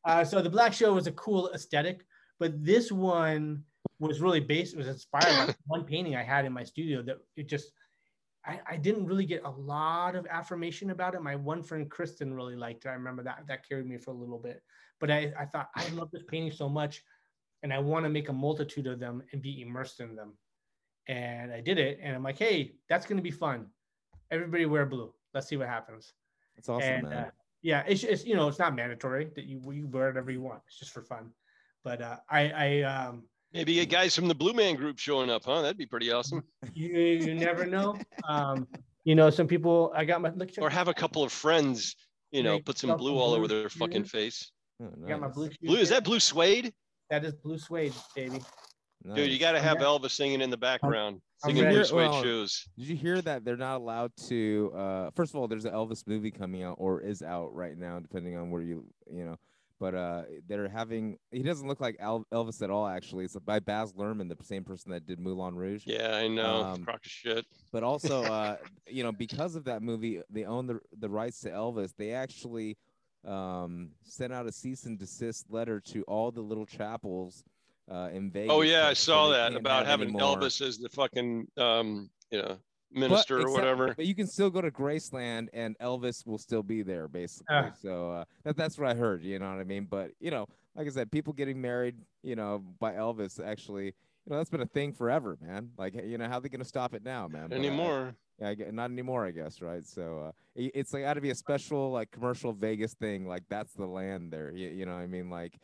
Uh, 0.03 0.25
so 0.25 0.41
the 0.41 0.49
black 0.49 0.73
show 0.73 0.93
was 0.93 1.07
a 1.07 1.11
cool 1.13 1.49
aesthetic, 1.53 2.05
but 2.37 2.51
this 2.65 2.91
one 2.91 3.63
was 3.99 4.19
really 4.19 4.41
based. 4.41 4.73
It 4.73 4.77
was 4.77 4.87
inspired 4.87 5.47
by 5.47 5.55
one 5.67 5.85
painting 5.85 6.15
I 6.17 6.23
had 6.23 6.43
in 6.45 6.51
my 6.51 6.63
studio 6.65 7.01
that 7.03 7.17
it 7.37 7.47
just. 7.47 7.71
I, 8.45 8.59
I 8.69 8.77
didn't 8.77 9.05
really 9.05 9.25
get 9.25 9.43
a 9.43 9.49
lot 9.49 10.15
of 10.15 10.27
affirmation 10.27 10.91
about 10.91 11.15
it. 11.15 11.21
My 11.21 11.35
one 11.35 11.63
friend 11.63 11.89
Kristen 11.89 12.33
really 12.33 12.55
liked 12.55 12.85
it. 12.85 12.89
I 12.89 12.93
remember 12.93 13.23
that 13.23 13.43
that 13.47 13.67
carried 13.67 13.87
me 13.87 13.97
for 13.97 14.11
a 14.11 14.15
little 14.15 14.37
bit. 14.37 14.61
But 14.99 15.11
I, 15.11 15.33
I 15.37 15.45
thought 15.45 15.69
I 15.75 15.87
love 15.89 16.11
this 16.11 16.23
painting 16.27 16.51
so 16.51 16.69
much, 16.69 17.03
and 17.63 17.73
I 17.73 17.79
want 17.79 18.05
to 18.05 18.09
make 18.09 18.29
a 18.29 18.33
multitude 18.33 18.87
of 18.87 18.99
them 18.99 19.23
and 19.31 19.41
be 19.41 19.61
immersed 19.61 19.99
in 19.99 20.15
them. 20.15 20.37
And 21.07 21.51
I 21.51 21.61
did 21.61 21.77
it, 21.77 21.99
and 22.01 22.15
I'm 22.15 22.23
like, 22.23 22.37
hey, 22.37 22.75
that's 22.87 23.05
gonna 23.05 23.21
be 23.21 23.31
fun. 23.31 23.67
Everybody 24.31 24.65
wear 24.65 24.85
blue. 24.85 25.13
Let's 25.33 25.47
see 25.47 25.57
what 25.57 25.67
happens 25.67 26.13
That's 26.55 26.69
awesome, 26.69 26.89
and 26.89 27.03
man. 27.09 27.13
uh, 27.13 27.29
yeah, 27.61 27.83
it's, 27.87 28.03
it's 28.03 28.25
you 28.25 28.35
know 28.35 28.47
it's 28.47 28.59
not 28.59 28.75
mandatory 28.75 29.31
that 29.35 29.45
you 29.45 29.59
you 29.71 29.87
wear 29.87 30.07
whatever 30.07 30.31
you 30.31 30.41
want. 30.41 30.61
It's 30.67 30.79
just 30.79 30.91
for 30.91 31.01
fun. 31.01 31.31
But 31.83 32.01
uh, 32.01 32.17
I 32.29 32.49
I 32.51 32.81
um 32.83 33.23
Maybe 33.55 33.71
you 33.71 33.81
get 33.85 33.89
guys 33.89 34.13
from 34.13 34.27
the 34.27 34.35
Blue 34.35 34.51
Man 34.53 34.75
Group 34.75 34.99
showing 34.99 35.29
up, 35.29 35.45
huh? 35.45 35.61
That'd 35.61 35.77
be 35.77 35.85
pretty 35.85 36.11
awesome. 36.11 36.43
you 36.73 36.89
you 36.97 37.33
never 37.33 37.65
know. 37.65 37.97
Um, 38.27 38.67
you 39.05 39.15
know 39.15 39.29
some 39.29 39.47
people 39.47 39.93
I 39.95 40.03
got 40.03 40.21
my 40.21 40.29
look. 40.31 40.49
Or 40.59 40.69
have 40.69 40.89
a 40.89 40.93
couple 40.93 41.23
of 41.23 41.31
friends, 41.31 41.95
you 42.31 42.43
know, 42.43 42.59
put 42.59 42.77
some 42.77 42.97
blue 42.97 43.17
all 43.17 43.33
over 43.33 43.47
their 43.47 43.69
fucking 43.69 44.03
face. 44.03 44.51
Oh, 44.83 44.89
I 45.05 45.07
got 45.07 45.21
my 45.21 45.29
blue. 45.29 45.47
shoes 45.47 45.57
Blue 45.63 45.77
is 45.77 45.89
that 45.89 46.03
blue 46.03 46.19
suede? 46.19 46.73
That 47.09 47.23
is 47.23 47.33
blue 47.33 47.57
suede, 47.57 47.93
baby. 48.13 48.39
Dude, 49.15 49.31
you 49.31 49.39
got 49.39 49.51
to 49.53 49.61
have 49.61 49.77
Yeah. 49.79 49.85
Elvis 49.85 50.11
singing 50.11 50.41
in 50.41 50.49
the 50.49 50.57
background, 50.57 51.21
I'm 51.43 51.51
singing 51.51 51.63
ready. 51.63 51.75
blue 51.75 51.85
suede 51.85 52.09
Well, 52.09 52.23
shoes. 52.23 52.67
Did 52.77 52.87
you 52.87 52.95
hear 52.95 53.21
that 53.21 53.45
they're 53.45 53.55
not 53.55 53.77
allowed 53.77 54.11
to? 54.27 54.73
Uh, 54.75 55.09
first 55.15 55.33
of 55.33 55.39
all, 55.39 55.47
there's 55.47 55.63
an 55.65 55.73
Elvis 55.73 56.05
movie 56.07 56.31
coming 56.31 56.63
out 56.63 56.75
or 56.79 56.99
is 57.01 57.21
out 57.21 57.53
right 57.53 57.77
now, 57.77 57.99
depending 57.99 58.35
on 58.35 58.49
where 58.49 58.63
you 58.63 58.83
you 59.09 59.23
know. 59.23 59.37
But 59.79 59.93
uh, 59.93 60.23
they're 60.47 60.69
having. 60.69 61.17
He 61.31 61.43
doesn't 61.43 61.67
look 61.67 61.81
like 61.81 61.97
Al- 61.99 62.25
Elvis 62.33 62.61
at 62.61 62.69
all. 62.69 62.87
Actually, 62.87 63.25
it's 63.25 63.35
by 63.35 63.59
Baz 63.59 63.91
Luhrmann, 63.93 64.29
the 64.29 64.43
same 64.43 64.63
person 64.63 64.91
that 64.91 65.05
did 65.05 65.19
Moulin 65.19 65.55
Rouge. 65.55 65.83
Yeah, 65.85 66.15
I 66.15 66.29
know. 66.29 66.63
Um, 66.63 66.85
Crock 66.85 67.05
of 67.05 67.11
shit. 67.11 67.45
But 67.73 67.83
also, 67.83 68.23
uh, 68.31 68.57
you 68.87 69.03
know, 69.03 69.11
because 69.11 69.55
of 69.55 69.65
that 69.65 69.81
movie, 69.81 70.21
they 70.29 70.45
own 70.45 70.67
the 70.67 70.79
the 70.97 71.09
rights 71.09 71.41
to 71.41 71.49
Elvis. 71.49 71.93
They 71.97 72.13
actually 72.13 72.77
um, 73.27 73.89
sent 74.03 74.31
out 74.31 74.45
a 74.47 74.51
cease 74.51 74.85
and 74.85 74.97
desist 74.97 75.45
letter 75.49 75.79
to 75.81 76.03
all 76.03 76.31
the 76.31 76.41
little 76.41 76.65
chapels 76.65 77.43
uh, 77.91 78.09
in 78.13 78.31
Vegas. 78.31 78.51
Oh 78.51 78.61
yeah, 78.61 78.87
I 78.87 78.93
saw 78.93 79.29
that 79.29 79.55
about 79.55 79.85
having 79.85 80.09
any 80.09 80.17
more. 80.17 80.37
Elvis 80.37 80.65
as 80.65 80.77
the 80.77 80.89
fucking 80.89 81.47
um, 81.57 82.09
you 82.31 82.41
know, 82.41 82.57
But 82.95 83.09
minister 83.09 83.37
or 83.37 83.41
except- 83.41 83.53
whatever. 83.55 83.93
But 83.95 84.05
you 84.05 84.15
can 84.15 84.25
still 84.27 84.49
go 84.49 84.61
to 84.61 84.71
Graceland 84.71 85.49
and 85.53 85.77
Elvis 85.79 86.25
will 86.25 86.37
still 86.37 86.63
be 86.63 86.81
there, 86.81 87.07
basically. 87.07 87.45
Ah. 87.55 87.71
so 87.81 88.11
uh, 88.11 88.25
that 88.43 88.57
that's 88.57 88.77
what 88.77 88.89
I 88.89 88.93
heard. 88.95 89.23
You 89.23 89.37
know 89.39 89.49
what 89.49 89.59
I 89.59 89.63
mean? 89.65 89.85
But 89.89 90.11
you 90.19 90.31
know, 90.31 90.47
like 90.75 90.87
I 90.87 90.89
said, 90.89 91.11
people 91.11 91.33
getting 91.33 91.61
married, 91.61 91.95
you 92.23 92.35
know, 92.35 92.63
by 92.79 92.93
Elvis 92.93 93.39
actually. 93.45 93.85
You 94.27 94.31
know 94.31 94.37
that's 94.37 94.49
been 94.49 94.61
a 94.61 94.65
thing 94.65 94.91
forever, 94.91 95.37
man. 95.39 95.69
Like, 95.77 95.93
you 96.03 96.17
know, 96.17 96.27
how 96.27 96.39
they 96.39 96.49
gonna 96.49 96.65
stop 96.65 96.95
it 96.95 97.03
now, 97.03 97.27
man? 97.27 97.47
But, 97.49 97.57
uh, 97.57 97.59
Anymore. 97.59 98.15
yeah, 98.41 98.47
I 98.49 98.55
gue- 98.55 98.71
not 98.71 98.89
anymore, 98.89 99.23
I 99.23 99.29
guess, 99.29 99.61
right? 99.61 99.85
So 99.85 100.19
uh, 100.29 100.31
i- 100.59 100.71
it's 100.73 100.93
like 100.93 101.03
got 101.03 101.13
to 101.13 101.21
be 101.21 101.29
a 101.29 101.35
special 101.35 101.91
like 101.91 102.09
commercial 102.09 102.51
Vegas 102.51 102.95
thing. 102.95 103.27
Like 103.27 103.43
that's 103.49 103.73
the 103.73 103.85
land 103.85 104.31
there. 104.33 104.51
You, 104.51 104.69
you 104.69 104.85
know, 104.87 104.93
what 104.95 105.01
I 105.01 105.07
mean, 105.07 105.29
like 105.29 105.59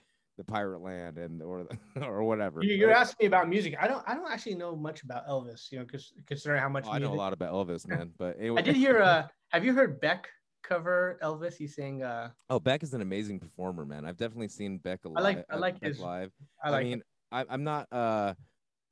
the 0.45 0.51
pirate 0.51 0.81
land 0.81 1.17
and 1.17 1.41
or 1.41 1.67
or 2.01 2.23
whatever. 2.23 2.63
You, 2.63 2.75
you're 2.75 2.89
But- 2.89 2.97
asking 2.97 3.25
me 3.25 3.27
about 3.27 3.47
music. 3.49 3.75
I 3.79 3.87
don't. 3.87 4.03
I 4.07 4.15
don't 4.15 4.31
actually 4.31 4.55
know 4.55 4.75
much 4.75 5.03
about 5.03 5.27
Elvis. 5.27 5.71
You 5.71 5.79
know, 5.79 5.85
because 5.85 6.13
considering 6.25 6.61
how 6.61 6.69
much 6.69 6.85
Oh, 6.87 6.91
I 6.91 6.99
know 6.99 7.13
a 7.13 7.15
lot 7.15 7.33
about 7.33 7.53
Elvis, 7.53 7.87
man. 7.87 8.11
But 8.17 8.37
anyway, 8.39 8.59
I 8.59 8.63
did 8.63 8.75
hear. 8.75 9.01
Uh, 9.11 9.27
have 9.49 9.65
you 9.65 9.73
heard 9.73 9.99
Beck 9.99 10.27
cover 10.63 11.19
Elvis? 11.21 11.55
He's 11.55 11.75
saying. 11.75 12.03
Uh, 12.03 12.29
Oh, 12.49 12.59
Beck 12.59 12.83
is 12.83 12.93
an 12.93 13.01
amazing 13.01 13.39
performer, 13.39 13.85
man. 13.85 14.05
I've 14.05 14.17
definitely 14.17 14.47
seen 14.47 14.77
Beck 14.77 14.99
live. 15.05 15.13
I 15.17 15.21
like- 15.21 15.45
I 15.49 15.55
like 15.57 15.79
Beck 15.79 15.89
his- 15.89 15.99
live. 15.99 16.31
I 16.63 16.69
like. 16.71 16.85
mean, 16.85 17.01
I, 17.31 17.45
I'm 17.49 17.63
not 17.63 17.87
uh, 17.91 18.33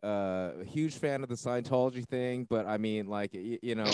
uh, 0.03 0.51
a 0.61 0.65
huge 0.65 0.95
fan 0.95 1.23
of 1.23 1.29
the 1.29 1.35
Scientology 1.35 2.05
thing, 2.07 2.45
but 2.49 2.65
I 2.65 2.77
mean, 2.77 3.07
like, 3.07 3.31
y- 3.33 3.59
you 3.61 3.75
know, 3.75 3.91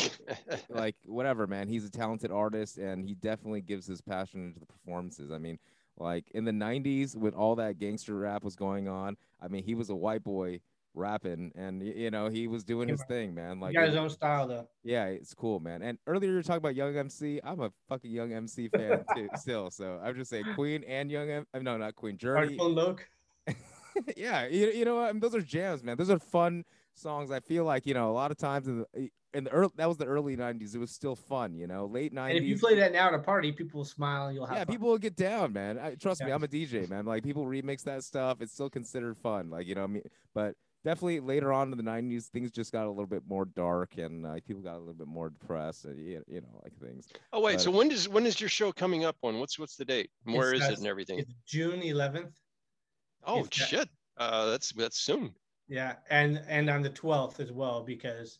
like 0.69 0.95
whatever, 1.05 1.47
man. 1.47 1.67
He's 1.67 1.85
a 1.85 1.89
talented 1.89 2.31
artist, 2.31 2.77
and 2.77 3.03
he 3.07 3.15
definitely 3.15 3.61
gives 3.61 3.87
his 3.87 4.01
passion 4.01 4.45
into 4.47 4.59
the 4.59 4.65
performances. 4.67 5.31
I 5.31 5.37
mean, 5.39 5.57
like 5.97 6.29
in 6.31 6.45
the 6.45 6.51
'90s, 6.51 7.15
when 7.15 7.33
all 7.33 7.55
that 7.55 7.77
gangster 7.77 8.15
rap 8.15 8.43
was 8.43 8.55
going 8.55 8.87
on, 8.87 9.17
I 9.41 9.47
mean, 9.47 9.63
he 9.63 9.75
was 9.75 9.89
a 9.89 9.95
white 9.95 10.23
boy 10.23 10.59
rapping, 10.93 11.51
and 11.55 11.81
you 11.85 12.09
know, 12.11 12.29
he 12.29 12.47
was 12.47 12.63
doing 12.63 12.87
his 12.87 13.03
thing, 13.03 13.33
man. 13.35 13.57
he 13.57 13.61
Like, 13.63 13.73
got 13.73 13.87
his 13.87 13.95
own 13.95 14.09
style 14.09 14.47
though. 14.47 14.67
yeah, 14.83 15.05
it's 15.07 15.33
cool, 15.33 15.59
man. 15.59 15.81
And 15.81 15.97
earlier 16.07 16.29
you 16.29 16.35
were 16.37 16.43
talking 16.43 16.57
about 16.57 16.75
Young 16.75 16.95
MC. 16.95 17.39
I'm 17.43 17.59
a 17.61 17.71
fucking 17.89 18.11
Young 18.11 18.31
MC 18.33 18.69
fan 18.69 19.03
too, 19.15 19.29
still. 19.35 19.69
So 19.71 19.99
I'm 20.03 20.15
just 20.15 20.29
saying 20.29 20.45
Queen 20.55 20.83
and 20.85 21.11
Young 21.11 21.29
M. 21.29 21.45
uh, 21.53 21.59
No, 21.59 21.77
not 21.77 21.95
Queen. 21.95 22.17
Journey. 22.17 22.57
Loke. 22.57 23.07
yeah, 24.17 24.47
you, 24.47 24.67
you 24.71 24.85
know 24.85 24.95
what? 24.95 25.09
I 25.09 25.11
mean, 25.11 25.19
those 25.21 25.35
are 25.35 25.41
jams, 25.41 25.83
man. 25.83 25.97
Those 25.97 26.09
are 26.09 26.19
fun 26.19 26.63
songs. 26.93 27.31
I 27.31 27.39
feel 27.39 27.63
like 27.65 27.85
you 27.85 27.93
know 27.93 28.09
a 28.09 28.13
lot 28.13 28.31
of 28.31 28.37
times 28.37 28.67
in 28.67 28.79
the 28.93 29.09
in 29.35 29.43
the 29.43 29.51
early 29.51 29.71
that 29.75 29.87
was 29.87 29.97
the 29.97 30.05
early 30.05 30.35
'90s. 30.35 30.73
It 30.73 30.79
was 30.79 30.91
still 30.91 31.15
fun, 31.15 31.55
you 31.55 31.67
know. 31.67 31.85
Late 31.85 32.13
'90s. 32.13 32.29
And 32.29 32.37
if 32.37 32.43
you 32.45 32.57
play 32.57 32.75
that 32.75 32.93
now 32.93 33.07
at 33.07 33.13
a 33.13 33.19
party, 33.19 33.51
people 33.51 33.79
will 33.79 33.85
smile 33.85 34.27
and 34.27 34.35
you'll 34.35 34.45
have. 34.45 34.57
yeah, 34.57 34.63
fun. 34.63 34.73
people 34.73 34.89
will 34.89 34.97
get 34.97 35.15
down, 35.15 35.53
man. 35.53 35.77
I, 35.77 35.95
trust 35.95 36.23
me, 36.23 36.31
I'm 36.31 36.43
a 36.43 36.47
DJ, 36.47 36.89
man. 36.89 37.05
Like 37.05 37.23
people 37.23 37.45
remix 37.45 37.83
that 37.83 38.03
stuff. 38.03 38.41
It's 38.41 38.53
still 38.53 38.69
considered 38.69 39.17
fun, 39.17 39.49
like 39.49 39.67
you 39.67 39.75
know. 39.75 39.81
what 39.81 39.89
I 39.89 39.93
mean, 39.93 40.03
but 40.33 40.55
definitely 40.83 41.19
later 41.19 41.51
on 41.51 41.71
in 41.71 41.77
the 41.77 41.83
'90s, 41.83 42.27
things 42.27 42.51
just 42.51 42.71
got 42.71 42.85
a 42.85 42.89
little 42.89 43.07
bit 43.07 43.23
more 43.27 43.45
dark, 43.45 43.97
and 43.97 44.25
uh, 44.25 44.35
people 44.47 44.63
got 44.63 44.77
a 44.77 44.79
little 44.79 44.93
bit 44.93 45.07
more 45.07 45.29
depressed, 45.29 45.85
and 45.85 45.99
you 45.99 46.23
you 46.27 46.41
know, 46.41 46.61
like 46.63 46.73
things. 46.79 47.07
oh 47.33 47.41
wait, 47.41 47.53
But- 47.55 47.61
so 47.61 47.71
when 47.71 47.89
does 47.89 48.07
when 48.07 48.25
is 48.25 48.39
your 48.39 48.49
show 48.49 48.71
coming 48.71 49.03
up 49.03 49.17
on? 49.21 49.39
What's 49.39 49.59
what's 49.59 49.75
the 49.75 49.85
date? 49.85 50.09
And 50.25 50.35
Where 50.35 50.53
is 50.53 50.61
uh, 50.61 50.71
it 50.71 50.77
and 50.77 50.87
everything? 50.87 51.19
It's 51.19 51.33
June 51.45 51.81
11th. 51.81 52.31
Oh 53.25 53.39
it's 53.39 53.59
got- 53.59 53.67
shit. 53.67 53.89
Uh 54.17 54.45
that's 54.51 54.71
that's 54.73 54.97
soon. 54.97 55.33
Yeah, 55.67 55.95
and 56.09 56.41
and 56.47 56.69
on 56.69 56.83
the 56.83 56.91
12th 56.91 57.39
as 57.39 57.51
well 57.51 57.83
because 57.83 58.39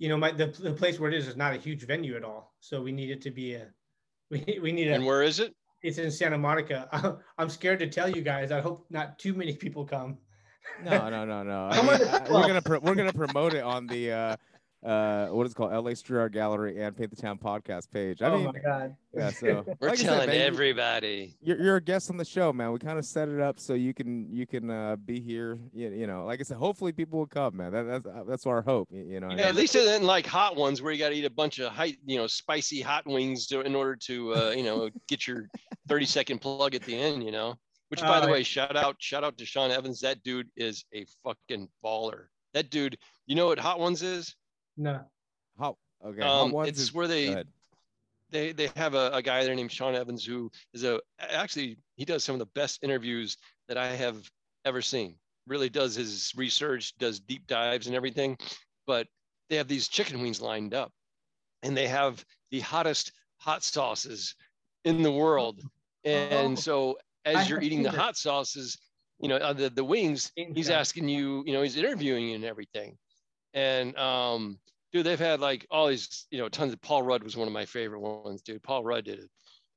you 0.00 0.08
know 0.08 0.16
my 0.16 0.32
the, 0.32 0.46
the 0.46 0.72
place 0.72 0.98
where 0.98 1.10
it 1.12 1.16
is 1.16 1.28
is 1.28 1.36
not 1.36 1.52
a 1.54 1.58
huge 1.58 1.86
venue 1.86 2.16
at 2.16 2.24
all, 2.24 2.54
so 2.58 2.82
we 2.82 2.90
need 2.90 3.10
it 3.10 3.20
to 3.22 3.30
be 3.30 3.54
a 3.54 3.68
we 4.30 4.58
we 4.60 4.72
need 4.72 4.88
a 4.88 4.94
And 4.94 5.06
where 5.06 5.22
is 5.22 5.38
it? 5.38 5.54
it's 5.82 5.98
in 5.98 6.10
Santa 6.10 6.36
Monica. 6.38 6.88
I'm 7.38 7.48
scared 7.48 7.78
to 7.78 7.86
tell 7.86 8.08
you 8.08 8.22
guys. 8.22 8.50
I 8.50 8.60
hope 8.60 8.86
not 8.90 9.18
too 9.18 9.32
many 9.34 9.54
people 9.54 9.84
come. 9.84 10.18
No, 10.84 11.08
no, 11.08 11.24
no, 11.24 11.42
no. 11.42 11.68
I 11.72 11.82
mean, 11.82 12.08
I- 12.08 12.26
we're 12.30 12.46
gonna 12.46 12.62
pro- 12.62 12.80
we're 12.80 12.94
gonna 12.94 13.12
promote 13.12 13.54
it 13.54 13.62
on 13.62 13.86
the 13.86 14.12
uh 14.12 14.36
uh 14.82 15.26
what 15.26 15.44
is 15.46 15.52
it 15.52 15.56
called 15.56 15.72
LA 15.72 15.92
Street 15.92 16.18
Art 16.18 16.32
Gallery 16.32 16.82
and 16.82 16.96
Paint 16.96 17.10
the 17.10 17.16
Town 17.20 17.36
podcast 17.38 17.90
page. 17.90 18.22
I 18.22 18.28
oh 18.28 18.36
mean, 18.38 18.44
my 18.46 18.58
god. 18.60 18.96
yeah. 19.14 19.30
So 19.30 19.46
We're 19.80 19.88
like 19.88 19.98
I 19.98 20.02
said, 20.02 20.06
telling 20.08 20.28
man, 20.30 20.40
everybody. 20.40 21.36
You're, 21.42 21.60
you're 21.60 21.76
a 21.76 21.82
guest 21.82 22.10
on 22.10 22.16
the 22.16 22.24
show, 22.24 22.50
man. 22.52 22.72
We 22.72 22.78
kind 22.78 22.98
of 22.98 23.04
set 23.04 23.28
it 23.28 23.40
up 23.40 23.60
so 23.60 23.74
you 23.74 23.92
can 23.92 24.26
you 24.30 24.46
can 24.46 24.70
uh, 24.70 24.96
be 24.96 25.20
here. 25.20 25.58
You, 25.74 25.90
you 25.90 26.06
know, 26.06 26.24
like 26.24 26.40
I 26.40 26.44
said, 26.44 26.56
hopefully 26.56 26.92
people 26.92 27.18
will 27.18 27.26
come, 27.26 27.58
man. 27.58 27.72
That, 27.72 27.82
that's 27.82 28.06
uh, 28.06 28.24
that's 28.26 28.46
our 28.46 28.62
hope. 28.62 28.88
You, 28.90 29.02
you 29.04 29.20
know, 29.20 29.30
Yeah, 29.30 29.48
at 29.48 29.54
least 29.54 29.74
it 29.74 29.80
isn't 29.80 30.04
like 30.04 30.26
hot 30.26 30.56
ones 30.56 30.80
where 30.80 30.92
you 30.92 30.98
got 30.98 31.10
to 31.10 31.14
eat 31.14 31.26
a 31.26 31.30
bunch 31.30 31.58
of 31.58 31.72
high, 31.72 31.94
you 32.06 32.16
know, 32.16 32.26
spicy 32.26 32.80
hot 32.80 33.06
wings 33.06 33.46
to, 33.48 33.60
in 33.60 33.74
order 33.74 33.96
to, 33.96 34.34
uh, 34.34 34.50
you 34.56 34.62
know, 34.62 34.88
get 35.08 35.26
your 35.26 35.48
30 35.88 36.06
second 36.06 36.38
plug 36.40 36.74
at 36.74 36.82
the 36.82 36.94
end, 36.96 37.22
you 37.22 37.32
know. 37.32 37.54
Which, 37.88 38.00
by 38.00 38.20
the 38.20 38.28
Uh, 38.28 38.32
way, 38.32 38.42
shout 38.44 38.76
out, 38.76 38.96
shout 39.00 39.24
out 39.24 39.36
to 39.38 39.44
Sean 39.44 39.70
Evans. 39.72 40.00
That 40.00 40.22
dude 40.22 40.48
is 40.56 40.84
a 40.94 41.04
fucking 41.24 41.68
baller. 41.84 42.26
That 42.54 42.70
dude, 42.70 42.96
you 43.26 43.34
know 43.34 43.46
what 43.48 43.58
hot 43.58 43.78
ones 43.80 44.02
is? 44.02 44.36
No. 44.76 45.00
Hot, 45.58 45.76
okay. 46.04 46.22
Um, 46.22 46.52
ones 46.52 46.68
it's 46.68 46.80
is- 46.80 46.94
where 46.94 47.06
they 47.08 47.44
they 48.30 48.52
they 48.52 48.68
have 48.76 48.94
a, 48.94 49.10
a 49.12 49.22
guy 49.22 49.44
there 49.44 49.54
named 49.54 49.72
Sean 49.72 49.94
Evans 49.94 50.24
who 50.24 50.50
is 50.72 50.84
a 50.84 51.00
actually 51.18 51.76
he 51.96 52.04
does 52.04 52.24
some 52.24 52.34
of 52.34 52.38
the 52.38 52.46
best 52.46 52.82
interviews 52.82 53.36
that 53.68 53.76
I 53.76 53.88
have 53.88 54.30
ever 54.64 54.80
seen. 54.82 55.16
Really 55.46 55.68
does 55.68 55.94
his 55.96 56.32
research, 56.36 56.96
does 56.98 57.18
deep 57.20 57.46
dives 57.46 57.86
and 57.86 57.96
everything. 57.96 58.38
But 58.86 59.08
they 59.48 59.56
have 59.56 59.68
these 59.68 59.88
chicken 59.88 60.20
wings 60.22 60.40
lined 60.40 60.74
up, 60.74 60.92
and 61.62 61.76
they 61.76 61.88
have 61.88 62.24
the 62.50 62.60
hottest 62.60 63.12
hot 63.38 63.62
sauces 63.64 64.34
in 64.84 65.02
the 65.02 65.10
world. 65.12 65.60
And 66.04 66.52
Oh. 66.56 66.60
so 66.60 66.98
I 67.26 67.32
as 67.32 67.50
you're 67.50 67.60
eating 67.60 67.82
the 67.82 67.90
that. 67.90 67.98
hot 67.98 68.16
sauces, 68.16 68.78
you 69.18 69.28
know 69.28 69.36
uh, 69.36 69.52
the 69.52 69.70
the 69.70 69.84
wings, 69.84 70.30
he's 70.36 70.70
asking 70.70 71.08
you, 71.08 71.42
you 71.46 71.52
know, 71.52 71.62
he's 71.62 71.76
interviewing 71.76 72.28
you 72.28 72.34
and 72.36 72.44
everything. 72.44 72.96
And 73.54 73.96
um, 73.96 74.58
dude, 74.92 75.06
they've 75.06 75.18
had 75.18 75.40
like 75.40 75.66
all 75.70 75.88
these, 75.88 76.26
you 76.30 76.38
know, 76.38 76.48
tons 76.48 76.72
of 76.72 76.80
Paul 76.80 77.02
Rudd 77.02 77.22
was 77.22 77.36
one 77.36 77.48
of 77.48 77.54
my 77.54 77.66
favorite 77.66 78.00
ones, 78.00 78.42
dude. 78.42 78.62
Paul 78.62 78.84
Rudd 78.84 79.04
did 79.04 79.20
an 79.20 79.28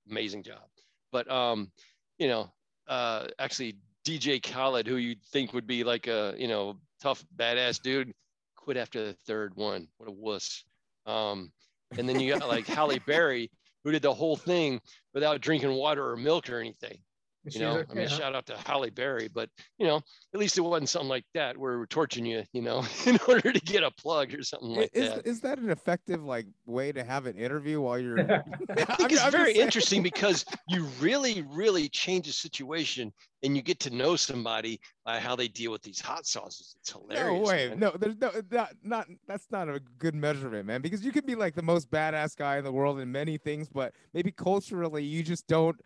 amazing 0.10 0.44
job. 0.44 0.64
But 1.12 1.30
um, 1.32 1.72
you 2.18 2.28
know, 2.28 2.52
uh 2.88 3.28
actually 3.40 3.78
DJ 4.06 4.42
Khaled, 4.44 4.88
who 4.88 4.98
you'd 4.98 5.24
think 5.32 5.54
would 5.54 5.68
be 5.68 5.84
like 5.84 6.08
a, 6.08 6.36
you 6.38 6.48
know, 6.48 6.78
tough, 7.02 7.24
badass 7.38 7.82
dude, 7.82 8.14
quit 8.56 8.78
after 8.78 9.06
the 9.06 9.14
third 9.26 9.56
one. 9.56 9.88
What 9.98 10.10
a 10.10 10.12
wuss. 10.12 10.64
Um, 11.06 11.52
and 11.98 12.08
then 12.08 12.20
you 12.20 12.34
got 12.34 12.48
like 12.48 12.68
Halle 12.68 13.00
Berry, 13.06 13.50
who 13.84 13.92
did 13.92 14.02
the 14.02 14.14
whole 14.14 14.36
thing 14.36 14.82
without 15.14 15.42
drinking 15.42 15.74
water 15.74 16.10
or 16.10 16.18
milk 16.18 16.50
or 16.50 16.60
anything. 16.60 16.98
You 17.44 17.52
She's 17.52 17.62
know, 17.62 17.84
I 17.90 17.94
mean, 17.94 18.08
huh? 18.08 18.18
shout 18.18 18.36
out 18.36 18.46
to 18.46 18.58
Halle 18.58 18.90
Berry, 18.90 19.28
but 19.28 19.50
you 19.78 19.86
know, 19.86 19.98
at 20.34 20.40
least 20.40 20.58
it 20.58 20.62
wasn't 20.62 20.88
something 20.88 21.10
like 21.10 21.26
that 21.34 21.58
where 21.58 21.78
we're 21.78 21.86
torturing 21.86 22.26
you, 22.26 22.44
you 22.54 22.62
know, 22.62 22.86
in 23.06 23.20
order 23.28 23.52
to 23.52 23.60
get 23.60 23.84
a 23.84 23.92
plug 23.92 24.34
or 24.34 24.44
something 24.44 24.70
like 24.70 24.90
is, 24.94 25.10
that. 25.10 25.28
is 25.28 25.42
that 25.42 25.60
an 25.60 25.70
effective 25.70 26.24
like 26.24 26.46
way 26.66 26.94
to 26.94 27.04
have 27.04 27.26
an 27.26 27.36
interview 27.36 27.82
while 27.82 28.00
you're? 28.00 28.20
I 28.78 28.96
think 28.96 29.12
it's 29.12 29.26
very 29.30 29.54
interesting 29.54 30.04
because 30.04 30.46
you 30.70 30.86
really, 31.02 31.46
really 31.50 31.90
change 31.90 32.28
the 32.28 32.34
situation 32.34 33.12
and 33.44 33.58
you 33.58 33.62
get 33.62 33.80
to 33.82 33.90
know 33.90 34.16
somebody 34.16 34.80
by 35.06 35.20
how 35.20 35.36
they 35.36 35.50
deal 35.50 35.72
with 35.72 35.82
these 35.82 36.00
hot 36.00 36.26
sauces. 36.26 36.78
It's 36.80 36.92
hilarious. 36.92 37.20
No 37.20 37.34
hilarious. 37.34 37.50
way. 37.50 37.70
man. 37.70 37.80
No, 37.80 37.92
there's 37.92 38.18
no 38.18 38.32
not, 38.52 38.70
not 38.84 39.08
that's 39.28 39.48
not 39.52 39.68
a 39.68 39.82
good 40.00 40.16
measurement, 40.16 40.66
man. 40.66 40.82
Because 40.82 41.04
you 41.04 41.12
could 41.12 41.26
be 41.26 41.36
like 41.36 41.56
the 41.56 41.62
most 41.62 41.92
badass 41.92 42.38
guy 42.38 42.58
in 42.58 42.64
the 42.64 42.72
world 42.72 43.00
in 43.00 43.12
many 43.12 43.38
things, 43.38 43.68
but 43.68 43.94
maybe 44.14 44.32
culturally 44.32 45.04
you 45.04 45.24
just 45.24 45.46
don't. 45.48 45.80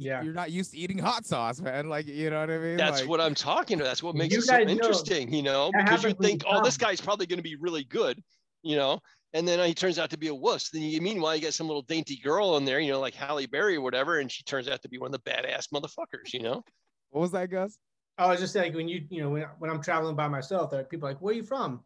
Yeah. 0.00 0.22
You're 0.22 0.32
not 0.32 0.50
used 0.50 0.72
to 0.72 0.78
eating 0.78 0.98
hot 0.98 1.26
sauce, 1.26 1.60
man. 1.60 1.90
Like 1.90 2.06
you 2.06 2.30
know 2.30 2.40
what 2.40 2.50
I 2.50 2.56
mean? 2.56 2.78
That's 2.78 3.02
like, 3.02 3.08
what 3.10 3.20
I'm 3.20 3.34
talking 3.34 3.78
about. 3.78 3.88
That's 3.88 4.02
what 4.02 4.14
makes 4.14 4.34
it 4.34 4.42
so 4.42 4.56
guys 4.56 4.66
know 4.66 4.72
interesting, 4.72 5.32
you 5.32 5.42
know, 5.42 5.70
because 5.76 6.04
you 6.04 6.14
think, 6.14 6.42
oh, 6.48 6.64
this 6.64 6.78
guy's 6.78 7.02
probably 7.02 7.26
going 7.26 7.38
to 7.38 7.42
be 7.42 7.56
really 7.56 7.84
good, 7.84 8.18
you 8.62 8.76
know, 8.76 9.00
and 9.34 9.46
then 9.46 9.62
he 9.66 9.74
turns 9.74 9.98
out 9.98 10.08
to 10.10 10.16
be 10.16 10.28
a 10.28 10.34
wuss. 10.34 10.70
Then 10.70 10.80
you 10.80 11.02
meanwhile 11.02 11.36
you 11.36 11.42
got 11.42 11.52
some 11.52 11.66
little 11.66 11.82
dainty 11.82 12.16
girl 12.16 12.56
in 12.56 12.64
there, 12.64 12.80
you 12.80 12.90
know, 12.90 12.98
like 12.98 13.14
Halle 13.14 13.44
Berry 13.44 13.76
or 13.76 13.82
whatever, 13.82 14.20
and 14.20 14.32
she 14.32 14.42
turns 14.42 14.68
out 14.68 14.80
to 14.80 14.88
be 14.88 14.96
one 14.96 15.14
of 15.14 15.22
the 15.22 15.30
badass 15.30 15.66
motherfuckers, 15.72 16.32
you 16.32 16.40
know. 16.40 16.62
What 17.10 17.20
was 17.20 17.32
that, 17.32 17.50
Gus? 17.50 17.76
I 18.16 18.26
was 18.26 18.40
just 18.40 18.56
like 18.56 18.74
when 18.74 18.88
you 18.88 19.04
you 19.10 19.22
know 19.22 19.28
when 19.28 19.44
when 19.58 19.70
I'm 19.70 19.82
traveling 19.82 20.16
by 20.16 20.28
myself, 20.28 20.70
there 20.70 20.80
are 20.80 20.84
people 20.84 21.10
like, 21.10 21.20
"Where 21.20 21.32
are 21.32 21.36
you 21.36 21.42
from?" 21.42 21.84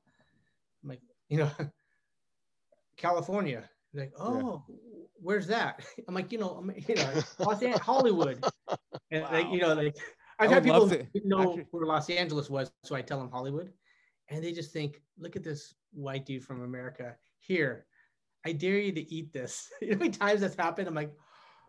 I'm 0.85 0.91
like, 0.91 1.01
you 1.29 1.39
know, 1.39 1.51
California. 2.97 3.69
They're 3.93 4.05
like, 4.05 4.13
oh, 4.21 4.65
where's 5.25 5.47
that? 5.49 5.81
I'm 6.09 6.15
like, 6.15 6.31
you 6.31 6.39
know, 6.39 6.51
I'm, 6.51 6.73
you 6.89 6.95
know, 6.95 7.23
Los 7.39 7.63
Angeles, 7.63 7.81
Hollywood, 7.81 8.45
and 9.11 9.23
like 9.25 9.49
you 9.51 9.59
know, 9.59 9.75
like 9.75 9.97
I've 10.39 10.51
had 10.51 10.63
people 10.63 10.81
love 10.81 10.91
who 10.91 10.99
didn't 10.99 11.29
know 11.29 11.41
actually- 11.41 11.67
where 11.73 11.87
Los 11.87 12.09
Angeles 12.11 12.49
was, 12.49 12.71
so 12.85 12.95
I 12.95 13.03
tell 13.03 13.19
them 13.19 13.31
Hollywood, 13.31 13.73
and 14.29 14.45
they 14.45 14.53
just 14.53 14.73
think, 14.73 15.01
look 15.19 15.35
at 15.35 15.43
this 15.43 15.75
white 15.93 16.27
dude 16.27 16.45
from 16.45 16.63
America 16.63 17.17
here. 17.39 17.87
I 18.47 18.53
dare 18.53 18.79
you 18.79 18.93
to 18.93 19.15
eat 19.15 19.33
this. 19.33 19.71
You 19.81 19.89
know 19.89 19.95
how 19.95 19.99
many 20.01 20.11
times 20.11 20.43
that's 20.43 20.55
happened? 20.55 20.87
I'm 20.87 20.95
like, 20.95 21.11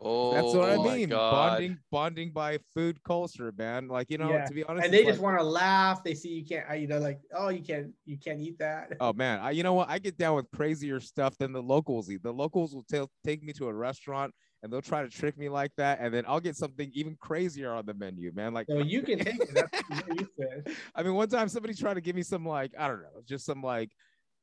Oh, 0.01 0.33
That's 0.33 0.53
what 0.53 0.69
I 0.69 0.75
oh 0.75 0.83
mean. 0.83 1.09
Bonding, 1.09 1.77
bonding 1.89 2.31
by 2.31 2.59
food 2.73 3.01
culture, 3.03 3.53
man. 3.57 3.87
Like 3.87 4.09
you 4.09 4.17
know, 4.17 4.29
Yeah. 4.29 4.45
to 4.45 4.53
be 4.53 4.63
honest, 4.63 4.85
and 4.85 4.93
they 4.93 5.03
just 5.05 5.19
like- 5.19 5.23
want 5.23 5.39
to 5.39 5.43
laugh. 5.43 6.03
They 6.03 6.13
see 6.13 6.29
you 6.29 6.45
can't, 6.45 6.79
you 6.79 6.87
know, 6.87 6.99
like, 6.99 7.19
oh, 7.33 7.49
you 7.49 7.63
can't, 7.63 7.91
you 8.05 8.17
can't 8.17 8.39
eat 8.39 8.59
that. 8.59 8.91
Oh 8.99 9.13
man, 9.13 9.39
I, 9.39 9.51
you 9.51 9.63
know 9.63 9.73
what? 9.73 9.89
I 9.89 9.99
get 9.99 10.17
down 10.17 10.35
with 10.35 10.49
crazier 10.51 10.99
stuff 10.99 11.37
than 11.37 11.53
the 11.53 11.61
locals 11.61 12.09
eat. 12.11 12.23
The 12.23 12.33
locals 12.33 12.75
will 12.75 12.83
ta- 12.91 13.07
take 13.23 13.41
me 13.43 13.53
to 13.53 13.67
a 13.67 13.73
restaurant 13.73 14.33
and 14.63 14.73
they'll 14.73 14.81
try 14.81 15.03
to 15.03 15.09
trick 15.09 15.37
me 15.37 15.47
like 15.47 15.71
that, 15.77 15.99
and 16.01 16.13
then 16.13 16.25
I'll 16.27 16.39
get 16.39 16.55
something 16.55 16.89
even 16.93 17.15
crazier 17.19 17.71
on 17.71 17.85
the 17.85 17.93
menu, 17.93 18.31
man. 18.33 18.53
Like, 18.53 18.65
So 18.67 18.79
you 18.79 19.01
can 19.03 19.19
take 19.19 19.39
it. 19.39 19.53
That's 19.53 20.07
what 20.07 20.19
you 20.19 20.27
said. 20.39 20.75
I 20.95 21.03
mean, 21.03 21.13
one 21.13 21.29
time 21.29 21.47
somebody 21.49 21.73
tried 21.73 21.93
to 21.95 22.01
give 22.01 22.15
me 22.15 22.23
some 22.23 22.45
like 22.45 22.73
I 22.77 22.87
don't 22.87 23.01
know, 23.01 23.21
just 23.25 23.45
some 23.45 23.61
like 23.61 23.91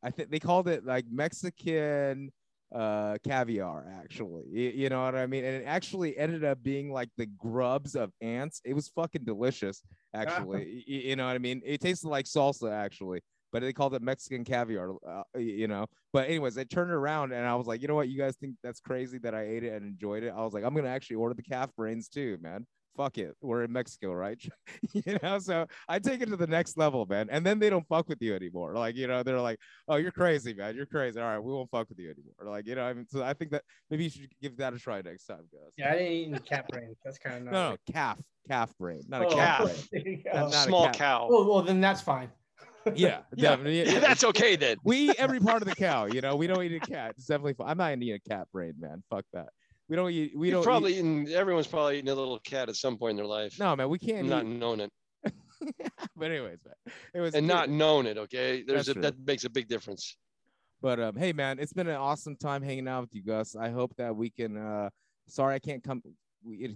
I 0.03 0.11
think 0.11 0.31
they 0.31 0.39
called 0.41 0.67
it 0.69 0.85
like 0.85 1.05
Mexican 1.11 2.31
uh 2.75 3.17
caviar 3.25 3.87
actually 4.03 4.45
you, 4.51 4.71
you 4.71 4.89
know 4.89 5.05
what 5.05 5.15
i 5.15 5.27
mean? 5.27 5.45
And 5.45 5.57
it 5.63 5.65
actually 5.67 6.17
ended 6.17 6.45
up 6.45 6.63
being 6.63 6.91
like 6.91 7.11
the 7.19 7.27
grubs 7.27 7.95
of 7.95 8.11
ants. 8.21 8.61
It 8.65 8.75
was 8.75 8.89
fucking 8.89 9.25
delicious 9.25 9.83
actually 10.15 10.83
Y- 10.89 11.03
you 11.09 11.17
know 11.17 11.27
what 11.27 11.35
i 11.35 11.39
mean? 11.39 11.61
It 11.65 11.81
tasted 11.81 12.09
like 12.09 12.27
salsa 12.27 12.73
actually 12.73 13.21
but 13.53 13.61
they 13.61 13.73
called 13.75 13.95
it 13.95 14.01
mexican 14.01 14.45
caviar 14.45 14.95
uh, 15.07 15.23
you 15.39 15.69
know? 15.69 15.87
But 16.13 16.29
anyways 16.29 16.57
i 16.57 16.65
turned 16.65 16.91
around 16.91 17.33
and 17.33 17.47
i 17.47 17.55
was 17.55 17.67
like 17.67 17.83
you 17.83 17.89
know 17.89 17.95
what? 17.95 18.09
You 18.09 18.19
guys 18.19 18.37
think 18.37 18.55
that's 18.63 18.81
crazy 18.81 19.19
that 19.19 19.35
i 19.35 19.43
ate 19.43 19.65
it 19.65 19.73
and 19.75 19.85
enjoyed 19.85 20.23
it? 20.23 20.33
I 20.37 20.43
was 20.43 20.55
like 20.55 20.65
i'm 20.65 20.75
gonna 20.75 20.89
actually 20.89 21.17
order 21.17 21.35
the 21.35 21.43
calf 21.43 21.71
brains 21.77 22.09
too 22.09 22.39
man 22.41 22.67
fuck 22.97 23.19
it, 23.19 23.35
we're 23.41 23.65
in 23.65 23.73
Mexico, 23.73 24.13
right? 24.13 24.39
you 24.93 25.19
know, 25.23 25.39
so 25.39 25.67
I 25.89 25.99
take 25.99 26.21
it 26.21 26.27
to 26.31 26.37
the 26.37 26.47
next 26.47 26.77
level, 26.77 27.07
man. 27.07 27.29
And 27.31 27.45
then 27.45 27.59
they 27.59 27.71
don't 27.71 27.87
fuck 27.89 28.09
with 28.09 28.21
you 28.21 28.35
anymore. 28.35 28.75
Like, 28.75 28.97
you 28.97 29.07
know, 29.07 29.23
they're 29.23 29.41
like, 29.41 29.59
oh, 29.89 29.97
you're 29.97 30.11
crazy, 30.13 30.55
man. 30.55 30.75
You're 30.77 30.87
crazy. 30.87 31.19
All 31.21 31.27
right, 31.27 31.39
we 31.39 31.53
won't 31.53 31.71
fuck 31.71 31.89
with 31.89 31.99
you 31.99 32.11
anymore. 32.11 32.55
Like, 32.55 32.67
you 32.67 32.75
know, 32.75 32.85
I 32.85 32.93
mean, 32.93 33.07
so 33.09 33.23
I 33.23 33.35
think 33.35 33.51
that 33.53 33.63
maybe 33.91 34.05
you 34.05 34.11
should 34.11 34.29
give 34.41 34.57
that 34.59 34.75
a 34.75 34.79
try 34.79 35.01
next 35.03 35.27
time, 35.27 35.43
guys. 35.53 35.73
Yeah, 35.77 35.91
I 35.91 35.93
didn't 35.99 36.13
eat 36.13 36.29
any 36.29 36.39
cat 36.41 36.69
brain. 36.69 36.95
That's 37.05 37.19
kind 37.19 37.47
of. 37.49 37.53
No, 37.53 37.71
no, 37.71 37.77
calf, 37.93 38.19
calf 38.49 38.77
brain, 38.79 39.03
not 39.09 39.23
a 39.23 39.27
Oh, 39.27 39.31
calf 39.35 39.59
calf. 39.67 39.91
brain. 39.91 40.23
there. 40.25 40.35
Not 40.35 40.53
Small 40.53 40.85
cat. 40.87 40.95
cow. 40.97 41.29
Well, 41.31 41.49
well, 41.49 41.63
then 41.63 41.81
that's 41.81 42.01
fine. 42.01 42.31
Yeah, 42.97 43.21
Yeah. 43.37 43.51
definitely. 43.51 43.83
Yeah, 43.85 44.01
that's 44.01 44.25
okay 44.25 44.57
then. 44.57 44.77
we 44.83 45.11
eat 45.11 45.15
every 45.17 45.39
part 45.39 45.63
of 45.63 45.69
the 45.69 45.75
cow. 45.77 46.07
You 46.07 46.21
know, 46.21 46.35
we 46.35 46.49
don't 46.49 46.65
eat 46.65 46.75
a 46.75 46.81
cat. 46.81 47.13
It's 47.17 47.27
definitely. 47.27 47.55
Fine. 47.55 47.69
I'm 47.69 47.79
not 47.79 47.93
eating 47.93 48.13
a 48.15 48.19
cat 48.29 48.49
brain, 48.53 48.75
man. 48.81 49.05
Fuck 49.09 49.25
that. 49.33 49.51
We 49.89 49.97
don't 49.97 50.11
eat. 50.11 50.33
We 50.37 50.51
don't. 50.51 50.63
probably 50.63 50.93
Eat, 50.95 50.99
eaten, 50.99 51.29
everyone's 51.33 51.67
probably 51.67 51.99
eaten 51.99 52.09
a 52.09 52.15
little 52.15 52.39
cat 52.39 52.69
at 52.69 52.77
some 52.77 52.97
point 52.97 53.13
in 53.13 53.17
their 53.17 53.27
life. 53.27 53.59
no, 53.59 53.75
man. 53.77 53.89
We 53.89 53.99
can't 53.99 54.29
not 54.29 54.45
eat. 54.45 54.49
known 54.49 54.81
it 54.81 54.91
but 56.17 56.31
anyways, 56.31 56.59
man, 56.65 56.75
it 57.15 57.21
was 57.21 57.35
and 57.35 57.47
good. 57.47 57.53
not 57.55 57.69
known 57.71 58.07
it. 58.07 58.19
Okay, 58.19 58.63
there's 58.67 58.89
a, 58.89 58.95
that 58.95 59.15
makes 59.25 59.45
a 59.45 59.51
big 59.51 59.69
difference. 59.69 60.17
But 60.81 60.99
um, 60.99 61.17
hey, 61.17 61.33
man, 61.33 61.59
it's 61.61 61.73
been 61.73 61.87
an 61.87 61.95
awesome 61.97 62.37
time 62.37 62.63
hanging 62.63 62.89
out 62.89 63.03
with 63.03 63.15
you, 63.15 63.23
Gus. 63.23 63.55
I 63.55 63.71
hope 63.71 63.95
that 63.97 64.15
we 64.17 64.31
can. 64.31 64.57
uh 64.57 64.91
Sorry, 65.29 65.55
I 65.55 65.61
can't 65.61 65.85
come 65.85 66.03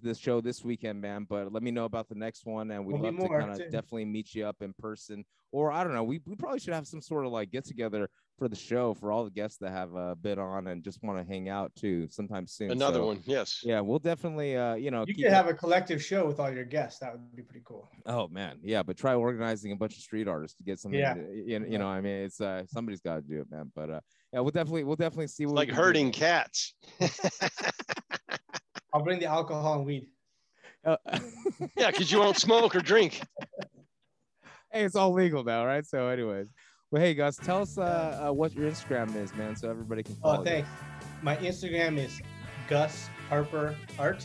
this 0.03 0.19
show 0.19 0.41
this 0.41 0.65
weekend, 0.65 1.01
man. 1.01 1.27
But 1.29 1.53
let 1.53 1.63
me 1.63 1.71
know 1.71 1.85
about 1.85 2.09
the 2.09 2.15
next 2.15 2.47
one, 2.47 2.71
and 2.71 2.85
we'd 2.85 2.95
There'll 3.01 3.15
love 3.17 3.29
to 3.29 3.29
kind 3.29 3.51
of 3.51 3.59
definitely 3.71 4.05
meet 4.07 4.35
you 4.35 4.47
up 4.47 4.57
in 4.61 4.73
person. 4.79 5.25
Or 5.53 5.71
I 5.73 5.85
don't 5.85 5.95
know, 5.95 6.03
we, 6.03 6.21
we 6.27 6.35
probably 6.35 6.59
should 6.59 6.75
have 6.75 6.87
some 6.87 7.01
sort 7.01 7.25
of 7.25 7.33
like 7.33 7.51
get 7.51 7.65
together 7.65 8.11
for 8.37 8.49
the 8.49 8.57
show 8.57 8.93
for 8.93 9.11
all 9.13 9.25
the 9.25 9.31
guests 9.31 9.57
that 9.59 9.71
have 9.71 9.95
uh, 9.97 10.15
bid 10.21 10.39
on 10.39 10.67
and 10.67 10.83
just 10.83 11.03
want 11.03 11.19
to 11.19 11.25
hang 11.33 11.49
out 11.49 11.73
too 11.77 12.07
sometime 12.11 12.47
soon. 12.47 12.71
Another 12.73 12.99
So, 12.99 13.07
one, 13.07 13.23
yes. 13.25 13.61
Yeah, 13.63 13.81
we'll 13.81 14.01
definitely, 14.01 14.57
uh, 14.57 14.75
you 14.75 14.91
know, 14.91 15.01
You 15.07 15.15
keep 15.15 15.25
could 15.25 15.27
it- 15.27 15.35
have 15.35 15.47
a 15.49 15.55
collective 15.55 16.03
show 16.05 16.27
with 16.27 16.41
all 16.41 16.51
your 16.53 16.65
guests. 16.65 16.99
That 16.99 17.13
would 17.13 17.35
be 17.35 17.43
pretty 17.43 17.63
cool. 17.65 17.89
Oh 18.05 18.29
man, 18.29 18.59
yeah, 18.63 18.83
but 18.83 18.99
try 18.99 19.15
organizing 19.15 19.73
a 19.73 19.77
bunch 19.77 19.95
of 19.97 20.03
street 20.03 20.29
artists 20.29 20.57
to 20.59 20.65
get 20.65 20.79
something. 20.79 21.01
Yeah. 21.01 21.15
to- 21.15 21.43
you, 21.47 21.59
know, 21.61 21.67
you 21.67 21.79
know, 21.79 21.87
I 21.89 22.01
mean, 22.03 22.17
it's 22.17 22.41
uh, 22.41 22.65
somebody's 22.67 23.01
got 23.01 23.15
to 23.17 23.23
do 23.23 23.41
it, 23.41 23.47
man. 23.51 23.73
But 23.75 23.89
uh, 23.91 24.01
yeah, 24.33 24.41
we'll 24.41 24.51
definitely, 24.51 24.85
we'll 24.85 24.97
definitely 24.97 25.29
see 25.29 25.45
It's 25.45 25.53
what 25.53 25.55
we 25.55 25.59
like 25.61 25.69
can 25.69 25.77
do. 25.77 25.83
herding 25.83 26.13
cats. 26.13 26.75
I'll 28.97 29.03
bring 29.03 29.19
the 29.19 29.27
alcohol 29.27 29.75
and 29.75 29.85
weed. 29.85 30.07
Uh, 30.83 30.97
yeah, 31.77 31.91
because 31.91 32.11
you 32.11 32.19
won't 32.19 32.39
smoke 32.39 32.75
or 32.75 32.81
drink. 32.81 33.21
hey, 34.73 34.85
it's 34.85 34.97
all 34.97 35.13
legal 35.13 35.45
now, 35.45 35.67
right? 35.67 35.85
So, 35.85 36.09
anyways, 36.09 36.47
well, 36.91 37.03
hey, 37.03 37.13
Gus, 37.13 37.37
tell 37.37 37.61
us 37.61 37.77
uh, 37.77 38.29
uh, 38.29 38.33
what 38.33 38.55
your 38.55 38.71
Instagram 38.71 39.15
is, 39.15 39.35
man, 39.35 39.55
so 39.55 39.69
everybody 39.69 40.03
can 40.03 40.15
follow. 40.15 40.37
Oh, 40.37 40.39
you. 40.39 40.45
thanks. 40.47 40.71
My 41.21 41.37
Instagram 41.37 41.99
is 41.99 42.23
Gus 42.69 43.11
Harper 43.29 43.77
Art, 43.99 44.25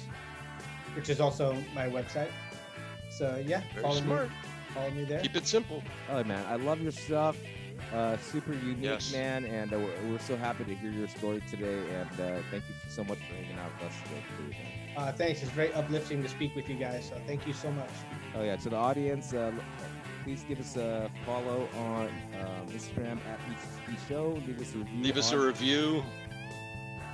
which 0.96 1.10
is 1.10 1.20
also 1.20 1.54
my 1.76 1.90
website. 1.90 2.30
So 3.10 3.44
yeah, 3.46 3.64
Very 3.74 3.82
follow 3.82 4.00
smart. 4.00 4.30
me. 4.30 4.36
Follow 4.74 4.92
me 4.92 5.04
there. 5.04 5.20
Keep 5.20 5.36
it 5.36 5.48
simple. 5.48 5.84
Oh 6.10 6.24
man, 6.24 6.46
I 6.48 6.56
love 6.56 6.80
your 6.80 6.94
stuff. 6.94 7.36
Uh, 7.94 8.16
super 8.18 8.54
unique, 8.54 8.78
Yes. 8.82 9.12
man, 9.12 9.44
and 9.46 9.74
uh, 9.74 9.78
we're, 9.78 10.12
we're 10.12 10.20
so 10.20 10.36
happy 10.38 10.64
to 10.64 10.74
hear 10.76 10.92
your 10.92 11.08
story 11.10 11.42
today. 11.50 11.80
And 12.00 12.20
uh, 12.22 12.40
thank 12.50 12.64
you 12.70 12.76
so 12.90 13.04
much 13.04 13.18
for 13.20 13.34
hanging 13.36 13.58
out 13.60 13.72
with 13.82 13.90
us 13.92 13.98
today, 14.04 14.24
too. 14.38 14.56
Uh, 14.98 15.12
thanks. 15.12 15.42
It's 15.42 15.52
very 15.52 15.74
uplifting 15.74 16.24
to 16.24 16.30
speak 16.30 16.56
with 16.56 16.70
you 16.70 16.76
guys. 16.76 17.10
So 17.10 17.16
thank 17.28 17.46
you 17.46 17.54
so 17.54 17.70
much. 17.72 17.90
Oh 18.36 18.44
yeah, 18.44 18.56
to 18.58 18.70
the 18.70 18.78
audience, 18.78 19.34
uh, 19.34 19.52
please 20.24 20.44
give 20.48 20.60
us 20.60 20.78
a 20.78 21.10
follow 21.26 21.68
on 21.78 22.08
um, 22.08 22.68
Instagram 22.70 23.18
at 23.30 23.40
PTT 23.48 24.08
Show. 24.08 24.42
Leave 24.48 24.62
us 24.62 24.74
a 24.74 24.78
review. 24.78 25.04
Leave 25.04 25.18
us 25.18 25.32
a 25.34 25.38
review. 25.40 26.04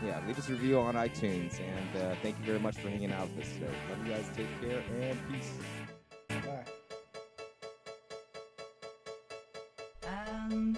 Yeah, 0.05 0.21
leave 0.27 0.37
us 0.37 0.47
a 0.47 0.51
review 0.51 0.77
on 0.79 0.93
iTunes, 0.93 1.59
and 1.59 2.03
uh, 2.03 2.15
thank 2.21 2.37
you 2.37 2.45
very 2.45 2.59
much 2.59 2.75
for 2.75 2.87
hanging 2.89 3.11
out 3.11 3.27
with 3.35 3.45
us 3.47 3.53
today. 3.53 3.73
Love 3.89 4.05
you 4.07 4.13
guys. 4.13 4.25
Take 4.35 4.61
care 4.61 4.83
and 5.01 5.17
peace. 5.31 5.51
Bye. 6.45 6.63
And 10.49 10.77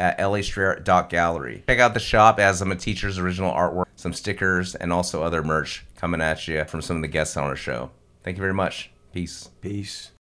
at 0.00 0.18
lastreetart.gallery. 0.18 1.64
Check 1.68 1.78
out 1.78 1.94
the 1.94 2.00
shop 2.00 2.38
as 2.38 2.58
some 2.58 2.72
of 2.72 2.78
teacher's 2.78 3.18
original 3.18 3.52
artwork, 3.52 3.84
some 3.96 4.12
stickers, 4.12 4.74
and 4.74 4.92
also 4.92 5.22
other 5.22 5.42
merch 5.42 5.84
coming 5.96 6.20
at 6.20 6.48
you 6.48 6.64
from 6.64 6.80
some 6.80 6.96
of 6.96 7.02
the 7.02 7.08
guests 7.08 7.36
on 7.36 7.44
our 7.44 7.56
show. 7.56 7.90
Thank 8.22 8.36
you 8.36 8.40
very 8.40 8.54
much. 8.54 8.90
Peace. 9.12 9.50
Peace. 9.60 10.12